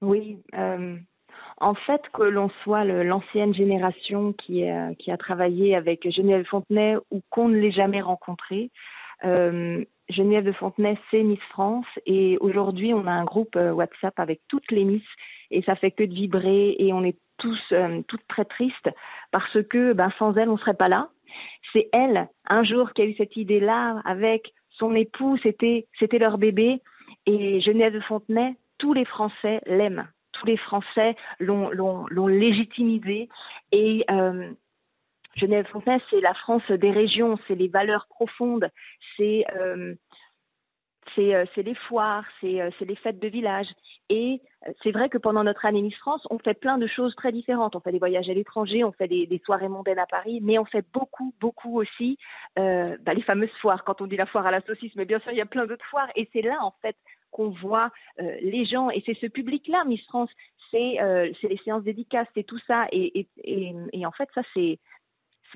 Oui. 0.00 0.38
Euh, 0.54 0.96
en 1.60 1.74
fait, 1.74 2.02
que 2.14 2.22
l'on 2.22 2.48
soit 2.64 2.84
l'ancienne 2.84 3.54
génération 3.54 4.32
qui, 4.32 4.64
qui, 4.98 5.10
a 5.10 5.16
travaillé 5.16 5.76
avec 5.76 6.08
Geneviève 6.10 6.46
Fontenay 6.46 6.96
ou 7.10 7.20
qu'on 7.30 7.48
ne 7.48 7.56
l'ait 7.56 7.72
jamais 7.72 8.00
rencontrée, 8.00 8.70
Geneviève 10.08 10.44
de 10.44 10.52
Fontenay, 10.52 10.98
c'est 11.10 11.22
Miss 11.22 11.40
France. 11.50 11.86
Et 12.06 12.38
aujourd'hui, 12.40 12.94
on 12.94 13.06
a 13.06 13.12
un 13.12 13.24
groupe 13.24 13.56
euh, 13.56 13.72
WhatsApp 13.72 14.18
avec 14.18 14.40
toutes 14.48 14.70
les 14.70 14.84
Miss. 14.84 15.02
Et 15.50 15.62
ça 15.62 15.76
fait 15.76 15.90
que 15.90 16.04
de 16.04 16.14
vibrer. 16.14 16.76
Et 16.78 16.92
on 16.92 17.04
est 17.04 17.18
tous, 17.38 17.60
euh, 17.72 18.02
toutes 18.08 18.26
très 18.28 18.44
tristes 18.44 18.90
parce 19.30 19.62
que 19.64 19.92
ben, 19.92 20.10
sans 20.18 20.34
elle, 20.36 20.48
on 20.48 20.54
ne 20.54 20.58
serait 20.58 20.74
pas 20.74 20.88
là. 20.88 21.10
C'est 21.72 21.88
elle, 21.92 22.28
un 22.48 22.64
jour, 22.64 22.92
qui 22.92 23.02
a 23.02 23.04
eu 23.04 23.14
cette 23.16 23.36
idée-là 23.36 24.00
avec 24.04 24.54
son 24.70 24.94
époux. 24.94 25.36
C'était, 25.42 25.86
c'était 25.98 26.18
leur 26.18 26.38
bébé. 26.38 26.80
Et 27.26 27.60
Geneviève 27.60 27.92
de 27.92 28.00
Fontenay, 28.00 28.56
tous 28.78 28.94
les 28.94 29.04
Français 29.04 29.60
l'aiment. 29.66 30.08
Tous 30.32 30.46
les 30.46 30.56
Français 30.56 31.16
l'ont, 31.38 31.68
l'ont, 31.70 32.06
l'ont 32.08 32.28
légitimisé. 32.28 33.28
Et 33.72 34.04
euh, 34.10 34.50
Genève 35.36 35.66
Fontenay, 35.66 36.00
c'est 36.10 36.20
la 36.20 36.34
France 36.34 36.68
des 36.70 36.90
régions, 36.90 37.38
c'est 37.46 37.54
les 37.54 37.68
valeurs 37.68 38.06
profondes, 38.08 38.68
c'est 39.16 39.44
euh, 39.56 39.94
euh, 41.18 41.44
les 41.56 41.74
foires, 41.74 42.24
euh, 42.44 42.70
c'est 42.78 42.84
les 42.84 42.96
fêtes 42.96 43.18
de 43.18 43.28
village. 43.28 43.66
Et 44.10 44.40
c'est 44.82 44.90
vrai 44.90 45.08
que 45.08 45.18
pendant 45.18 45.44
notre 45.44 45.66
année 45.66 45.82
Miss 45.82 45.96
France, 45.96 46.26
on 46.30 46.38
fait 46.38 46.54
plein 46.54 46.78
de 46.78 46.86
choses 46.86 47.14
très 47.14 47.30
différentes. 47.30 47.76
On 47.76 47.80
fait 47.80 47.92
des 47.92 47.98
voyages 47.98 48.28
à 48.30 48.34
l'étranger, 48.34 48.82
on 48.84 48.92
fait 48.92 49.08
des, 49.08 49.42
soirées 49.44 49.68
mondaines 49.68 49.98
à 49.98 50.06
Paris, 50.06 50.40
mais 50.42 50.58
on 50.58 50.64
fait 50.64 50.84
beaucoup, 50.94 51.34
beaucoup 51.40 51.78
aussi 51.78 52.18
bah, 52.56 53.14
les 53.14 53.22
fameuses 53.22 53.52
foires. 53.60 53.84
Quand 53.84 54.00
on 54.00 54.06
dit 54.06 54.16
la 54.16 54.24
foire 54.24 54.46
à 54.46 54.50
la 54.50 54.62
saucisse, 54.62 54.94
mais 54.96 55.04
bien 55.04 55.18
sûr, 55.20 55.32
il 55.32 55.38
y 55.38 55.42
a 55.42 55.46
plein 55.46 55.66
d'autres 55.66 55.84
foires. 55.84 56.08
Et 56.16 56.28
c'est 56.32 56.40
là, 56.40 56.56
en 56.62 56.72
fait, 56.80 56.96
qu'on 57.30 57.50
voit 57.50 57.90
les 58.18 58.64
gens. 58.64 58.88
Et 58.88 59.02
c'est 59.04 59.18
ce 59.20 59.26
public-là, 59.26 59.84
Miss 59.84 60.02
France. 60.06 60.30
C'est 60.70 60.96
les 61.42 61.60
séances 61.62 61.84
dédicaces, 61.84 62.28
c'est 62.34 62.44
tout 62.44 62.60
ça. 62.66 62.86
et 62.90 63.26
en 64.06 64.12
fait, 64.12 64.30
ça, 64.34 64.40
c'est 64.54 64.78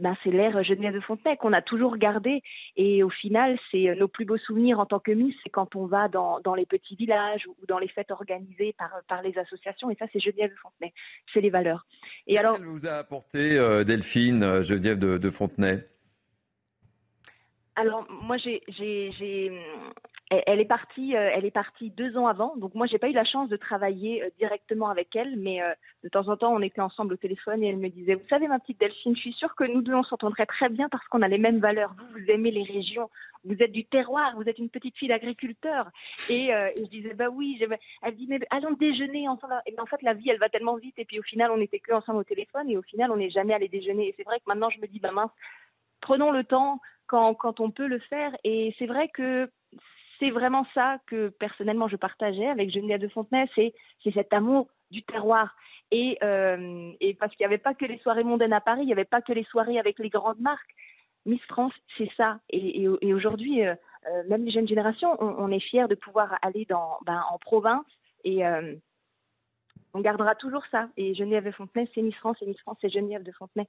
ben, 0.01 0.17
c'est 0.23 0.31
l'ère 0.31 0.63
Geneviève 0.63 0.95
de 0.95 1.01
Fontenay 1.01 1.37
qu'on 1.37 1.53
a 1.53 1.63
toujours 1.63 1.97
gardé. 1.97 2.43
Et 2.77 3.03
au 3.03 3.11
final, 3.11 3.59
c'est 3.71 3.95
nos 3.97 4.09
plus 4.09 4.25
beaux 4.25 4.39
souvenirs 4.39 4.81
en 4.81 4.87
tant 4.87 4.99
que 4.99 5.13
Miss, 5.13 5.35
c'est 5.43 5.51
quand 5.51 5.77
on 5.77 5.87
va 5.87 6.09
dans, 6.09 6.41
dans, 6.41 6.55
les 6.55 6.67
petits 6.67 6.97
villages 6.97 7.47
ou 7.47 7.67
dans 7.67 7.79
les 7.79 7.89
fêtes 7.89 8.11
organisées 8.11 8.75
par, 8.79 8.91
par 9.09 9.23
les 9.23 9.37
associations. 9.39 9.91
Et 9.91 9.97
ça, 9.97 10.07
c'est 10.13 10.21
Geneviève 10.21 10.51
de 10.51 10.57
Fontenay. 10.57 10.93
C'est 11.33 11.41
les 11.41 11.51
valeurs. 11.51 11.87
Et 12.27 12.39
alors, 12.39 12.57
qu'elle 12.57 12.67
vous 12.67 12.87
a 12.87 12.93
apporté, 12.93 13.59
Delphine, 13.85 14.63
Geneviève 14.63 14.99
de, 14.99 15.19
de 15.19 15.31
Fontenay? 15.31 15.87
Alors 17.75 18.07
moi 18.11 18.37
j'ai 18.37 18.61
elle 20.47 20.61
est 20.61 20.67
partie 20.67 21.17
euh, 21.17 21.31
elle 21.35 21.45
est 21.45 21.51
partie 21.51 21.91
deux 21.91 22.17
ans 22.17 22.27
avant. 22.27 22.57
Donc 22.57 22.75
moi 22.75 22.87
j'ai 22.87 22.99
pas 22.99 23.09
eu 23.09 23.13
la 23.13 23.25
chance 23.25 23.49
de 23.49 23.57
travailler 23.57 24.23
euh, 24.23 24.31
directement 24.39 24.89
avec 24.89 25.15
elle 25.17 25.37
mais 25.37 25.63
euh, 25.63 25.73
de 26.05 26.09
temps 26.09 26.29
en 26.29 26.37
temps 26.37 26.55
on 26.55 26.61
était 26.61 26.81
ensemble 26.81 27.15
au 27.15 27.17
téléphone 27.17 27.63
et 27.63 27.69
elle 27.69 27.77
me 27.77 27.89
disait 27.89 28.15
vous 28.15 28.27
savez 28.29 28.49
ma 28.49 28.59
petite 28.59 28.81
Delphine 28.81 29.15
je 29.17 29.21
suis 29.21 29.33
sûre 29.33 29.55
que 29.55 29.65
nous 29.65 29.83
deux 29.83 29.95
on 29.95 30.03
s'entendrait 30.05 30.47
très 30.47 30.69
bien 30.69 30.89
parce 30.89 31.07
qu'on 31.09 31.23
a 31.23 31.29
les 31.29 31.39
mêmes 31.39 31.61
valeurs. 31.61 31.95
Vous 31.99 32.21
vous 32.21 32.31
aimez 32.31 32.51
les 32.51 32.63
régions. 32.63 33.11
Vous 33.45 33.57
êtes 33.61 33.73
du 33.73 33.85
terroir. 33.85 34.35
Vous 34.37 34.49
êtes 34.49 34.59
une 34.59 34.71
petite 34.71 34.97
fille 34.97 35.09
d'agriculteur. 35.09 35.91
Et, 36.31 36.51
je 36.77 36.89
disais 36.89 37.15
bah 37.15 37.29
oui 37.29 37.61
elle 38.03 38.15
dit 38.15 38.27
mais 38.29 38.41
allons 38.51 38.73
déjeuner 38.73 39.29
ensemble. 39.29 39.55
Et 39.67 39.75
en 39.81 39.87
fait 39.87 40.03
la 40.03 40.15
vie 40.15 40.31
elle 40.31 40.39
va 40.39 40.49
tellement 40.49 40.77
vite. 40.77 40.99
Et 40.99 41.05
puis 41.05 41.19
au 41.19 41.23
final 41.23 41.51
on 41.51 41.57
n'était 41.57 41.81
que 41.81 41.93
ensemble 41.93 42.21
au 42.21 42.25
téléphone 42.25 42.71
et 42.71 42.77
au 42.77 42.83
final 42.83 43.11
on 43.11 43.17
n'est 43.17 43.31
jamais 43.31 43.55
allé 43.55 43.69
déjeuner. 43.69 44.09
Et 44.09 44.15
c'est 44.17 44.25
vrai 44.25 44.39
que 44.39 44.45
maintenant 44.47 44.71
je 44.71 44.81
me 44.81 44.87
dis 44.87 45.01
bah 45.01 45.13
mince 45.13 45.31
prenons 46.01 46.31
le 46.31 46.45
temps 46.45 46.81
quand, 47.07 47.61
on 47.61 47.71
peut 47.71 47.87
le 47.87 47.99
faire. 47.99 48.33
Et 48.45 48.75
c'est 48.79 48.87
vrai 48.87 49.09
que 49.09 49.51
c'est 50.23 50.31
vraiment 50.31 50.65
ça 50.75 50.99
que 51.07 51.29
personnellement 51.29 51.89
je 51.89 51.97
partageais 51.97 52.49
avec 52.49 52.71
Geneviève 52.71 53.01
de 53.01 53.09
Fontenay, 53.09 53.49
c'est 53.55 53.75
cet 54.13 54.33
amour 54.33 54.69
du 54.91 55.03
terroir. 55.03 55.55
Et, 55.91 56.17
euh, 56.23 56.93
parce 57.19 57.35
qu'il 57.35 57.45
n'y 57.45 57.53
avait 57.53 57.59
pas 57.59 57.75
que 57.75 57.85
les 57.85 57.99
soirées 57.99 58.25
mondaines 58.25 58.53
à 58.53 58.61
Paris, 58.61 58.83
il 58.83 58.87
n'y 58.87 58.93
avait 58.93 59.05
pas 59.05 59.21
que 59.21 59.33
les 59.33 59.45
soirées 59.45 59.79
avec 59.79 59.99
les 59.99 60.09
grandes 60.09 60.41
marques. 60.41 60.75
Miss 61.27 61.43
France, 61.43 61.75
c'est 61.99 62.11
ça. 62.17 62.39
Et, 62.51 62.89
aujourd'hui, 63.13 63.67
euh, 63.67 63.75
euh, 64.09 64.23
même 64.29 64.45
les 64.45 64.53
jeunes 64.53 64.69
générations, 64.69 65.17
on, 65.21 65.51
est 65.51 65.61
fiers 65.61 65.89
de 65.89 65.95
pouvoir 65.95 66.39
aller 66.43 66.67
dans, 66.69 66.99
ben, 67.05 67.23
en 67.31 67.39
province 67.39 67.87
et, 68.25 68.43
on 69.95 70.01
gardera 70.01 70.35
toujours 70.35 70.63
ça. 70.71 70.89
Et 70.97 71.15
Geneviève 71.15 71.45
de 71.45 71.51
Fontenay, 71.51 71.89
c'est 71.95 72.03
Miss 72.03 72.15
France, 72.17 72.37
et 72.41 72.47
Miss 72.47 72.59
France, 72.61 72.79
c'est 72.81 72.89
Geneviève 72.89 73.23
de 73.23 73.33
Fontenay. 73.33 73.67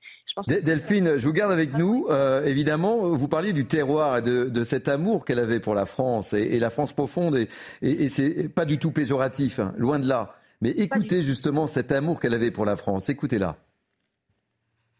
Delphine, 0.47 1.17
je 1.17 1.25
vous 1.25 1.33
garde 1.33 1.51
avec 1.51 1.77
nous. 1.77 2.07
Euh, 2.09 2.43
évidemment, 2.45 3.09
vous 3.09 3.27
parliez 3.27 3.53
du 3.53 3.65
terroir 3.65 4.17
et 4.17 4.21
de, 4.21 4.63
cet 4.63 4.87
amour 4.87 5.25
qu'elle 5.25 5.39
avait 5.39 5.59
pour 5.59 5.75
la 5.75 5.85
France 5.85 6.33
et, 6.33 6.59
la 6.59 6.69
France 6.69 6.93
profonde. 6.93 7.35
Et, 7.35 7.47
et, 7.81 8.07
c'est 8.07 8.47
pas 8.49 8.65
du 8.65 8.79
tout 8.79 8.91
péjoratif, 8.91 9.59
hein, 9.59 9.73
loin 9.77 9.99
de 9.99 10.07
là. 10.07 10.35
Mais 10.61 10.69
écoutez 10.69 11.21
justement 11.21 11.67
cet 11.67 11.91
amour 11.91 12.21
qu'elle 12.21 12.33
avait 12.33 12.51
pour 12.51 12.65
la 12.65 12.77
France. 12.77 13.09
Écoutez-la. 13.09 13.57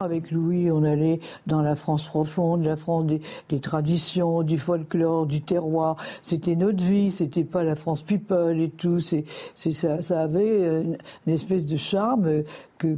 Avec 0.03 0.31
Louis, 0.31 0.69
on 0.71 0.84
allait 0.84 1.19
dans 1.47 1.61
la 1.61 1.75
France 1.75 2.07
profonde, 2.07 2.63
la 2.63 2.75
France 2.75 3.05
des, 3.49 3.59
traditions, 3.59 4.43
du 4.43 4.57
folklore, 4.57 5.25
du 5.25 5.41
terroir. 5.41 5.97
C'était 6.21 6.55
notre 6.55 6.84
vie, 6.84 7.11
c'était 7.11 7.43
pas 7.43 7.63
la 7.63 7.75
France 7.75 8.03
people 8.03 8.59
et 8.59 8.69
tout. 8.69 8.99
C'est, 8.99 9.25
ça, 9.55 10.21
avait 10.21 10.61
euh, 10.61 10.84
une, 11.27 11.34
espèce 11.34 11.65
de 11.65 11.77
charme 11.77 12.43
que, 12.77 12.95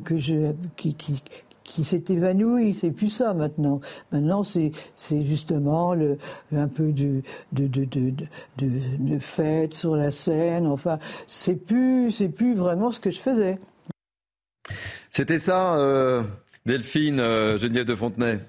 qui, 0.76 0.96
qui, 0.96 1.22
qui 1.66 1.84
s'est 1.84 2.04
évanoui, 2.10 2.74
c'est 2.74 2.92
plus 2.92 3.10
ça 3.10 3.34
maintenant. 3.34 3.82
Maintenant, 4.12 4.44
c'est 4.44 4.72
justement 5.24 5.94
un 6.56 6.68
peu 6.68 6.94
de 6.94 7.22
de 7.52 7.68
de 7.68 7.84
de 7.84 8.12
de, 8.58 8.70
de 9.00 9.20
fête 9.20 9.74
sur 9.74 9.98
la 9.98 10.12
scène. 10.12 10.68
Enfin, 10.68 11.00
c'est 11.28 11.56
plus 11.56 12.24
plus 12.34 12.56
vraiment 12.56 12.92
ce 12.92 13.02
que 13.02 13.12
je 13.12 13.20
faisais. 13.20 13.60
C'était 15.12 15.40
ça. 15.40 15.78
Euh 15.78 16.24
Delphine, 16.66 17.20
euh, 17.20 17.58
de 17.58 17.96
Fontenay. 17.96 18.40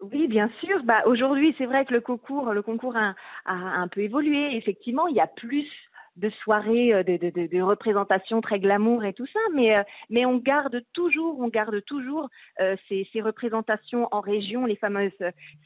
Oui, 0.00 0.26
bien 0.26 0.50
sûr. 0.60 0.82
Bah, 0.84 1.02
aujourd'hui, 1.04 1.54
c'est 1.58 1.66
vrai 1.66 1.84
que 1.84 1.92
le 1.92 2.00
concours, 2.00 2.48
a, 2.96 3.14
un 3.44 3.88
peu 3.88 4.00
évolué. 4.00 4.56
Effectivement, 4.56 5.06
il 5.06 5.16
y 5.16 5.20
a 5.20 5.26
plus 5.26 5.66
de 6.16 6.30
soirées, 6.42 6.94
euh, 6.94 7.02
de, 7.02 7.60
représentations 7.60 8.40
très 8.40 8.58
glamour 8.58 9.04
et 9.04 9.12
tout 9.12 9.26
ça, 9.26 9.40
mais, 9.54 9.78
euh, 9.78 10.26
on 10.26 10.38
garde 10.38 10.82
toujours, 10.94 11.38
on 11.40 11.48
garde 11.48 11.84
toujours 11.84 12.28
ces, 12.88 13.06
ces, 13.12 13.20
représentations 13.20 14.08
en 14.12 14.20
région, 14.20 14.64
les 14.64 14.76
fameuses 14.76 15.12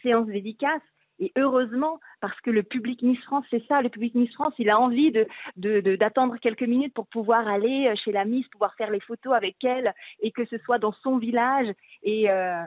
séances 0.03 0.27
dédicaces. 0.27 0.83
Et 1.23 1.31
heureusement, 1.37 2.01
parce 2.21 2.39
que 2.41 2.51
le 2.51 2.65
public 2.65 3.01
Miss 3.03 3.23
France, 3.23 3.45
c'est 3.49 3.65
ça, 3.69 3.81
le 3.81 3.91
public 3.91 4.17
Miss 4.17 4.35
France, 4.35 4.55
il 4.59 4.69
a 4.71 4.81
envie 4.81 5.13
de, 5.13 5.95
d'attendre 5.95 6.37
quelques 6.39 6.65
minutes 6.65 6.95
pour 6.95 7.07
pouvoir 7.07 7.47
aller 7.47 7.87
euh, 7.87 7.95
chez 8.05 8.11
la 8.11 8.25
Miss, 8.25 8.49
pouvoir 8.49 8.75
faire 8.75 8.91
les 8.91 8.99
photos 8.99 9.33
avec 9.33 9.63
elle, 9.63 9.95
et 10.21 10.33
que 10.33 10.45
ce 10.47 10.59
soit 10.59 10.79
dans 10.79 10.91
son 11.05 11.19
village. 11.19 11.73
Et 12.03 12.29
euh, 12.29 12.61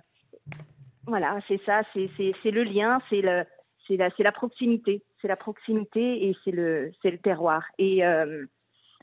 voilà, 1.05 1.37
c'est 1.49 1.59
ça, 1.65 1.81
c'est, 1.93 2.09
le 2.51 2.63
lien, 2.63 2.99
c'est, 3.09 3.21
la, 3.21 3.45
la 3.89 4.31
proximité. 4.31 5.03
C'est 5.21 5.27
la 5.27 5.35
proximité 5.35 6.29
et 6.29 6.37
c'est 6.45 6.51
le, 6.51 6.91
le 7.03 7.17
terroir. 7.17 7.65
Et, 7.77 8.05
euh, 8.05 8.45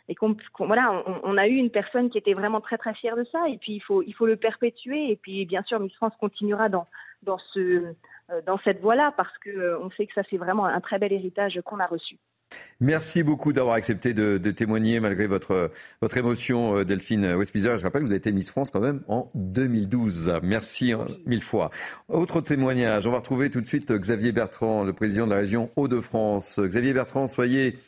et 0.09 0.16
voilà, 0.59 1.05
on, 1.24 1.37
a 1.37 1.47
eu 1.47 1.57
une 1.57 1.70
personne 1.70 2.09
qui 2.09 2.16
était 2.16 2.33
vraiment 2.33 2.62
très 2.62 2.79
très 2.79 2.95
fière 2.95 3.16
de 3.16 3.24
ça, 3.24 3.49
et 3.49 3.59
puis 3.59 3.74
il 3.74 3.81
faut, 3.81 4.03
il 4.03 4.15
faut 4.15 4.27
le 4.27 4.37
perpétuer. 4.37 5.11
Et 5.11 5.16
puis 5.16 5.45
bien 5.45 5.62
sûr, 5.62 5.79
Miss 5.79 5.95
France 5.97 6.15
continuera 6.19 6.70
dans, 6.70 6.87
dans 7.23 7.39
ce 7.53 7.95
dans 8.47 8.59
cette 8.65 8.81
voie-là 8.81 9.13
parce 9.17 9.37
qu'on 9.39 9.51
euh, 9.51 9.89
sait 9.97 10.07
que 10.07 10.15
ça 10.15 10.23
c'est 10.31 10.37
vraiment 10.37 10.67
un 10.67 10.81
très 10.81 10.99
bel 10.99 11.13
héritage 11.13 11.61
qu'on 11.65 11.79
a 11.79 11.87
reçu. 11.87 12.19
Merci 12.81 13.23
beaucoup 13.23 13.53
d'avoir 13.53 13.77
accepté 13.77 14.13
de, 14.13 14.39
témoigner 14.51 15.01
malgré 15.01 15.27
votre, 15.27 15.71
votre 16.03 16.17
émotion, 16.17 16.79
euh, 16.79 16.85
Delphine 16.85 17.35
Westbizer. 17.35 17.79
Je 17.79 17.85
rappelle 17.85 18.03
que 18.03 18.07
vous 18.07 18.13
avez 18.13 18.19
été 18.19 18.33
Miss 18.33 18.51
France 18.51 18.71
quand 18.71 18.81
même 18.81 19.01
en 19.09 19.31
2012. 19.35 20.41
Merci 20.43 20.93
mille 21.25 21.43
fois. 21.43 21.71
Autre 22.09 22.41
témoignage, 22.41 23.07
on 23.07 23.11
va 23.11 23.19
retrouver 23.19 23.51
tout 23.51 23.61
de 23.61 23.67
suite 23.67 23.93
Xavier 23.93 24.33
Bertrand, 24.33 24.85
le 24.85 24.93
président 24.93 25.27
de 25.27 25.31
la 25.31 25.39
région 25.39 25.71
Hauts-de-France. 25.77 26.61
Xavier 26.61 26.93
Bertrand, 26.93 27.27
soyez 27.27 27.79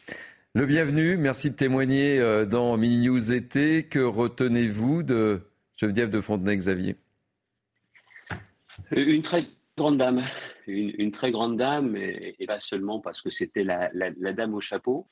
le 0.55 0.65
bienvenu. 0.65 1.17
Merci 1.17 1.51
de 1.51 1.57
témoigner 1.57 2.47
dans 2.47 2.77
Mini 2.77 3.09
News 3.09 3.33
été. 3.33 3.85
Que 3.85 3.99
retenez-vous 3.99 5.03
de 5.03 5.41
Geneviève 5.77 6.11
de 6.11 6.21
Fontenay, 6.21 6.57
Xavier? 6.57 6.97
Une 8.93 9.23
très 9.23 9.45
grande 9.77 9.99
dame, 9.99 10.25
une, 10.69 11.11
très 11.11 11.33
grande 11.33 11.57
dame, 11.57 11.97
et, 11.97 12.37
pas 12.47 12.61
seulement 12.61 13.01
parce 13.01 13.21
que 13.21 13.31
c'était 13.31 13.65
la, 13.65 13.91
dame 14.33 14.55
au 14.55 14.61
chapeau. 14.61 15.09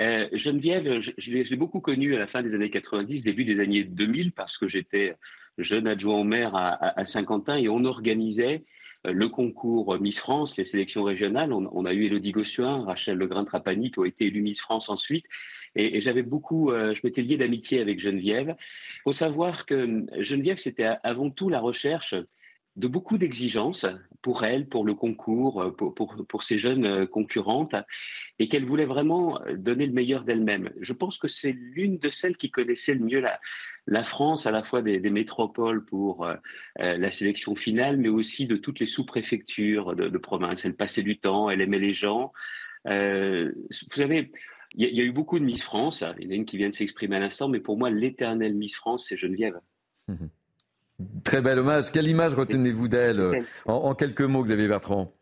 Euh, 0.00 0.26
Geneviève, 0.32 1.02
je, 1.18 1.30
l'ai 1.30 1.56
beaucoup 1.56 1.80
connue 1.80 2.14
à 2.14 2.18
la 2.18 2.26
fin 2.26 2.42
des 2.42 2.54
années 2.54 2.70
90, 2.70 3.22
début 3.22 3.44
des 3.44 3.60
années 3.60 3.84
2000, 3.84 4.32
parce 4.32 4.56
que 4.56 4.68
j'étais 4.68 5.14
jeune 5.58 5.86
adjoint 5.86 6.16
au 6.16 6.24
maire 6.24 6.54
à, 6.54 7.04
Saint-Quentin 7.12 7.56
et 7.56 7.68
on 7.68 7.84
organisait 7.84 8.64
euh, 9.06 9.12
le 9.12 9.28
concours 9.28 9.98
Miss 10.00 10.16
France, 10.18 10.56
les 10.56 10.66
sélections 10.66 11.02
régionales. 11.02 11.52
On, 11.52 11.84
a 11.84 11.92
eu 11.92 12.06
Elodie 12.06 12.32
Gossuin, 12.32 12.84
Rachel 12.84 13.18
Legrain-Trapani 13.18 13.90
qui 13.90 13.98
ont 13.98 14.04
été 14.04 14.26
élues 14.26 14.42
Miss 14.42 14.60
France 14.60 14.88
ensuite. 14.88 15.26
Et, 15.74 16.00
j'avais 16.00 16.22
beaucoup, 16.22 16.70
euh, 16.70 16.94
je 16.94 17.00
m'étais 17.04 17.20
lié 17.20 17.36
d'amitié 17.36 17.80
avec 17.80 18.00
Geneviève. 18.00 18.56
Il 18.58 19.02
faut 19.04 19.12
savoir 19.12 19.66
que 19.66 20.06
Geneviève, 20.20 20.58
c'était 20.64 20.88
avant 21.02 21.28
tout 21.28 21.50
la 21.50 21.60
recherche 21.60 22.14
de 22.76 22.88
beaucoup 22.88 23.16
d'exigences 23.18 23.86
pour 24.22 24.44
elle, 24.44 24.68
pour 24.68 24.84
le 24.84 24.94
concours, 24.94 25.62
euh, 25.62 25.70
pour, 25.70 25.94
pour, 25.94 26.42
ses 26.44 26.58
jeunes 26.58 26.84
euh, 26.84 27.06
concurrentes, 27.06 27.74
et 28.38 28.48
qu'elle 28.48 28.64
voulait 28.64 28.84
vraiment 28.84 29.40
donner 29.56 29.86
le 29.86 29.92
meilleur 29.92 30.24
d'elle-même. 30.24 30.70
Je 30.80 30.92
pense 30.92 31.16
que 31.18 31.28
c'est 31.28 31.52
l'une 31.52 31.98
de 31.98 32.10
celles 32.20 32.36
qui 32.36 32.50
connaissait 32.50 32.94
le 32.94 33.04
mieux 33.04 33.24
la, 33.86 34.04
France, 34.04 34.46
à 34.46 34.50
la 34.50 34.62
fois 34.62 34.82
des, 34.82 34.98
métropoles 35.10 35.84
pour 35.86 36.26
euh, 36.26 36.36
la 36.76 37.16
sélection 37.16 37.54
finale, 37.54 37.96
mais 37.96 38.08
aussi 38.08 38.46
de 38.46 38.56
toutes 38.56 38.78
les 38.78 38.86
sous-préfectures 38.86 39.96
de, 39.96 40.18
province. 40.18 40.60
Elle 40.64 40.76
passait 40.76 41.02
du 41.02 41.18
temps, 41.18 41.48
elle 41.48 41.62
aimait 41.62 41.78
les 41.78 41.94
gens. 41.94 42.32
Euh, 42.86 43.52
vous 43.70 43.96
savez, 43.96 44.30
il 44.74 44.94
y, 44.94 45.00
a 45.00 45.04
eu 45.04 45.12
beaucoup 45.12 45.38
de 45.38 45.44
Miss 45.44 45.62
France. 45.62 46.04
Il 46.18 46.24
y 46.24 46.28
en 46.28 46.32
a 46.32 46.34
une 46.34 46.44
qui 46.44 46.58
vient 46.58 46.68
de 46.68 46.74
s'exprimer 46.74 47.16
à 47.16 47.20
l'instant, 47.20 47.48
mais 47.48 47.60
pour 47.60 47.78
moi, 47.78 47.88
l'éternelle 47.88 48.54
Miss 48.54 48.74
France, 48.74 49.06
c'est 49.08 49.16
Geneviève. 49.16 49.58
Mmh 50.08 50.26
Très 51.24 51.42
bel 51.42 51.58
hommage. 51.58 51.90
Quelle 51.90 52.08
image 52.08 52.34
retenez-vous 52.34 52.88
d'elle 52.88 53.20
euh, 53.20 53.32
en, 53.66 53.94
quelques 53.94 54.22
mots, 54.22 54.44
Xavier 54.44 54.68
Bertrand? 54.68 55.12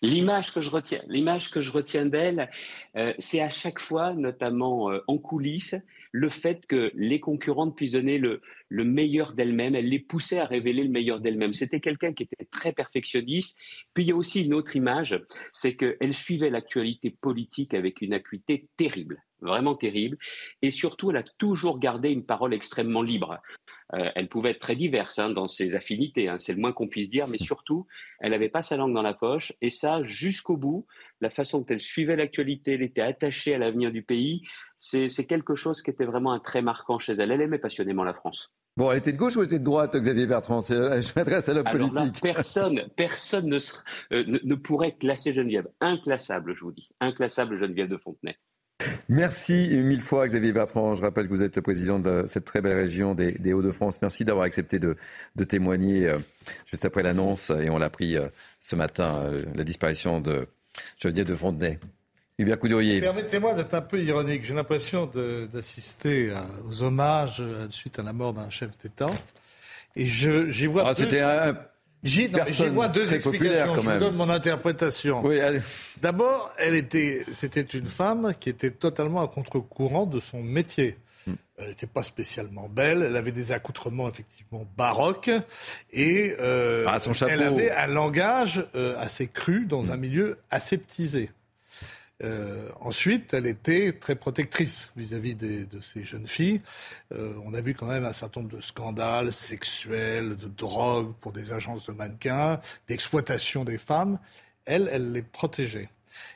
L'image 0.00 0.52
que 0.52 0.60
je 0.60 0.70
retiens, 0.70 1.02
l'image 1.08 1.50
que 1.50 1.60
je 1.60 1.72
retiens 1.72 2.06
d'elle, 2.06 2.48
euh, 2.96 3.12
c'est 3.18 3.40
à 3.40 3.48
chaque 3.48 3.80
fois, 3.80 4.12
notamment 4.12 4.92
euh, 4.92 5.00
en 5.08 5.18
coulisses, 5.18 5.74
le 6.12 6.28
fait 6.28 6.66
que 6.66 6.92
les 6.94 7.18
concurrentes 7.20 7.76
puissent 7.76 7.92
donner 7.92 8.18
le, 8.18 8.40
le 8.68 8.84
meilleur 8.84 9.32
d'elles-mêmes. 9.32 9.74
Elle 9.74 9.88
les 9.88 9.98
poussait 9.98 10.38
à 10.38 10.44
révéler 10.44 10.84
le 10.84 10.90
meilleur 10.90 11.20
d'elles-mêmes. 11.20 11.54
C'était 11.54 11.80
quelqu'un 11.80 12.12
qui 12.12 12.22
était 12.24 12.46
très 12.50 12.72
perfectionniste. 12.72 13.58
Puis 13.94 14.04
il 14.04 14.08
y 14.08 14.12
a 14.12 14.16
aussi 14.16 14.44
une 14.44 14.54
autre 14.54 14.76
image, 14.76 15.20
c'est 15.52 15.74
qu'elle 15.74 16.14
suivait 16.14 16.50
l'actualité 16.50 17.10
politique 17.10 17.74
avec 17.74 18.00
une 18.00 18.12
acuité 18.12 18.68
terrible 18.76 19.22
vraiment 19.40 19.74
terrible. 19.74 20.18
Et 20.62 20.70
surtout, 20.70 21.10
elle 21.10 21.16
a 21.18 21.24
toujours 21.38 21.78
gardé 21.78 22.10
une 22.10 22.24
parole 22.24 22.54
extrêmement 22.54 23.02
libre. 23.02 23.40
Euh, 23.94 24.10
elle 24.14 24.28
pouvait 24.28 24.50
être 24.50 24.60
très 24.60 24.76
diverse 24.76 25.18
hein, 25.18 25.30
dans 25.30 25.48
ses 25.48 25.74
affinités, 25.74 26.28
hein, 26.28 26.36
c'est 26.38 26.52
le 26.52 26.60
moins 26.60 26.72
qu'on 26.72 26.88
puisse 26.88 27.08
dire, 27.08 27.26
mais 27.26 27.38
surtout, 27.38 27.86
elle 28.20 28.32
n'avait 28.32 28.50
pas 28.50 28.62
sa 28.62 28.76
langue 28.76 28.94
dans 28.94 29.02
la 29.02 29.14
poche, 29.14 29.52
et 29.62 29.70
ça 29.70 30.02
jusqu'au 30.02 30.56
bout. 30.56 30.86
La 31.20 31.30
façon 31.30 31.60
dont 31.60 31.66
elle 31.68 31.80
suivait 31.80 32.16
l'actualité, 32.16 32.74
elle 32.74 32.82
était 32.82 33.00
attachée 33.00 33.54
à 33.54 33.58
l'avenir 33.58 33.90
du 33.90 34.02
pays, 34.02 34.42
c'est 34.76 35.08
quelque 35.26 35.56
chose 35.56 35.82
qui 35.82 35.90
était 35.90 36.04
vraiment 36.04 36.32
un 36.32 36.38
trait 36.38 36.62
marquant 36.62 36.98
chez 36.98 37.14
elle. 37.14 37.32
Elle 37.32 37.40
aimait 37.40 37.58
passionnément 37.58 38.04
la 38.04 38.14
France. 38.14 38.52
Bon, 38.76 38.92
elle 38.92 38.98
était 38.98 39.10
de 39.10 39.16
gauche 39.16 39.34
ou 39.34 39.40
elle 39.40 39.46
était 39.46 39.58
de 39.58 39.64
droite, 39.64 39.96
Xavier 39.96 40.26
Bertrand? 40.26 40.60
Euh, 40.70 41.02
Je 41.02 41.12
m'adresse 41.16 41.48
à 41.48 41.54
la 41.54 41.64
politique. 41.64 42.22
personne, 42.22 42.84
personne 42.94 43.52
euh, 43.52 44.24
ne, 44.24 44.38
ne, 44.40 44.54
pourrait 44.54 44.94
classer 44.94 45.32
Geneviève. 45.32 45.66
Inclassable, 45.80 46.54
je 46.54 46.60
vous 46.60 46.70
dis. 46.70 46.88
Inclassable 47.00 47.58
Geneviève 47.58 47.88
de 47.88 47.96
Fontenay. 47.96 48.36
Merci 49.08 49.68
mille 49.70 50.00
fois 50.00 50.26
Xavier 50.26 50.52
Bertrand. 50.52 50.94
Je 50.94 51.02
rappelle 51.02 51.24
que 51.24 51.30
vous 51.30 51.42
êtes 51.42 51.56
le 51.56 51.62
président 51.62 51.98
de 51.98 52.24
cette 52.26 52.44
très 52.44 52.60
belle 52.60 52.76
région 52.76 53.14
des, 53.14 53.52
Hauts-de-France. 53.52 54.00
Merci 54.02 54.24
d'avoir 54.24 54.44
accepté 54.44 54.78
de, 54.78 54.96
témoigner 55.48 56.08
euh, 56.08 56.18
juste 56.66 56.84
après 56.84 57.02
l'annonce, 57.02 57.50
et 57.50 57.70
on 57.70 57.78
l'a 57.78 57.90
pris 57.90 58.16
euh, 58.16 58.28
ce 58.60 58.76
matin, 58.76 59.24
euh, 59.24 59.44
la 59.54 59.64
disparition 59.64 60.20
de 60.20 60.46
Geneviève 60.98 61.26
de 61.26 61.34
Fontenay. 61.34 61.78
Hubert 62.38 62.60
Coudurier. 62.60 63.00
Permettez-moi 63.00 63.54
d'être 63.54 63.74
un 63.74 63.80
peu 63.80 64.00
ironique. 64.00 64.44
J'ai 64.44 64.54
l'impression 64.54 65.10
d'assister 65.52 66.32
aux 66.68 66.82
hommages 66.84 67.42
suite 67.70 67.98
à 67.98 68.04
la 68.04 68.12
mort 68.12 68.32
d'un 68.32 68.48
chef 68.48 68.78
d'État. 68.78 69.10
Et 69.96 70.06
j'y 70.06 70.66
vois. 70.66 70.88
Ah, 70.88 70.94
c'était 70.94 71.18
un 71.18 71.58
J'y 72.04 72.28
vois 72.72 72.88
deux 72.88 73.14
explications. 73.14 73.74
Je 73.76 73.80
vous 73.80 73.98
donne 73.98 74.16
mon 74.16 74.30
interprétation. 74.30 75.22
D'abord, 76.00 76.52
elle 76.58 76.74
était, 76.74 77.24
c'était 77.32 77.62
une 77.62 77.86
femme 77.86 78.34
qui 78.38 78.50
était 78.50 78.70
totalement 78.70 79.22
à 79.22 79.28
contre-courant 79.28 80.06
de 80.06 80.20
son 80.20 80.42
métier. 80.42 80.96
Hmm. 81.26 81.32
Elle 81.58 81.68
n'était 81.68 81.88
pas 81.88 82.04
spécialement 82.04 82.68
belle, 82.68 83.02
elle 83.02 83.16
avait 83.16 83.32
des 83.32 83.50
accoutrements 83.50 84.08
effectivement 84.08 84.64
baroques 84.76 85.30
et 85.92 86.34
euh, 86.38 86.86
ah, 86.86 86.98
elle 87.28 87.42
avait 87.42 87.72
un 87.72 87.88
langage 87.88 88.64
euh, 88.76 88.96
assez 88.98 89.26
cru 89.26 89.66
dans 89.66 89.90
un 89.90 89.96
milieu 89.96 90.38
aseptisé. 90.50 91.30
Euh, 92.24 92.68
ensuite, 92.80 93.32
elle 93.32 93.46
était 93.46 93.92
très 93.92 94.16
protectrice 94.16 94.90
vis-à-vis 94.96 95.34
de 95.34 95.80
ces 95.80 96.04
jeunes 96.04 96.26
filles. 96.26 96.60
Euh, 97.12 97.34
on 97.44 97.54
a 97.54 97.60
vu 97.60 97.74
quand 97.74 97.86
même 97.86 98.04
un 98.04 98.12
certain 98.12 98.40
nombre 98.40 98.56
de 98.56 98.60
scandales 98.60 99.32
sexuels, 99.32 100.36
de 100.36 100.48
drogue 100.48 101.14
pour 101.20 101.32
des 101.32 101.52
agences 101.52 101.86
de 101.86 101.92
mannequins, 101.92 102.60
d'exploitation 102.88 103.64
des 103.64 103.78
femmes. 103.78 104.18
Elle, 104.64 104.88
elle 104.92 105.12
les 105.12 105.22
protégeait. 105.22 105.88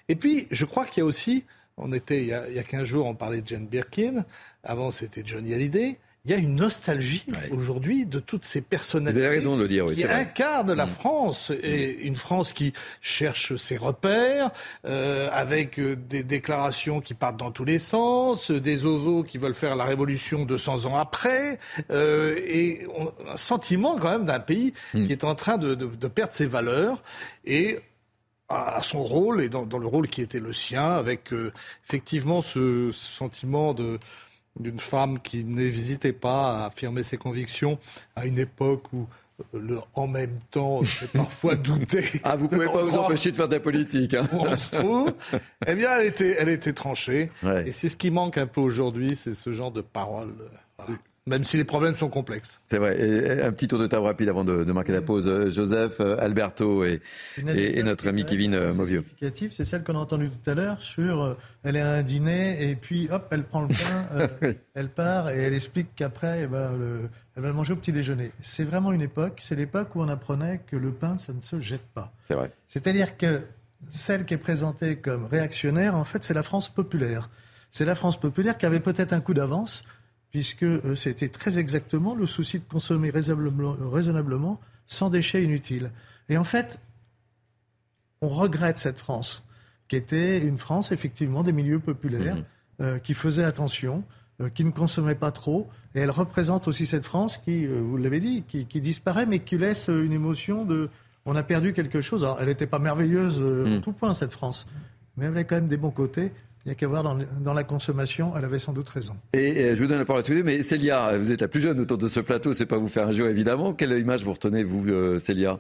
Et 0.09 0.15
puis, 0.17 0.47
je 0.51 0.65
crois 0.65 0.87
qu'il 0.87 1.01
y 1.01 1.03
a 1.03 1.07
aussi, 1.07 1.45
on 1.77 1.93
était 1.93 2.21
il 2.21 2.29
y 2.29 2.33
a, 2.33 2.49
il 2.49 2.55
y 2.55 2.59
a 2.59 2.63
15 2.63 2.85
jours, 2.85 3.07
on 3.07 3.15
parlait 3.15 3.41
de 3.41 3.49
Jane 3.49 3.67
Birkin. 3.67 4.25
Avant, 4.63 4.91
c'était 4.91 5.23
Johnny 5.25 5.53
Hallyday 5.53 5.99
il 6.25 6.31
y 6.31 6.35
a 6.35 6.37
une 6.37 6.55
nostalgie 6.55 7.27
aujourd'hui 7.51 8.07
de 8.07 8.21
toutes 8.21 8.45
ces 8.45 8.61
personnalités 8.61 9.19
Vous 9.19 9.27
avez 9.27 9.35
raison 9.35 9.57
de 9.57 9.63
le 9.63 9.69
dire, 9.69 9.87
oui, 9.87 9.97
qui 9.97 10.05
incarnent 10.05 10.73
la 10.73 10.87
mm. 10.87 10.91
France 10.91 11.51
et 11.63 12.07
une 12.07 12.15
France 12.15 12.53
qui 12.53 12.73
cherche 13.01 13.57
ses 13.57 13.77
repères 13.77 14.53
euh, 14.87 15.29
avec 15.33 15.81
euh, 15.81 15.97
des 15.97 16.23
déclarations 16.23 17.01
qui 17.01 17.15
partent 17.15 17.39
dans 17.39 17.51
tous 17.51 17.65
les 17.65 17.81
sens, 17.81 18.53
des 18.53 18.85
oiseaux 18.85 19.25
qui 19.25 19.37
veulent 19.37 19.55
faire 19.55 19.75
la 19.75 19.85
révolution 19.85 20.45
200 20.45 20.87
ans 20.87 20.97
après 20.97 21.59
euh, 21.91 22.37
et 22.39 22.87
un 23.29 23.37
sentiment 23.37 23.99
quand 23.99 24.13
même 24.13 24.25
d'un 24.25 24.41
pays 24.41 24.75
mm. 24.95 25.07
qui 25.07 25.13
est 25.13 25.25
en 25.25 25.35
train 25.35 25.59
de, 25.59 25.75
de, 25.75 25.87
de 25.87 26.09
perdre 26.09 26.35
ses 26.35 26.47
valeurs 26.47 27.03
et 27.45 27.81
à 28.49 28.81
son 28.83 29.03
rôle 29.03 29.43
et 29.43 29.49
dans, 29.49 29.67
dans, 29.67 29.79
le 29.79 29.87
rôle 29.87 30.09
qui 30.09 30.21
était 30.21 30.41
le 30.41 30.53
sien 30.53 30.93
avec 30.93 31.33
euh, 31.33 31.53
effectivement 31.87 32.43
ce 32.43 32.91
sentiment 32.93 33.75
de 33.75 33.99
d'une 34.59 34.79
femme 34.79 35.19
qui 35.19 35.45
n'hésitait 35.45 36.13
pas 36.13 36.63
à 36.63 36.67
affirmer 36.67 37.03
ses 37.03 37.17
convictions 37.17 37.79
à 38.17 38.27
une 38.27 38.39
époque 38.39 38.93
où 38.93 39.07
euh, 39.55 39.59
le 39.59 39.79
en 39.95 40.07
même 40.07 40.39
temps 40.51 40.83
j'ai 40.83 41.07
parfois 41.07 41.55
douté. 41.57 42.05
Ah, 42.23 42.37
vous 42.37 42.49
pouvez 42.49 42.67
pas 42.67 42.83
vous 42.83 42.97
empêcher 42.97 43.31
de 43.31 43.37
faire 43.37 43.49
de 43.49 43.55
la 43.55 43.61
politique. 43.61 44.15
Hein. 44.15 44.29
On 44.33 44.57
se 44.57 44.77
trouve. 44.77 45.15
Eh 45.67 45.75
bien, 45.75 45.97
elle 45.97 46.07
était, 46.07 46.37
elle 46.39 46.49
était 46.49 46.73
tranchée. 46.73 47.31
Et 47.65 47.73
c'est 47.73 47.89
ce 47.89 47.97
qui 47.97 48.11
manque 48.11 48.37
un 48.37 48.47
peu 48.47 48.61
aujourd'hui, 48.61 49.15
c'est 49.15 49.33
ce 49.33 49.53
genre 49.53 49.71
de 49.71 49.81
paroles. 49.81 50.35
Voilà 50.77 50.99
même 51.27 51.45
si 51.45 51.57
les 51.57 51.65
problèmes 51.65 51.95
sont 51.95 52.09
complexes. 52.09 52.61
C'est 52.67 52.79
vrai. 52.79 53.01
Et 53.01 53.43
un 53.43 53.53
petit 53.53 53.69
tour 53.69 53.79
de 53.79 53.87
table 53.87 54.07
rapide 54.07 54.29
avant 54.29 54.45
de, 54.45 54.65
de 54.65 54.73
marquer 54.73 54.93
la 54.93 55.03
pause. 55.03 55.29
Euh, 55.29 55.51
Joseph, 55.51 56.01
euh, 56.01 56.17
Alberto 56.19 56.85
et, 56.85 57.01
et, 57.39 57.83
notre 57.83 58.09
ami 58.09 58.25
Kevin 58.25 58.55
euh, 58.55 58.75
Mauvieux. 58.75 59.05
C'est 59.21 59.65
celle 59.65 59.85
qu'on 59.85 59.95
a 59.95 60.01
entendue 60.01 60.31
tout 60.31 60.51
à 60.51 60.55
l'heure 60.55 60.83
sur 60.83 61.37
elle 61.63 61.77
est 61.77 61.81
à 61.81 61.93
un 61.93 62.03
dîner 62.03 62.69
et 62.69 62.75
puis 62.75 63.09
hop, 63.11 63.29
elle 63.31 63.45
prend 63.45 63.63
le 63.63 63.69
pain, 63.69 64.29
elle 64.75 64.89
part 64.89 65.31
et 65.31 65.39
elle 65.39 65.55
explique 65.55 65.95
qu'après, 65.95 66.41
eh 66.43 66.47
ben, 66.47 66.73
elle 67.37 67.43
va 67.43 67.49
le 67.49 67.55
manger 67.55 67.75
au 67.75 67.77
petit 67.77 67.93
déjeuner. 67.93 68.33
C'est 68.41 68.65
vraiment 68.65 68.93
une 68.93 69.03
époque, 69.03 69.39
c'est 69.41 69.55
l'époque 69.55 69.95
où 69.95 70.03
on 70.03 70.09
apprenait 70.09 70.61
que 70.67 70.77
le 70.77 70.91
pain, 70.91 71.19
ça 71.19 71.33
ne 71.33 71.41
se 71.41 71.61
jette 71.61 71.87
pas. 71.95 72.13
C'est 72.27 72.35
vrai. 72.35 72.51
C'est-à-dire 72.67 73.17
que 73.17 73.43
celle 73.91 74.25
qui 74.25 74.35
est 74.35 74.39
présentée 74.39 74.97
comme 74.97 75.25
réactionnaire, 75.25 75.95
en 75.95 76.05
fait, 76.05 76.25
c'est 76.25 76.35
la 76.35 76.43
France 76.43 76.69
populaire. 76.69 77.31
C'est 77.71 77.85
la 77.85 77.95
France 77.95 78.19
populaire 78.19 78.59
qui 78.59 78.67
avait 78.67 78.81
peut-être 78.81 79.13
un 79.13 79.21
coup 79.21 79.35
d'avance 79.35 79.85
puisque 80.33 80.65
euh, 80.65 80.97
c'était 80.97 81.29
très 81.29 81.59
exactement 81.59 82.15
le 82.15 82.27
souci 82.27 82.59
de 82.59 82.65
consommer 82.65 83.11
raisonnablement, 83.11 84.61
sans 84.87 85.11
déchets 85.11 85.45
inutiles. 85.45 85.93
Et 86.29 86.37
en 86.39 86.45
fait, 86.45 86.81
on 88.23 88.29
regrette 88.29 88.79
cette 88.79 88.99
France, 88.99 89.47
qui 89.89 89.97
était 89.97 90.39
une 90.39 90.59
France, 90.59 90.91
effectivement, 90.91 91.43
des 91.43 91.53
milieux 91.53 91.79
populaires, 91.79 92.37
mhm. 92.37 92.45
euh, 92.81 92.99
qui 92.99 93.13
faisait 93.13 93.45
attention, 93.45 94.05
euh, 94.41 94.49
qui 94.49 94.65
ne 94.65 94.71
consommait 94.71 95.15
pas 95.15 95.31
trop. 95.33 95.69
Et 95.95 96.01
elle 96.01 96.11
représente 96.11 96.67
aussi 96.67 96.87
cette 96.87 97.05
France 97.05 97.37
qui, 97.37 97.67
vous 97.67 97.99
l'avez 97.99 98.21
dit, 98.21 98.43
qui, 98.43 98.81
disparaît, 98.81 99.27
mais 99.27 99.41
qui 99.41 99.59
laisse 99.59 99.89
une 99.89 100.13
émotion 100.13 100.65
de 100.65 100.89
on 101.25 101.37
a 101.37 101.43
perdu 101.43 101.73
quelque 101.73 102.01
chose. 102.01 102.25
Alors, 102.25 102.39
elle 102.41 102.49
n'était 102.49 102.67
pas 102.67 102.79
merveilleuse 102.79 103.39
en 103.39 103.69
mhm. 103.69 103.81
tout 103.83 103.93
point, 103.93 104.15
cette 104.15 104.33
France, 104.33 104.67
mais 105.17 105.27
elle 105.27 105.33
avait 105.33 105.45
quand 105.45 105.57
même 105.57 105.69
des 105.69 105.77
bons 105.77 105.91
côtés. 105.91 106.33
Il 106.65 106.69
n'y 106.69 106.73
a 106.73 106.75
qu'à 106.77 106.87
voir 106.87 107.03
dans, 107.03 107.55
la 107.55 107.65
consommation, 107.65 108.35
elle 108.37 108.45
avait 108.45 108.61
sans 108.61 108.73
doute 108.73 108.89
raison. 108.89 109.17
Et, 109.33 109.75
je 109.75 109.83
vous 109.83 109.89
donne 109.89 109.99
la 109.99 110.05
parole 110.05 110.21
à 110.21 110.23
tous 110.23 110.31
les 110.31 110.39
deux, 110.39 110.45
mais 110.45 110.63
Célia, 110.63 111.19
vous 111.19 111.33
êtes 111.33 111.41
la 111.41 111.49
plus 111.49 111.61
jeune 111.61 111.81
autour 111.81 111.99
de 111.99 112.07
ce 112.07 112.21
plateau, 112.21 112.53
c'est 112.53 112.67
pas 112.67 112.79
vous 112.79 112.87
faire 112.87 113.09
un 113.09 113.13
jeu 113.13 113.29
évidemment. 113.29 113.73
Quelle 113.73 113.99
image 113.99 114.23
vous 114.23 114.33
retenez, 114.33 114.63
vous, 114.63 114.89
euh, 114.89 115.19
Célia, 115.19 115.59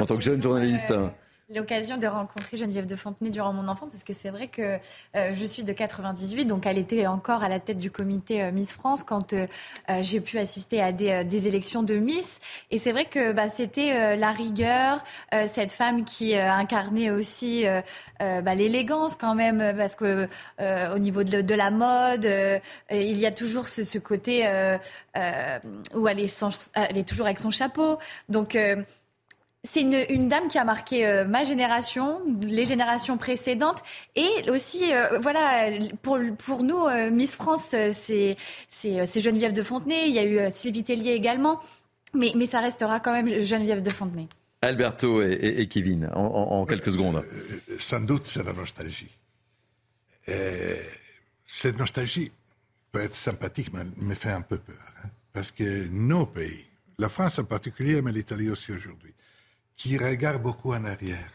en 0.00 0.06
tant 0.06 0.16
que 0.16 0.22
jeune 0.22 0.40
journaliste 0.40 0.92
euh, 0.92 1.08
l'occasion 1.54 1.96
de 1.96 2.06
rencontrer 2.06 2.56
Geneviève 2.56 2.86
de 2.86 2.96
Fontenay 2.96 3.30
durant 3.30 3.52
mon 3.52 3.68
enfance, 3.68 3.90
parce 3.90 4.02
que 4.02 4.12
c'est 4.12 4.30
vrai 4.30 4.48
que 4.48 4.78
euh, 5.14 5.32
je 5.32 5.44
suis 5.44 5.62
de 5.62 5.72
98, 5.72 6.44
donc 6.44 6.66
elle 6.66 6.78
était 6.78 7.06
encore 7.06 7.44
à 7.44 7.48
la 7.48 7.60
tête 7.60 7.78
du 7.78 7.90
comité 7.90 8.42
euh, 8.42 8.50
Miss 8.50 8.72
France 8.72 9.04
quand 9.04 9.32
euh, 9.32 9.46
j'ai 10.00 10.20
pu 10.20 10.38
assister 10.38 10.82
à 10.82 10.90
des, 10.90 11.22
des, 11.24 11.46
élections 11.46 11.84
de 11.84 11.94
Miss. 11.96 12.40
Et 12.72 12.78
c'est 12.78 12.90
vrai 12.90 13.04
que 13.04 13.32
bah, 13.32 13.48
c'était 13.48 14.16
la 14.16 14.32
rigueur, 14.32 15.04
cette 15.46 15.70
femme 15.70 16.04
qui 16.04 16.34
incarnait 16.34 17.10
aussi 17.10 17.64
bah, 18.18 18.54
l'élégance 18.54 19.14
quand 19.14 19.34
même, 19.34 19.74
parce 19.76 19.94
que 19.94 20.26
au 20.58 20.98
niveau 20.98 21.22
de, 21.22 21.40
de 21.42 21.54
la 21.54 21.70
mode, 21.70 22.28
il 22.90 23.18
y 23.18 23.26
a 23.26 23.30
toujours 23.30 23.68
ce, 23.68 23.84
ce 23.84 23.98
côté 23.98 24.48
où 25.94 26.08
elle 26.08 26.20
est, 26.20 26.28
sans, 26.28 26.70
elle 26.74 26.98
est 26.98 27.08
toujours 27.08 27.26
avec 27.26 27.38
son 27.38 27.50
chapeau. 27.50 27.98
Donc 28.28 28.56
c'est 29.66 29.82
une, 29.82 30.28
dame 30.28 30.48
qui 30.48 30.58
a 30.58 30.64
marqué 30.64 31.06
euh, 31.06 31.24
ma 31.24 31.44
génération, 31.44 32.20
les 32.40 32.64
générations 32.64 33.18
précédentes, 33.18 33.82
et 34.14 34.50
aussi, 34.50 34.92
euh, 34.92 35.18
voilà, 35.18 35.70
pour, 36.02 36.18
pour 36.38 36.62
nous, 36.62 36.86
euh, 36.86 37.10
Miss 37.10 37.36
France, 37.36 37.74
c'est 37.92 38.36
Geneviève 38.70 39.52
de 39.52 39.62
Fontenay. 39.62 40.08
Il 40.08 40.14
y 40.14 40.18
a 40.18 40.24
eu 40.24 40.50
Sylvie 40.50 40.84
Tellier 40.84 41.12
également, 41.12 41.60
mais, 42.14 42.32
mais 42.36 42.46
ça 42.46 42.60
restera 42.60 43.00
quand 43.00 43.12
même 43.12 43.42
Geneviève 43.42 43.82
de 43.82 43.90
Fontenay. 43.90 44.28
Alberto 44.62 45.22
et, 45.22 45.68
Kevin, 45.68 46.08
en, 46.14 46.64
quelques 46.64 46.92
secondes. 46.92 47.24
sans 47.78 48.00
doute, 48.00 48.26
c'est 48.26 48.42
la 48.42 48.52
nostalgie. 48.52 49.14
cette 51.44 51.78
nostalgie 51.78 52.32
peut 52.90 53.02
être 53.02 53.14
sympathique, 53.14 53.70
mais 53.72 53.84
me 53.98 54.14
fait 54.14 54.30
un 54.30 54.40
peu 54.40 54.56
peur. 54.56 54.76
Hein, 55.04 55.08
parce 55.32 55.50
que 55.50 55.86
nos 55.88 56.24
pays, 56.26 56.64
la 56.98 57.08
France 57.08 57.38
en 57.38 57.44
particulier, 57.44 58.00
mais 58.00 58.12
l'Italie 58.12 58.50
aussi 58.50 58.72
aujourd'hui, 58.72 59.12
qui 59.76 59.98
regardent 59.98 60.42
beaucoup 60.42 60.72
en 60.72 60.84
arrière 60.84 61.30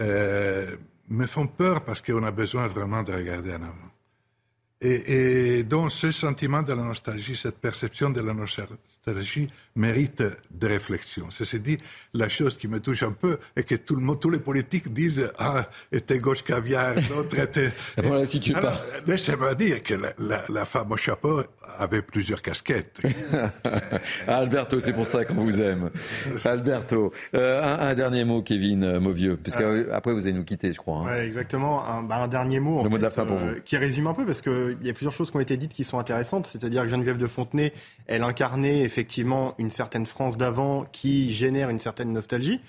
euh, 0.00 0.76
me 1.08 1.26
font 1.26 1.46
peur 1.46 1.84
parce 1.84 2.00
qu'on 2.02 2.22
a 2.24 2.30
besoin 2.30 2.66
vraiment 2.66 3.02
de 3.02 3.12
regarder 3.12 3.52
en 3.52 3.62
avant. 3.62 3.93
Et, 4.86 5.62
donc 5.62 5.90
ce 5.90 6.12
sentiment 6.12 6.62
de 6.62 6.72
la 6.72 6.82
nostalgie, 6.82 7.36
cette 7.36 7.58
perception 7.58 8.10
de 8.10 8.20
la 8.20 8.34
nostalgie 8.34 9.46
mérite 9.76 10.22
de 10.50 10.66
réflexion. 10.66 11.26
Ceci 11.30 11.58
dit, 11.58 11.78
la 12.12 12.28
chose 12.28 12.56
qui 12.56 12.68
me 12.68 12.80
touche 12.80 13.02
un 13.02 13.12
peu 13.12 13.38
est 13.56 13.64
que 13.64 13.76
tout 13.76 13.96
le 13.96 14.02
monde, 14.02 14.20
tous 14.20 14.30
les 14.30 14.38
politiques 14.38 14.92
disent 14.92 15.30
ah 15.38 15.66
était 15.90 16.18
gauche 16.18 16.44
caviar, 16.44 16.94
l'autre 17.10 17.38
était. 17.38 17.72
voilà, 18.02 18.26
si 18.26 18.40
tu 18.40 18.54
Alors, 18.54 18.80
laissez-moi 19.06 19.54
dire 19.54 19.82
que 19.82 19.94
la, 20.18 20.64
femme 20.64 20.92
au 20.92 20.96
chapeau 20.96 21.42
avait 21.78 22.02
plusieurs 22.02 22.42
casquettes. 22.42 23.00
Alberto, 24.26 24.80
c'est 24.80 24.92
pour 24.92 25.06
ça 25.06 25.24
qu'on 25.24 25.44
vous 25.44 25.60
aime. 25.60 25.90
Alberto, 26.44 27.12
euh, 27.34 27.62
un, 27.62 27.94
dernier 27.94 28.24
mot, 28.24 28.42
Kevin 28.42 28.98
Mauvieux, 28.98 29.36
parce 29.36 29.56
qu'après 29.56 30.12
vous 30.12 30.26
allez 30.26 30.36
nous 30.36 30.44
quitter, 30.44 30.72
je 30.72 30.78
crois. 30.78 31.06
Hein. 31.08 31.22
exactement. 31.22 31.86
Un, 31.88 32.02
bah, 32.02 32.16
un, 32.16 32.28
dernier 32.28 32.60
mot. 32.60 32.82
Le 32.82 32.90
mot 32.90 32.98
de 32.98 33.02
la 33.02 33.10
fin 33.10 33.24
pour 33.24 33.36
vous. 33.36 33.46
Euh, 33.46 33.60
qui 33.64 33.76
résume 33.76 34.06
un 34.06 34.14
peu, 34.14 34.24
parce 34.24 34.42
qu'il 34.42 34.73
y 34.82 34.90
a 34.90 34.92
plusieurs 34.92 35.12
choses 35.12 35.30
qui 35.30 35.36
ont 35.36 35.40
été 35.40 35.56
dites 35.56 35.72
qui 35.72 35.84
sont 35.84 35.98
intéressantes. 35.98 36.46
C'est-à-dire 36.46 36.82
que 36.82 36.88
Geneviève 36.88 37.18
de 37.18 37.26
Fontenay, 37.26 37.72
elle 38.06 38.22
incarnait 38.22 38.80
effectivement 38.80 39.54
une 39.58 39.70
certaine 39.70 40.06
France 40.06 40.36
d'avant 40.36 40.84
qui 40.92 41.32
génère 41.32 41.70
une 41.70 41.78
certaine 41.78 42.12
nostalgie. 42.12 42.60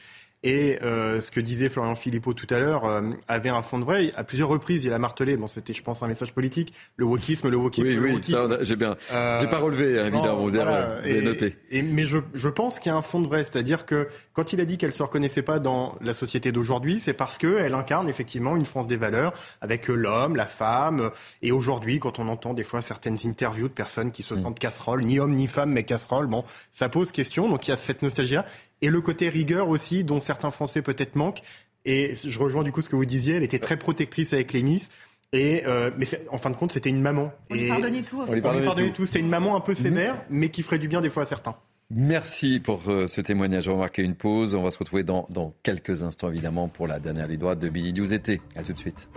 Et 0.46 0.78
euh, 0.84 1.22
ce 1.22 1.32
que 1.32 1.40
disait 1.40 1.70
Florian 1.70 1.96
Philippot 1.96 2.36
tout 2.36 2.46
à 2.52 2.60
l'heure 2.60 2.86
euh, 2.86 3.02
avait 3.28 3.50
un 3.50 3.64
fond 3.64 3.80
de 3.80 3.84
vrai. 3.84 4.14
À 4.16 4.24
plusieurs 4.24 4.48
reprises, 4.48 4.84
il 4.84 4.94
a 4.94 5.00
martelé. 5.00 5.38
Bon, 5.38 5.48
c'était, 5.48 5.74
je 5.74 5.82
pense, 5.82 6.04
un 6.04 6.08
message 6.08 6.34
politique. 6.34 6.72
Le 6.98 7.06
wokisme, 7.06 7.50
le 7.50 7.58
wokisme. 7.58 7.88
Oui, 7.88 7.96
le 7.96 8.02
oui, 8.02 8.24
ça, 8.24 8.48
j'ai 8.62 8.76
bien. 8.76 8.96
Euh, 9.12 9.42
j'ai 9.42 9.48
pas 9.48 9.58
relevé, 9.58 10.00
hein, 10.00 10.06
évidemment. 10.06 10.44
vous, 10.44 10.56
avez, 10.56 11.22
noté. 11.24 11.56
Et, 11.72 11.82
mais 11.82 12.06
je, 12.06 12.20
je 12.36 12.48
pense 12.48 12.80
qu'il 12.80 12.92
y 12.92 12.94
a 12.94 12.96
un 12.96 13.02
fond 13.02 13.22
de 13.22 13.28
vrai, 13.28 13.44
c'est-à-dire 13.44 13.88
que 13.88 14.08
quand 14.34 14.54
il 14.54 14.62
a 14.62 14.66
dit 14.66 14.78
qu'elle 14.78 14.94
se 14.94 15.02
reconnaissait 15.02 15.42
pas 15.42 15.58
dans 15.58 15.96
la 16.00 16.14
société 16.14 16.52
d'aujourd'hui, 16.52 17.00
c'est 17.00 17.14
parce 17.14 17.40
qu'elle 17.40 17.74
incarne 17.74 18.08
effectivement 18.08 18.56
une 18.56 18.68
France 18.68 18.86
des 18.86 18.98
valeurs 18.98 19.34
avec 19.62 19.88
l'homme, 19.88 20.36
la 20.36 20.46
femme. 20.46 21.10
Et 21.42 21.52
aujourd'hui, 21.52 22.00
quand 22.00 22.20
on 22.20 22.28
entend 22.28 22.54
des 22.54 22.64
fois 22.64 22.84
certaines 22.84 23.18
interviews 23.26 23.68
de 23.68 23.74
personnes 23.74 24.12
qui 24.12 24.22
se 24.22 24.36
mm. 24.36 24.42
sentent 24.44 24.60
casseroles, 24.60 25.06
ni 25.06 25.20
homme 25.20 25.34
ni 25.34 25.48
femme, 25.48 25.72
mais 25.72 25.86
casseroles, 25.86 26.28
bon, 26.28 26.44
ça 26.70 26.88
pose 26.88 27.12
question. 27.12 27.50
Donc 27.50 27.68
il 27.68 27.72
y 27.72 27.74
a 27.74 27.78
cette 27.78 28.04
nostalgie-là 28.04 28.46
et 28.86 28.90
le 28.90 29.02
côté 29.02 29.30
rigueur 29.30 29.70
aussi, 29.70 30.04
dont 30.04 30.20
certains 30.20 30.52
Français 30.52 30.84
peut-être 30.84 31.16
manquent. 31.16 31.42
Et 31.86 32.16
je 32.24 32.40
rejoins 32.40 32.64
du 32.64 32.72
coup 32.72 32.82
ce 32.82 32.90
que 32.90 32.96
vous 32.96 33.06
disiez, 33.06 33.36
elle 33.36 33.44
était 33.44 33.58
très 33.58 33.78
protectrice 33.78 34.32
avec 34.32 34.54
les 34.54 34.62
Miss. 34.62 34.90
Et 35.34 35.64
euh, 35.66 35.90
mais 35.98 36.06
en 36.30 36.38
fin 36.38 36.52
de 36.52 36.56
compte, 36.56 36.72
c'était 36.72 36.92
une 36.92 37.02
maman. 37.02 37.32
On 37.50 37.56
lui 37.56 37.68
pardonnait 37.68 38.04
tout. 38.04 38.24
On 38.28 38.32
lui 38.32 38.42
pardonnait, 38.42 38.92
tout. 38.92 39.08
C'était 39.08 39.20
une 39.20 39.30
maman 39.30 39.56
un 39.56 39.60
peu 39.60 39.74
sévère, 39.74 40.24
mais 40.30 40.50
qui 40.50 40.62
ferait 40.62 40.78
du 40.78 40.88
bien 40.88 41.02
des 41.02 41.10
fois 41.10 41.24
à 41.24 41.26
certains. 41.26 41.56
Merci 41.90 42.60
pour 42.60 42.82
euh, 42.88 43.08
ce 43.08 43.22
témoignage. 43.22 43.68
On 43.68 43.74
va 43.74 43.80
marquer 43.82 44.04
une 44.04 44.16
pause. 44.16 44.54
On 44.54 44.62
va 44.62 44.70
se 44.70 44.78
retrouver 44.78 45.04
dans, 45.04 45.26
dans 45.32 45.56
quelques 45.64 46.04
instants, 46.04 46.30
évidemment, 46.30 46.68
pour 46.68 46.86
la 46.86 47.00
dernière 47.00 47.28
ligne 47.28 47.40
droite 47.40 47.60
de 47.60 47.70
Billy 47.70 47.92
News 47.92 48.14
été. 48.14 48.40
À 48.56 48.64
tout 48.64 48.74
de 48.74 48.78
suite. 48.78 49.10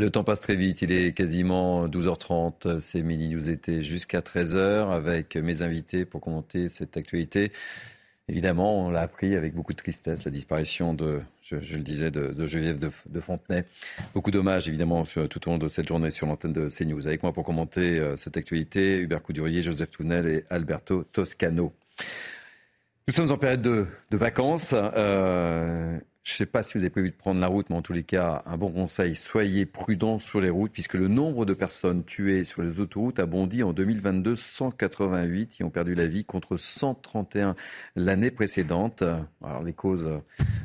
Le 0.00 0.08
temps 0.08 0.24
passe 0.24 0.40
très 0.40 0.56
vite, 0.56 0.80
il 0.80 0.92
est 0.92 1.12
quasiment 1.12 1.86
12h30, 1.86 2.80
c'est 2.80 3.02
Mini 3.02 3.28
News 3.28 3.50
été 3.50 3.82
jusqu'à 3.82 4.20
13h 4.20 4.90
avec 4.90 5.36
mes 5.36 5.60
invités 5.60 6.06
pour 6.06 6.22
commenter 6.22 6.70
cette 6.70 6.96
actualité. 6.96 7.52
Évidemment, 8.26 8.86
on 8.86 8.90
l'a 8.90 9.02
appris 9.02 9.36
avec 9.36 9.54
beaucoup 9.54 9.74
de 9.74 9.76
tristesse, 9.76 10.24
la 10.24 10.30
disparition 10.30 10.94
de, 10.94 11.20
je, 11.42 11.56
le 11.56 11.82
disais, 11.82 12.10
de, 12.10 12.28
de 12.28 12.46
Geneviève 12.46 12.78
de, 12.78 13.20
Fontenay. 13.20 13.66
Beaucoup 14.14 14.30
d'hommages, 14.30 14.68
évidemment, 14.68 15.04
tout 15.04 15.46
au 15.46 15.50
long 15.50 15.58
de 15.58 15.68
cette 15.68 15.88
journée 15.88 16.10
sur 16.10 16.26
l'antenne 16.26 16.54
de 16.54 16.70
CNews. 16.70 17.06
Avec 17.06 17.22
moi 17.22 17.34
pour 17.34 17.44
commenter 17.44 17.98
euh, 17.98 18.16
cette 18.16 18.38
actualité, 18.38 19.00
Hubert 19.00 19.22
Coudurier, 19.22 19.60
Joseph 19.60 19.90
Tounel 19.90 20.26
et 20.26 20.44
Alberto 20.48 21.04
Toscano. 21.12 21.74
Nous 23.06 23.12
sommes 23.12 23.32
en 23.32 23.36
période 23.36 23.60
de, 23.60 23.86
vacances. 24.12 24.72
Euh, 24.72 25.98
je 26.22 26.34
ne 26.34 26.36
sais 26.36 26.46
pas 26.46 26.62
si 26.62 26.74
vous 26.74 26.84
avez 26.84 26.90
prévu 26.90 27.10
de 27.10 27.16
prendre 27.16 27.40
la 27.40 27.46
route, 27.46 27.70
mais 27.70 27.76
en 27.76 27.82
tous 27.82 27.94
les 27.94 28.02
cas, 28.02 28.42
un 28.44 28.58
bon 28.58 28.70
conseil, 28.70 29.14
soyez 29.14 29.64
prudents 29.64 30.18
sur 30.18 30.42
les 30.42 30.50
routes, 30.50 30.70
puisque 30.70 30.94
le 30.94 31.08
nombre 31.08 31.46
de 31.46 31.54
personnes 31.54 32.04
tuées 32.04 32.44
sur 32.44 32.60
les 32.60 32.78
autoroutes 32.78 33.18
a 33.18 33.24
bondi 33.24 33.62
en 33.62 33.72
2022, 33.72 34.36
188 34.36 35.48
qui 35.48 35.64
ont 35.64 35.70
perdu 35.70 35.94
la 35.94 36.06
vie 36.06 36.26
contre 36.26 36.58
131 36.58 37.56
l'année 37.96 38.30
précédente. 38.30 39.02
Alors 39.42 39.62
les 39.62 39.72
causes, 39.72 40.10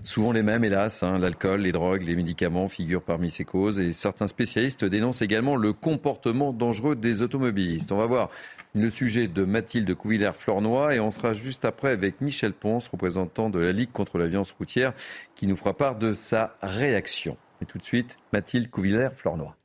souvent 0.03 0.33
les 0.33 0.43
mêmes, 0.43 0.65
hélas, 0.65 1.03
hein, 1.03 1.17
l'alcool, 1.19 1.61
les 1.61 1.71
drogues, 1.71 2.03
les 2.03 2.17
médicaments 2.17 2.67
figurent 2.67 3.03
parmi 3.03 3.29
ces 3.29 3.45
causes, 3.45 3.79
et 3.79 3.93
certains 3.93 4.27
spécialistes 4.27 4.83
dénoncent 4.83 5.21
également 5.21 5.55
le 5.55 5.71
comportement 5.71 6.51
dangereux 6.51 6.97
des 6.97 7.21
automobilistes. 7.21 7.93
On 7.93 7.97
va 7.97 8.07
voir 8.07 8.29
le 8.75 8.89
sujet 8.89 9.29
de 9.29 9.45
Mathilde 9.45 9.95
Couvillère-Flornois 9.95 10.95
et 10.95 10.99
on 10.99 11.09
sera 11.09 11.33
juste 11.33 11.63
après 11.63 11.91
avec 11.91 12.19
Michel 12.19 12.51
Ponce, 12.51 12.89
représentant 12.89 13.49
de 13.49 13.59
la 13.59 13.71
Ligue 13.71 13.91
contre 13.93 14.17
la 14.17 14.27
violence 14.27 14.51
routière, 14.51 14.93
qui 15.35 15.47
nous 15.47 15.55
fera 15.55 15.73
part 15.73 15.95
de 15.95 16.13
sa 16.13 16.57
réaction. 16.61 17.37
Et 17.61 17.65
tout 17.65 17.77
de 17.77 17.83
suite, 17.83 18.17
Mathilde 18.33 18.69
Couvillère-Flornois. 18.69 19.55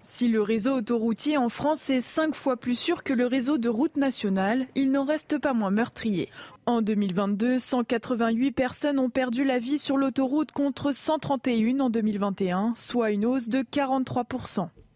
Si 0.00 0.28
le 0.28 0.42
réseau 0.42 0.74
autoroutier 0.74 1.36
en 1.38 1.48
France 1.48 1.90
est 1.90 2.00
cinq 2.00 2.34
fois 2.34 2.56
plus 2.56 2.78
sûr 2.78 3.04
que 3.04 3.12
le 3.12 3.26
réseau 3.26 3.56
de 3.56 3.68
route 3.68 3.96
nationale, 3.96 4.66
il 4.74 4.90
n'en 4.90 5.04
reste 5.04 5.38
pas 5.38 5.54
moins 5.54 5.70
meurtrier. 5.70 6.28
En 6.66 6.82
2022, 6.82 7.58
188 7.58 8.52
personnes 8.52 8.98
ont 8.98 9.10
perdu 9.10 9.44
la 9.44 9.58
vie 9.58 9.78
sur 9.78 9.96
l'autoroute 9.96 10.50
contre 10.52 10.92
131 10.92 11.80
en 11.80 11.90
2021, 11.90 12.74
soit 12.74 13.10
une 13.10 13.26
hausse 13.26 13.48
de 13.48 13.62
43 13.62 14.24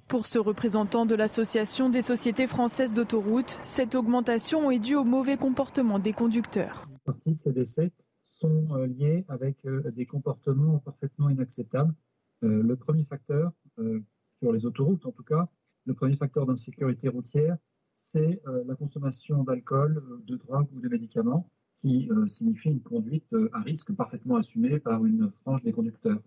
pour 0.08 0.26
ce 0.26 0.38
représentant 0.38 1.06
de 1.06 1.14
l'Association 1.14 1.88
des 1.88 2.02
sociétés 2.02 2.46
françaises 2.46 2.92
d'autoroutes, 2.92 3.60
cette 3.64 3.94
augmentation 3.94 4.70
est 4.70 4.78
due 4.78 4.96
au 4.96 5.04
mauvais 5.04 5.36
comportement 5.36 5.98
des 5.98 6.12
conducteurs. 6.12 6.86
Une 6.90 6.98
partie 6.98 7.32
de 7.32 7.36
ces 7.36 7.52
décès 7.52 7.90
sont 8.26 8.66
euh, 8.72 8.86
liés 8.86 9.24
avec 9.28 9.56
euh, 9.64 9.90
des 9.92 10.06
comportements 10.06 10.78
parfaitement 10.78 11.28
inacceptables. 11.28 11.94
Euh, 12.44 12.62
le 12.62 12.76
premier 12.76 13.04
facteur, 13.04 13.52
sur 14.38 14.52
les 14.52 14.66
autoroutes 14.66 15.06
en 15.06 15.12
tout 15.12 15.22
cas, 15.22 15.48
le 15.86 15.94
premier 15.94 16.16
facteur 16.16 16.44
d'insécurité 16.44 17.08
routière, 17.08 17.56
c'est 17.94 18.42
la 18.66 18.74
consommation 18.74 19.44
d'alcool, 19.44 20.02
de 20.26 20.36
drogue 20.36 20.66
ou 20.74 20.80
de 20.80 20.88
médicaments, 20.88 21.48
qui 21.76 22.10
signifie 22.26 22.68
une 22.68 22.82
conduite 22.82 23.34
à 23.52 23.60
risque 23.60 23.92
parfaitement 23.92 24.36
assumée 24.36 24.80
par 24.80 25.04
une 25.06 25.30
frange 25.30 25.62
des 25.62 25.72
conducteurs. 25.72 26.20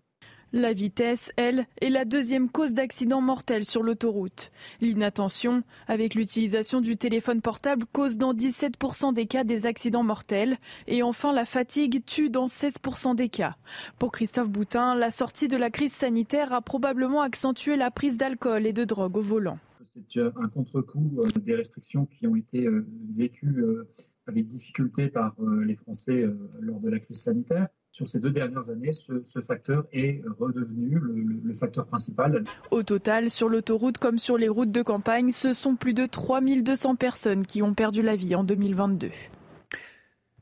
La 0.52 0.72
vitesse, 0.72 1.32
elle, 1.36 1.66
est 1.80 1.90
la 1.90 2.04
deuxième 2.04 2.48
cause 2.48 2.72
d'accident 2.72 3.20
mortel 3.20 3.64
sur 3.64 3.82
l'autoroute. 3.82 4.52
L'inattention, 4.80 5.64
avec 5.88 6.14
l'utilisation 6.14 6.80
du 6.80 6.96
téléphone 6.96 7.40
portable, 7.40 7.84
cause 7.92 8.16
dans 8.16 8.32
17% 8.32 9.12
des 9.12 9.26
cas 9.26 9.42
des 9.42 9.66
accidents 9.66 10.04
mortels. 10.04 10.58
Et 10.86 11.02
enfin, 11.02 11.32
la 11.32 11.44
fatigue 11.44 12.04
tue 12.04 12.30
dans 12.30 12.46
16% 12.46 13.16
des 13.16 13.28
cas. 13.28 13.56
Pour 13.98 14.12
Christophe 14.12 14.48
Boutin, 14.48 14.94
la 14.94 15.10
sortie 15.10 15.48
de 15.48 15.56
la 15.56 15.70
crise 15.70 15.92
sanitaire 15.92 16.52
a 16.52 16.62
probablement 16.62 17.22
accentué 17.22 17.76
la 17.76 17.90
prise 17.90 18.16
d'alcool 18.16 18.66
et 18.66 18.72
de 18.72 18.84
drogue 18.84 19.16
au 19.16 19.22
volant. 19.22 19.58
C'est 20.04 20.20
un 20.20 20.48
contre-coup 20.48 21.18
euh, 21.18 21.40
des 21.40 21.54
restrictions 21.54 22.06
qui 22.06 22.26
ont 22.26 22.36
été 22.36 22.66
euh, 22.66 22.86
vécues 23.10 23.62
euh, 23.62 23.88
avec 24.26 24.46
difficulté 24.46 25.08
par 25.08 25.36
les 25.64 25.76
Français 25.76 26.28
lors 26.58 26.80
de 26.80 26.90
la 26.90 26.98
crise 26.98 27.20
sanitaire 27.20 27.68
sur 27.96 28.06
ces 28.06 28.20
deux 28.20 28.30
dernières 28.30 28.68
années, 28.68 28.92
ce, 28.92 29.40
facteur 29.40 29.86
est 29.90 30.22
redevenu 30.38 31.00
le, 31.00 31.54
facteur 31.54 31.86
principal. 31.86 32.44
Au 32.70 32.82
total, 32.82 33.30
sur 33.30 33.48
l'autoroute 33.48 33.96
comme 33.96 34.18
sur 34.18 34.36
les 34.36 34.50
routes 34.50 34.70
de 34.70 34.82
campagne, 34.82 35.30
ce 35.30 35.54
sont 35.54 35.76
plus 35.76 35.94
de 35.94 36.04
3200 36.04 36.96
personnes 36.96 37.46
qui 37.46 37.62
ont 37.62 37.72
perdu 37.72 38.02
la 38.02 38.14
vie 38.14 38.34
en 38.34 38.44
2022. 38.44 39.08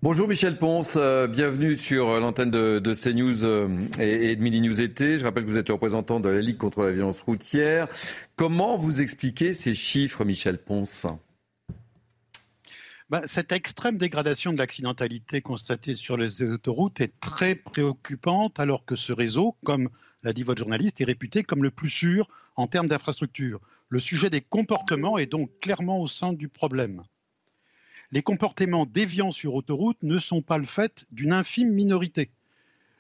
Bonjour 0.02 0.26
Michel 0.26 0.58
Ponce, 0.58 0.96
euh, 0.96 1.28
bienvenue 1.28 1.76
sur 1.76 2.18
l'antenne 2.18 2.50
de, 2.50 2.80
CNews 2.92 3.44
euh, 3.44 3.68
et, 4.00 4.34
de 4.34 4.42
Mini 4.42 4.60
News 4.60 4.80
été. 4.80 5.18
Je 5.18 5.24
rappelle 5.24 5.44
que 5.44 5.50
vous 5.50 5.56
êtes 5.56 5.68
le 5.68 5.74
représentant 5.74 6.18
de 6.18 6.28
la 6.28 6.40
Ligue 6.40 6.56
contre 6.56 6.82
la 6.82 6.90
violence 6.90 7.20
routière. 7.20 7.86
Comment 8.34 8.76
vous 8.76 9.00
expliquez 9.00 9.52
ces 9.52 9.74
chiffres, 9.74 10.24
Michel 10.24 10.58
Ponce? 10.58 11.06
Bah, 13.14 13.22
cette 13.26 13.52
extrême 13.52 13.96
dégradation 13.96 14.52
de 14.52 14.58
l'accidentalité 14.58 15.40
constatée 15.40 15.94
sur 15.94 16.16
les 16.16 16.42
autoroutes 16.42 17.00
est 17.00 17.12
très 17.20 17.54
préoccupante 17.54 18.58
alors 18.58 18.84
que 18.84 18.96
ce 18.96 19.12
réseau, 19.12 19.54
comme 19.64 19.88
l'a 20.24 20.32
dit 20.32 20.42
votre 20.42 20.58
journaliste, 20.58 21.00
est 21.00 21.04
réputé 21.04 21.44
comme 21.44 21.62
le 21.62 21.70
plus 21.70 21.90
sûr 21.90 22.28
en 22.56 22.66
termes 22.66 22.88
d'infrastructure. 22.88 23.60
Le 23.88 24.00
sujet 24.00 24.30
des 24.30 24.40
comportements 24.40 25.16
est 25.16 25.30
donc 25.30 25.48
clairement 25.60 26.00
au 26.00 26.08
centre 26.08 26.36
du 26.36 26.48
problème. 26.48 27.04
Les 28.10 28.22
comportements 28.22 28.84
déviants 28.84 29.30
sur 29.30 29.54
autoroute 29.54 30.02
ne 30.02 30.18
sont 30.18 30.42
pas 30.42 30.58
le 30.58 30.66
fait 30.66 31.06
d'une 31.12 31.32
infime 31.32 31.72
minorité. 31.72 32.32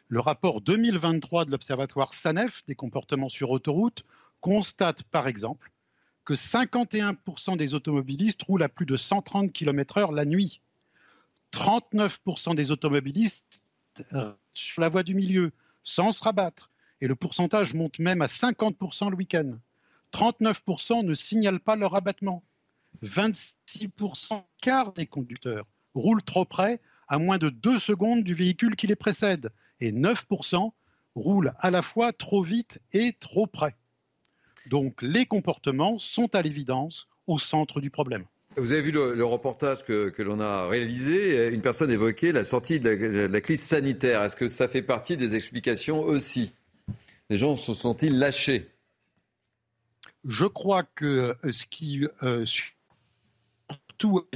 Le 0.06 0.20
rapport 0.20 0.60
2023 0.60 1.44
de 1.44 1.50
l'Observatoire 1.50 2.14
SANEF 2.14 2.62
des 2.68 2.76
comportements 2.76 3.30
sur 3.30 3.50
autoroute 3.50 4.04
constate 4.40 5.02
par 5.02 5.26
exemple 5.26 5.72
que 6.24 6.34
51% 6.34 7.56
des 7.56 7.74
automobilistes 7.74 8.42
roulent 8.42 8.62
à 8.62 8.68
plus 8.68 8.86
de 8.86 8.96
130 8.96 9.52
km/h 9.52 10.14
la 10.14 10.24
nuit. 10.24 10.60
39% 11.52 12.54
des 12.54 12.70
automobilistes 12.70 13.62
sur 14.54 14.80
la 14.80 14.88
voie 14.88 15.02
du 15.02 15.14
milieu, 15.14 15.52
sans 15.82 16.12
se 16.12 16.24
rabattre. 16.24 16.70
Et 17.00 17.06
le 17.06 17.14
pourcentage 17.14 17.74
monte 17.74 17.98
même 17.98 18.22
à 18.22 18.26
50% 18.26 19.10
le 19.10 19.16
week-end. 19.16 19.58
39% 20.12 21.04
ne 21.04 21.14
signalent 21.14 21.60
pas 21.60 21.76
leur 21.76 21.94
abattement. 21.94 22.42
26% 23.02 24.42
quart 24.62 24.92
des 24.92 25.06
conducteurs 25.06 25.66
roulent 25.94 26.22
trop 26.22 26.44
près, 26.44 26.80
à 27.08 27.18
moins 27.18 27.38
de 27.38 27.50
2 27.50 27.78
secondes 27.78 28.24
du 28.24 28.34
véhicule 28.34 28.76
qui 28.76 28.86
les 28.86 28.96
précède. 28.96 29.50
Et 29.80 29.92
9% 29.92 30.72
roulent 31.14 31.52
à 31.58 31.70
la 31.70 31.82
fois 31.82 32.12
trop 32.12 32.42
vite 32.42 32.80
et 32.92 33.12
trop 33.12 33.46
près. 33.46 33.76
Donc 34.66 35.02
les 35.02 35.26
comportements 35.26 35.98
sont 35.98 36.34
à 36.34 36.42
l'évidence 36.42 37.08
au 37.26 37.38
centre 37.38 37.80
du 37.80 37.90
problème. 37.90 38.24
Vous 38.56 38.70
avez 38.70 38.82
vu 38.82 38.92
le, 38.92 39.24
reportage 39.24 39.84
que, 39.84 40.22
l'on 40.22 40.38
a 40.38 40.68
réalisé. 40.68 41.48
Une 41.48 41.60
personne 41.60 41.90
évoquait 41.90 42.30
la 42.30 42.44
sortie 42.44 42.78
de 42.78 42.88
la, 42.88 43.40
crise 43.40 43.62
sanitaire. 43.62 44.22
Est-ce 44.22 44.36
que 44.36 44.46
ça 44.46 44.68
fait 44.68 44.82
partie 44.82 45.16
des 45.16 45.34
explications 45.34 46.00
aussi? 46.00 46.52
Les 47.30 47.36
gens 47.36 47.56
se 47.56 47.74
sont-ils 47.74 48.16
lâchés? 48.16 48.70
Je 50.24 50.46
crois 50.46 50.84
que 50.84 51.34
euh, 51.44 51.52
ce 51.52 51.66
qui 51.66 52.06
euh, 52.22 52.44
surtout 52.46 54.26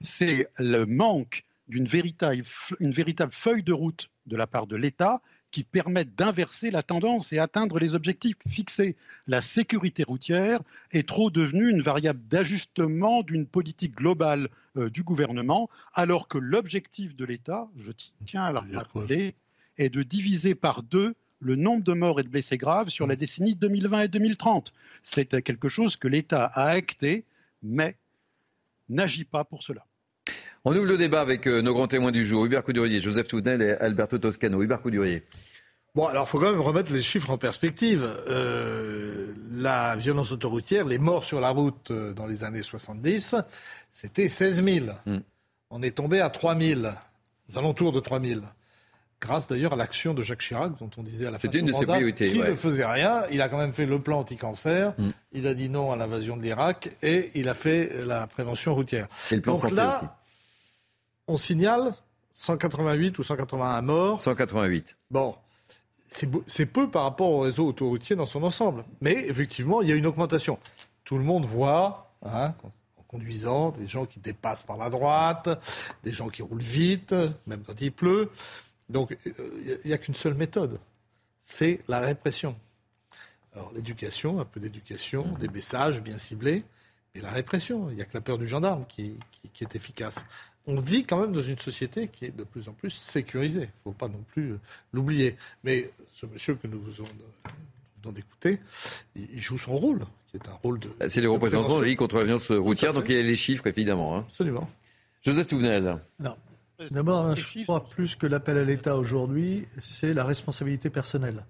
c'est 0.00 0.48
le 0.58 0.84
manque 0.84 1.44
d'une 1.68 1.86
véritable, 1.86 2.42
une 2.78 2.92
véritable 2.92 3.32
feuille 3.32 3.62
de 3.62 3.72
route 3.72 4.10
de 4.26 4.36
la 4.36 4.46
part 4.46 4.66
de 4.66 4.76
l'État 4.76 5.20
qui 5.50 5.64
permettent 5.64 6.14
d'inverser 6.14 6.70
la 6.70 6.82
tendance 6.82 7.32
et 7.32 7.38
atteindre 7.38 7.78
les 7.78 7.94
objectifs 7.94 8.36
fixés. 8.48 8.96
La 9.26 9.40
sécurité 9.40 10.04
routière 10.04 10.60
est 10.92 11.08
trop 11.08 11.30
devenue 11.30 11.70
une 11.70 11.82
variable 11.82 12.20
d'ajustement 12.28 13.22
d'une 13.22 13.46
politique 13.46 13.96
globale 13.96 14.48
euh, 14.76 14.90
du 14.90 15.02
gouvernement, 15.02 15.68
alors 15.94 16.28
que 16.28 16.38
l'objectif 16.38 17.16
de 17.16 17.24
l'État, 17.24 17.68
je 17.76 17.92
tiens 18.24 18.44
à 18.44 18.52
le 18.52 18.76
rappeler, 18.76 19.34
est 19.78 19.90
de 19.90 20.02
diviser 20.02 20.54
par 20.54 20.82
deux 20.82 21.12
le 21.40 21.56
nombre 21.56 21.82
de 21.82 21.94
morts 21.94 22.20
et 22.20 22.22
de 22.22 22.28
blessés 22.28 22.58
graves 22.58 22.90
sur 22.90 23.06
la 23.06 23.16
décennie 23.16 23.54
2020 23.54 24.02
et 24.02 24.08
2030. 24.08 24.72
C'est 25.02 25.42
quelque 25.42 25.68
chose 25.68 25.96
que 25.96 26.06
l'État 26.06 26.44
a 26.44 26.68
acté, 26.68 27.24
mais 27.62 27.96
n'agit 28.88 29.24
pas 29.24 29.44
pour 29.44 29.62
cela. 29.62 29.86
On 30.64 30.76
ouvre 30.76 30.84
le 30.84 30.98
débat 30.98 31.22
avec 31.22 31.46
euh, 31.46 31.62
nos 31.62 31.72
grands 31.72 31.86
témoins 31.86 32.12
du 32.12 32.26
jour, 32.26 32.44
Hubert 32.44 32.62
Coudurier, 32.62 33.00
Joseph 33.00 33.28
Tounel 33.28 33.62
et 33.62 33.70
Alberto 33.72 34.18
Toscano. 34.18 34.62
Hubert 34.62 34.82
Coudurier. 34.82 35.24
Bon, 35.94 36.06
alors 36.06 36.26
il 36.26 36.28
faut 36.28 36.38
quand 36.38 36.50
même 36.50 36.60
remettre 36.60 36.92
les 36.92 37.02
chiffres 37.02 37.30
en 37.30 37.38
perspective. 37.38 38.06
Euh, 38.28 39.32
la 39.52 39.96
violence 39.96 40.32
autoroutière, 40.32 40.84
les 40.84 40.98
morts 40.98 41.24
sur 41.24 41.40
la 41.40 41.48
route 41.50 41.90
euh, 41.90 42.12
dans 42.12 42.26
les 42.26 42.44
années 42.44 42.62
70, 42.62 43.36
c'était 43.90 44.28
16 44.28 44.62
000. 44.62 44.86
Hmm. 45.06 45.18
On 45.70 45.82
est 45.82 45.96
tombé 45.96 46.20
à 46.20 46.28
3 46.28 46.58
000, 46.60 46.82
aux 46.82 47.58
alentours 47.58 47.92
de 47.92 48.00
3 48.00 48.20
000. 48.20 48.40
Grâce 49.20 49.48
d'ailleurs 49.48 49.72
à 49.72 49.76
l'action 49.76 50.14
de 50.14 50.22
Jacques 50.22 50.40
Chirac, 50.40 50.78
dont 50.78 50.90
on 50.96 51.02
disait 51.02 51.26
à 51.26 51.30
la 51.30 51.38
fin 51.38 51.48
de 51.48 51.72
ses 51.72 51.86
priorités, 51.86 52.28
qui 52.28 52.38
ne 52.38 52.54
faisait 52.54 52.86
rien. 52.86 53.22
Il 53.30 53.42
a 53.42 53.48
quand 53.48 53.58
même 53.58 53.72
fait 53.72 53.86
le 53.86 53.98
plan 53.98 54.20
anti-cancer, 54.20 54.94
hmm. 54.98 55.08
il 55.32 55.46
a 55.46 55.54
dit 55.54 55.70
non 55.70 55.90
à 55.90 55.96
l'invasion 55.96 56.36
de 56.36 56.42
l'Irak 56.42 56.90
et 57.02 57.30
il 57.34 57.48
a 57.48 57.54
fait 57.54 58.04
la 58.04 58.26
prévention 58.26 58.74
routière. 58.74 59.08
Et 59.30 59.36
le 59.36 59.40
plan 59.40 59.54
Donc 59.54 59.70
là, 59.72 59.96
aussi 59.96 60.06
on 61.30 61.36
signale 61.36 61.92
188 62.32 63.18
ou 63.18 63.22
181 63.22 63.82
morts. 63.82 64.18
188. 64.18 64.96
Bon, 65.10 65.34
c'est 66.06 66.66
peu 66.66 66.90
par 66.90 67.04
rapport 67.04 67.30
au 67.30 67.40
réseau 67.40 67.66
autoroutier 67.66 68.16
dans 68.16 68.26
son 68.26 68.42
ensemble. 68.42 68.84
Mais 69.00 69.12
effectivement, 69.28 69.80
il 69.82 69.88
y 69.88 69.92
a 69.92 69.94
une 69.94 70.06
augmentation. 70.06 70.58
Tout 71.04 71.18
le 71.18 71.24
monde 71.24 71.44
voit, 71.44 72.12
hein, 72.24 72.54
en 72.98 73.02
conduisant, 73.02 73.70
des 73.70 73.86
gens 73.86 74.06
qui 74.06 74.18
dépassent 74.20 74.62
par 74.62 74.76
la 74.76 74.90
droite, 74.90 75.48
des 76.02 76.12
gens 76.12 76.28
qui 76.28 76.42
roulent 76.42 76.60
vite, 76.60 77.14
même 77.46 77.62
quand 77.64 77.80
il 77.80 77.92
pleut. 77.92 78.30
Donc, 78.88 79.16
il 79.24 79.78
n'y 79.84 79.92
a, 79.92 79.98
qu'une 79.98 80.14
seule 80.16 80.34
méthode, 80.34 80.80
c'est 81.44 81.80
la 81.86 82.00
répression. 82.00 82.56
Alors, 83.54 83.72
l'éducation, 83.72 84.40
un 84.40 84.44
peu 84.44 84.58
d'éducation, 84.60 85.22
des 85.38 85.48
messages 85.48 86.00
bien 86.00 86.18
ciblés, 86.18 86.64
et 87.14 87.20
la 87.20 87.30
répression. 87.30 87.90
Il 87.90 87.96
n'y 87.96 88.02
a 88.02 88.04
que 88.04 88.14
la 88.14 88.20
peur 88.20 88.38
du 88.38 88.46
gendarme 88.46 88.84
qui 88.86 89.16
est 89.60 89.74
efficace 89.74 90.24
on 90.66 90.76
vit 90.76 91.04
quand 91.04 91.20
même 91.20 91.32
dans 91.32 91.42
une 91.42 91.58
société 91.58 92.08
qui 92.08 92.26
est 92.26 92.36
de 92.36 92.44
plus 92.44 92.68
en 92.68 92.72
plus 92.72 92.90
sécurisée. 92.90 93.62
Il 93.62 93.88
ne 93.88 93.92
faut 93.92 93.92
pas 93.92 94.08
non 94.08 94.22
plus 94.32 94.52
euh, 94.52 94.60
l'oublier. 94.92 95.36
Mais 95.64 95.90
ce 96.12 96.26
monsieur 96.26 96.54
que 96.54 96.66
nous 96.66 96.80
venons 96.80 98.12
d'écouter, 98.12 98.60
il 99.16 99.40
joue 99.40 99.58
son 99.58 99.76
rôle, 99.76 100.04
qui 100.30 100.36
est 100.36 100.48
un 100.48 100.58
rôle 100.62 100.78
de. 100.78 100.88
C'est 101.08 101.20
les 101.20 101.26
représentants 101.26 101.78
de 101.78 101.82
la 101.82 101.88
Ligue 101.88 101.98
contre 101.98 102.18
la 102.18 102.24
violence 102.24 102.50
routière, 102.50 102.92
donc 102.92 103.06
il 103.08 103.16
y 103.16 103.18
a 103.18 103.22
les 103.22 103.36
chiffres, 103.36 103.66
évidemment. 103.66 104.16
Hein. 104.16 104.24
Absolument. 104.28 104.68
Joseph 105.22 105.46
Touvenel. 105.48 105.98
Non. 106.18 106.36
D'abord, 106.90 107.36
je 107.36 107.62
crois 107.64 107.84
plus 107.86 108.14
que 108.14 108.26
l'appel 108.26 108.56
à 108.56 108.64
l'État 108.64 108.96
aujourd'hui, 108.96 109.66
c'est 109.82 110.14
la 110.14 110.24
responsabilité 110.24 110.88
personnelle. 110.88 111.44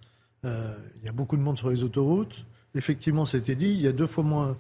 Euh, 0.45 0.74
il 1.01 1.07
y 1.07 1.09
a 1.09 1.12
beaucoup 1.12 1.37
de 1.37 1.43
monde 1.43 1.57
sur 1.57 1.70
les 1.70 1.85
autoroutes. 1.85 2.45
Effectivement, 2.74 3.27
c'était 3.27 3.55
dit, 3.55 3.70
il 3.70 3.81
y 3.81 3.87
a 3.87 3.93
deux 3.93 4.09
fois 4.09 4.24
moins 4.24 4.57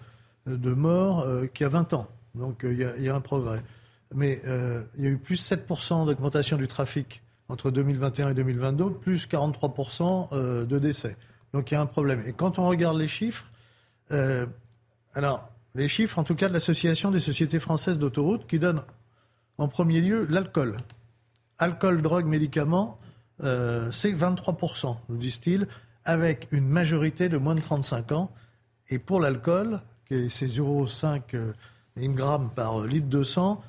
de 0.46 0.72
morts 0.72 1.20
euh, 1.20 1.46
qu'il 1.46 1.64
y 1.64 1.66
a 1.66 1.70
20 1.70 1.92
ans. 1.94 2.06
Donc 2.36 2.60
il 2.62 2.78
y, 2.78 3.08
a 3.08 3.14
un 3.14 3.20
progrès 3.20 3.62
mais 4.14 4.40
euh, 4.46 4.82
il 4.96 5.04
y 5.04 5.06
a 5.06 5.10
eu 5.10 5.18
plus 5.18 5.40
7% 5.40 6.06
d'augmentation 6.06 6.56
du 6.56 6.68
trafic 6.68 7.22
entre 7.48 7.70
2021 7.70 8.30
et 8.30 8.34
2022, 8.34 8.94
plus 8.94 9.26
43% 9.26 10.28
euh, 10.32 10.64
de 10.64 10.78
décès. 10.78 11.16
Donc 11.52 11.70
il 11.70 11.74
y 11.74 11.76
a 11.76 11.80
un 11.80 11.86
problème. 11.86 12.22
Et 12.26 12.32
quand 12.32 12.58
on 12.58 12.68
regarde 12.68 12.96
les 12.96 13.08
chiffres, 13.08 13.44
euh, 14.12 14.46
alors 15.14 15.48
les 15.74 15.88
chiffres 15.88 16.18
en 16.18 16.24
tout 16.24 16.34
cas 16.34 16.48
de 16.48 16.52
l'Association 16.52 17.10
des 17.10 17.20
sociétés 17.20 17.60
françaises 17.60 17.98
d'autoroutes 17.98 18.46
qui 18.46 18.58
donnent 18.58 18.82
en 19.58 19.68
premier 19.68 20.00
lieu 20.00 20.26
l'alcool. 20.28 20.76
Alcool, 21.58 22.02
drogue, 22.02 22.26
médicaments, 22.26 22.98
c'est 23.40 24.12
23%, 24.12 24.96
nous 25.08 25.16
disent-ils, 25.16 25.68
avec 26.04 26.48
une 26.50 26.66
majorité 26.66 27.28
de 27.28 27.36
moins 27.36 27.54
de 27.54 27.60
35 27.60 28.12
ans. 28.12 28.30
Et 28.88 28.98
pour 28.98 29.20
l'alcool, 29.20 29.80
c'est 30.08 30.46
0,5 30.46 31.36
mg 31.96 32.48
par 32.54 32.80
litre 32.80 33.08
de 33.08 33.22
sang, 33.22 33.62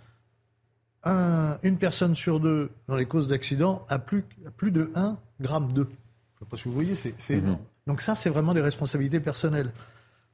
une 1.06 1.78
personne 1.78 2.16
sur 2.16 2.40
deux 2.40 2.72
dans 2.88 2.96
les 2.96 3.06
causes 3.06 3.28
d'accident 3.28 3.86
a 3.90 4.00
plus, 4.00 4.24
plus 4.58 4.72
de 4.72 4.92
1 4.96 5.18
gramme 5.40 5.74
2. 5.74 5.82
Je 5.84 5.88
ne 5.88 5.94
sais 6.40 6.50
pas 6.50 6.58
si 6.58 6.64
vous 6.66 6.74
voyez, 6.74 6.96
c'est 6.96 7.14
mhm. 7.30 7.44
énorme. 7.44 7.60
Donc 7.88 8.02
ça, 8.02 8.16
c'est 8.16 8.30
vraiment 8.30 8.54
des 8.54 8.62
responsabilités 8.62 9.20
personnelles. 9.20 9.72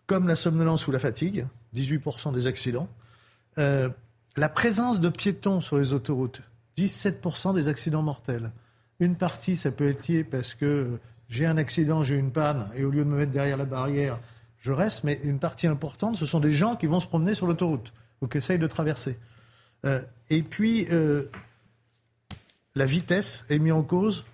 Comme 0.05 0.27
la 0.27 0.35
somnolence 0.35 0.87
ou 0.87 0.91
la 0.91 0.99
fatigue, 0.99 1.45
18% 1.75 2.33
des 2.33 2.47
accidents. 2.47 2.87
Euh, 3.57 3.89
la 4.35 4.49
présence 4.49 5.01
de 5.01 5.09
piétons 5.09 5.61
sur 5.61 5.77
les 5.77 5.93
autoroutes, 5.93 6.41
17% 6.77 7.55
des 7.55 7.67
accidents 7.67 8.03
mortels. 8.03 8.51
Une 8.99 9.15
partie, 9.15 9.55
ça 9.55 9.71
peut 9.71 9.89
être 9.89 10.07
lié 10.07 10.23
parce 10.23 10.53
que 10.53 10.99
j'ai 11.29 11.45
un 11.45 11.57
accident, 11.57 12.03
j'ai 12.03 12.15
une 12.15 12.31
panne, 12.31 12.69
et 12.75 12.83
au 12.83 12.91
lieu 12.91 13.03
de 13.03 13.09
me 13.09 13.17
mettre 13.17 13.31
derrière 13.31 13.57
la 13.57 13.65
barrière, 13.65 14.19
je 14.59 14.71
reste. 14.71 15.03
Mais 15.03 15.19
une 15.23 15.39
partie 15.39 15.67
importante, 15.67 16.15
ce 16.15 16.25
sont 16.25 16.39
des 16.39 16.53
gens 16.53 16.75
qui 16.75 16.87
vont 16.87 16.99
se 16.99 17.07
promener 17.07 17.33
sur 17.33 17.47
l'autoroute 17.47 17.93
ou 18.21 18.27
qui 18.27 18.37
essayent 18.37 18.59
de 18.59 18.67
traverser. 18.67 19.17
Euh, 19.87 20.01
et 20.29 20.43
puis, 20.43 20.87
euh, 20.91 21.23
la 22.75 22.85
vitesse 22.85 23.45
est 23.49 23.59
mise 23.59 23.73
en 23.73 23.83
cause 23.83 24.25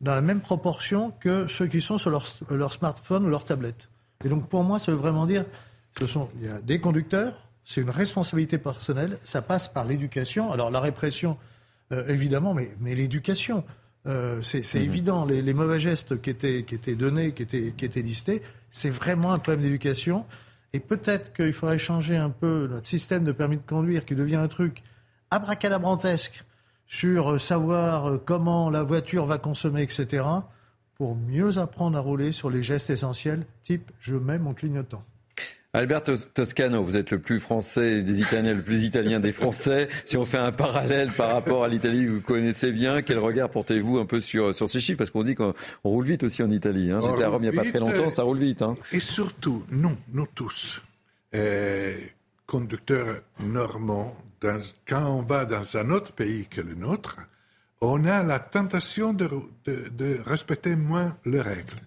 dans 0.00 0.14
la 0.14 0.22
même 0.22 0.40
proportion 0.40 1.12
que 1.20 1.46
ceux 1.46 1.66
qui 1.66 1.80
sont 1.80 1.98
sur 1.98 2.10
leur, 2.10 2.72
smartphone 2.72 3.26
ou 3.26 3.28
leur 3.28 3.44
tablette. 3.44 3.88
Et 4.24 4.28
donc, 4.28 4.48
pour 4.48 4.64
moi, 4.64 4.78
ça 4.78 4.92
veut 4.92 4.98
vraiment 4.98 5.26
dire, 5.26 5.44
ce 5.98 6.06
sont, 6.06 6.30
il 6.40 6.46
y 6.46 6.50
a 6.50 6.60
des 6.60 6.80
conducteurs, 6.80 7.34
c'est 7.64 7.82
une 7.82 7.90
responsabilité 7.90 8.56
personnelle, 8.56 9.18
ça 9.24 9.42
passe 9.42 9.68
par 9.68 9.84
l'éducation. 9.84 10.50
Alors, 10.50 10.70
la 10.70 10.80
répression, 10.80 11.36
euh, 11.92 12.08
évidemment, 12.08 12.54
mais, 12.54 12.70
mais 12.80 12.94
l'éducation. 12.94 13.64
c'est 14.40 14.74
mhm. 14.74 14.82
évident, 14.82 15.24
les, 15.26 15.54
mauvais 15.54 15.78
gestes 15.78 16.20
qui 16.22 16.30
étaient, 16.30 16.64
qui 16.64 16.74
étaient 16.74 16.94
donnés, 16.94 17.32
qui 17.32 17.42
étaient, 17.42 17.72
qui 17.76 17.84
étaient 17.84 18.02
listés, 18.02 18.42
c'est 18.70 18.90
vraiment 18.90 19.32
un 19.32 19.38
problème 19.38 19.62
d'éducation. 19.62 20.24
Et 20.72 20.80
peut-être 20.80 21.32
qu'il 21.32 21.52
faudrait 21.52 21.78
changer 21.78 22.16
un 22.16 22.30
peu 22.30 22.68
notre 22.70 22.86
système 22.86 23.24
de 23.24 23.32
permis 23.32 23.56
de 23.56 23.66
conduire 23.66 24.04
qui 24.04 24.14
devient 24.14 24.36
un 24.36 24.48
truc 24.48 24.82
abracadabrantesque 25.30 26.44
sur 26.86 27.32
euh, 27.32 27.38
savoir 27.38 28.08
euh, 28.08 28.18
comment 28.18 28.70
la 28.70 28.82
voiture 28.82 29.26
va 29.26 29.38
consommer, 29.38 29.82
etc., 29.82 30.24
pour 30.94 31.16
mieux 31.16 31.58
apprendre 31.58 31.96
à 31.96 32.00
rouler 32.00 32.30
sur 32.30 32.50
les 32.50 32.62
gestes 32.62 32.90
essentiels, 32.90 33.46
type 33.62 33.90
je 34.00 34.16
mets 34.16 34.38
mon 34.38 34.52
clignotant. 34.52 35.02
Alberto 35.72 36.16
Toscano, 36.34 36.82
vous 36.82 36.96
êtes 36.96 37.12
le 37.12 37.20
plus 37.20 37.38
français 37.38 38.02
des 38.02 38.20
Italiens, 38.20 38.54
le 38.54 38.62
plus 38.62 38.82
italien 38.82 39.20
des 39.20 39.30
Français. 39.30 39.88
Si 40.04 40.16
on 40.16 40.26
fait 40.26 40.38
un 40.38 40.50
parallèle 40.50 41.12
par 41.12 41.32
rapport 41.32 41.62
à 41.62 41.68
l'Italie 41.68 42.06
que 42.06 42.10
vous 42.10 42.20
connaissez 42.20 42.72
bien, 42.72 43.02
quel 43.02 43.18
regard 43.20 43.48
portez-vous 43.50 43.98
un 43.98 44.04
peu 44.04 44.18
sur, 44.18 44.52
sur 44.52 44.68
ces 44.68 44.80
chiffres? 44.80 44.98
Parce 44.98 45.10
qu'on 45.10 45.22
dit 45.22 45.36
qu'on 45.36 45.54
roule 45.84 46.04
vite 46.04 46.24
aussi 46.24 46.42
en 46.42 46.50
Italie. 46.50 46.90
Hein. 46.90 46.98
J'étais 47.00 47.22
à 47.22 47.28
Rome 47.28 47.44
il 47.44 47.50
n'y 47.50 47.56
a 47.56 47.62
pas 47.62 47.68
très 47.68 47.78
longtemps, 47.78 48.10
ça 48.10 48.24
roule 48.24 48.38
vite. 48.38 48.62
Hein. 48.62 48.74
Et 48.92 48.98
surtout, 48.98 49.64
nous, 49.70 49.96
nous 50.12 50.26
tous, 50.34 50.82
euh, 51.36 51.94
conducteurs 52.46 53.22
normands, 53.38 54.16
quand 54.88 55.06
on 55.06 55.22
va 55.22 55.44
dans 55.44 55.76
un 55.76 55.90
autre 55.90 56.12
pays 56.12 56.46
que 56.48 56.60
le 56.60 56.74
nôtre, 56.74 57.18
on 57.80 58.04
a 58.06 58.24
la 58.24 58.40
tentation 58.40 59.12
de, 59.12 59.28
de, 59.66 59.88
de 59.96 60.18
respecter 60.26 60.74
moins 60.74 61.16
les 61.24 61.40
règles. 61.40 61.80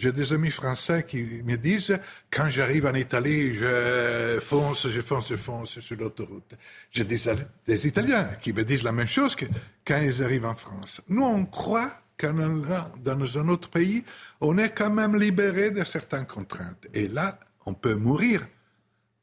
J'ai 0.00 0.12
des 0.12 0.32
amis 0.32 0.50
français 0.50 1.04
qui 1.06 1.42
me 1.44 1.56
disent, 1.56 2.00
quand 2.30 2.48
j'arrive 2.48 2.86
en 2.86 2.94
Italie, 2.94 3.54
je 3.54 4.38
fonce, 4.40 4.88
je 4.88 5.02
fonce, 5.02 5.28
je 5.28 5.36
fonce 5.36 5.78
sur 5.80 5.96
l'autoroute. 5.98 6.54
J'ai 6.90 7.04
des, 7.04 7.86
Italiens 7.86 8.24
qui 8.40 8.54
me 8.54 8.64
disent 8.64 8.82
la 8.82 8.92
même 8.92 9.06
chose 9.06 9.36
que 9.36 9.44
quand 9.84 10.00
ils 10.00 10.22
arrivent 10.22 10.46
en 10.46 10.54
France. 10.54 11.02
Nous, 11.06 11.22
on 11.22 11.44
croit 11.44 11.92
qu'en 12.16 12.32
dans 12.32 13.38
un 13.38 13.48
autre 13.48 13.68
pays, 13.68 14.02
on 14.40 14.56
est 14.56 14.70
quand 14.70 14.90
même 14.90 15.16
libéré 15.16 15.70
de 15.70 15.84
certaines 15.84 16.26
contraintes. 16.26 16.86
Et 16.94 17.06
là, 17.06 17.38
on 17.66 17.74
peut 17.74 17.94
mourir 17.94 18.40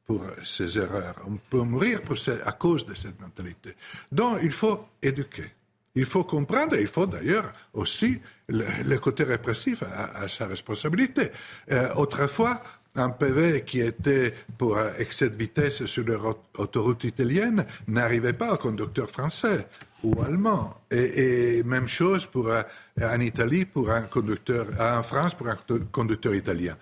pour 0.04 0.22
ces 0.44 0.78
erreurs. 0.78 1.16
On 1.26 1.38
peut 1.50 1.62
mourir 1.62 2.02
à 2.44 2.52
cause 2.52 2.86
de 2.86 2.94
cette 2.94 3.20
mentalité. 3.20 3.74
Donc, 4.12 4.38
il 4.44 4.52
faut 4.52 4.86
éduquer. 5.02 5.50
Il 5.98 6.04
faut 6.04 6.22
comprendre, 6.22 6.76
il 6.76 6.86
faut 6.86 7.06
d'ailleurs 7.06 7.52
aussi 7.74 8.20
le, 8.48 8.96
côté 8.98 9.24
répressif 9.24 9.82
à, 9.82 10.28
sa 10.28 10.46
responsabilité. 10.46 11.32
Euh, 11.72 11.92
autrefois, 11.96 12.62
un 12.94 13.10
PV 13.10 13.64
qui 13.64 13.80
était 13.80 14.32
pour 14.56 14.78
excès 14.96 15.28
de 15.28 15.36
vitesse 15.36 15.86
sur 15.86 16.04
l'autoroute 16.04 17.02
italienne 17.02 17.66
n'arrivait 17.88 18.32
pas 18.32 18.54
au 18.54 18.56
conducteur 18.58 19.10
français 19.10 19.66
ou 20.04 20.14
allemand. 20.22 20.80
Et, 20.92 21.64
même 21.64 21.88
chose 21.88 22.26
pour, 22.26 22.48
euh, 22.48 22.62
en 23.02 23.18
Italie 23.18 23.64
pour 23.64 23.90
un 23.90 24.02
conducteur, 24.02 24.68
en 24.78 25.02
France 25.02 25.34
pour 25.34 25.48
un 25.48 25.58
conducteur 25.90 26.32
italien. 26.32 26.76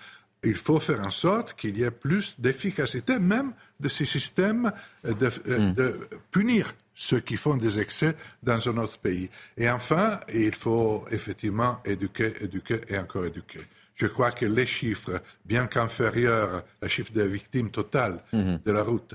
Il 0.45 0.57
faut 0.57 0.79
faire 0.79 1.01
en 1.01 1.11
sorte 1.11 1.55
qu'il 1.55 1.79
y 1.79 1.85
ait 1.85 1.91
plus 1.91 2.35
d'efficacité 2.39 3.19
même 3.19 3.53
de 3.81 3.89
ces 3.89 4.05
systèmes 4.05 4.71
de, 5.03 5.31
euh, 5.49 5.59
hmm. 5.59 5.75
de 5.75 6.09
punir 6.31 6.75
ceux 6.97 7.21
qui 7.21 7.37
font 7.37 7.57
des 7.57 7.79
excès 7.79 8.17
dans 8.43 8.69
un 8.69 8.79
autre 8.79 8.99
pays. 8.99 9.29
Et 9.57 9.71
enfin, 9.71 10.19
il 10.35 10.55
faut 10.55 11.05
effectivement 11.11 11.79
éduquer, 11.85 12.33
éduquer 12.41 12.81
et 12.89 12.99
encore 12.99 13.27
éduquer. 13.27 13.61
Je 13.95 14.07
crois 14.07 14.31
que 14.31 14.45
les 14.45 14.67
chiffres, 14.67 15.23
bien 15.47 15.67
qu'inférieurs, 15.67 16.65
le 16.83 16.89
chiffre 16.89 17.13
des 17.13 17.27
victimes 17.27 17.71
totales 17.71 18.23
mhm. 18.33 18.61
de 18.65 18.73
la 18.73 18.83
route, 18.83 19.15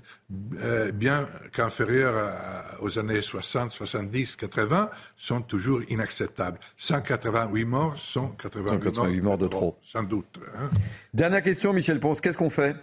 euh, 0.58 0.92
bien 0.92 1.28
qu'inférieurs 1.54 2.16
aux 2.82 2.98
années 2.98 3.22
60, 3.22 3.72
70, 3.72 4.36
80, 4.38 4.90
sont 5.16 5.42
toujours 5.42 5.82
inacceptables. 5.90 6.60
188 6.78 7.66
morts 7.66 7.98
sont 7.98 8.30
88, 8.30 9.22
morts, 9.22 9.38
de 9.38 9.48
trop. 9.48 9.78
Sans 9.84 10.04
doute. 10.04 10.40
Hein. 10.58 10.70
Dernière 11.14 11.44
question, 11.44 11.74
Michel 11.74 12.00
Ponce, 12.00 12.20
qu'est-ce 12.20 12.38
qu'on 12.38 12.50
fait? 12.50 12.76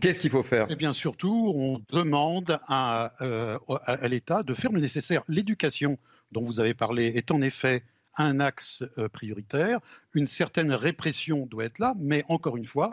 Qu'est-ce 0.00 0.18
qu'il 0.18 0.30
faut 0.30 0.42
faire? 0.42 0.66
Eh 0.70 0.76
bien, 0.76 0.92
surtout, 0.92 1.52
on 1.56 1.80
demande 1.90 2.58
à, 2.66 3.12
euh, 3.22 3.58
à 3.68 4.08
l'État 4.08 4.42
de 4.42 4.54
faire 4.54 4.72
le 4.72 4.80
nécessaire. 4.80 5.22
L'éducation 5.28 5.98
dont 6.32 6.44
vous 6.44 6.60
avez 6.60 6.74
parlé 6.74 7.06
est 7.06 7.30
en 7.30 7.42
effet 7.42 7.82
un 8.16 8.40
axe 8.40 8.82
euh, 8.98 9.08
prioritaire. 9.08 9.80
Une 10.14 10.26
certaine 10.26 10.72
répression 10.72 11.46
doit 11.46 11.64
être 11.64 11.78
là, 11.78 11.94
mais 11.98 12.24
encore 12.28 12.56
une 12.56 12.66
fois, 12.66 12.90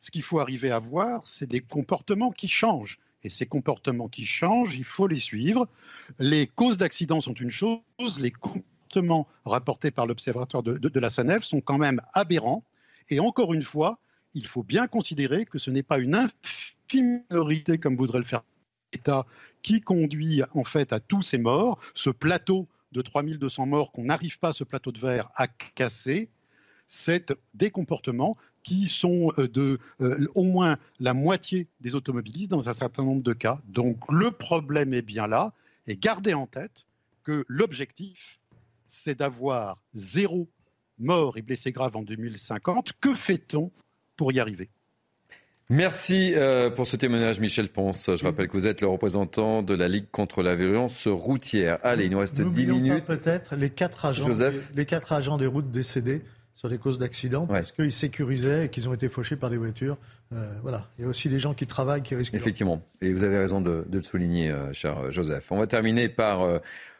ce 0.00 0.10
qu'il 0.10 0.22
faut 0.22 0.40
arriver 0.40 0.70
à 0.70 0.78
voir, 0.78 1.22
c'est 1.24 1.48
des 1.48 1.60
comportements 1.60 2.30
qui 2.30 2.48
changent. 2.48 2.98
Et 3.22 3.30
ces 3.30 3.46
comportements 3.46 4.08
qui 4.08 4.26
changent, 4.26 4.76
il 4.76 4.84
faut 4.84 5.06
les 5.06 5.18
suivre. 5.18 5.68
Les 6.18 6.46
causes 6.46 6.76
d'accidents 6.76 7.20
sont 7.20 7.32
une 7.32 7.50
chose, 7.50 7.80
les 8.20 8.30
comportements 8.30 9.26
rapportés 9.44 9.90
par 9.90 10.06
l'Observatoire 10.06 10.62
de, 10.62 10.76
de, 10.76 11.00
la 11.00 11.10
SANEF 11.10 11.42
sont 11.42 11.60
quand 11.60 11.78
même 11.78 12.02
aberrants. 12.12 12.64
Et 13.08 13.20
encore 13.20 13.54
une 13.54 13.62
fois, 13.62 13.98
il 14.34 14.46
faut 14.46 14.62
bien 14.62 14.86
considérer 14.86 15.44
que 15.46 15.58
ce 15.58 15.70
n'est 15.70 15.82
pas 15.82 15.98
une 15.98 16.14
infime 16.14 17.22
comme 17.82 17.96
voudrait 17.96 18.18
le 18.18 18.24
faire 18.24 18.42
l'État, 18.92 19.26
qui 19.62 19.80
conduit 19.80 20.42
en 20.52 20.64
fait 20.64 20.92
à 20.92 21.00
tous 21.00 21.22
ces 21.22 21.38
morts. 21.38 21.80
Ce 21.94 22.10
plateau 22.10 22.68
de 22.92 23.02
3200 23.02 23.66
morts 23.66 23.92
qu'on 23.92 24.04
n'arrive 24.04 24.38
pas, 24.38 24.52
ce 24.52 24.64
plateau 24.64 24.92
de 24.92 25.00
verre, 25.00 25.30
à 25.34 25.48
casser, 25.48 26.30
c'est 26.86 27.34
des 27.54 27.70
comportements 27.70 28.36
qui 28.62 28.86
sont 28.86 29.32
euh, 29.38 29.48
de 29.48 29.78
euh, 30.00 30.26
au 30.34 30.44
moins 30.44 30.78
la 31.00 31.12
moitié 31.12 31.66
des 31.80 31.94
automobilistes 31.94 32.50
dans 32.50 32.68
un 32.68 32.74
certain 32.74 33.02
nombre 33.02 33.22
de 33.22 33.32
cas. 33.32 33.60
Donc 33.66 33.98
le 34.10 34.30
problème 34.30 34.94
est 34.94 35.02
bien 35.02 35.26
là, 35.26 35.52
et 35.86 35.96
gardez 35.96 36.34
en 36.34 36.46
tête 36.46 36.86
que 37.24 37.44
l'objectif, 37.48 38.38
c'est 38.86 39.18
d'avoir 39.18 39.82
zéro 39.94 40.48
mort 40.98 41.36
et 41.36 41.42
blessés 41.42 41.72
graves 41.72 41.96
en 41.96 42.02
2050. 42.02 42.92
Que 43.00 43.12
fait-on 43.12 43.72
pour 44.16 44.32
y 44.32 44.40
arriver 44.40 44.70
Merci 45.70 46.34
euh, 46.36 46.68
pour 46.68 46.86
ce 46.86 46.96
témoignage, 46.96 47.40
Michel 47.40 47.68
Ponce. 47.68 48.10
Je 48.14 48.24
rappelle 48.24 48.48
que 48.48 48.52
vous 48.52 48.66
êtes 48.66 48.82
le 48.82 48.86
représentant 48.86 49.62
de 49.62 49.74
la 49.74 49.88
Ligue 49.88 50.04
contre 50.10 50.42
la 50.42 50.54
violence 50.54 51.06
routière. 51.06 51.78
Allez, 51.82 52.04
il 52.04 52.10
nous 52.10 52.18
reste 52.18 52.40
10 52.40 52.66
minutes. 52.66 53.04
Peut-être 53.06 53.56
les 53.56 53.70
quatre 53.70 54.04
agents, 54.04 54.28
les 54.74 54.84
quatre 54.84 55.12
agents 55.12 55.38
des 55.38 55.46
routes 55.46 55.70
décédés 55.70 56.22
sur 56.54 56.68
les 56.68 56.76
causes 56.76 56.98
d'accidents 56.98 57.46
parce 57.46 57.72
qu'ils 57.72 57.92
sécurisaient 57.92 58.66
et 58.66 58.68
qu'ils 58.68 58.90
ont 58.90 58.94
été 58.94 59.08
fauchés 59.08 59.36
par 59.36 59.48
des 59.48 59.56
voitures. 59.56 59.96
Euh, 60.34 60.52
voilà. 60.62 60.90
Il 60.98 61.02
y 61.02 61.04
a 61.06 61.08
aussi 61.08 61.30
des 61.30 61.38
gens 61.38 61.54
qui 61.54 61.66
travaillent 61.66 62.02
qui 62.02 62.14
risquent. 62.14 62.34
Effectivement. 62.34 62.82
Et 63.00 63.10
vous 63.12 63.24
avez 63.24 63.38
raison 63.38 63.62
de, 63.62 63.86
le 63.90 64.02
souligner, 64.02 64.50
euh, 64.50 64.70
cher 64.74 65.10
Joseph. 65.12 65.46
On 65.50 65.58
va 65.58 65.66
terminer 65.66 66.10
par 66.10 66.46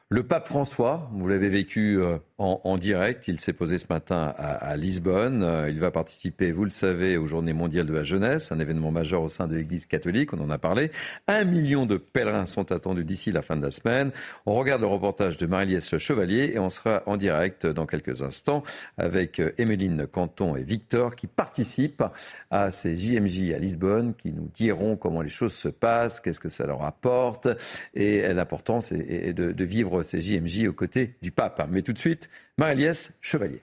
le 0.08 0.22
pape 0.22 0.48
François. 0.48 1.10
Vous 1.12 1.28
l'avez 1.28 1.50
vécu 1.50 2.00
en, 2.38 2.76
direct. 2.76 3.28
Il 3.28 3.40
s'est 3.40 3.52
posé 3.52 3.78
ce 3.78 3.86
matin 3.88 4.34
à, 4.36 4.76
Lisbonne. 4.76 5.42
Euh, 5.44 5.70
il 5.70 5.78
va 5.78 5.92
participer, 5.92 6.50
vous 6.50 6.64
le 6.64 6.70
savez, 6.70 7.16
aux 7.16 7.28
Journées 7.28 7.52
mondiales 7.52 7.86
de 7.86 7.92
la 7.92 8.02
jeunesse, 8.02 8.50
un 8.50 8.58
événement 8.58 8.90
majeur 8.90 9.22
au 9.22 9.28
sein 9.28 9.46
de 9.46 9.54
l'Église 9.54 9.86
catholique. 9.86 10.32
On 10.32 10.40
en 10.40 10.50
a 10.50 10.58
parlé. 10.58 10.90
Un 11.28 11.44
million 11.44 11.86
de 11.86 11.96
pèlerins 11.96 12.46
sont 12.46 12.72
attendus 12.72 13.04
d'ici 13.04 13.30
la 13.30 13.42
fin 13.42 13.56
de 13.56 13.62
la 13.62 13.70
semaine. 13.70 14.10
On 14.46 14.54
regarde 14.54 14.80
le 14.80 14.88
reportage 14.88 15.36
de 15.36 15.46
Marie-Liesse 15.46 15.96
Chevalier 15.98 16.52
et 16.54 16.58
on 16.58 16.70
sera 16.70 17.02
en 17.06 17.16
direct 17.16 17.66
dans 17.66 17.86
quelques 17.86 18.22
instants 18.22 18.64
avec 18.98 19.38
euh, 19.38 20.06
Canton 20.10 20.56
et 20.56 20.62
Victor 20.62 21.14
qui 21.14 21.26
participent 21.26 22.04
à 22.50 22.70
ces 22.70 22.96
JMJ 22.96 23.52
à 23.54 23.58
Lisbonne, 23.58 24.14
qui 24.14 24.32
nous 24.32 24.48
diront 24.52 24.96
comment 24.96 25.22
les 25.22 25.28
choses 25.28 25.54
se 25.54 25.68
passent, 25.68 26.20
qu'est-ce 26.20 26.40
que 26.40 26.48
ça 26.48 26.66
leur 26.66 26.82
apporte 26.82 27.48
et 27.94 28.26
l'importance 28.32 28.92
de, 28.92 29.52
de 29.52 29.64
vivre 29.64 30.02
ces 30.02 30.20
JMJ 30.20 30.66
aux 30.66 30.72
côtés 30.72 31.14
du 31.22 31.30
pape. 31.30 31.66
Mais 31.70 31.82
tout 31.82 31.92
de 31.92 31.98
suite, 31.98 32.23
Marie-Liesse 32.58 33.14
Chevalier. 33.20 33.62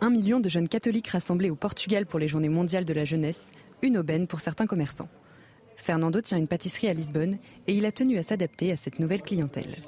Un 0.00 0.10
million 0.10 0.40
de 0.40 0.48
jeunes 0.48 0.68
catholiques 0.68 1.08
rassemblés 1.08 1.50
au 1.50 1.56
Portugal 1.56 2.06
pour 2.06 2.18
les 2.18 2.28
Journées 2.28 2.48
mondiales 2.48 2.84
de 2.84 2.92
la 2.92 3.04
jeunesse, 3.04 3.50
une 3.82 3.98
aubaine 3.98 4.26
pour 4.26 4.40
certains 4.40 4.66
commerçants. 4.66 5.08
Fernando 5.76 6.20
tient 6.20 6.38
une 6.38 6.48
pâtisserie 6.48 6.88
à 6.88 6.94
Lisbonne 6.94 7.38
et 7.66 7.74
il 7.74 7.86
a 7.86 7.92
tenu 7.92 8.18
à 8.18 8.22
s'adapter 8.22 8.72
à 8.72 8.76
cette 8.76 8.98
nouvelle 8.98 9.22
clientèle. 9.22 9.82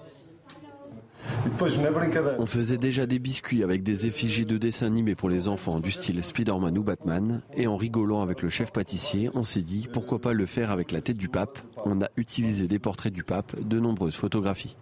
On 2.38 2.46
faisait 2.46 2.78
déjà 2.78 3.06
des 3.06 3.18
biscuits 3.18 3.62
avec 3.62 3.82
des 3.82 4.06
effigies 4.06 4.46
de 4.46 4.56
dessins 4.56 4.86
animés 4.86 5.14
pour 5.14 5.28
les 5.28 5.48
enfants 5.48 5.80
du 5.80 5.90
style 5.90 6.22
Spider-Man 6.22 6.78
ou 6.78 6.82
Batman. 6.82 7.42
Et 7.56 7.66
en 7.66 7.76
rigolant 7.76 8.22
avec 8.22 8.42
le 8.42 8.50
chef 8.50 8.72
pâtissier, 8.72 9.30
on 9.34 9.44
s'est 9.44 9.62
dit 9.62 9.88
pourquoi 9.92 10.20
pas 10.20 10.32
le 10.32 10.46
faire 10.46 10.70
avec 10.70 10.92
la 10.92 11.00
tête 11.00 11.16
du 11.16 11.28
pape? 11.28 11.58
On 11.84 12.00
a 12.00 12.08
utilisé 12.16 12.66
des 12.66 12.78
portraits 12.78 13.12
du 13.12 13.24
pape, 13.24 13.58
de 13.60 13.78
nombreuses 13.78 14.16
photographies. 14.16 14.76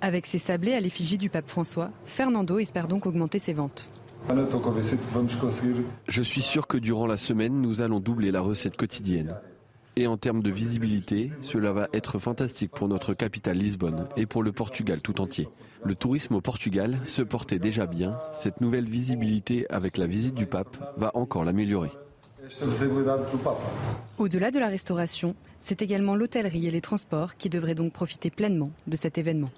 Avec 0.00 0.26
ses 0.26 0.38
sablés 0.38 0.74
à 0.74 0.80
l'effigie 0.80 1.18
du 1.18 1.28
pape 1.28 1.48
François, 1.48 1.90
Fernando 2.04 2.58
espère 2.58 2.86
donc 2.86 3.06
augmenter 3.06 3.40
ses 3.40 3.52
ventes. 3.52 3.90
Je 6.08 6.22
suis 6.22 6.42
sûr 6.42 6.66
que 6.66 6.78
durant 6.78 7.06
la 7.06 7.16
semaine, 7.16 7.60
nous 7.60 7.80
allons 7.80 7.98
doubler 7.98 8.30
la 8.30 8.40
recette 8.40 8.76
quotidienne. 8.76 9.34
Et 9.96 10.06
en 10.06 10.16
termes 10.16 10.42
de 10.42 10.50
visibilité, 10.50 11.32
cela 11.40 11.72
va 11.72 11.88
être 11.92 12.20
fantastique 12.20 12.70
pour 12.70 12.86
notre 12.86 13.14
capitale 13.14 13.56
Lisbonne 13.56 14.06
et 14.16 14.26
pour 14.26 14.44
le 14.44 14.52
Portugal 14.52 15.00
tout 15.00 15.20
entier. 15.20 15.48
Le 15.82 15.96
tourisme 15.96 16.36
au 16.36 16.40
Portugal 16.40 16.98
se 17.04 17.22
portait 17.22 17.58
déjà 17.58 17.86
bien. 17.86 18.16
Cette 18.32 18.60
nouvelle 18.60 18.88
visibilité 18.88 19.66
avec 19.70 19.96
la 19.96 20.06
visite 20.06 20.36
du 20.36 20.46
pape 20.46 20.76
va 20.96 21.10
encore 21.14 21.44
l'améliorer. 21.44 21.90
Au-delà 24.18 24.52
de 24.52 24.58
la 24.60 24.68
restauration, 24.68 25.34
c'est 25.58 25.82
également 25.82 26.14
l'hôtellerie 26.14 26.68
et 26.68 26.70
les 26.70 26.80
transports 26.80 27.36
qui 27.36 27.48
devraient 27.48 27.74
donc 27.74 27.92
profiter 27.92 28.30
pleinement 28.30 28.70
de 28.86 28.96
cet 28.96 29.18
événement. 29.18 29.50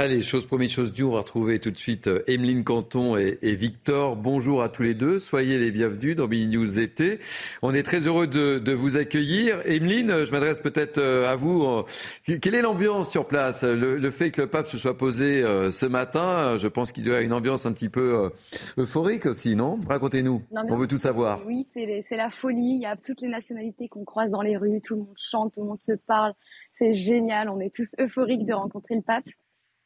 Allez, 0.00 0.20
chose 0.20 0.46
première, 0.46 0.70
chose 0.70 0.92
due, 0.92 1.02
on 1.02 1.10
va 1.10 1.18
retrouver 1.18 1.58
tout 1.58 1.72
de 1.72 1.76
suite 1.76 2.06
euh, 2.06 2.22
Emeline 2.28 2.62
Canton 2.62 3.16
et, 3.16 3.56
Victor. 3.56 4.14
Bonjour 4.14 4.62
à 4.62 4.68
tous 4.68 4.84
les 4.84 4.94
deux, 4.94 5.18
soyez 5.18 5.58
les 5.58 5.72
bienvenus 5.72 6.14
dans 6.14 6.28
Mini 6.28 6.56
News 6.56 6.78
été. 6.78 7.18
On 7.62 7.74
est 7.74 7.82
très 7.82 8.06
heureux 8.06 8.28
de, 8.28 8.72
vous 8.72 8.96
accueillir. 8.96 9.60
Emeline, 9.66 10.24
je 10.24 10.30
m'adresse 10.30 10.60
peut-être 10.60 10.98
euh, 10.98 11.28
à 11.28 11.34
vous. 11.34 11.64
Euh, 11.64 12.38
quelle 12.40 12.54
est 12.54 12.62
l'ambiance 12.62 13.10
sur 13.10 13.26
place? 13.26 13.64
Le, 13.64 14.10
fait 14.12 14.30
que 14.30 14.42
le 14.42 14.46
pape 14.46 14.68
se 14.68 14.78
soit 14.78 14.96
posé 14.96 15.42
ce 15.72 15.86
matin, 15.86 16.58
je 16.58 16.68
pense 16.68 16.92
qu'il 16.92 17.04
y 17.04 17.08
avoir 17.08 17.20
une 17.20 17.32
ambiance 17.32 17.66
un 17.66 17.72
petit 17.72 17.88
peu 17.88 18.30
euphorique 18.76 19.26
aussi, 19.26 19.56
non? 19.56 19.80
Racontez-nous, 19.88 20.44
on 20.52 20.76
veut 20.76 20.86
tout 20.86 20.96
savoir. 20.96 21.44
Oui, 21.44 21.66
c'est 21.74 22.16
la 22.16 22.30
folie, 22.30 22.76
il 22.76 22.82
y 22.82 22.86
a 22.86 22.94
toutes 22.94 23.20
les 23.20 23.28
nationalités 23.28 23.88
qu'on 23.88 24.04
croise 24.04 24.30
dans 24.30 24.42
les 24.42 24.56
rues, 24.56 24.80
tout 24.80 24.94
le 24.94 25.00
monde 25.00 25.16
chante, 25.16 25.54
tout 25.54 25.60
le 25.62 25.66
monde 25.66 25.78
se 25.78 25.92
parle. 26.06 26.34
C'est 26.78 26.94
génial, 26.94 27.48
on 27.48 27.58
est 27.58 27.74
tous 27.74 27.96
euphoriques 28.00 28.46
de 28.46 28.54
rencontrer 28.54 28.94
le 28.94 29.02
pape. 29.02 29.24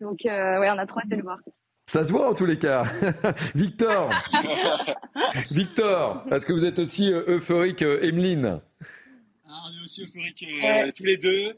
Donc, 0.02 0.26
euh, 0.26 0.58
ouais, 0.58 0.68
on 0.68 0.78
a 0.78 0.86
trop 0.86 0.98
hâte 0.98 1.08
de 1.08 1.14
le 1.14 1.22
voir. 1.22 1.38
Ça 1.86 2.04
se 2.04 2.10
voit 2.10 2.28
en 2.28 2.34
tous 2.34 2.44
les 2.44 2.58
cas. 2.58 2.82
Victor, 3.54 4.10
Victor, 5.50 6.24
est-ce 6.32 6.44
que 6.44 6.52
vous 6.52 6.64
êtes 6.64 6.80
aussi 6.80 7.12
euh, 7.12 7.36
euphorique, 7.36 7.82
euh, 7.82 8.02
Emeline? 8.02 8.60
Ah, 9.46 9.62
On 9.68 9.78
est 9.78 9.84
aussi 9.84 10.02
euphorique 10.02 10.44
tous 10.96 11.04
les 11.04 11.16
deux. 11.16 11.52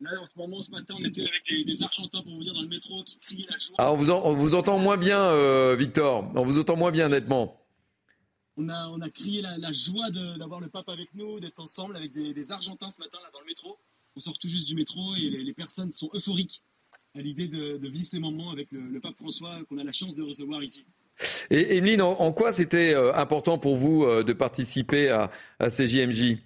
Là, 0.00 0.12
en 0.18 0.26
ce 0.26 0.32
moment, 0.38 0.62
ce 0.62 0.70
matin, 0.70 0.94
on 0.98 1.04
était 1.04 1.20
avec 1.20 1.66
des, 1.66 1.82
Argentins, 1.82 2.22
pour 2.22 2.32
vous 2.32 2.42
dire, 2.42 2.54
dans 2.54 2.62
le 2.62 2.68
métro, 2.68 3.02
qui 3.04 3.18
criaient 3.18 3.46
la 3.50 3.58
joie. 3.58 3.76
Ah, 3.76 3.92
on, 3.92 3.96
vous 3.96 4.10
on 4.10 4.32
vous 4.32 4.54
entend 4.54 4.78
moins 4.78 4.96
bien, 4.96 5.74
Victor. 5.74 6.24
On 6.34 6.42
vous 6.42 6.58
entend 6.58 6.76
moins 6.76 6.90
bien, 6.90 7.10
nettement. 7.10 7.62
On 8.56 8.70
a, 8.70 8.88
on 8.88 9.00
a 9.02 9.10
crié 9.10 9.42
la, 9.42 9.72
joie 9.72 10.10
d'avoir 10.38 10.60
le 10.60 10.68
pape 10.68 10.88
avec 10.88 11.14
nous, 11.14 11.38
d'être 11.38 11.60
ensemble 11.60 11.96
avec 11.96 12.12
des, 12.12 12.50
Argentins 12.50 12.88
ce 12.88 13.00
matin, 13.00 13.18
là, 13.22 13.28
dans 13.30 13.40
le 13.40 13.46
métro. 13.46 13.78
On 14.16 14.20
sort 14.20 14.38
tout 14.38 14.48
juste 14.48 14.68
du 14.68 14.74
métro 14.74 15.14
et 15.16 15.28
les 15.28 15.52
personnes 15.52 15.90
sont 15.90 16.08
euphoriques 16.14 16.62
à 17.16 17.20
l'idée 17.20 17.48
de, 17.48 17.88
vivre 17.88 18.06
ces 18.06 18.18
moments 18.18 18.50
avec 18.50 18.68
le, 18.70 19.00
pape 19.00 19.16
François 19.16 19.58
qu'on 19.68 19.78
a 19.78 19.84
la 19.84 19.92
chance 19.92 20.16
de 20.16 20.22
recevoir 20.22 20.62
ici. 20.62 20.84
Et 21.50 21.76
Emeline, 21.76 22.00
en, 22.02 22.32
quoi 22.32 22.52
c'était 22.52 22.94
euh, 22.94 23.14
important 23.14 23.58
pour 23.58 23.76
vous 23.76 24.04
euh, 24.04 24.22
de 24.22 24.32
participer 24.32 25.10
à, 25.10 25.30
ces 25.70 25.86
JMJ 25.86 26.38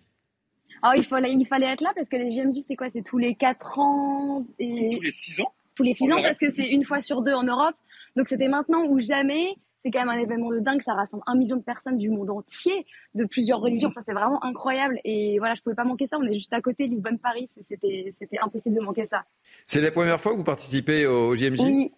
Oh, 0.86 0.90
il 0.96 1.04
fallait, 1.04 1.32
il 1.32 1.46
fallait 1.46 1.66
être 1.66 1.80
là 1.80 1.92
parce 1.94 2.08
que 2.08 2.16
les 2.16 2.30
JMJ, 2.30 2.58
c'est 2.68 2.76
quoi? 2.76 2.90
C'est 2.90 3.02
tous 3.02 3.16
les 3.16 3.34
4 3.34 3.78
ans 3.78 4.46
et... 4.58 4.90
Tous 4.92 5.00
les 5.00 5.10
6 5.10 5.40
ans 5.40 5.52
Tous 5.74 5.82
les 5.82 5.94
6 5.94 6.12
ans 6.12 6.22
parce 6.22 6.38
que 6.38 6.50
c'est 6.50 6.68
une 6.68 6.84
fois 6.84 7.00
sur 7.00 7.22
deux 7.22 7.32
en 7.32 7.44
Europe. 7.44 7.74
Donc 8.16 8.28
c'était 8.28 8.48
maintenant 8.48 8.84
ou 8.86 9.00
jamais. 9.00 9.56
C'est 9.84 9.90
quand 9.90 10.00
même 10.00 10.08
un 10.08 10.18
événement 10.18 10.50
de 10.50 10.60
dingue. 10.60 10.80
Ça 10.82 10.94
rassemble 10.94 11.22
un 11.26 11.34
million 11.34 11.56
de 11.56 11.62
personnes 11.62 11.98
du 11.98 12.08
monde 12.08 12.30
entier, 12.30 12.86
de 13.14 13.24
plusieurs 13.24 13.60
religions. 13.60 13.90
Enfin, 13.90 14.02
c'est 14.06 14.14
vraiment 14.14 14.42
incroyable. 14.42 14.98
Et 15.04 15.38
voilà, 15.38 15.54
je 15.54 15.62
pouvais 15.62 15.74
pas 15.74 15.84
manquer 15.84 16.06
ça. 16.06 16.16
On 16.18 16.24
est 16.24 16.34
juste 16.34 16.52
à 16.52 16.62
côté, 16.62 16.86
Lisbonne-Paris. 16.86 17.50
C'était, 17.68 18.14
c'était 18.18 18.38
impossible 18.38 18.76
de 18.76 18.80
manquer 18.80 19.06
ça. 19.06 19.24
C'est 19.66 19.82
la 19.82 19.90
première 19.90 20.20
fois 20.20 20.32
que 20.32 20.38
vous 20.38 20.44
participez 20.44 21.06
au 21.06 21.36
JMJ 21.36 21.60
Oui. 21.60 21.92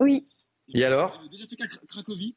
Oui. 0.00 0.26
Et 0.72 0.84
alors? 0.84 1.20
J'ai 1.24 1.28
déjà 1.28 1.46
fait 1.46 1.56
Cracovie 1.88 2.34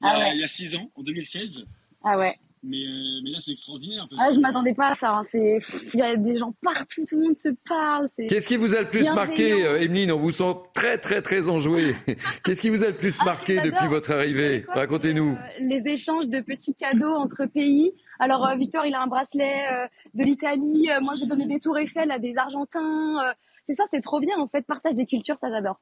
ah 0.00 0.32
il 0.32 0.40
y 0.40 0.44
a 0.44 0.46
6 0.46 0.76
ans, 0.76 0.90
en 0.94 1.02
2016. 1.02 1.64
Ah 2.04 2.18
ouais. 2.18 2.38
Mais, 2.62 2.84
euh, 2.84 3.20
mais 3.22 3.30
là, 3.30 3.38
c'est 3.40 3.52
extraordinaire. 3.52 4.06
Parce 4.10 4.22
ah, 4.26 4.32
je 4.32 4.40
m'attendais 4.40 4.74
pas 4.74 4.88
à 4.88 4.94
ça. 4.94 5.10
Hein. 5.10 5.22
Il 5.32 5.98
y 5.98 6.02
a 6.02 6.16
des 6.16 6.38
gens 6.38 6.52
partout, 6.62 7.04
tout 7.08 7.16
le 7.16 7.24
monde 7.24 7.34
se 7.34 7.50
parle. 7.68 8.08
Qu'est-ce 8.16 8.48
qui 8.48 8.56
vous 8.56 8.74
a 8.74 8.80
le 8.80 8.88
plus 8.88 9.10
marqué, 9.10 9.64
euh, 9.64 9.80
Emeline? 9.80 10.12
On 10.12 10.18
vous 10.18 10.32
sent 10.32 10.54
très, 10.74 10.98
très, 10.98 11.22
très 11.22 11.48
enjouée. 11.48 11.94
Qu'est-ce 12.44 12.60
qui 12.60 12.68
vous 12.68 12.84
a 12.84 12.88
le 12.88 12.94
plus 12.94 13.16
ah, 13.20 13.24
marqué 13.24 13.60
depuis 13.60 13.86
votre 13.88 14.12
arrivée? 14.12 14.64
Racontez-nous. 14.68 15.32
Euh, 15.32 15.60
les 15.60 15.82
échanges 15.92 16.28
de 16.28 16.40
petits 16.40 16.74
cadeaux 16.74 17.14
entre 17.14 17.46
pays. 17.46 17.92
Alors, 18.18 18.46
euh, 18.46 18.56
Victor, 18.56 18.86
il 18.86 18.94
a 18.94 19.02
un 19.02 19.06
bracelet 19.06 19.88
de 20.14 20.24
l'Italie. 20.24 20.88
moi, 21.00 21.14
j'ai 21.18 21.26
donné 21.26 21.46
des 21.46 21.58
tours 21.58 21.78
Eiffel 21.78 22.10
à 22.10 22.18
des 22.18 22.36
Argentins. 22.36 23.34
c'est 23.68 23.74
ça, 23.74 23.84
c'est 23.92 24.00
trop 24.00 24.20
bien. 24.20 24.36
En 24.38 24.48
fait, 24.48 24.62
partage 24.62 24.94
des 24.94 25.06
cultures, 25.06 25.36
ça, 25.38 25.48
j'adore. 25.50 25.80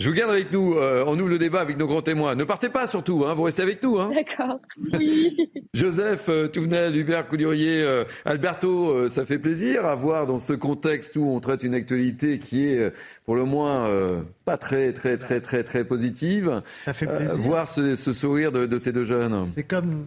Je 0.00 0.08
vous 0.08 0.14
garde 0.14 0.30
avec 0.30 0.52
nous. 0.52 0.74
Euh, 0.74 1.02
on 1.08 1.18
ouvre 1.18 1.28
le 1.28 1.38
débat 1.38 1.60
avec 1.60 1.76
nos 1.76 1.88
grands 1.88 2.02
témoins. 2.02 2.36
Ne 2.36 2.44
partez 2.44 2.68
pas 2.68 2.86
surtout, 2.86 3.24
hein, 3.26 3.34
vous 3.34 3.42
restez 3.42 3.62
avec 3.62 3.82
nous. 3.82 3.98
Hein. 3.98 4.12
D'accord. 4.14 4.60
Oui. 4.96 5.50
Joseph 5.74 6.28
euh, 6.28 6.46
Touvenel, 6.46 6.94
Hubert 6.96 7.26
Coudurier, 7.26 7.82
euh, 7.82 8.04
Alberto, 8.24 9.08
ça 9.08 9.26
fait 9.26 9.38
plaisir 9.38 9.86
à 9.86 9.96
voir 9.96 10.26
dans 10.26 10.38
ce 10.38 10.52
contexte 10.52 11.16
où 11.16 11.28
on 11.28 11.40
traite 11.40 11.64
une 11.64 11.74
actualité 11.74 12.38
qui 12.38 12.68
est 12.68 12.92
pour 13.24 13.34
le 13.34 13.44
moins 13.44 13.88
pas 14.44 14.56
très 14.56 14.92
très 14.92 15.18
très 15.18 15.40
très 15.40 15.64
très 15.64 15.84
positive. 15.84 16.62
Ça 16.84 16.92
fait 16.92 17.06
plaisir. 17.06 17.36
voir 17.38 17.68
ce, 17.68 17.96
sourire 17.96 18.52
de, 18.52 18.66
de, 18.66 18.78
ces 18.78 18.92
deux 18.92 19.04
jeunes. 19.04 19.48
C'est 19.52 19.64
comme 19.64 20.06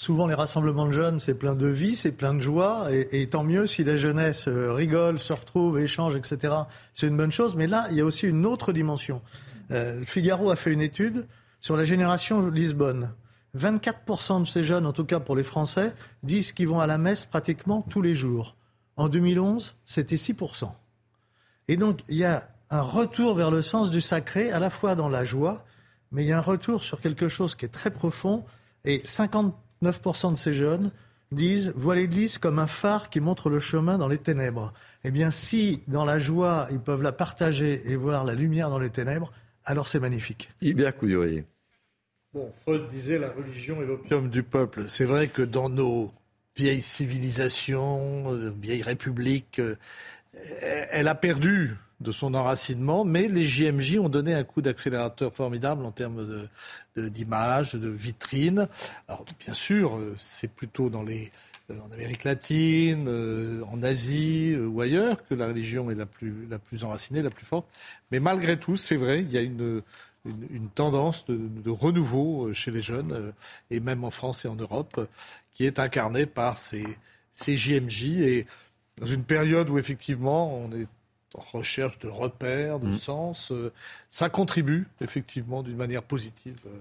Souvent, 0.00 0.28
les 0.28 0.34
rassemblements 0.34 0.86
de 0.86 0.92
jeunes, 0.92 1.18
c'est 1.18 1.34
plein 1.34 1.56
de 1.56 1.66
vie, 1.66 1.96
c'est 1.96 2.12
plein 2.12 2.32
de 2.32 2.40
joie, 2.40 2.86
et, 2.92 3.26
tant 3.26 3.42
mieux 3.42 3.66
si 3.66 3.82
la 3.82 3.96
jeunesse 3.96 4.46
euh, 4.46 4.72
rigole, 4.72 5.18
se 5.18 5.32
retrouve, 5.32 5.80
échange, 5.80 6.14
etc. 6.14 6.54
C'est 6.94 7.08
une 7.08 7.16
bonne 7.16 7.32
chose, 7.32 7.56
mais 7.56 7.66
là, 7.66 7.88
il 7.90 7.96
y 7.96 8.00
a 8.00 8.04
aussi 8.04 8.28
une 8.28 8.46
autre 8.46 8.72
dimension. 8.72 9.20
Euh, 9.72 10.04
Figaro 10.06 10.52
a 10.52 10.56
fait 10.56 10.72
une 10.72 10.82
étude 10.82 11.26
sur 11.60 11.76
la 11.76 11.84
génération 11.84 12.48
Lisbonne. 12.48 13.10
24% 13.56 14.42
de 14.42 14.46
ces 14.46 14.62
jeunes, 14.62 14.86
en 14.86 14.92
tout 14.92 15.04
cas 15.04 15.18
pour 15.18 15.34
les 15.34 15.42
Français, 15.42 15.92
disent 16.22 16.52
qu'ils 16.52 16.68
vont 16.68 16.78
à 16.78 16.86
la 16.86 16.96
messe 16.96 17.24
pratiquement 17.24 17.82
tous 17.82 18.00
les 18.00 18.14
jours. 18.14 18.54
En 18.96 19.08
2011, 19.08 19.74
c'était 19.84 20.14
6%. 20.14 20.70
Et 21.66 21.76
donc, 21.76 22.02
il 22.08 22.18
y 22.18 22.24
a 22.24 22.48
un 22.70 22.82
retour 22.82 23.34
vers 23.34 23.50
le 23.50 23.62
sens 23.62 23.90
du 23.90 24.00
sacré, 24.00 24.52
à 24.52 24.60
la 24.60 24.70
fois 24.70 24.94
dans 24.94 25.08
la 25.08 25.24
joie, 25.24 25.64
mais 26.12 26.22
il 26.22 26.28
y 26.28 26.32
a 26.32 26.38
un 26.38 26.40
retour 26.40 26.84
sur 26.84 27.00
quelque 27.00 27.28
chose 27.28 27.56
qui 27.56 27.64
est 27.64 27.68
très 27.68 27.90
profond. 27.90 28.44
Et 28.84 29.02
50 29.04 29.56
9% 29.82 30.32
de 30.32 30.36
ces 30.36 30.52
jeunes 30.52 30.90
disent 31.32 31.72
voient 31.76 31.94
l'Église 31.94 32.38
comme 32.38 32.58
un 32.58 32.66
phare 32.66 33.10
qui 33.10 33.20
montre 33.20 33.50
le 33.50 33.60
chemin 33.60 33.98
dans 33.98 34.08
les 34.08 34.18
ténèbres. 34.18 34.72
Eh 35.04 35.10
bien, 35.10 35.30
si 35.30 35.82
dans 35.86 36.04
la 36.04 36.18
joie, 36.18 36.68
ils 36.70 36.80
peuvent 36.80 37.02
la 37.02 37.12
partager 37.12 37.82
et 37.90 37.96
voir 37.96 38.24
la 38.24 38.34
lumière 38.34 38.70
dans 38.70 38.78
les 38.78 38.90
ténèbres, 38.90 39.32
alors 39.64 39.88
c'est 39.88 40.00
magnifique. 40.00 40.50
Coudurier. 40.98 41.44
Bon, 42.32 42.50
Freud 42.54 42.86
disait 42.88 43.18
la 43.18 43.30
religion 43.30 43.82
est 43.82 43.86
l'opium 43.86 44.28
du 44.28 44.42
peuple. 44.42 44.84
C'est 44.88 45.04
vrai 45.04 45.28
que 45.28 45.42
dans 45.42 45.68
nos 45.68 46.12
vieilles 46.56 46.82
civilisations, 46.82 48.32
euh, 48.32 48.50
vieilles 48.60 48.82
républiques, 48.82 49.60
euh, 49.60 49.76
elle 50.90 51.08
a 51.08 51.14
perdu 51.14 51.76
de 52.00 52.12
son 52.12 52.34
enracinement, 52.34 53.04
mais 53.04 53.26
les 53.26 53.46
JMJ 53.46 53.98
ont 53.98 54.08
donné 54.08 54.32
un 54.32 54.44
coup 54.44 54.62
d'accélérateur 54.62 55.34
formidable 55.34 55.84
en 55.84 55.90
termes 55.90 56.48
d'image, 56.96 57.72
de, 57.72 57.78
de, 57.78 57.88
vitrine. 57.88 58.68
Alors 59.08 59.24
bien 59.40 59.54
sûr, 59.54 59.96
euh, 59.96 60.14
c'est 60.16 60.48
plutôt 60.48 60.90
dans 60.90 61.02
les, 61.02 61.32
euh, 61.70 61.74
en 61.80 61.92
Amérique 61.92 62.22
latine, 62.22 63.06
euh, 63.08 63.64
en 63.72 63.82
Asie 63.82 64.56
ou 64.56 64.80
ailleurs 64.80 65.24
que 65.24 65.34
la 65.34 65.48
religion 65.48 65.90
est 65.90 65.96
la 65.96 66.06
plus, 66.06 66.46
la 66.48 66.60
plus 66.60 66.84
enracinée, 66.84 67.20
la 67.20 67.30
plus 67.30 67.46
forte. 67.46 67.66
Mais 68.12 68.20
malgré 68.20 68.58
tout, 68.58 68.76
c'est 68.76 68.96
vrai, 68.96 69.22
il 69.22 69.32
y 69.32 69.38
a 69.38 69.42
une, 69.42 69.82
une, 70.24 70.68
tendance 70.68 71.26
de, 71.26 71.36
de, 71.36 71.70
renouveau 71.70 72.52
chez 72.52 72.70
les 72.70 72.82
jeunes, 72.82 73.32
et 73.70 73.80
même 73.80 74.04
en 74.04 74.10
France 74.10 74.44
et 74.44 74.48
en 74.48 74.56
Europe, 74.56 75.08
qui 75.52 75.64
est 75.64 75.80
incarnée 75.80 76.26
par 76.26 76.58
ces, 76.58 76.84
ces 77.32 77.56
JMJ. 77.56 78.04
Et 78.20 78.46
dans 79.00 79.06
une 79.06 79.24
période 79.24 79.68
où 79.70 79.78
effectivement 79.78 80.56
on 80.56 80.72
est 80.72 80.86
recherche 81.34 81.98
de 81.98 82.08
repères, 82.08 82.80
de 82.80 82.88
mm. 82.88 82.98
sens, 82.98 83.52
euh, 83.52 83.72
ça 84.08 84.28
contribue 84.28 84.86
effectivement 85.00 85.62
d'une 85.62 85.76
manière 85.76 86.02
positive 86.02 86.58
euh, 86.66 86.80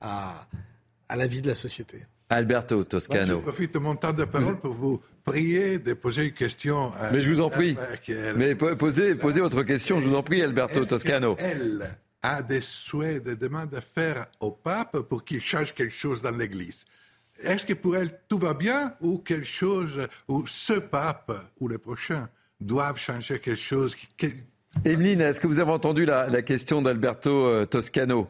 à, 0.00 0.46
à, 1.08 1.16
la 1.16 1.26
vie 1.26 1.42
de 1.42 1.48
la 1.48 1.54
société. 1.54 2.04
Alberto 2.30 2.84
Toscano. 2.84 3.36
je 3.36 3.42
profite 3.42 3.74
de 3.74 3.78
mon 3.78 3.96
temps 3.96 4.12
de 4.12 4.24
parole 4.24 4.58
pour 4.60 4.74
vous 4.74 5.02
prier 5.24 5.78
de 5.78 5.94
poser 5.94 6.26
une 6.26 6.32
question. 6.32 6.92
Mais 7.10 7.20
je 7.20 7.30
vous 7.30 7.40
en 7.40 7.48
prie. 7.48 7.76
Mais 8.36 8.54
posez, 8.54 9.14
posez 9.14 9.40
votre 9.40 9.62
question, 9.62 10.00
je 10.00 10.08
vous 10.08 10.14
en 10.14 10.22
prie, 10.22 10.42
Alberto 10.42 10.84
Toscano. 10.84 11.36
Elle 11.38 11.88
a 12.22 12.42
des 12.42 12.60
souhaits, 12.60 13.22
des 13.22 13.36
demandes 13.36 13.74
à 13.74 13.80
faire 13.80 14.26
au 14.40 14.50
pape 14.50 14.98
pour 15.00 15.24
qu'il 15.24 15.40
change 15.40 15.72
quelque 15.74 15.94
chose 15.94 16.22
dans 16.22 16.36
l'Église? 16.36 16.84
Est-ce 17.42 17.64
que 17.64 17.74
pour 17.74 17.96
elle 17.96 18.10
tout 18.28 18.38
va 18.38 18.54
bien 18.54 18.94
ou 19.00 19.18
quelque 19.18 19.46
chose, 19.46 20.06
ou 20.26 20.46
ce 20.46 20.74
pape 20.74 21.32
ou 21.60 21.68
le 21.68 21.78
prochain? 21.78 22.28
Doivent 22.60 22.98
changer 22.98 23.38
quelque 23.38 23.56
chose. 23.56 23.94
Qui... 24.16 24.34
Emeline, 24.84 25.20
est-ce 25.20 25.40
que 25.40 25.46
vous 25.46 25.60
avez 25.60 25.72
entendu 25.72 26.04
la, 26.04 26.42
question 26.42 26.82
d'Alberto 26.82 27.30
euh, 27.30 27.66
Toscano? 27.66 28.28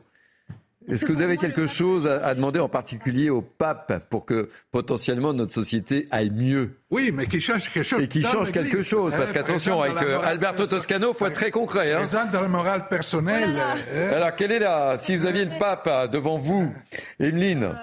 Est-ce 0.90 1.05
que 1.05 1.12
vous 1.12 1.20
avez 1.20 1.36
quelque 1.36 1.66
chose 1.66 2.06
à, 2.06 2.34
demander 2.34 2.60
en 2.60 2.68
particulier 2.70 3.28
au 3.28 3.42
pape 3.42 4.09
pour 4.09 4.24
que 4.24 4.48
potentiellement 4.70 5.34
notre 5.34 5.52
société 5.52 6.09
aille 6.10 6.30
mieux? 6.30 6.78
Oui, 6.90 7.10
mais 7.12 7.26
qu'il 7.26 7.42
change 7.42 7.70
quelque 7.70 7.84
chose. 7.84 8.02
Et 8.02 8.09
qu'il 8.09 8.26
change 8.26 8.52
quelque 8.52 8.80
chose, 8.80 9.12
parce 9.14 9.32
qu'attention, 9.32 9.82
avec 9.82 10.02
euh, 10.02 10.18
Alberto 10.24 10.66
Toscano, 10.66 11.10
il 11.12 11.14
faut 11.14 11.26
être 11.26 11.34
très 11.34 11.50
concret. 11.50 11.92
Hein. 11.92 12.06
dans 12.32 12.40
la 12.40 12.48
morale 12.48 12.88
personnelle. 12.88 13.60
Hein. 13.60 14.14
Alors, 14.14 14.34
quelle 14.34 14.52
est 14.52 14.60
la... 14.60 14.96
Si 14.96 15.14
vous 15.14 15.26
aviez 15.26 15.44
le 15.44 15.59
pape 15.59 16.10
devant 16.10 16.38
vous, 16.38 16.72
Emeline? 17.20 17.74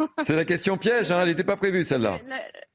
c'est 0.24 0.36
la 0.36 0.44
question 0.44 0.76
piège, 0.76 1.10
hein, 1.10 1.20
elle 1.22 1.28
n'était 1.28 1.44
pas 1.44 1.56
prévue 1.56 1.84
celle-là. 1.84 2.18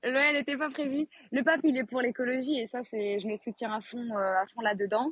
elle 0.01 0.33
n'était 0.33 0.57
pas 0.57 0.69
prévue. 0.69 1.07
Le 1.31 1.43
pape, 1.43 1.61
il 1.63 1.77
est 1.77 1.83
pour 1.83 2.01
l'écologie 2.01 2.59
et 2.59 2.67
ça, 2.67 2.79
c'est, 2.91 3.19
je 3.19 3.27
me 3.27 3.35
soutiens 3.35 3.73
à 3.73 3.81
fond, 3.81 4.03
euh, 4.11 4.19
à 4.19 4.45
fond 4.53 4.61
là-dedans. 4.61 5.11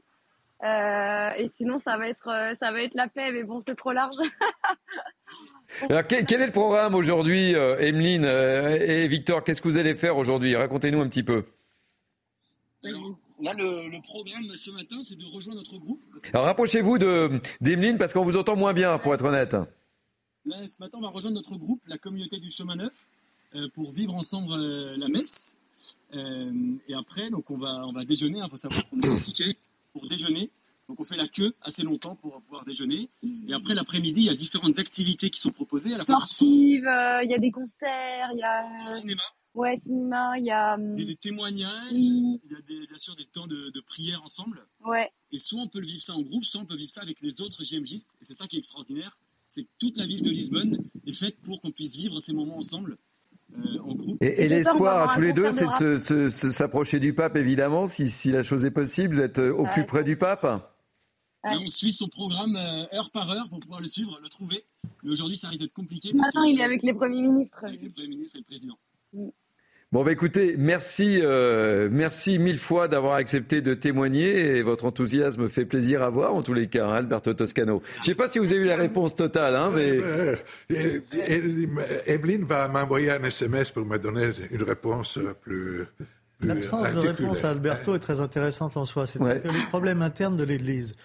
Euh, 0.63 1.29
et 1.37 1.51
sinon, 1.57 1.81
ça 1.85 1.97
va 1.97 2.07
être, 2.07 2.29
euh, 2.29 2.55
ça 2.59 2.71
va 2.71 2.81
être 2.83 2.93
la 2.93 3.07
paix, 3.07 3.31
mais 3.31 3.43
bon, 3.43 3.61
c'est 3.67 3.75
trop 3.75 3.91
large. 3.91 4.15
Alors, 5.89 6.05
quel, 6.07 6.41
est 6.41 6.45
le 6.45 6.51
programme 6.51 6.93
aujourd'hui, 6.93 7.53
Emeline 7.53 8.25
et 8.25 9.07
Victor 9.07 9.43
Qu'est-ce 9.43 9.61
que 9.61 9.67
vous 9.67 9.77
allez 9.79 9.95
faire 9.95 10.17
aujourd'hui? 10.17 10.55
Racontez-nous 10.55 11.01
un 11.01 11.09
petit 11.09 11.23
peu. 11.23 11.45
là, 12.83 12.91
le, 13.57 14.01
programme 14.03 14.55
ce 14.55 14.69
matin, 14.69 14.97
c'est 15.01 15.17
de 15.17 15.25
rejoindre 15.25 15.59
notre 15.59 15.79
groupe. 15.79 16.01
Alors, 16.31 16.45
rapprochez-vous 16.45 16.99
d'Emeline 17.59 17.97
parce 17.97 18.13
qu'on 18.13 18.23
vous 18.23 18.37
entend 18.37 18.55
moins 18.55 18.73
bien, 18.73 18.99
pour 18.99 19.15
être 19.15 19.25
honnête. 19.25 19.55
Là, 20.45 20.67
ce 20.67 20.81
matin, 20.81 20.97
on 20.97 21.01
va 21.01 21.09
rejoindre 21.09 21.37
notre 21.37 21.55
groupe, 21.55 21.81
la 21.87 21.97
communauté 21.97 22.37
du 22.37 22.49
chemin 22.49 22.75
neuf, 22.75 23.07
euh, 23.55 23.69
pour 23.73 23.91
vivre 23.91 24.13
ensemble 24.13 24.53
euh, 24.53 24.97
la 24.97 25.07
messe. 25.07 25.57
Euh, 26.13 26.51
et 26.87 26.93
après, 26.93 27.29
donc 27.29 27.49
on 27.49 27.57
va, 27.57 27.85
on 27.87 27.93
va 27.93 28.03
déjeuner. 28.03 28.39
Il 28.43 28.49
faut 28.49 28.57
savoir 28.57 28.87
qu'on 28.89 28.99
a 29.01 29.07
un 29.07 29.19
ticket 29.19 29.55
pour 29.93 30.07
déjeuner. 30.07 30.49
Donc 30.89 30.99
on 30.99 31.03
fait 31.03 31.15
la 31.15 31.27
queue 31.27 31.53
assez 31.61 31.83
longtemps 31.83 32.15
pour 32.15 32.41
pouvoir 32.41 32.65
déjeuner. 32.65 33.07
Et 33.47 33.53
après 33.53 33.73
l'après-midi, 33.73 34.21
il 34.21 34.25
y 34.25 34.29
a 34.29 34.35
différentes 34.35 34.77
activités 34.79 35.29
qui 35.29 35.39
sont 35.39 35.51
proposées. 35.51 35.93
À 35.93 35.97
la 35.97 36.03
Sportives, 36.03 36.89
il 37.23 37.29
y 37.29 37.33
a 37.33 37.37
des 37.37 37.51
concerts, 37.51 38.29
il 38.33 38.39
y 38.39 38.43
a 38.43 38.85
cinéma. 38.85 39.23
Ouais, 39.53 39.77
cinéma, 39.77 40.37
il 40.39 40.45
y 40.45 40.51
a 40.51 40.75
des, 40.77 41.15
témoignages, 41.15 41.91
il 41.91 42.39
y 42.49 42.55
a 42.55 42.87
bien 42.87 42.97
sûr 42.97 43.15
des 43.15 43.25
temps 43.25 43.45
de, 43.45 43.69
de, 43.69 43.81
prière 43.81 44.23
ensemble. 44.23 44.65
Ouais. 44.83 45.11
Et 45.31 45.39
soit 45.39 45.61
on 45.61 45.67
peut 45.67 45.79
le 45.79 45.85
vivre 45.85 46.01
ça 46.01 46.13
en 46.13 46.21
groupe, 46.21 46.43
soit 46.43 46.59
on 46.59 46.65
peut 46.65 46.75
vivre 46.75 46.91
ça 46.91 47.01
avec 47.01 47.21
les 47.21 47.39
autres 47.39 47.63
GMGistes. 47.63 48.09
Et 48.19 48.25
c'est 48.25 48.33
ça 48.33 48.47
qui 48.47 48.55
est 48.55 48.59
extraordinaire, 48.59 49.15
c'est 49.53 49.63
que 49.63 49.69
toute 49.79 49.97
la 49.97 50.05
ville 50.05 50.23
de 50.23 50.31
Lisbonne 50.31 50.77
est 51.05 51.11
faite 51.11 51.37
pour 51.41 51.61
qu'on 51.61 51.71
puisse 51.71 51.95
vivre 51.95 52.19
ces 52.19 52.33
moments 52.33 52.57
ensemble. 52.57 52.97
Euh, 53.55 53.79
en 53.83 53.93
groupe. 53.93 54.17
Et, 54.21 54.47
l'espoir 54.47 55.09
à 55.09 55.13
tous 55.13 55.21
les 55.21 55.33
deux, 55.33 55.51
c'est 55.51 55.67
de 55.79 56.29
s'approcher 56.29 56.99
du 56.99 57.13
pape, 57.13 57.35
évidemment, 57.35 57.85
si, 57.85 58.31
la 58.31 58.41
chose 58.41 58.65
est 58.65 58.71
possible, 58.71 59.17
d'être 59.17 59.39
euh, 59.39 59.53
au 59.53 59.67
plus 59.67 59.85
près 59.85 60.03
du 60.03 60.17
pape. 60.17 60.45
on 61.43 61.67
suit 61.67 61.91
son 61.91 62.07
programme 62.07 62.55
euh, 62.55 62.97
heure 62.97 63.11
par 63.11 63.29
heure 63.29 63.47
pour 63.49 63.59
pouvoir 63.59 63.79
le 63.79 63.87
suivre, 63.87 64.19
le 64.23 64.29
trouver. 64.29 64.63
Mais 65.03 65.11
aujourd'hui, 65.11 65.37
ça 65.37 65.49
risque 65.49 65.61
d'être 65.61 65.73
compliqué. 65.73 66.13
Maintenant, 66.13 66.43
il 66.43 66.59
est 66.59 66.63
avec 66.63 66.81
les 66.81 66.93
premiers 66.93 67.21
ministres. 67.21 67.63
Avec 67.63 67.81
les 67.83 67.89
premiers 67.89 68.07
ministres 68.07 68.37
et 68.37 68.39
le 68.39 68.45
président. 68.45 68.77
Mm. 69.13 69.27
Bon, 69.93 70.03
bah 70.03 70.11
écoutez, 70.11 70.55
merci, 70.57 71.19
euh, 71.21 71.87
merci 71.91 72.39
mille 72.39 72.57
fois 72.57 72.87
d'avoir 72.87 73.13
accepté 73.13 73.61
de 73.61 73.75
témoigner 73.75 74.57
et 74.57 74.63
votre 74.63 74.85
enthousiasme 74.85 75.49
fait 75.49 75.65
plaisir 75.65 76.01
à 76.01 76.09
voir 76.09 76.33
en 76.33 76.41
tous 76.41 76.55
les 76.55 76.65
cas, 76.65 76.87
hein, 76.87 76.93
Alberto 76.93 77.31
Toscano. 77.35 77.83
Je 77.97 77.99
ne 77.99 78.05
sais 78.05 78.15
pas 78.15 78.27
si 78.27 78.39
vous 78.39 78.51
avez 78.51 78.63
eu 78.63 78.65
la 78.65 78.75
réponse 78.75 79.15
totale, 79.15 79.55
hein, 79.55 79.71
mais... 79.71 79.99
Euh, 80.71 80.99
Evelyne 82.07 82.43
va 82.43 82.67
m'envoyer 82.69 83.11
un 83.11 83.23
SMS 83.23 83.69
pour 83.69 83.85
me 83.85 83.99
donner 83.99 84.31
une 84.49 84.63
réponse 84.63 85.19
plus... 85.43 85.85
L'absence 86.41 86.91
de 86.91 86.99
réponse 86.99 87.43
à 87.43 87.51
Alberto 87.51 87.93
est 87.93 87.99
très 87.99 88.19
intéressante 88.19 88.75
en 88.77 88.85
soi. 88.85 89.05
C'est 89.05 89.19
ouais. 89.19 89.41
que 89.41 89.47
les 89.47 89.65
problèmes 89.67 90.01
internes 90.01 90.37
de 90.37 90.43
l'Église, 90.43 90.95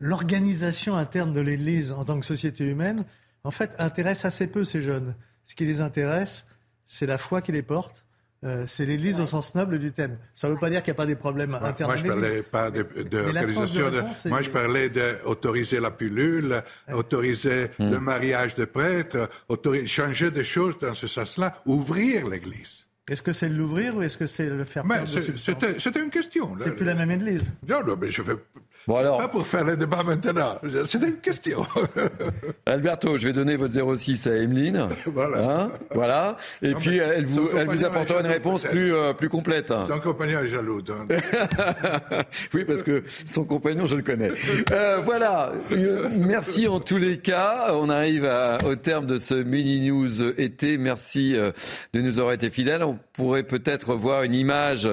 l'organisation 0.00 0.96
interne 0.96 1.32
de 1.32 1.40
l'Église 1.40 1.92
en 1.92 2.04
tant 2.04 2.18
que 2.18 2.26
société 2.26 2.64
humaine, 2.64 3.04
en 3.44 3.52
fait, 3.52 3.70
intéresse 3.78 4.24
assez 4.24 4.48
peu 4.48 4.64
ces 4.64 4.82
jeunes. 4.82 5.14
Ce 5.44 5.54
qui 5.54 5.64
les 5.64 5.80
intéresse, 5.80 6.44
c'est 6.94 7.06
la 7.06 7.18
foi 7.18 7.42
qui 7.42 7.50
les 7.52 7.62
porte. 7.62 8.04
Euh, 8.44 8.66
c'est 8.68 8.84
l'Église 8.84 9.18
au 9.20 9.26
sens 9.26 9.54
noble 9.54 9.78
du 9.78 9.90
thème. 9.90 10.18
Ça 10.34 10.48
ne 10.48 10.52
veut 10.52 10.58
pas 10.58 10.68
dire 10.68 10.82
qu'il 10.82 10.92
n'y 10.92 10.96
a 10.96 11.02
pas 11.02 11.06
des 11.06 11.16
problèmes 11.16 11.54
internes. 11.54 11.90
Moi, 11.90 11.96
je 11.96 12.04
ne 12.04 12.08
parlais 12.10 12.42
pas 12.42 12.70
d'organisation. 12.70 13.90
De, 13.90 14.28
moi, 14.28 14.42
je 14.42 14.50
parlais 14.50 14.90
d'autoriser 14.90 15.80
la 15.80 15.90
pilule, 15.90 16.62
autoriser 16.92 17.68
hmm. 17.78 17.90
le 17.90 18.00
mariage 18.00 18.54
de 18.54 18.66
prêtres, 18.66 19.28
changer 19.86 20.30
des 20.30 20.44
choses 20.44 20.78
dans 20.78 20.92
ce 20.92 21.06
sens-là, 21.06 21.62
ouvrir 21.64 22.28
l'Église. 22.28 22.84
Est-ce 23.08 23.22
que 23.22 23.32
c'est 23.32 23.48
l'ouvrir 23.48 23.96
ou 23.96 24.02
est-ce 24.02 24.18
que 24.18 24.26
c'est 24.26 24.48
le 24.48 24.64
faire 24.64 24.84
C'était 25.06 26.02
une 26.02 26.10
question. 26.10 26.54
C'est 26.60 26.76
plus 26.76 26.86
la 26.86 26.94
même 26.94 27.10
Église. 27.10 27.50
Non, 27.66 27.82
non, 27.84 27.96
mais 28.00 28.10
je 28.10 28.22
fais 28.22 28.36
Bon 28.86 28.96
alors. 28.96 29.18
Pas 29.18 29.28
pour 29.28 29.46
faire 29.46 29.64
le 29.64 29.76
débat 29.76 30.02
maintenant. 30.02 30.58
C'est 30.84 31.02
une 31.02 31.16
question. 31.16 31.64
Alberto, 32.66 33.16
je 33.16 33.28
vais 33.28 33.32
donner 33.32 33.56
votre 33.56 33.96
06 33.96 34.26
à 34.26 34.36
Emeline. 34.36 34.88
Voilà. 35.06 35.38
Hein 35.38 35.70
voilà. 35.90 36.36
Et 36.62 36.74
puis 36.74 36.98
elle 36.98 37.26
vous, 37.26 37.48
elle 37.56 37.66
vous 37.66 37.84
apportera 37.84 38.20
une 38.20 38.26
réponse 38.26 38.64
plus, 38.64 38.94
euh, 38.94 39.12
plus 39.14 39.28
complète. 39.28 39.72
Son 39.88 40.00
compagnon 40.00 40.40
est 40.40 40.48
jaloux. 40.48 40.82
oui, 42.54 42.64
parce 42.64 42.82
que 42.82 43.04
son 43.24 43.44
compagnon, 43.44 43.86
je 43.86 43.96
le 43.96 44.02
connais. 44.02 44.30
Euh, 44.70 44.98
voilà. 45.02 45.52
Euh, 45.72 46.08
merci 46.14 46.68
en 46.68 46.80
tous 46.80 46.98
les 46.98 47.18
cas. 47.18 47.68
On 47.72 47.88
arrive 47.88 48.30
au 48.66 48.76
terme 48.76 49.06
de 49.06 49.18
ce 49.18 49.34
mini 49.34 49.88
news 49.88 50.22
été. 50.38 50.76
Merci 50.76 51.32
de 51.32 52.00
nous 52.00 52.18
avoir 52.18 52.34
été 52.34 52.50
fidèles. 52.50 52.82
On 52.82 52.98
pourrait 53.12 53.44
peut-être 53.44 53.94
voir 53.94 54.24
une 54.24 54.34
image 54.34 54.88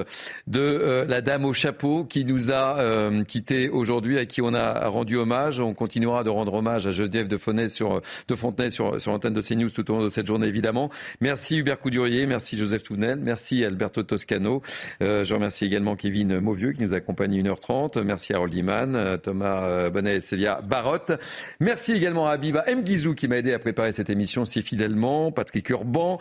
de 0.46 1.04
la 1.08 1.20
dame 1.20 1.44
au 1.44 1.52
chapeau 1.52 2.04
qui 2.04 2.24
nous 2.24 2.52
a 2.52 3.10
quittés 3.26 3.68
aujourd'hui, 3.82 4.18
à 4.18 4.24
qui 4.24 4.40
on 4.40 4.54
a 4.54 4.88
rendu 4.88 5.16
hommage. 5.16 5.60
On 5.60 5.74
continuera 5.74 6.22
de 6.24 6.30
rendre 6.30 6.54
hommage 6.54 6.86
à 6.86 6.92
Geneviève 6.92 7.26
de 7.26 7.36
Fontenay 7.36 7.68
sur, 7.68 8.00
de 8.28 8.34
Fontenay 8.34 8.70
sur, 8.70 9.00
sur 9.00 9.10
l'antenne 9.10 9.34
de 9.34 9.42
CNews 9.42 9.70
tout 9.70 9.90
au 9.90 9.94
long 9.94 10.04
de 10.04 10.08
cette 10.08 10.26
journée, 10.26 10.46
évidemment. 10.46 10.88
Merci 11.20 11.58
Hubert 11.58 11.78
Coudurier, 11.78 12.26
merci 12.26 12.56
Joseph 12.56 12.84
Tounel, 12.84 13.18
merci 13.20 13.64
Alberto 13.64 14.02
Toscano. 14.04 14.62
Euh, 15.02 15.24
je 15.24 15.34
remercie 15.34 15.64
également 15.64 15.96
Kevin 15.96 16.38
Mauvieux 16.38 16.72
qui 16.72 16.82
nous 16.82 16.94
accompagne 16.94 17.42
1h30. 17.42 18.02
Merci 18.02 18.32
Harold 18.32 18.54
Iman, 18.54 18.94
euh, 18.94 19.16
Thomas 19.16 19.64
euh, 19.64 19.90
Bonnet 19.90 20.16
et 20.16 20.20
Célia 20.20 20.60
Barotte. 20.62 21.12
Merci 21.58 21.92
également 21.92 22.28
à 22.28 22.32
Abiba 22.32 22.64
Mguizou 22.72 23.14
qui 23.14 23.26
m'a 23.26 23.38
aidé 23.38 23.52
à 23.52 23.58
préparer 23.58 23.90
cette 23.90 24.10
émission 24.10 24.44
si 24.44 24.62
fidèlement. 24.62 25.32
Patrick 25.32 25.68
Urban, 25.70 26.20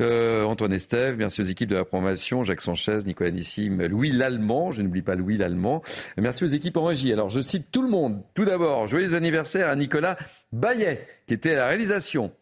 Antoine 0.00 0.72
Estève. 0.72 1.18
Merci 1.18 1.42
aux 1.42 1.44
équipes 1.44 1.68
de 1.68 1.76
la 1.76 1.84
programmation, 1.84 2.42
Jacques 2.42 2.62
Sanchez, 2.62 2.98
Nicolas 3.04 3.30
Nissim, 3.30 3.82
Louis 3.86 4.12
Lallemand. 4.12 4.72
Je 4.72 4.80
n'oublie 4.80 5.02
pas 5.02 5.14
Louis 5.14 5.36
Lallemand. 5.36 5.82
Merci 6.16 6.44
aux 6.44 6.48
équipes 6.48 6.76
en 6.76 6.84
alors, 7.10 7.30
je 7.30 7.40
cite 7.40 7.68
tout 7.72 7.82
le 7.82 7.88
monde. 7.88 8.22
Tout 8.34 8.44
d'abord, 8.44 8.86
joyeux 8.86 9.14
anniversaire 9.14 9.68
à 9.68 9.74
Nicolas 9.74 10.18
Bayet, 10.52 11.06
qui 11.26 11.34
était 11.34 11.52
à 11.52 11.56
la 11.56 11.66
réalisation. 11.68 12.32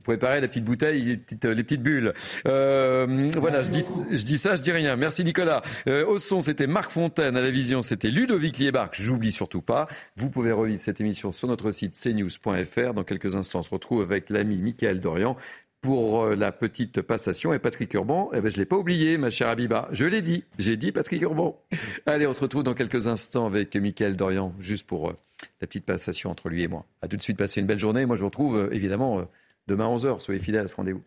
Vous 0.00 0.04
préparez 0.04 0.40
la 0.40 0.48
petite 0.48 0.64
bouteille, 0.64 1.02
les 1.02 1.16
petites, 1.18 1.44
les 1.44 1.62
petites 1.62 1.82
bulles. 1.82 2.14
Euh, 2.46 3.30
voilà, 3.36 3.62
je 3.62 3.68
dis, 3.68 3.84
je 4.10 4.36
ça, 4.36 4.56
je 4.56 4.62
dis 4.62 4.72
rien. 4.72 4.96
Merci 4.96 5.24
Nicolas. 5.24 5.60
Euh, 5.88 6.06
au 6.06 6.18
son, 6.18 6.40
c'était 6.40 6.66
Marc 6.66 6.90
Fontaine. 6.90 7.36
À 7.36 7.42
la 7.42 7.50
vision, 7.50 7.82
c'était 7.82 8.08
Ludovic 8.08 8.56
Liebark. 8.56 8.94
J'oublie 8.98 9.30
surtout 9.30 9.60
pas. 9.60 9.88
Vous 10.16 10.30
pouvez 10.30 10.52
revivre 10.52 10.80
cette 10.80 11.02
émission 11.02 11.32
sur 11.32 11.48
notre 11.48 11.70
site 11.70 12.00
cnews.fr. 12.02 12.94
Dans 12.94 13.04
quelques 13.04 13.36
instants, 13.36 13.58
on 13.58 13.62
se 13.62 13.68
retrouve 13.68 14.00
avec 14.00 14.30
l'ami 14.30 14.56
Michael 14.56 15.00
Dorian 15.00 15.36
pour 15.80 16.24
euh, 16.24 16.34
la 16.34 16.52
petite 16.52 17.02
passation. 17.02 17.52
Et 17.52 17.58
Patrick 17.58 17.92
Urban, 17.94 18.30
eh 18.32 18.40
ben, 18.40 18.50
je 18.50 18.56
ne 18.56 18.62
l'ai 18.62 18.66
pas 18.66 18.76
oublié, 18.76 19.18
ma 19.18 19.30
chère 19.30 19.48
Abiba. 19.48 19.88
Je 19.92 20.04
l'ai 20.04 20.22
dit. 20.22 20.44
J'ai 20.58 20.76
dit 20.76 20.92
Patrick 20.92 21.22
Urban. 21.22 21.60
Allez, 22.06 22.26
on 22.26 22.34
se 22.34 22.40
retrouve 22.40 22.62
dans 22.62 22.74
quelques 22.74 23.06
instants 23.06 23.46
avec 23.46 23.74
Mickaël 23.76 24.16
Dorian, 24.16 24.54
juste 24.60 24.86
pour 24.86 25.10
euh, 25.10 25.14
la 25.60 25.66
petite 25.66 25.86
passation 25.86 26.30
entre 26.30 26.48
lui 26.48 26.62
et 26.62 26.68
moi. 26.68 26.86
À 27.02 27.08
tout 27.08 27.16
de 27.16 27.22
suite, 27.22 27.38
passez 27.38 27.60
une 27.60 27.66
belle 27.66 27.78
journée. 27.78 28.06
Moi, 28.06 28.16
je 28.16 28.20
vous 28.20 28.28
retrouve 28.28 28.56
euh, 28.56 28.74
évidemment 28.74 29.26
demain 29.66 29.86
à 29.86 29.96
11h. 29.96 30.20
Soyez 30.20 30.40
fidèles 30.40 30.64
à 30.64 30.68
ce 30.68 30.76
rendez-vous. 30.76 31.02